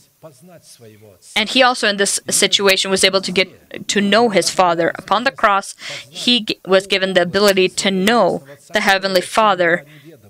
and 1.36 1.50
he 1.50 1.64
also 1.64 1.88
in 1.88 1.98
this 1.98 2.20
situation 2.30 2.92
was 2.92 3.04
able 3.04 3.22
to 3.22 3.32
get 3.32 3.88
to 3.88 4.02
know 4.02 4.30
his 4.30 4.50
father. 4.50 4.92
Upon 4.96 5.24
the 5.24 5.32
cross 5.32 5.76
he 6.10 6.42
g- 6.42 6.60
was 6.66 6.88
given 6.88 7.14
the 7.14 7.22
ability 7.22 7.70
to 7.70 7.92
know 7.92 8.44
the 8.74 8.82
heavenly 8.82 9.22
father 9.22 9.86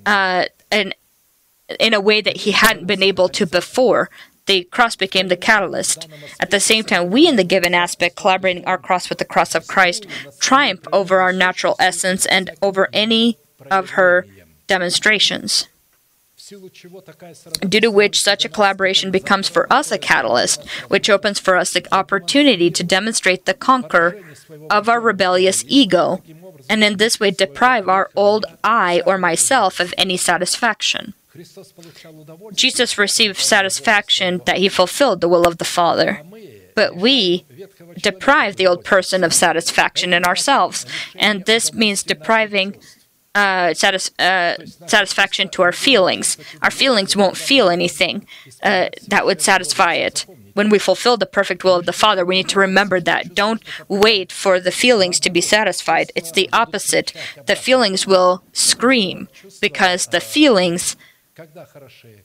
uh, 0.05 0.45
and 0.71 0.95
in 1.79 1.93
a 1.93 2.01
way 2.01 2.21
that 2.21 2.37
he 2.37 2.51
hadn't 2.51 2.87
been 2.87 3.03
able 3.03 3.29
to 3.29 3.45
before 3.45 4.09
the 4.45 4.63
cross 4.65 4.95
became 4.95 5.27
the 5.27 5.37
catalyst. 5.37 6.07
At 6.39 6.49
the 6.49 6.59
same 6.59 6.83
time 6.83 7.09
we 7.11 7.27
in 7.27 7.35
the 7.35 7.43
given 7.43 7.75
aspect 7.75 8.15
collaborating 8.15 8.65
our 8.65 8.77
cross 8.79 9.07
with 9.09 9.19
the 9.19 9.25
cross 9.25 9.53
of 9.55 9.67
christ 9.67 10.05
triumph 10.39 10.85
over 10.91 11.19
our 11.19 11.33
natural 11.33 11.75
essence 11.79 12.25
and 12.25 12.49
over 12.61 12.89
any 12.91 13.37
of 13.69 13.91
her 13.91 14.25
demonstrations 14.67 15.67
due 17.67 17.79
to 17.79 17.91
which 17.91 18.21
such 18.21 18.45
a 18.45 18.49
collaboration 18.49 19.11
becomes 19.11 19.47
for 19.47 19.71
us 19.71 19.91
a 19.91 19.97
catalyst, 19.97 20.67
which 20.87 21.09
opens 21.09 21.39
for 21.39 21.55
us 21.55 21.73
the 21.73 21.85
opportunity 21.93 22.71
to 22.71 22.83
demonstrate 22.83 23.45
the 23.45 23.53
conquer 23.53 24.19
of 24.69 24.89
our 24.89 24.99
rebellious 24.99 25.63
ego, 25.67 26.21
and 26.69 26.83
in 26.83 26.97
this 26.97 27.19
way 27.19 27.31
deprive 27.31 27.87
our 27.87 28.09
old 28.15 28.45
I 28.63 29.01
or 29.05 29.17
myself 29.17 29.79
of 29.79 29.93
any 29.97 30.17
satisfaction. 30.17 31.13
Jesus 32.53 32.97
received 32.97 33.37
satisfaction 33.37 34.41
that 34.45 34.57
he 34.57 34.69
fulfilled 34.69 35.21
the 35.21 35.29
will 35.29 35.47
of 35.47 35.57
the 35.57 35.65
Father. 35.65 36.21
But 36.75 36.95
we 36.95 37.45
deprive 37.97 38.55
the 38.55 38.67
old 38.67 38.83
person 38.83 39.23
of 39.23 39.33
satisfaction 39.33 40.13
in 40.13 40.23
ourselves, 40.23 40.85
and 41.15 41.45
this 41.45 41.73
means 41.73 42.03
depriving 42.03 42.77
uh, 43.35 43.73
satis- 43.73 44.11
uh, 44.19 44.55
satisfaction 44.87 45.49
to 45.49 45.61
our 45.61 45.71
feelings. 45.71 46.37
Our 46.61 46.71
feelings 46.71 47.15
won't 47.15 47.37
feel 47.37 47.69
anything 47.69 48.25
uh, 48.63 48.89
that 49.07 49.25
would 49.25 49.41
satisfy 49.41 49.93
it. 49.95 50.25
When 50.53 50.69
we 50.69 50.79
fulfill 50.79 51.15
the 51.15 51.25
perfect 51.25 51.63
will 51.63 51.75
of 51.75 51.85
the 51.85 51.93
Father, 51.93 52.25
we 52.25 52.35
need 52.35 52.49
to 52.49 52.59
remember 52.59 52.99
that. 53.01 53.35
Don't 53.35 53.63
wait 53.87 54.31
for 54.31 54.59
the 54.59 54.71
feelings 54.71 55.19
to 55.21 55.29
be 55.29 55.41
satisfied. 55.41 56.11
It's 56.15 56.31
the 56.31 56.49
opposite. 56.51 57.13
The 57.45 57.55
feelings 57.55 58.05
will 58.05 58.43
scream 58.51 59.29
because 59.61 60.07
the 60.07 60.19
feelings, 60.19 60.97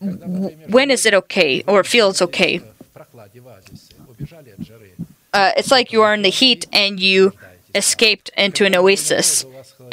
when 0.00 0.90
is 0.90 1.06
it 1.06 1.14
okay 1.14 1.62
or 1.68 1.84
feels 1.84 2.20
okay? 2.22 2.60
Uh, 5.32 5.52
it's 5.56 5.70
like 5.70 5.92
you 5.92 6.02
are 6.02 6.14
in 6.14 6.22
the 6.22 6.30
heat 6.30 6.66
and 6.72 6.98
you 6.98 7.34
escaped 7.74 8.30
into 8.36 8.64
an 8.64 8.74
oasis 8.74 9.44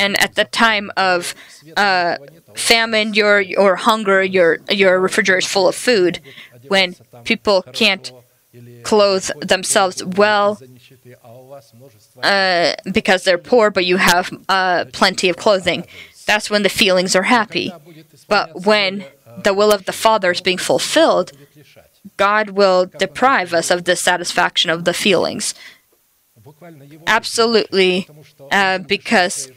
and 0.01 0.19
at 0.25 0.35
the 0.35 0.45
time 0.45 0.91
of 0.97 1.35
uh, 1.77 2.17
famine, 2.55 3.13
your 3.13 3.43
or 3.57 3.75
hunger, 3.75 4.19
your 4.23 4.59
your 4.69 4.99
refrigerator 4.99 5.39
is 5.45 5.45
full 5.55 5.67
of 5.67 5.75
food. 5.75 6.19
When 6.67 6.95
people 7.23 7.63
can't 7.81 8.11
clothe 8.83 9.27
themselves 9.53 10.03
well 10.03 10.59
uh, 12.23 12.73
because 12.91 13.23
they're 13.23 13.37
poor, 13.53 13.71
but 13.71 13.85
you 13.85 13.97
have 13.97 14.25
uh, 14.49 14.85
plenty 14.91 15.29
of 15.29 15.37
clothing, 15.37 15.85
that's 16.25 16.49
when 16.49 16.63
the 16.63 16.75
feelings 16.83 17.15
are 17.15 17.27
happy. 17.39 17.71
But 18.27 18.65
when 18.65 19.05
the 19.43 19.53
will 19.53 19.71
of 19.71 19.85
the 19.85 19.93
Father 19.93 20.31
is 20.31 20.41
being 20.41 20.57
fulfilled, 20.57 21.31
God 22.17 22.51
will 22.51 22.85
deprive 22.85 23.53
us 23.53 23.71
of 23.71 23.85
the 23.85 23.95
satisfaction 23.95 24.69
of 24.71 24.85
the 24.85 24.93
feelings. 24.93 25.53
Absolutely, 27.07 28.07
uh, 28.51 28.79
because 28.79 29.51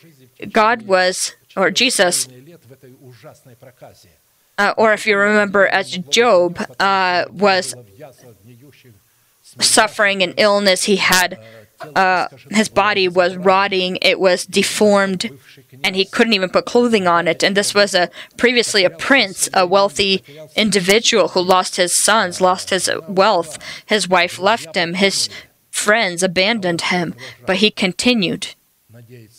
God 0.53 0.83
was, 0.83 1.35
or 1.57 1.71
Jesus, 1.71 2.29
uh, 4.57 4.75
or 4.77 4.93
if 4.93 5.07
you 5.07 5.17
remember, 5.17 5.67
as 5.67 5.99
Job 5.99 6.59
uh, 6.79 7.25
was 7.31 7.75
suffering 9.61 10.23
an 10.23 10.35
illness, 10.37 10.85
he 10.85 10.97
had 10.97 11.39
uh, 11.97 12.29
his 12.51 12.69
body 12.69 13.09
was 13.09 13.37
rotting, 13.37 13.99
it 14.01 14.19
was 14.19 14.47
deformed, 14.47 15.31
and 15.83 15.97
he 15.97 16.05
couldn't 16.05 16.33
even 16.33 16.49
put 16.49 16.65
clothing 16.65 17.07
on 17.07 17.29
it. 17.29 17.43
And 17.43 17.57
this 17.57 17.75
was 17.75 17.95
a 17.95 18.11
previously 18.37 18.85
a 18.85 18.91
prince, 18.91 19.49
a 19.53 19.67
wealthy 19.67 20.23
individual 20.57 21.29
who 21.29 21.41
lost 21.41 21.77
his 21.77 21.97
sons, 21.97 22.41
lost 22.41 22.71
his 22.71 22.89
wealth, 23.09 23.59
his 23.87 24.09
wife 24.09 24.39
left 24.39 24.77
him, 24.77 24.95
his 24.95 25.29
friends 25.71 26.23
abandoned 26.23 26.83
him, 26.83 27.15
but 27.47 27.57
he 27.57 27.71
continued 27.71 28.55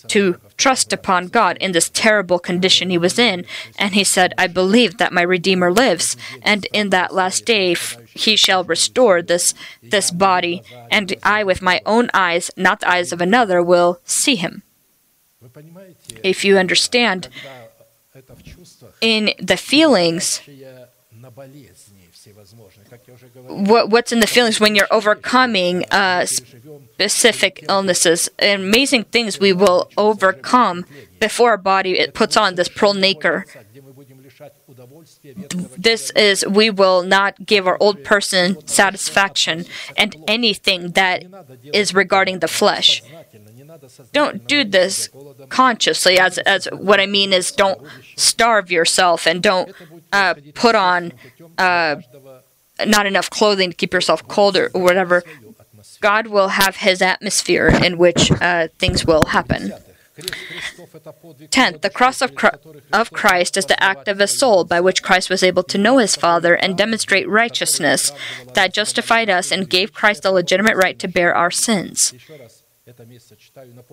to 0.08 0.40
trust 0.58 0.94
upon 0.94 1.28
God 1.28 1.58
in 1.60 1.72
this 1.72 1.90
terrible 1.90 2.40
condition 2.40 2.90
he 2.90 2.98
was 2.98 3.20
in. 3.20 3.46
And 3.78 3.94
he 3.94 4.04
said, 4.04 4.34
I 4.38 4.48
believe 4.48 4.98
that 4.98 5.14
my 5.14 5.22
Redeemer 5.22 5.72
lives, 5.72 6.16
and 6.42 6.66
in 6.74 6.90
that 6.90 7.14
last 7.14 7.46
day 7.46 7.74
f- 7.74 7.98
he 8.14 8.36
shall 8.36 8.64
restore 8.64 9.22
this, 9.22 9.54
this 9.82 10.12
body, 10.12 10.64
and 10.90 11.14
I 11.24 11.44
with 11.44 11.62
my 11.62 11.82
own 11.86 12.10
eyes, 12.14 12.52
not 12.56 12.80
the 12.80 12.90
eyes 12.90 13.12
of 13.12 13.22
another, 13.22 13.62
will 13.62 14.00
see 14.06 14.36
him. 14.36 14.64
If 16.24 16.44
you 16.44 16.58
understand, 16.58 17.30
in 19.02 19.32
the 19.40 19.58
feelings, 19.58 20.42
what, 23.68 23.90
what's 23.90 24.12
in 24.12 24.20
the 24.20 24.28
feelings 24.28 24.60
when 24.60 24.76
you're 24.76 24.88
overcoming 24.92 25.86
uh, 25.92 26.26
specific 26.96 27.66
illnesses, 27.68 28.30
amazing 28.40 29.04
things 29.04 29.38
we 29.38 29.52
will 29.52 29.90
overcome 29.98 30.86
before 31.20 31.50
our 31.50 31.58
body 31.58 32.00
it 32.00 32.14
puts 32.14 32.38
on 32.38 32.56
this 32.56 32.70
pearl 32.70 32.94
nacre. 32.94 33.46
This 35.78 36.10
is 36.12 36.46
we 36.48 36.70
will 36.70 37.04
not 37.04 37.46
give 37.46 37.68
our 37.68 37.78
old 37.82 38.04
person 38.06 38.66
satisfaction 38.66 39.66
and 39.98 40.16
anything 40.28 40.92
that 40.92 41.26
is 41.74 41.94
regarding 41.94 42.40
the 42.40 42.48
flesh. 42.48 43.04
Don't 44.14 44.48
do 44.48 44.64
this 44.64 45.10
consciously. 45.50 46.18
As 46.18 46.38
as 46.56 46.66
what 46.72 47.00
I 47.02 47.08
mean 47.08 47.34
is, 47.34 47.52
don't 47.52 47.80
starve 48.16 48.72
yourself 48.72 49.28
and 49.28 49.44
don't 49.44 49.68
uh, 50.14 50.36
put 50.54 50.76
on. 50.76 51.12
Uh, 51.58 51.98
not 52.86 53.06
enough 53.06 53.30
clothing 53.30 53.70
to 53.72 53.76
keep 53.76 53.94
yourself 53.94 54.28
colder 54.28 54.70
or 54.74 54.82
whatever. 54.82 55.24
God 56.06 56.28
will 56.28 56.50
have 56.50 56.76
his 56.76 57.02
atmosphere 57.02 57.68
in 57.68 57.98
which 57.98 58.32
uh, 58.32 58.68
things 58.78 59.08
will 59.08 59.26
happen. 59.26 59.74
Tenth, 61.50 61.82
the 61.82 61.90
cross 61.90 62.22
of, 62.22 62.32
of 62.94 63.12
Christ 63.12 63.58
is 63.58 63.66
the 63.66 63.82
act 63.84 64.08
of 64.08 64.22
a 64.22 64.28
soul 64.28 64.66
by 64.66 64.80
which 64.80 65.02
Christ 65.02 65.32
was 65.32 65.42
able 65.42 65.64
to 65.64 65.80
know 65.80 65.98
his 65.98 66.16
Father 66.16 66.54
and 66.54 66.78
demonstrate 66.78 67.28
righteousness 67.28 68.12
that 68.54 68.72
justified 68.72 69.32
us 69.32 69.52
and 69.52 69.68
gave 69.68 69.94
Christ 69.94 70.22
the 70.22 70.32
legitimate 70.32 70.78
right 70.78 71.00
to 71.00 71.08
bear 71.08 71.34
our 71.34 71.50
sins. 71.50 72.14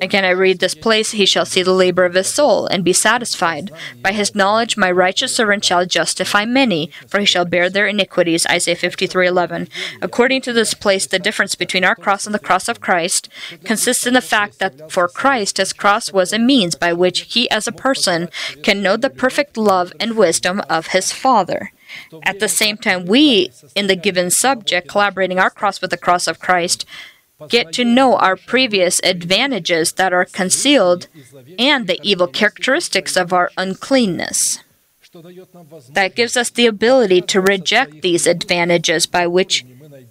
Again, 0.03 0.27
I 0.27 0.31
read 0.31 0.59
this 0.59 0.75
place, 0.75 1.13
he 1.13 1.25
shall 1.25 1.47
see 1.47 1.63
the 1.63 1.73
labor 1.73 2.05
of 2.05 2.13
his 2.13 2.27
soul, 2.27 2.67
and 2.67 2.85
be 2.85 2.93
satisfied. 2.93 3.71
By 4.03 4.13
his 4.13 4.35
knowledge, 4.35 4.77
my 4.77 4.91
righteous 4.91 5.35
servant 5.35 5.65
shall 5.65 5.87
justify 5.87 6.45
many, 6.45 6.91
for 7.07 7.19
he 7.19 7.25
shall 7.25 7.47
bear 7.47 7.71
their 7.71 7.87
iniquities. 7.87 8.47
Isaiah 8.47 8.77
53 8.77 9.27
11. 9.27 9.69
According 10.03 10.43
to 10.43 10.53
this 10.53 10.75
place, 10.75 11.07
the 11.07 11.19
difference 11.19 11.55
between 11.55 11.85
our 11.85 11.95
cross 11.95 12.27
and 12.27 12.35
the 12.35 12.39
cross 12.39 12.69
of 12.69 12.83
Christ 12.83 13.31
consists 13.65 14.07
in 14.07 14.13
the 14.13 14.21
fact 14.21 14.59
that 14.59 14.93
for 14.93 15.09
Christ, 15.09 15.57
his 15.57 15.73
cross 15.73 16.13
was 16.13 16.31
a 16.31 16.39
means 16.39 16.75
by 16.75 16.93
which 16.93 17.33
he, 17.33 17.51
as 17.51 17.67
a 17.67 17.73
person, 17.73 18.29
can 18.63 18.83
know 18.83 18.99
the 18.99 19.09
perfect 19.09 19.57
love 19.57 19.95
and 19.99 20.19
wisdom 20.19 20.61
of 20.69 20.89
his 20.89 21.13
Father. 21.13 21.73
At 22.23 22.41
the 22.41 22.49
same 22.49 22.77
time, 22.77 23.07
we, 23.07 23.51
in 23.75 23.87
the 23.87 23.97
given 23.97 24.31
subject, 24.31 24.89
collaborating 24.89 25.39
our 25.39 25.51
cross 25.51 25.81
with 25.81 25.91
the 25.91 25.97
cross 25.97 26.27
of 26.27 26.39
Christ, 26.39 26.85
get 27.49 27.73
to 27.75 27.85
know 27.85 28.17
our 28.17 28.37
previous 28.37 29.01
advantages 29.05 29.93
that 29.93 30.13
are 30.13 30.25
concealed 30.25 31.07
and 31.59 31.87
the 31.87 32.01
evil 32.03 32.27
characteristics 32.27 33.17
of 33.17 33.33
our 33.33 33.51
uncleanness. 33.57 34.59
That 35.93 36.15
gives 36.15 36.37
us 36.37 36.51
the 36.51 36.67
ability 36.67 37.21
to 37.23 37.41
reject 37.41 38.03
these 38.03 38.27
advantages 38.27 39.07
by 39.07 39.27
which 39.27 39.65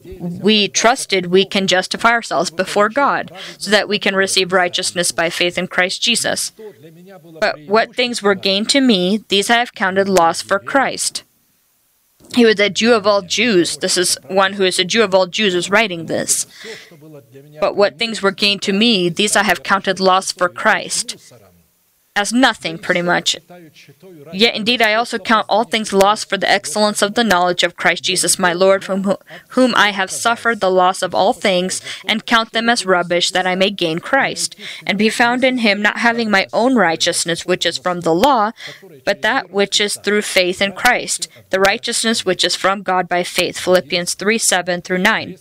we 0.03 0.67
trusted 0.67 1.27
we 1.27 1.45
can 1.45 1.67
justify 1.67 2.11
ourselves 2.11 2.51
before 2.51 2.89
God 2.89 3.31
so 3.57 3.71
that 3.71 3.87
we 3.87 3.99
can 3.99 4.15
receive 4.15 4.53
righteousness 4.53 5.11
by 5.11 5.29
faith 5.29 5.57
in 5.57 5.67
Christ 5.67 6.01
Jesus. 6.01 6.51
But 7.39 7.59
what 7.67 7.95
things 7.95 8.21
were 8.21 8.35
gain 8.35 8.65
to 8.65 8.81
me, 8.81 9.23
these 9.27 9.49
I 9.49 9.57
have 9.57 9.73
counted 9.73 10.07
loss 10.09 10.41
for 10.41 10.59
Christ. 10.59 11.23
He 12.35 12.45
was 12.45 12.59
a 12.59 12.69
Jew 12.69 12.93
of 12.93 13.05
all 13.05 13.21
Jews. 13.21 13.77
This 13.77 13.97
is 13.97 14.17
one 14.27 14.53
who 14.53 14.63
is 14.63 14.79
a 14.79 14.85
Jew 14.85 15.03
of 15.03 15.13
all 15.13 15.27
Jews 15.27 15.53
is 15.53 15.69
writing 15.69 16.05
this. 16.05 16.45
But 17.59 17.75
what 17.75 17.97
things 17.97 18.21
were 18.21 18.31
gained 18.31 18.61
to 18.63 18.73
me, 18.73 19.09
these 19.09 19.35
I 19.35 19.43
have 19.43 19.63
counted 19.63 19.99
loss 19.99 20.31
for 20.31 20.47
Christ 20.47 21.17
as 22.13 22.33
nothing, 22.33 22.77
pretty 22.77 23.01
much. 23.01 23.37
Yet 24.33 24.53
indeed, 24.53 24.81
I 24.81 24.95
also 24.95 25.17
count 25.17 25.45
all 25.47 25.63
things 25.63 25.93
lost 25.93 26.27
for 26.29 26.35
the 26.35 26.49
excellence 26.49 27.01
of 27.01 27.13
the 27.13 27.23
knowledge 27.23 27.63
of 27.63 27.77
Christ 27.77 28.03
Jesus 28.03 28.37
my 28.37 28.51
Lord, 28.51 28.83
from 28.83 29.15
whom 29.49 29.73
I 29.75 29.91
have 29.91 30.11
suffered 30.11 30.59
the 30.59 30.69
loss 30.69 31.01
of 31.01 31.15
all 31.15 31.31
things, 31.31 31.81
and 32.05 32.25
count 32.25 32.51
them 32.51 32.69
as 32.69 32.85
rubbish, 32.85 33.31
that 33.31 33.47
I 33.47 33.55
may 33.55 33.69
gain 33.69 33.99
Christ, 33.99 34.57
and 34.85 34.97
be 34.97 35.09
found 35.09 35.45
in 35.45 35.59
him, 35.59 35.81
not 35.81 35.99
having 35.99 36.29
my 36.29 36.47
own 36.51 36.75
righteousness, 36.75 37.45
which 37.45 37.65
is 37.65 37.77
from 37.77 38.01
the 38.01 38.13
law, 38.13 38.51
but 39.05 39.21
that 39.21 39.49
which 39.49 39.79
is 39.79 39.95
through 40.03 40.23
faith 40.23 40.61
in 40.61 40.73
Christ, 40.73 41.29
the 41.49 41.61
righteousness 41.61 42.25
which 42.25 42.43
is 42.43 42.57
from 42.57 42.83
God 42.83 43.07
by 43.07 43.23
faith. 43.23 43.57
Philippians 43.57 44.15
3 44.15 44.37
7 44.37 44.81
through 44.81 44.97
9. 44.97 45.37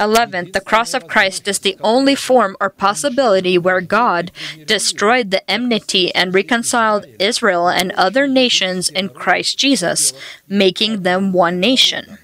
11. 0.00 0.50
The 0.52 0.60
cross 0.60 0.92
of 0.92 1.06
Christ 1.06 1.48
is 1.48 1.60
the 1.60 1.76
only 1.80 2.14
form 2.14 2.56
or 2.60 2.68
possibility 2.68 3.56
where 3.56 3.80
God 3.80 4.30
destroyed 4.66 5.30
the 5.30 5.48
enmity 5.50 5.78
and 6.14 6.34
reconciled 6.34 7.06
Israel 7.18 7.68
and 7.68 7.92
other 7.92 8.26
nations 8.26 8.88
in 8.88 9.08
Christ 9.08 9.58
Jesus, 9.58 10.12
making 10.48 11.02
them 11.02 11.32
one 11.32 11.60
nation. 11.60 12.18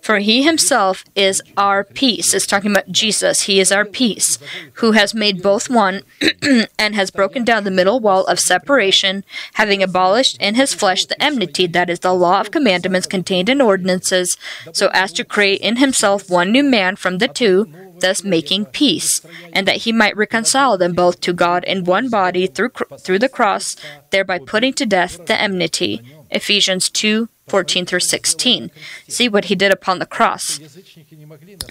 For 0.00 0.18
he 0.18 0.42
himself 0.42 1.04
is 1.14 1.42
our 1.56 1.84
peace. 1.84 2.32
It's 2.32 2.46
talking 2.46 2.70
about 2.70 2.90
Jesus. 2.90 3.42
He 3.42 3.60
is 3.60 3.70
our 3.70 3.84
peace, 3.84 4.38
who 4.74 4.92
has 4.92 5.14
made 5.14 5.42
both 5.42 5.68
one 5.68 6.02
and 6.78 6.94
has 6.94 7.10
broken 7.10 7.44
down 7.44 7.64
the 7.64 7.70
middle 7.70 8.00
wall 8.00 8.24
of 8.24 8.40
separation, 8.40 9.24
having 9.54 9.82
abolished 9.82 10.40
in 10.40 10.54
his 10.54 10.72
flesh 10.72 11.04
the 11.04 11.22
enmity, 11.22 11.66
that 11.66 11.90
is, 11.90 12.00
the 12.00 12.14
law 12.14 12.40
of 12.40 12.50
commandments 12.50 13.06
contained 13.06 13.48
in 13.48 13.60
ordinances, 13.60 14.38
so 14.72 14.88
as 14.94 15.12
to 15.12 15.24
create 15.24 15.60
in 15.60 15.76
himself 15.76 16.30
one 16.30 16.50
new 16.50 16.64
man 16.64 16.96
from 16.96 17.18
the 17.18 17.28
two 17.28 17.70
thus 18.00 18.24
making 18.24 18.66
peace, 18.66 19.20
and 19.52 19.66
that 19.66 19.78
he 19.78 19.92
might 19.92 20.16
reconcile 20.16 20.78
them 20.78 20.92
both 20.92 21.20
to 21.20 21.32
God 21.32 21.64
in 21.64 21.84
one 21.84 22.08
body 22.08 22.46
through, 22.46 22.70
through 22.98 23.18
the 23.18 23.28
cross, 23.28 23.76
thereby 24.10 24.38
putting 24.38 24.72
to 24.74 24.86
death 24.86 25.26
the 25.26 25.40
enmity. 25.40 26.02
Ephesians 26.30 26.90
2 26.90 27.28
14 27.48 27.86
through 27.86 28.00
16. 28.00 28.70
See 29.08 29.28
what 29.28 29.46
he 29.46 29.54
did 29.54 29.72
upon 29.72 29.98
the 29.98 30.06
cross. 30.06 30.60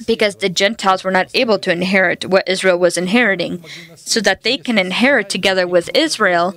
Because 0.06 0.38
the 0.38 0.50
Gentiles 0.50 1.04
were 1.04 1.12
not 1.12 1.30
able 1.34 1.60
to 1.60 1.72
inherit 1.72 2.26
what 2.26 2.48
Israel 2.48 2.78
was 2.78 2.98
inheriting, 2.98 3.64
so 3.96 4.20
that 4.22 4.44
they 4.44 4.58
can 4.58 4.78
inherit 4.78 5.30
together 5.30 5.68
with 5.68 5.90
Israel, 5.96 6.56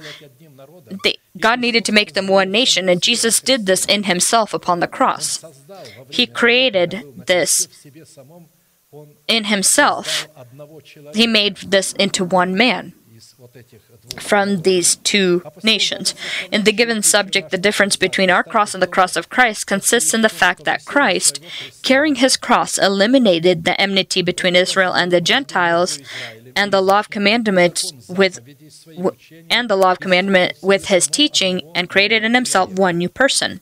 they, 1.05 1.18
God 1.38 1.60
needed 1.60 1.84
to 1.84 1.92
make 1.92 2.14
them 2.14 2.26
one 2.26 2.51
nation, 2.51 2.88
and 2.88 3.02
Jesus 3.02 3.40
did 3.40 3.66
this 3.66 3.84
in 3.84 4.05
himself 4.05 4.55
upon 4.55 4.80
the 4.80 4.88
cross. 4.88 5.44
He 6.09 6.26
created 6.26 7.05
this 7.26 7.68
in 9.29 9.45
himself, 9.45 10.27
he 11.15 11.27
made 11.27 11.57
this 11.59 11.93
into 11.93 12.25
one 12.25 12.57
man 12.57 12.95
from 14.19 14.62
these 14.62 14.97
two 14.97 15.43
nations. 15.62 16.15
In 16.51 16.65
the 16.65 16.73
given 16.73 17.03
subject, 17.03 17.51
the 17.51 17.59
difference 17.59 17.97
between 17.97 18.31
our 18.31 18.43
cross 18.43 18.75
and 18.75 18.83
the 18.83 18.87
cross 18.87 19.15
of 19.17 19.29
Christ 19.29 19.67
consists 19.67 20.15
in 20.15 20.23
the 20.23 20.29
fact 20.29 20.65
that 20.65 20.85
Christ, 20.85 21.41
carrying 21.83 22.17
his 22.17 22.37
cross, 22.37 22.79
eliminated 22.79 23.65
the 23.65 23.81
enmity 23.81 24.23
between 24.23 24.57
Israel 24.57 24.93
and 24.93 25.12
the 25.12 25.21
Gentiles 25.21 25.99
and 26.57 26.73
the 26.73 26.81
law 26.81 27.01
of 27.01 27.11
commandments 27.11 27.93
with 28.09 28.41
and 29.51 29.68
the 29.68 29.76
law 29.76 29.92
of 29.92 30.01
commandment 30.01 30.56
with 30.62 30.86
his 30.86 31.06
teaching 31.06 31.62
and 31.74 31.88
created 31.88 32.24
in 32.24 32.34
himself 32.34 32.70
one 32.70 32.98
new 32.98 33.09
person. 33.09 33.60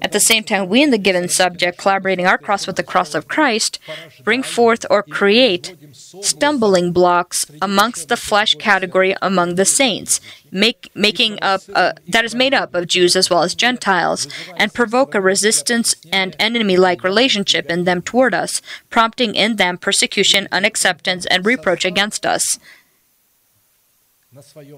At 0.00 0.12
the 0.12 0.20
same 0.20 0.44
time, 0.44 0.68
we 0.68 0.82
in 0.82 0.90
the 0.90 0.98
given 0.98 1.28
subject, 1.28 1.78
collaborating 1.78 2.26
our 2.26 2.38
cross 2.38 2.66
with 2.66 2.76
the 2.76 2.82
cross 2.82 3.14
of 3.14 3.28
Christ, 3.28 3.78
bring 4.24 4.42
forth 4.42 4.84
or 4.90 5.02
create 5.02 5.76
stumbling 5.92 6.92
blocks 6.92 7.44
amongst 7.60 8.08
the 8.08 8.16
flesh 8.16 8.54
category 8.54 9.14
among 9.22 9.54
the 9.54 9.64
saints, 9.64 10.20
make, 10.50 10.90
making 10.94 11.38
up 11.42 11.62
uh, 11.74 11.92
that 12.08 12.24
is 12.24 12.34
made 12.34 12.54
up 12.54 12.74
of 12.74 12.86
Jews 12.86 13.16
as 13.16 13.30
well 13.30 13.42
as 13.42 13.54
Gentiles, 13.54 14.28
and 14.56 14.74
provoke 14.74 15.14
a 15.14 15.20
resistance 15.20 15.94
and 16.12 16.36
enemy-like 16.38 17.02
relationship 17.04 17.66
in 17.66 17.84
them 17.84 18.02
toward 18.02 18.34
us, 18.34 18.62
prompting 18.90 19.34
in 19.34 19.56
them 19.56 19.78
persecution, 19.78 20.48
unacceptance, 20.52 21.26
and 21.26 21.46
reproach 21.46 21.84
against 21.84 22.26
us. 22.26 22.58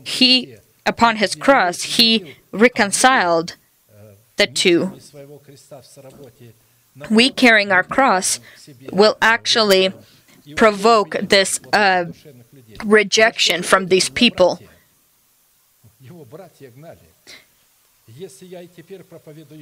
He, 0.05 0.57
upon 0.87 1.17
his 1.17 1.35
cross, 1.35 1.83
he 1.83 2.37
reconciled 2.53 3.57
the 4.37 4.47
two. 4.47 4.99
We 7.11 7.31
carrying 7.31 7.73
our 7.73 7.83
cross 7.83 8.41
will 8.93 9.17
actually 9.21 9.93
provoke 10.57 11.17
this 11.21 11.61
uh, 11.73 12.07
rejection 12.85 13.63
from 13.63 13.87
these 13.87 14.09
people. 14.09 14.61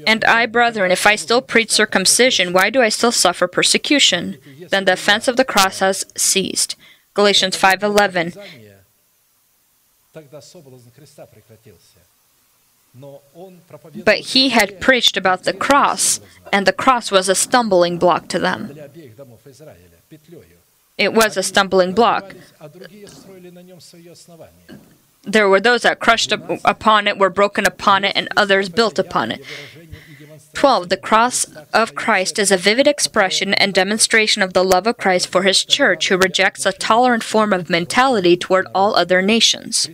And 0.06 0.24
I, 0.24 0.46
brethren, 0.46 0.90
if 0.90 1.06
I 1.06 1.14
still 1.16 1.40
preach 1.40 1.70
circumcision, 1.70 2.52
why 2.52 2.70
do 2.70 2.82
I 2.82 2.88
still 2.88 3.12
suffer 3.12 3.46
persecution? 3.46 4.38
Then 4.68 4.84
the 4.84 4.94
offense 4.94 5.28
of 5.28 5.36
the 5.36 5.44
cross 5.44 5.78
has 5.78 6.04
ceased. 6.16 6.76
Galatians 7.14 7.56
5:11. 7.56 8.36
Обрезание, 10.13 10.29
тогда 10.29 10.41
соблазн 10.41 10.89
креста 10.95 11.25
прекратился. 11.25 11.99
Но 12.93 13.21
он 13.35 13.59
проповедовал 13.67 14.05
But 14.05 14.19
he 14.33 14.49
had 14.49 14.79
preached 14.79 15.17
about 15.17 15.43
the 15.43 15.53
cross, 15.53 16.19
and 16.51 16.65
the 16.65 16.73
cross 16.73 17.11
was 17.11 17.29
a 17.29 17.35
stumbling 17.35 17.99
block 17.99 18.27
to 18.29 18.39
them. 18.39 18.73
для 18.73 18.85
обеих 18.85 19.15
домов 19.15 19.39
Израиля 19.45 19.99
петлею. 20.09 20.57
It 20.97 21.13
was 21.13 21.37
a 21.37 21.43
stumbling 21.43 21.93
block. 21.93 22.35
А 22.57 22.69
другие 22.69 23.07
строили 23.07 23.51
на 23.51 23.61
нем 23.61 23.79
свое 23.79 24.13
основание. 24.13 24.79
There 25.23 25.49
were 25.49 25.59
those 25.59 25.81
that 25.81 25.99
crushed 25.99 26.31
up 26.31 26.49
upon 26.63 27.05
it, 27.05 27.17
were 27.17 27.29
broken 27.29 27.65
upon 27.67 28.05
it, 28.05 28.13
and 28.15 28.29
others 28.37 28.69
built 28.69 28.97
upon 28.97 29.31
it. 29.31 29.43
12. 30.54 30.90
The 30.90 30.96
cross 30.96 31.44
of 31.72 31.94
Christ 31.94 32.38
is 32.38 32.50
a 32.50 32.56
vivid 32.56 32.86
expression 32.86 33.54
and 33.54 33.72
demonstration 33.72 34.42
of 34.42 34.52
the 34.52 34.64
love 34.64 34.86
of 34.86 34.98
Christ 34.98 35.28
for 35.28 35.42
his 35.42 35.64
church, 35.64 36.08
who 36.08 36.16
rejects 36.16 36.66
a 36.66 36.72
tolerant 36.72 37.24
form 37.24 37.52
of 37.52 37.70
mentality 37.70 38.36
toward 38.36 38.66
all 38.74 38.94
other 38.94 39.22
nations. 39.22 39.88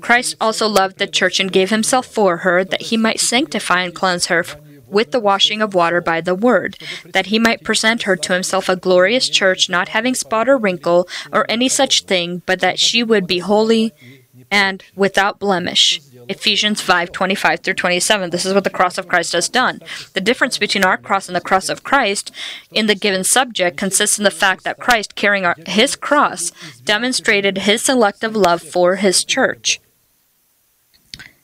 Christ 0.00 0.36
also 0.40 0.68
loved 0.68 0.98
the 0.98 1.06
church 1.06 1.40
and 1.40 1.50
gave 1.50 1.70
himself 1.70 2.06
for 2.06 2.38
her 2.38 2.64
that 2.64 2.82
he 2.82 2.96
might 2.96 3.20
sanctify 3.20 3.82
and 3.82 3.94
cleanse 3.94 4.26
her 4.26 4.44
with 4.86 5.10
the 5.10 5.20
washing 5.20 5.62
of 5.62 5.74
water 5.74 6.00
by 6.00 6.20
the 6.20 6.34
word, 6.34 6.76
that 7.06 7.26
he 7.26 7.38
might 7.38 7.64
present 7.64 8.02
her 8.02 8.14
to 8.14 8.34
himself 8.34 8.68
a 8.68 8.76
glorious 8.76 9.28
church, 9.28 9.70
not 9.70 9.88
having 9.88 10.14
spot 10.14 10.48
or 10.48 10.58
wrinkle 10.58 11.08
or 11.32 11.46
any 11.48 11.68
such 11.68 12.02
thing, 12.02 12.42
but 12.44 12.60
that 12.60 12.78
she 12.78 13.02
would 13.02 13.26
be 13.26 13.38
holy 13.38 13.92
and 14.50 14.84
without 14.94 15.38
blemish. 15.38 16.00
Ephesians 16.28 16.80
5:25 16.80 17.60
through 17.60 17.74
27. 17.74 18.30
This 18.30 18.44
is 18.44 18.54
what 18.54 18.64
the 18.64 18.70
cross 18.70 18.98
of 18.98 19.08
Christ 19.08 19.32
has 19.32 19.48
done. 19.48 19.80
The 20.14 20.20
difference 20.20 20.58
between 20.58 20.84
our 20.84 20.96
cross 20.96 21.28
and 21.28 21.36
the 21.36 21.40
cross 21.40 21.68
of 21.68 21.84
Christ 21.84 22.30
in 22.70 22.86
the 22.86 22.94
given 22.94 23.24
subject 23.24 23.76
consists 23.76 24.18
in 24.18 24.24
the 24.24 24.30
fact 24.30 24.64
that 24.64 24.78
Christ 24.78 25.14
carrying 25.14 25.44
our, 25.44 25.56
his 25.66 25.96
cross 25.96 26.52
demonstrated 26.84 27.58
his 27.58 27.82
selective 27.82 28.34
love 28.36 28.62
for 28.62 28.96
his 28.96 29.24
church 29.24 29.80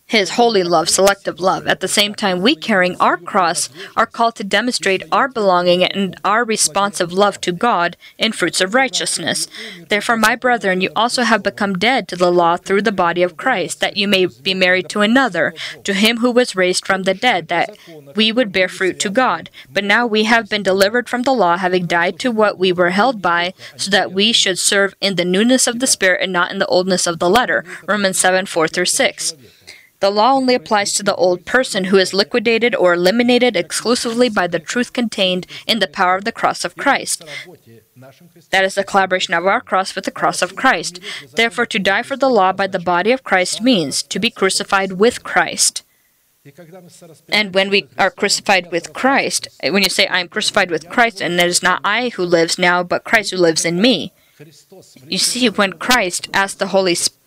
his 0.08 0.30
holy 0.30 0.62
love, 0.64 0.88
selective 0.88 1.38
love. 1.38 1.66
At 1.66 1.80
the 1.80 1.86
same 1.86 2.14
time, 2.14 2.40
we 2.40 2.56
carrying 2.56 2.96
our 2.96 3.18
cross 3.18 3.68
are 3.94 4.06
called 4.06 4.36
to 4.36 4.44
demonstrate 4.44 5.02
our 5.12 5.28
belonging 5.28 5.84
and 5.84 6.18
our 6.24 6.44
responsive 6.44 7.12
love 7.12 7.40
to 7.42 7.52
God 7.52 7.94
in 8.16 8.32
fruits 8.32 8.62
of 8.62 8.74
righteousness. 8.74 9.46
Therefore, 9.90 10.16
my 10.16 10.34
brethren, 10.34 10.80
you 10.80 10.90
also 10.96 11.24
have 11.24 11.42
become 11.42 11.74
dead 11.74 12.08
to 12.08 12.16
the 12.16 12.32
law 12.32 12.56
through 12.56 12.82
the 12.82 12.90
body 12.90 13.22
of 13.22 13.36
Christ, 13.36 13.80
that 13.80 13.98
you 13.98 14.08
may 14.08 14.24
be 14.24 14.54
married 14.54 14.88
to 14.88 15.02
another, 15.02 15.52
to 15.84 15.92
him 15.92 16.18
who 16.18 16.30
was 16.30 16.56
raised 16.56 16.86
from 16.86 17.02
the 17.02 17.12
dead, 17.12 17.48
that 17.48 17.76
we 18.16 18.32
would 18.32 18.50
bear 18.50 18.68
fruit 18.68 18.98
to 19.00 19.10
God. 19.10 19.50
But 19.70 19.84
now 19.84 20.06
we 20.06 20.24
have 20.24 20.48
been 20.48 20.62
delivered 20.62 21.06
from 21.06 21.24
the 21.24 21.34
law, 21.34 21.58
having 21.58 21.86
died 21.86 22.18
to 22.20 22.30
what 22.30 22.58
we 22.58 22.72
were 22.72 22.90
held 22.90 23.20
by, 23.20 23.52
so 23.76 23.90
that 23.90 24.10
we 24.10 24.32
should 24.32 24.58
serve 24.58 24.94
in 25.02 25.16
the 25.16 25.24
newness 25.26 25.66
of 25.66 25.80
the 25.80 25.86
Spirit 25.86 26.22
and 26.22 26.32
not 26.32 26.50
in 26.50 26.58
the 26.58 26.66
oldness 26.66 27.06
of 27.06 27.18
the 27.18 27.28
letter. 27.28 27.62
Romans 27.86 28.18
7 28.18 28.46
4 28.46 28.68
through 28.68 28.86
6. 28.86 29.34
The 30.00 30.10
law 30.10 30.32
only 30.32 30.54
applies 30.54 30.92
to 30.94 31.02
the 31.02 31.14
old 31.16 31.44
person 31.44 31.84
who 31.84 31.96
is 31.96 32.14
liquidated 32.14 32.74
or 32.74 32.94
eliminated 32.94 33.56
exclusively 33.56 34.28
by 34.28 34.46
the 34.46 34.60
truth 34.60 34.92
contained 34.92 35.46
in 35.66 35.80
the 35.80 35.88
power 35.88 36.14
of 36.14 36.24
the 36.24 36.32
cross 36.32 36.64
of 36.64 36.76
Christ. 36.76 37.24
That 38.50 38.64
is 38.64 38.76
the 38.76 38.84
collaboration 38.84 39.34
of 39.34 39.46
our 39.46 39.60
cross 39.60 39.94
with 39.94 40.04
the 40.04 40.12
cross 40.12 40.40
of 40.40 40.54
Christ. 40.54 41.00
Therefore, 41.34 41.66
to 41.66 41.78
die 41.78 42.02
for 42.02 42.16
the 42.16 42.30
law 42.30 42.52
by 42.52 42.68
the 42.68 42.78
body 42.78 43.10
of 43.10 43.24
Christ 43.24 43.60
means 43.60 44.02
to 44.04 44.20
be 44.20 44.30
crucified 44.30 44.92
with 44.92 45.24
Christ. 45.24 45.82
And 47.28 47.52
when 47.52 47.68
we 47.68 47.88
are 47.98 48.10
crucified 48.10 48.70
with 48.70 48.92
Christ, 48.92 49.48
when 49.62 49.82
you 49.82 49.90
say, 49.90 50.06
I 50.06 50.20
am 50.20 50.28
crucified 50.28 50.70
with 50.70 50.88
Christ, 50.88 51.20
and 51.20 51.38
it 51.40 51.46
is 51.46 51.62
not 51.62 51.80
I 51.84 52.10
who 52.10 52.24
lives 52.24 52.58
now, 52.58 52.82
but 52.84 53.04
Christ 53.04 53.32
who 53.32 53.36
lives 53.36 53.64
in 53.64 53.82
me, 53.82 54.12
you 55.08 55.18
see, 55.18 55.50
when 55.50 55.72
Christ 55.72 56.28
asked 56.32 56.60
the 56.60 56.68
Holy 56.68 56.94
Spirit, 56.94 57.17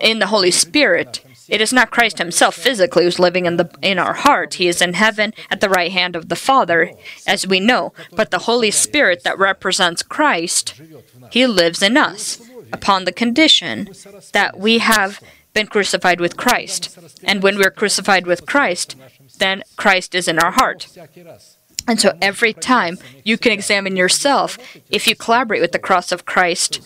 in 0.00 0.18
the 0.18 0.26
Holy 0.26 0.50
Spirit. 0.50 1.24
It 1.48 1.60
is 1.60 1.72
not 1.72 1.90
Christ 1.90 2.18
Himself 2.18 2.54
physically 2.54 3.04
who's 3.04 3.18
living 3.18 3.46
in 3.46 3.56
the 3.56 3.70
in 3.82 3.98
our 3.98 4.14
heart. 4.14 4.54
He 4.54 4.68
is 4.68 4.82
in 4.82 4.94
heaven 4.94 5.32
at 5.50 5.60
the 5.60 5.68
right 5.68 5.92
hand 5.92 6.16
of 6.16 6.28
the 6.28 6.36
Father, 6.36 6.92
as 7.26 7.46
we 7.46 7.60
know. 7.60 7.92
But 8.12 8.30
the 8.30 8.40
Holy 8.40 8.70
Spirit 8.70 9.22
that 9.24 9.38
represents 9.38 10.02
Christ, 10.02 10.80
He 11.30 11.46
lives 11.46 11.82
in 11.82 11.96
us 11.96 12.40
upon 12.72 13.04
the 13.04 13.12
condition 13.12 13.90
that 14.32 14.58
we 14.58 14.78
have 14.78 15.20
been 15.52 15.66
crucified 15.68 16.20
with 16.20 16.36
Christ. 16.36 16.98
And 17.22 17.42
when 17.42 17.56
we're 17.56 17.70
crucified 17.70 18.26
with 18.26 18.44
Christ, 18.44 18.96
then 19.38 19.62
Christ 19.76 20.14
is 20.14 20.28
in 20.28 20.38
our 20.38 20.50
heart. 20.50 20.88
And 21.86 22.00
so 22.00 22.16
every 22.20 22.52
time 22.54 22.98
you 23.24 23.36
can 23.36 23.52
examine 23.52 23.96
yourself, 23.96 24.58
if 24.90 25.06
you 25.06 25.14
collaborate 25.14 25.60
with 25.60 25.72
the 25.72 25.78
cross 25.78 26.12
of 26.12 26.24
Christ, 26.24 26.80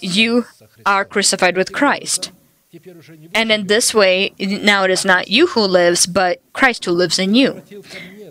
you 0.00 0.46
are 0.84 1.04
crucified 1.04 1.56
with 1.56 1.72
Christ. 1.72 2.32
And 3.34 3.50
in 3.50 3.68
this 3.68 3.94
way, 3.94 4.32
now 4.38 4.84
it 4.84 4.90
is 4.90 5.04
not 5.04 5.28
you 5.28 5.46
who 5.48 5.62
lives, 5.62 6.06
but 6.06 6.40
Christ 6.52 6.84
who 6.84 6.92
lives 6.92 7.18
in 7.18 7.34
you. 7.34 7.62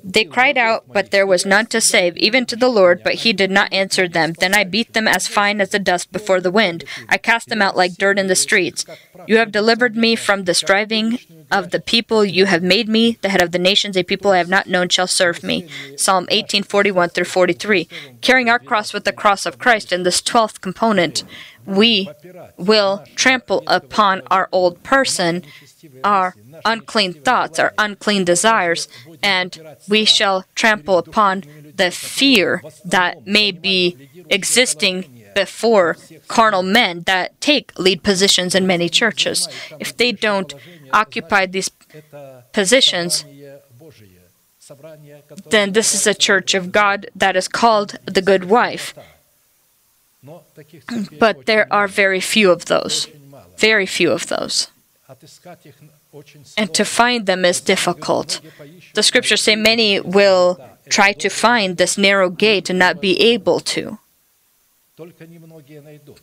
They 0.07 0.23
cried 0.23 0.55
out, 0.55 0.85
but 0.93 1.09
there 1.09 1.25
was 1.25 1.47
none 1.47 1.65
to 1.67 1.81
save, 1.81 2.15
even 2.17 2.45
to 2.45 2.55
the 2.55 2.69
Lord, 2.69 3.01
but 3.03 3.15
he 3.15 3.33
did 3.33 3.49
not 3.49 3.73
answer 3.73 4.07
them. 4.07 4.33
Then 4.33 4.53
I 4.53 4.63
beat 4.63 4.93
them 4.93 5.07
as 5.07 5.27
fine 5.27 5.59
as 5.59 5.71
the 5.71 5.79
dust 5.79 6.11
before 6.11 6.39
the 6.39 6.51
wind. 6.51 6.83
I 7.09 7.17
cast 7.17 7.49
them 7.49 7.59
out 7.59 7.75
like 7.75 7.97
dirt 7.97 8.19
in 8.19 8.27
the 8.27 8.35
streets. 8.35 8.85
You 9.25 9.37
have 9.37 9.51
delivered 9.51 9.97
me 9.97 10.15
from 10.15 10.43
the 10.43 10.53
striving 10.53 11.17
of 11.49 11.71
the 11.71 11.79
people. 11.79 12.23
You 12.23 12.45
have 12.45 12.61
made 12.61 12.87
me 12.87 13.17
the 13.21 13.29
head 13.29 13.41
of 13.41 13.51
the 13.51 13.57
nations. 13.57 13.97
A 13.97 14.03
people 14.03 14.29
I 14.29 14.37
have 14.37 14.49
not 14.49 14.67
known 14.67 14.89
shall 14.89 15.07
serve 15.07 15.43
me. 15.43 15.67
Psalm 15.97 16.27
18:41 16.29 17.09
through 17.09 17.25
43. 17.25 17.87
Carrying 18.21 18.49
our 18.49 18.59
cross 18.59 18.93
with 18.93 19.05
the 19.05 19.11
cross 19.11 19.47
of 19.47 19.57
Christ 19.57 19.91
in 19.91 20.03
this 20.03 20.21
12th 20.21 20.61
component, 20.61 21.23
we 21.65 22.09
will 22.57 23.03
trample 23.15 23.63
upon 23.65 24.21
our 24.29 24.47
old 24.51 24.83
person, 24.83 25.43
our 26.03 26.35
unclean 26.63 27.13
thoughts, 27.13 27.57
our 27.57 27.73
unclean 27.77 28.23
desires, 28.23 28.87
and 29.25 29.49
we 29.89 30.05
shall 30.05 30.45
trample 30.53 30.97
upon 30.99 31.43
the 31.75 31.89
fear 31.89 32.61
that 32.85 33.25
may 33.25 33.49
be 33.51 33.79
existing 34.29 34.95
before 35.33 35.97
carnal 36.27 36.63
men 36.63 37.03
that 37.11 37.27
take 37.41 37.77
lead 37.77 38.03
positions 38.03 38.53
in 38.55 38.67
many 38.67 38.87
churches. 38.87 39.49
If 39.79 39.97
they 39.97 40.11
don't 40.11 40.53
occupy 40.93 41.47
these 41.47 41.69
positions, 42.53 43.25
then 45.49 45.73
this 45.73 45.93
is 45.93 46.07
a 46.07 46.13
church 46.13 46.53
of 46.53 46.71
God 46.71 47.07
that 47.15 47.35
is 47.35 47.47
called 47.47 47.97
the 48.05 48.21
good 48.21 48.45
wife. 48.45 48.93
But 51.19 51.45
there 51.45 51.67
are 51.71 51.87
very 51.87 52.21
few 52.21 52.51
of 52.51 52.65
those. 52.65 53.07
Very 53.57 53.85
few 53.85 54.11
of 54.11 54.27
those. 54.27 54.69
And 56.57 56.73
to 56.73 56.85
find 56.85 57.25
them 57.25 57.45
is 57.45 57.61
difficult. 57.61 58.41
The 58.93 59.03
scriptures 59.03 59.41
say 59.41 59.55
many 59.55 59.99
will 59.99 60.59
try 60.89 61.13
to 61.13 61.29
find 61.29 61.77
this 61.77 61.97
narrow 61.97 62.29
gate 62.29 62.69
and 62.69 62.79
not 62.79 63.01
be 63.01 63.19
able 63.33 63.59
to. 63.59 63.99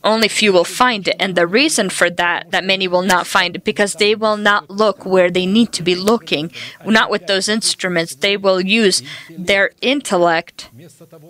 Only 0.02 0.28
few 0.28 0.51
will 0.51 0.64
find 0.64 1.06
it, 1.06 1.16
and 1.20 1.35
the 1.35 1.47
reason 1.47 1.90
for 1.90 2.09
that, 2.09 2.52
that 2.52 2.64
many 2.64 2.89
will 2.89 3.02
not 3.02 3.27
find 3.27 3.55
it, 3.55 3.64
because 3.64 3.93
they 3.93 4.14
will 4.14 4.39
not 4.39 4.70
look 4.70 5.05
where 5.05 5.31
they 5.31 5.44
need 5.44 5.74
to 5.74 5.82
be 5.82 5.94
looking, 5.94 6.51
not 6.86 7.10
with 7.10 7.27
those 7.27 7.51
instruments. 7.51 8.14
They 8.14 8.39
will 8.39 8.62
use 8.62 9.02
their 9.28 9.73
intellect 9.82 10.70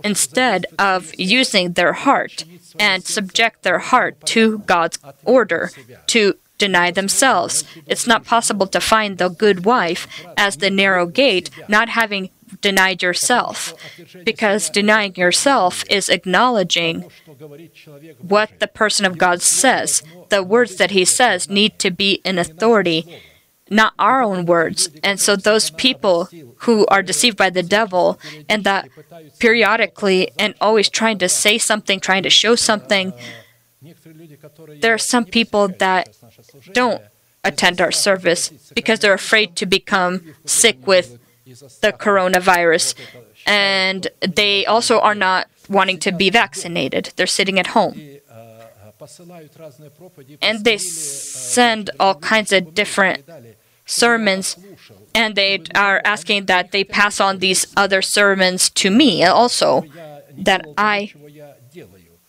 instead 0.05 0.67
of 0.79 1.13
using 1.19 1.73
their 1.73 1.95
heart 1.95 2.45
and 2.79 3.05
subject 3.05 3.65
their 3.65 3.81
heart 3.81 4.25
to 4.27 4.59
God's 4.59 5.01
order, 5.25 5.73
to 6.09 6.35
deny 6.67 6.93
themselves. 6.93 7.65
It's 7.93 8.07
not 8.07 8.25
possible 8.25 8.69
to 8.69 8.81
find 8.81 9.19
the 9.19 9.31
good 9.45 9.65
wife 9.65 10.07
as 10.37 10.59
the 10.59 10.71
narrow 10.71 11.07
gate, 11.07 11.51
not 11.67 11.89
having 12.01 12.31
denied 12.61 13.03
yourself. 13.03 13.75
Because 14.25 14.71
denying 14.71 15.17
yourself 15.17 15.83
is 15.91 16.09
acknowledging 16.09 16.95
what 18.21 18.49
the 18.61 18.69
person 18.69 19.05
of 19.07 19.19
God 19.19 19.43
says. 19.43 20.05
The 20.29 20.45
words 20.55 20.77
that 20.77 20.93
he 20.93 21.05
says 21.05 21.51
need 21.51 21.73
to 21.81 21.91
be 21.91 22.21
in 22.25 22.39
authority, 22.39 23.01
not 23.69 23.95
our 23.99 24.23
own 24.23 24.47
words. 24.47 24.89
And 25.03 25.19
so 25.19 25.35
those 25.35 25.71
people 25.71 26.29
who 26.65 26.87
are 26.87 27.03
deceived 27.03 27.37
by 27.37 27.51
the 27.51 27.67
devil 27.79 28.21
and 28.49 28.63
that 28.63 28.89
periodically 29.41 30.31
and 30.39 30.55
always 30.61 30.89
trying 30.89 31.19
to 31.19 31.29
say 31.29 31.59
something, 31.59 31.99
trying 31.99 32.23
to 32.23 32.31
show 32.31 32.55
something, 32.55 33.13
there 34.81 34.95
are 34.95 34.99
some 34.99 35.25
people 35.25 35.69
that 35.69 36.17
don't 36.73 37.03
attend 37.45 37.81
our 37.81 37.93
service 37.93 38.51
because 38.75 39.01
they're 39.01 39.15
afraid 39.15 39.57
to 39.57 39.67
become 39.67 40.35
sick 40.45 40.87
with 40.87 41.19
the 41.81 41.93
coronavirus. 41.93 42.95
And 43.47 44.09
they 44.21 44.65
also 44.67 45.01
are 45.01 45.15
not 45.15 45.49
wanting 45.69 45.99
to 46.01 46.13
be 46.13 46.31
vaccinated. 46.31 47.13
They're 47.17 47.27
sitting 47.27 47.59
at 47.59 47.69
home. 47.69 48.01
And 50.41 50.65
they 50.65 50.79
send 50.79 51.91
all 51.99 52.15
kinds 52.15 52.53
of 52.53 52.75
different 52.75 53.25
sermons, 53.85 54.57
and 55.13 55.35
they 55.35 55.61
are 55.75 56.01
asking 56.05 56.47
that 56.47 56.71
they 56.71 56.85
pass 56.85 57.21
on 57.21 57.39
these 57.39 57.67
other 57.77 58.01
sermons 58.01 58.71
to 58.71 58.91
me 58.91 59.25
also, 59.25 59.85
that 60.39 60.65
I 60.79 61.13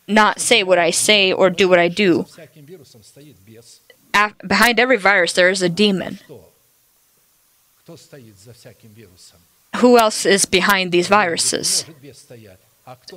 not 0.08 0.40
say 0.40 0.64
what 0.64 0.80
I 0.80 0.92
say 0.92 1.32
or 1.32 1.50
do 1.50 1.70
what 1.70 1.80
I 1.80 1.88
do. 1.88 2.26
behind 4.46 4.80
every 4.80 4.98
virus, 4.98 5.34
there 5.34 5.50
is 5.50 5.62
a 5.62 5.70
demon. 5.70 6.20
Who 9.78 9.98
else 9.98 10.26
is 10.26 10.46
behind 10.46 10.92
these 10.92 11.08
viruses? 11.08 11.86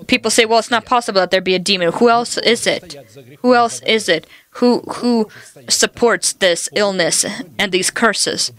People 0.07 0.31
say, 0.31 0.45
well, 0.45 0.61
it's 0.61 0.71
not 0.71 0.85
possible 0.85 1.21
that 1.21 1.31
there 1.31 1.41
be 1.41 1.55
a 1.55 1.59
demon. 1.59 1.93
Who 1.93 2.09
else 2.09 2.39
is 2.39 2.67
it? 2.67 2.95
Who 3.43 3.55
else 3.55 3.81
is 3.83 4.09
it? 4.09 4.27
Who, 4.51 4.81
who 4.81 5.29
supports 5.69 6.33
this 6.33 6.69
illness 6.75 7.25
and 7.59 7.73
these 7.73 7.91
curses? 7.91 8.53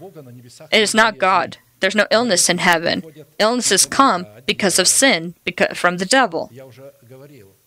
It 0.70 0.82
is 0.82 0.94
not 0.94 1.18
God. 1.18 1.56
There's 1.80 1.94
no 1.94 2.06
illness 2.10 2.48
in 2.48 2.58
heaven. 2.58 3.04
Illnesses 3.38 3.86
come 3.86 4.26
because 4.46 4.78
of 4.78 4.88
sin, 4.88 5.34
because, 5.44 5.78
from 5.78 5.98
the 5.98 6.04
devil. 6.04 6.50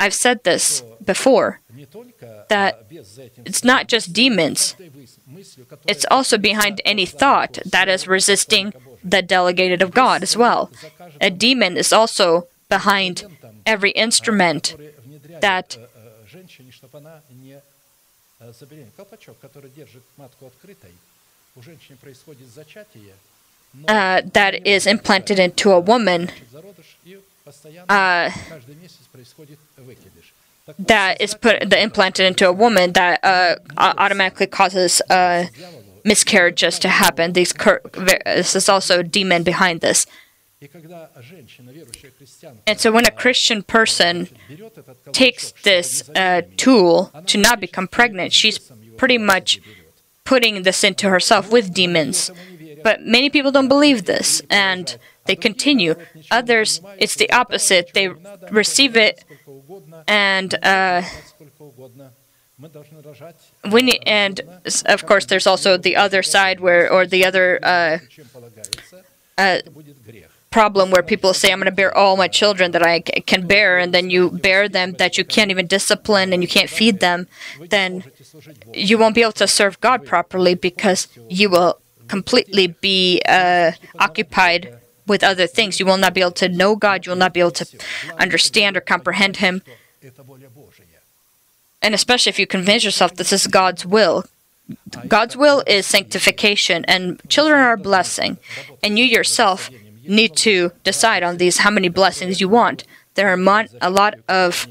I've 0.01 0.15
said 0.15 0.43
this 0.43 0.81
before 1.05 1.59
that 2.49 2.85
it's 3.45 3.63
not 3.63 3.87
just 3.87 4.13
demons, 4.13 4.75
it's 5.87 6.05
also 6.09 6.39
behind 6.39 6.81
any 6.83 7.05
thought 7.05 7.59
that 7.63 7.87
is 7.87 8.07
resisting 8.07 8.73
the 9.03 9.21
delegated 9.21 9.83
of 9.83 9.91
God 9.91 10.23
as 10.23 10.35
well. 10.35 10.71
A 11.21 11.29
demon 11.29 11.77
is 11.77 11.93
also 11.93 12.47
behind 12.67 13.25
every 13.63 13.91
instrument 13.91 14.75
that 15.39 15.77
uh, 23.87 24.21
that 24.33 24.67
is 24.67 24.87
implanted 24.87 25.39
into 25.39 25.71
a 25.71 25.79
woman 25.79 26.31
uh, 27.89 28.31
that 30.79 31.19
is 31.19 31.33
put 31.33 31.69
the 31.69 31.81
implanted 31.81 32.25
into 32.25 32.47
a 32.47 32.53
woman 32.53 32.93
that 32.93 33.19
uh, 33.23 33.55
automatically 33.77 34.47
causes 34.47 35.01
uh, 35.09 35.45
miscarriages 36.05 36.79
to 36.79 36.89
happen. 36.89 37.33
These 37.33 37.53
cur- 37.53 37.81
this 37.93 38.55
is 38.55 38.69
also 38.69 38.99
a 38.99 39.03
demon 39.03 39.43
behind 39.43 39.81
this. 39.81 40.05
And 42.67 42.79
so, 42.79 42.91
when 42.91 43.05
a 43.07 43.11
Christian 43.11 43.63
person 43.63 44.29
takes 45.11 45.53
this 45.63 46.07
uh, 46.15 46.43
tool 46.55 47.11
to 47.25 47.37
not 47.39 47.59
become 47.59 47.87
pregnant, 47.87 48.31
she's 48.31 48.59
pretty 48.95 49.17
much 49.17 49.59
putting 50.23 50.61
this 50.61 50.83
into 50.83 51.09
herself 51.09 51.51
with 51.51 51.73
demons. 51.73 52.29
But 52.83 53.01
many 53.01 53.29
people 53.29 53.51
don't 53.51 53.67
believe 53.67 54.05
this, 54.05 54.41
and 54.49 54.97
they 55.25 55.35
continue. 55.35 55.95
Others, 56.31 56.81
it's 56.97 57.15
the 57.15 57.31
opposite. 57.31 57.93
They 57.93 58.09
receive 58.49 58.97
it, 58.97 59.23
and 60.07 60.53
uh, 60.63 61.03
we 63.71 63.99
and 64.05 64.41
of 64.85 65.05
course, 65.05 65.25
there's 65.25 65.47
also 65.47 65.77
the 65.77 65.95
other 65.95 66.23
side 66.23 66.59
where, 66.59 66.91
or 66.91 67.05
the 67.05 67.25
other 67.25 67.59
uh, 67.63 67.99
uh, 69.37 69.59
problem 70.49 70.91
where 70.91 71.03
people 71.03 71.33
say, 71.33 71.51
"I'm 71.51 71.59
going 71.59 71.65
to 71.65 71.71
bear 71.71 71.95
all 71.95 72.17
my 72.17 72.27
children 72.27 72.71
that 72.71 72.83
I 72.83 73.01
can 73.01 73.47
bear," 73.47 73.77
and 73.77 73.93
then 73.93 74.09
you 74.09 74.31
bear 74.31 74.67
them 74.67 74.93
that 74.93 75.17
you 75.17 75.23
can't 75.23 75.51
even 75.51 75.67
discipline 75.67 76.33
and 76.33 76.41
you 76.41 76.47
can't 76.47 76.69
feed 76.69 76.99
them, 76.99 77.27
then 77.69 78.03
you 78.73 78.97
won't 78.97 79.15
be 79.15 79.21
able 79.21 79.31
to 79.33 79.47
serve 79.47 79.79
God 79.81 80.05
properly 80.05 80.55
because 80.55 81.07
you 81.29 81.49
will 81.49 81.79
completely 82.07 82.67
be 82.67 83.21
uh, 83.27 83.71
occupied 83.97 84.77
with 85.11 85.23
other 85.23 85.45
things. 85.45 85.79
You 85.79 85.85
will 85.85 85.97
not 85.97 86.15
be 86.15 86.21
able 86.21 86.39
to 86.43 86.49
know 86.49 86.75
God. 86.75 87.05
You 87.05 87.11
will 87.11 87.23
not 87.25 87.33
be 87.33 87.41
able 87.41 87.57
to 87.61 87.65
understand 88.17 88.75
or 88.77 88.81
comprehend 88.81 89.37
Him. 89.37 89.61
And 91.83 91.93
especially 91.93 92.31
if 92.31 92.39
you 92.39 92.47
convince 92.47 92.83
yourself 92.83 93.15
this 93.15 93.33
is 93.33 93.45
God's 93.45 93.85
will. 93.85 94.25
God's 95.07 95.35
will 95.35 95.63
is 95.67 95.85
sanctification, 95.85 96.85
and 96.85 97.21
children 97.27 97.59
are 97.59 97.73
a 97.73 97.77
blessing. 97.77 98.37
And 98.81 98.97
you 98.97 99.05
yourself 99.05 99.69
need 100.07 100.35
to 100.47 100.71
decide 100.83 101.23
on 101.23 101.37
these 101.37 101.59
how 101.59 101.71
many 101.71 101.89
blessings 101.89 102.39
you 102.41 102.49
want. 102.49 102.85
There 103.15 103.27
are 103.27 103.37
mon- 103.37 103.67
a 103.81 103.89
lot 103.89 104.13
of 104.29 104.67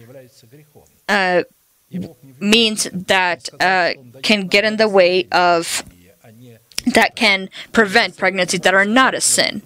uh, 1.09 1.43
means 2.39 2.89
that 2.93 3.49
uh, 3.61 3.91
can 4.23 4.47
get 4.47 4.65
in 4.65 4.77
the 4.79 4.89
way 4.89 5.29
of 5.31 5.85
that 6.87 7.15
can 7.15 7.51
prevent 7.73 8.17
pregnancies 8.17 8.61
that 8.61 8.75
are 8.75 8.87
not 8.87 9.15
a 9.15 9.21
sin. 9.21 9.63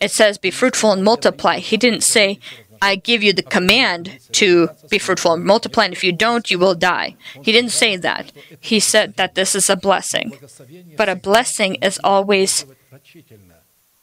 It 0.00 0.10
says, 0.10 0.38
Be 0.38 0.50
fruitful 0.50 0.92
and 0.92 1.04
multiply. 1.04 1.58
He 1.58 1.76
didn't 1.76 2.02
say, 2.02 2.38
I 2.82 2.96
give 2.96 3.22
you 3.22 3.32
the 3.32 3.42
command 3.42 4.18
to 4.32 4.68
be 4.90 4.98
fruitful 4.98 5.32
and 5.32 5.44
multiply, 5.44 5.84
and 5.84 5.94
if 5.94 6.04
you 6.04 6.12
don't, 6.12 6.50
you 6.50 6.58
will 6.58 6.74
die. 6.74 7.16
He 7.42 7.52
didn't 7.52 7.70
say 7.70 7.96
that. 7.96 8.32
He 8.60 8.78
said 8.80 9.14
that 9.16 9.34
this 9.34 9.54
is 9.54 9.70
a 9.70 9.76
blessing. 9.76 10.36
But 10.96 11.08
a 11.08 11.16
blessing 11.16 11.76
is 11.76 11.98
always 12.04 12.66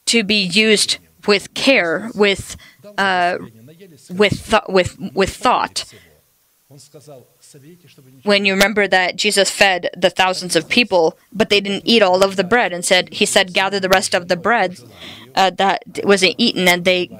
to 0.06 0.24
be 0.24 0.42
used 0.42 0.98
with 1.26 1.54
care, 1.54 2.10
with, 2.14 2.56
uh, 2.98 3.38
with, 4.10 4.50
th- 4.50 4.62
with, 4.68 4.98
with 5.14 5.30
thought 5.30 5.84
when 8.22 8.44
you 8.44 8.52
remember 8.52 8.86
that 8.88 9.16
Jesus 9.16 9.50
fed 9.50 9.90
the 9.96 10.10
thousands 10.10 10.56
of 10.56 10.68
people, 10.68 11.18
but 11.32 11.50
they 11.50 11.60
didn't 11.60 11.82
eat 11.86 12.02
all 12.02 12.22
of 12.22 12.36
the 12.36 12.44
bread, 12.44 12.72
and 12.72 12.84
said 12.84 13.12
he 13.12 13.26
said, 13.26 13.52
"Gather 13.52 13.80
the 13.80 13.88
rest 13.88 14.14
of 14.14 14.28
the 14.28 14.36
bread 14.36 14.78
uh, 15.34 15.50
that 15.50 15.82
wasn't 16.04 16.34
eaten," 16.38 16.68
and 16.68 16.84
they. 16.84 17.10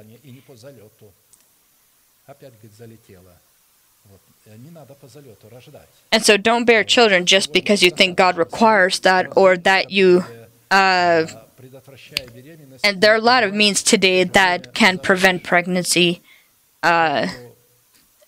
And 6.11 6.23
so, 6.23 6.37
don't 6.37 6.65
bear 6.65 6.83
children 6.83 7.25
just 7.25 7.53
because 7.53 7.81
you 7.81 7.91
think 7.91 8.17
God 8.17 8.37
requires 8.37 8.99
that, 8.99 9.35
or 9.35 9.57
that 9.57 9.91
you. 9.91 10.25
Uh, 10.69 11.27
and 12.83 13.01
there 13.01 13.13
are 13.13 13.17
a 13.17 13.21
lot 13.21 13.43
of 13.43 13.53
means 13.53 13.81
today 13.83 14.23
that 14.23 14.73
can 14.73 14.99
prevent 14.99 15.43
pregnancy. 15.43 16.21
Uh, 16.81 17.27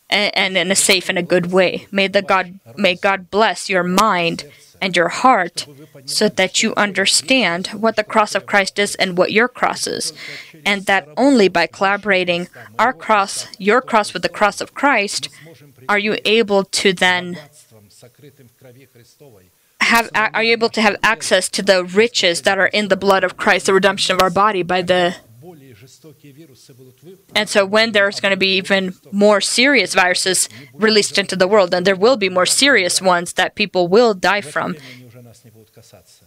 and, 0.09 0.35
and 0.35 0.57
in 0.57 0.71
a 0.71 0.75
safe 0.75 1.09
and 1.09 1.17
a 1.17 1.23
good 1.23 1.51
way. 1.51 1.87
May 1.91 2.07
the 2.07 2.21
God 2.21 2.59
may 2.77 2.95
God 2.95 3.29
bless 3.29 3.69
your 3.69 3.83
mind 3.83 4.45
and 4.81 4.95
your 4.95 5.09
heart 5.09 5.67
so 6.05 6.29
that 6.29 6.61
you 6.61 6.73
understand 6.75 7.67
what 7.67 7.95
the 7.95 8.03
cross 8.03 8.35
of 8.35 8.45
Christ 8.45 8.77
is 8.77 8.95
and 8.95 9.17
what 9.17 9.31
your 9.31 9.47
cross 9.47 9.87
is. 9.87 10.13
And 10.65 10.85
that 10.85 11.07
only 11.17 11.47
by 11.47 11.67
collaborating 11.67 12.47
our 12.77 12.93
cross, 12.93 13.47
your 13.57 13.81
cross 13.81 14.13
with 14.13 14.21
the 14.21 14.29
cross 14.29 14.61
of 14.61 14.73
Christ, 14.73 15.29
are 15.87 15.99
you 15.99 16.17
able 16.25 16.63
to 16.65 16.93
then 16.93 17.37
have 19.81 20.09
are 20.15 20.43
you 20.43 20.51
able 20.51 20.69
to 20.69 20.81
have 20.81 20.95
access 21.03 21.47
to 21.49 21.61
the 21.61 21.85
riches 21.85 22.41
that 22.41 22.57
are 22.57 22.67
in 22.67 22.87
the 22.87 22.97
blood 22.97 23.23
of 23.23 23.37
Christ, 23.37 23.67
the 23.67 23.73
redemption 23.73 24.15
of 24.15 24.21
our 24.21 24.31
body 24.31 24.63
by 24.63 24.81
the 24.81 25.15
and 27.35 27.49
so, 27.49 27.65
when 27.65 27.91
there's 27.91 28.19
going 28.19 28.31
to 28.31 28.37
be 28.37 28.57
even 28.57 28.95
more 29.11 29.41
serious 29.41 29.93
viruses 29.93 30.49
released 30.73 31.17
into 31.17 31.35
the 31.35 31.47
world, 31.47 31.73
and 31.73 31.85
there 31.85 31.95
will 31.95 32.17
be 32.17 32.29
more 32.29 32.45
serious 32.45 33.01
ones 33.01 33.33
that 33.33 33.55
people 33.55 33.87
will 33.87 34.13
die 34.13 34.41
from, 34.41 34.75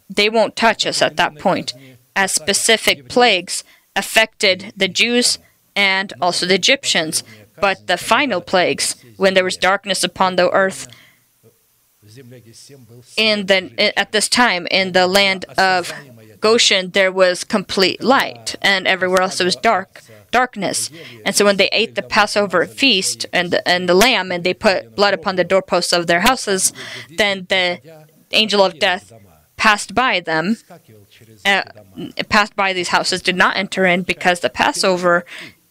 they 0.09 0.29
won't 0.29 0.57
touch 0.57 0.87
us 0.87 1.03
at 1.03 1.17
that 1.17 1.39
point, 1.39 1.73
as 2.15 2.33
specific 2.33 3.09
plagues 3.09 3.65
affected 3.97 4.73
the 4.77 4.89
Jews 4.89 5.39
and 5.75 6.13
also 6.21 6.47
the 6.47 6.55
Egyptians. 6.55 7.23
But 7.61 7.89
the 7.89 7.97
final 7.97 8.41
plagues, 8.41 8.95
when 9.17 9.35
there 9.35 9.45
was 9.45 9.57
darkness 9.57 10.05
upon 10.05 10.37
the 10.37 10.49
earth, 10.51 10.87
in 13.17 13.47
the, 13.47 13.99
at 13.99 14.13
this 14.13 14.29
time 14.29 14.67
in 14.71 14.93
the 14.93 15.07
land 15.07 15.45
of 15.57 15.93
Goshen 16.41 16.91
there 16.91 17.13
was 17.13 17.45
complete 17.45 18.03
light, 18.03 18.55
uh, 18.57 18.59
and 18.63 18.87
everywhere 18.87 19.23
else 19.23 19.41
it 19.41 19.45
was 19.45 19.57
dark, 19.57 20.03
darkness. 20.31 20.91
And 21.25 21.35
so 21.35 21.45
when 21.45 21.57
they 21.57 21.69
ate 21.73 21.95
the 21.95 22.03
Passover 22.03 22.67
feast 22.67 23.27
and 23.33 23.51
the, 23.51 23.67
and 23.69 23.89
the 23.89 23.95
lamb, 23.95 24.31
and 24.33 24.45
they 24.45 24.55
put 24.55 24.95
blood 24.97 25.15
upon 25.15 25.37
the 25.37 25.45
doorposts 25.45 25.93
of 25.93 26.07
their 26.07 26.21
houses, 26.21 26.73
then 27.17 27.47
the 27.49 27.81
angel 28.33 28.63
of 28.65 28.79
death 28.79 29.13
passed 29.57 29.95
by 29.95 30.21
them, 30.21 30.57
uh, 31.45 31.63
passed 32.29 32.55
by 32.57 32.73
these 32.73 32.89
houses, 32.89 33.21
did 33.23 33.37
not 33.37 33.57
enter 33.57 33.85
in 33.85 34.03
because 34.03 34.41
the 34.41 34.51
Passover 34.51 35.25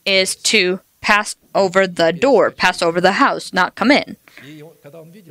is 0.06 0.36
to 0.36 0.82
pass 1.02 1.36
over 1.54 1.88
the 1.88 2.12
door, 2.12 2.52
pass 2.52 2.82
over 2.82 3.00
the 3.02 3.14
house, 3.14 3.54
not 3.54 3.76
come 3.76 3.92
in. 3.92 4.18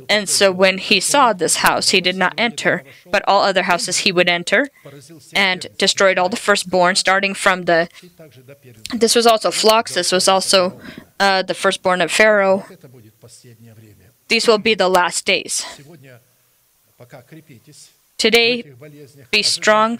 And 0.09 0.29
so 0.29 0.51
when 0.51 0.77
he 0.77 0.99
saw 0.99 1.33
this 1.33 1.57
house, 1.57 1.89
he 1.89 2.01
did 2.01 2.15
not 2.15 2.33
enter, 2.37 2.83
but 3.09 3.23
all 3.27 3.41
other 3.41 3.63
houses 3.63 3.99
he 3.99 4.11
would 4.11 4.29
enter 4.29 4.69
and 5.33 5.67
destroyed 5.77 6.17
all 6.17 6.29
the 6.29 6.37
firstborn, 6.37 6.95
starting 6.95 7.33
from 7.33 7.63
the. 7.63 7.89
This 8.93 9.15
was 9.15 9.25
also 9.25 9.51
flocks, 9.51 9.93
this 9.95 10.11
was 10.11 10.27
also 10.27 10.79
uh, 11.19 11.41
the 11.43 11.53
firstborn 11.53 12.01
of 12.01 12.11
Pharaoh. 12.11 12.65
These 14.27 14.47
will 14.47 14.57
be 14.57 14.73
the 14.75 14.89
last 14.89 15.25
days. 15.25 15.65
Today, 18.17 18.63
be 19.29 19.43
strong 19.43 19.99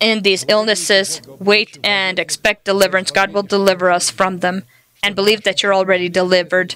in 0.00 0.22
these 0.22 0.46
illnesses, 0.48 1.20
wait 1.38 1.78
and 1.84 2.18
expect 2.18 2.64
deliverance. 2.64 3.10
God 3.10 3.32
will 3.32 3.42
deliver 3.42 3.90
us 3.90 4.08
from 4.08 4.38
them, 4.38 4.64
and 5.02 5.14
believe 5.14 5.42
that 5.42 5.62
you're 5.62 5.74
already 5.74 6.08
delivered, 6.08 6.74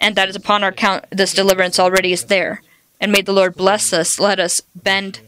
and 0.00 0.16
that 0.16 0.30
is 0.30 0.36
upon 0.36 0.64
our 0.64 0.72
count, 0.72 1.04
this 1.10 1.34
deliverance 1.34 1.78
already 1.78 2.12
is 2.12 2.24
there. 2.24 2.62
And 3.00 3.12
may 3.12 3.20
the 3.20 3.32
Lord 3.32 3.54
bless 3.54 3.92
us. 3.92 4.18
Let 4.18 4.40
us 4.40 4.62
bend 4.74 5.20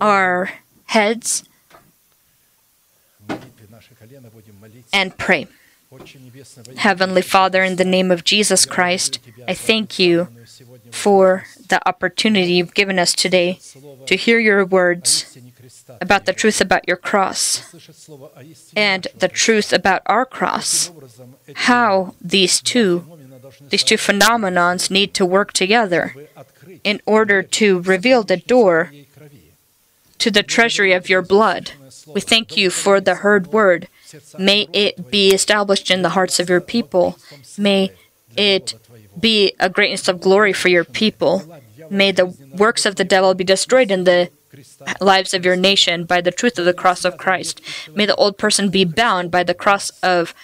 our 0.00 0.50
heads 0.86 1.44
and 4.92 5.16
pray. 5.16 5.46
Heavenly 6.76 7.22
Father, 7.22 7.62
in 7.62 7.76
the 7.76 7.84
name 7.84 8.10
of 8.10 8.24
Jesus 8.24 8.64
Christ, 8.64 9.20
I 9.46 9.54
thank 9.54 9.98
you 9.98 10.28
for 10.92 11.46
the 11.68 11.86
opportunity 11.88 12.52
you've 12.52 12.74
given 12.74 12.98
us 12.98 13.12
today 13.14 13.58
to 14.06 14.14
hear 14.14 14.38
your 14.38 14.64
words 14.64 15.38
about 16.00 16.26
the 16.26 16.32
truth 16.32 16.60
about 16.60 16.86
your 16.86 16.96
cross 16.96 17.74
and 18.76 19.08
the 19.16 19.28
truth 19.28 19.72
about 19.72 20.02
our 20.06 20.26
cross. 20.26 20.90
How 21.54 22.14
these 22.20 22.60
two 22.60 23.04
these 23.68 23.84
two 23.84 23.96
phenomenons 23.96 24.90
need 24.90 25.14
to 25.14 25.26
work 25.26 25.52
together 25.52 26.14
in 26.84 27.00
order 27.06 27.42
to 27.42 27.80
reveal 27.80 28.22
the 28.22 28.36
door 28.36 28.92
to 30.18 30.30
the 30.30 30.42
treasury 30.42 30.92
of 30.92 31.08
your 31.08 31.22
blood. 31.22 31.72
We 32.06 32.20
thank 32.20 32.56
you 32.56 32.70
for 32.70 33.00
the 33.00 33.16
heard 33.16 33.48
word. 33.48 33.88
May 34.38 34.68
it 34.72 35.10
be 35.10 35.30
established 35.30 35.90
in 35.90 36.02
the 36.02 36.10
hearts 36.10 36.38
of 36.38 36.48
your 36.48 36.60
people. 36.60 37.18
May 37.58 37.92
it 38.36 38.74
be 39.18 39.54
a 39.60 39.68
greatness 39.68 40.08
of 40.08 40.20
glory 40.20 40.52
for 40.52 40.68
your 40.68 40.84
people. 40.84 41.42
May 41.90 42.12
the 42.12 42.26
works 42.56 42.86
of 42.86 42.96
the 42.96 43.04
devil 43.04 43.34
be 43.34 43.44
destroyed 43.44 43.90
in 43.90 44.04
the 44.04 44.30
lives 45.00 45.34
of 45.34 45.44
your 45.44 45.56
nation 45.56 46.04
by 46.04 46.20
the 46.20 46.30
truth 46.30 46.58
of 46.58 46.64
the 46.64 46.74
cross 46.74 47.04
of 47.04 47.18
Christ. 47.18 47.60
May 47.94 48.06
the 48.06 48.16
old 48.16 48.38
person 48.38 48.70
be 48.70 48.84
bound 48.84 49.30
by 49.30 49.42
the 49.42 49.54
cross 49.54 49.90
of 50.02 50.34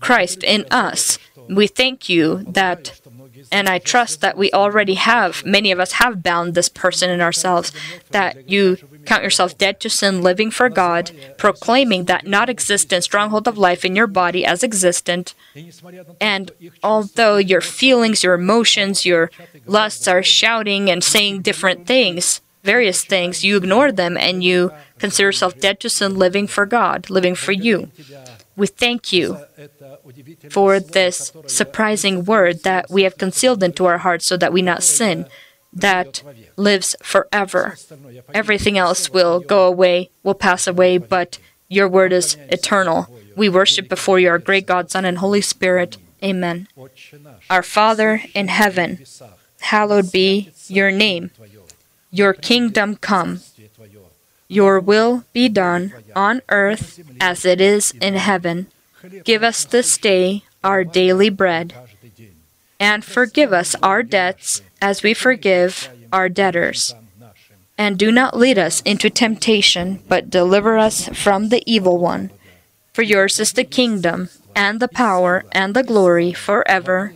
Christ 0.00 0.42
in 0.42 0.66
us. 0.70 1.18
We 1.48 1.66
thank 1.66 2.08
you 2.08 2.44
that, 2.48 3.00
and 3.50 3.68
I 3.68 3.78
trust 3.78 4.20
that 4.20 4.36
we 4.36 4.50
already 4.52 4.94
have, 4.94 5.44
many 5.44 5.70
of 5.72 5.80
us 5.80 5.92
have 5.92 6.22
bound 6.22 6.54
this 6.54 6.68
person 6.68 7.10
in 7.10 7.20
ourselves, 7.20 7.72
that 8.10 8.48
you 8.48 8.78
Count 9.04 9.22
yourself 9.22 9.58
dead 9.58 9.80
to 9.80 9.90
sin, 9.90 10.22
living 10.22 10.50
for 10.50 10.68
God, 10.68 11.10
proclaiming 11.38 12.04
that 12.04 12.26
not 12.26 12.48
existent 12.48 13.04
stronghold 13.04 13.48
of 13.48 13.58
life 13.58 13.84
in 13.84 13.96
your 13.96 14.06
body 14.06 14.44
as 14.44 14.62
existent. 14.62 15.34
And 16.20 16.50
although 16.82 17.36
your 17.36 17.60
feelings, 17.60 18.22
your 18.22 18.34
emotions, 18.34 19.04
your 19.04 19.30
lusts 19.66 20.06
are 20.08 20.22
shouting 20.22 20.90
and 20.90 21.02
saying 21.02 21.42
different 21.42 21.86
things, 21.86 22.40
various 22.62 23.04
things, 23.04 23.44
you 23.44 23.56
ignore 23.56 23.90
them 23.90 24.16
and 24.16 24.44
you 24.44 24.72
consider 24.98 25.28
yourself 25.28 25.58
dead 25.58 25.80
to 25.80 25.88
sin, 25.88 26.16
living 26.16 26.46
for 26.46 26.64
God, 26.66 27.10
living 27.10 27.34
for 27.34 27.52
you. 27.52 27.90
We 28.54 28.66
thank 28.66 29.12
you 29.12 29.38
for 30.50 30.78
this 30.78 31.32
surprising 31.46 32.24
word 32.24 32.62
that 32.64 32.90
we 32.90 33.02
have 33.04 33.16
concealed 33.16 33.62
into 33.62 33.86
our 33.86 33.98
hearts 33.98 34.26
so 34.26 34.36
that 34.36 34.52
we 34.52 34.62
not 34.62 34.82
sin 34.82 35.26
that 35.72 36.22
lives 36.56 36.94
forever. 37.02 37.76
Everything 38.34 38.76
else 38.78 39.10
will 39.10 39.40
go 39.40 39.66
away, 39.66 40.10
will 40.22 40.34
pass 40.34 40.66
away, 40.66 40.98
but 40.98 41.38
your 41.68 41.88
word 41.88 42.12
is 42.12 42.36
eternal. 42.50 43.08
We 43.36 43.48
worship 43.48 43.88
before 43.88 44.18
you, 44.18 44.28
our 44.28 44.38
great 44.38 44.66
God, 44.66 44.90
Son, 44.90 45.04
and 45.04 45.18
Holy 45.18 45.40
Spirit. 45.40 45.96
Amen. 46.22 46.68
Our 47.48 47.62
Father 47.62 48.22
in 48.34 48.48
heaven, 48.48 49.04
hallowed 49.60 50.12
be 50.12 50.50
your 50.68 50.90
name. 50.90 51.30
Your 52.10 52.34
kingdom 52.34 52.96
come. 52.96 53.40
Your 54.48 54.80
will 54.80 55.24
be 55.32 55.48
done 55.48 55.94
on 56.14 56.42
earth 56.50 57.00
as 57.18 57.46
it 57.46 57.60
is 57.60 57.92
in 58.02 58.14
heaven. 58.14 58.66
Give 59.24 59.42
us 59.42 59.64
this 59.64 59.96
day 59.96 60.44
our 60.62 60.84
daily 60.84 61.30
bread 61.30 61.74
and 62.82 63.04
forgive 63.04 63.52
us 63.52 63.76
our 63.80 64.02
debts 64.02 64.60
as 64.80 65.04
we 65.04 65.14
forgive 65.14 65.88
our 66.12 66.28
debtors. 66.28 66.96
And 67.78 67.96
do 67.96 68.10
not 68.10 68.36
lead 68.36 68.58
us 68.58 68.80
into 68.82 69.08
temptation, 69.08 70.02
but 70.08 70.28
deliver 70.28 70.76
us 70.76 71.08
from 71.10 71.48
the 71.50 71.62
evil 71.64 71.96
one. 71.98 72.30
For 72.92 73.02
yours 73.02 73.38
is 73.38 73.52
the 73.52 73.62
kingdom, 73.62 74.30
and 74.56 74.80
the 74.80 74.88
power, 74.88 75.44
and 75.52 75.74
the 75.74 75.84
glory 75.84 76.32
forever. 76.32 77.14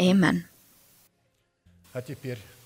Amen. 0.00 0.48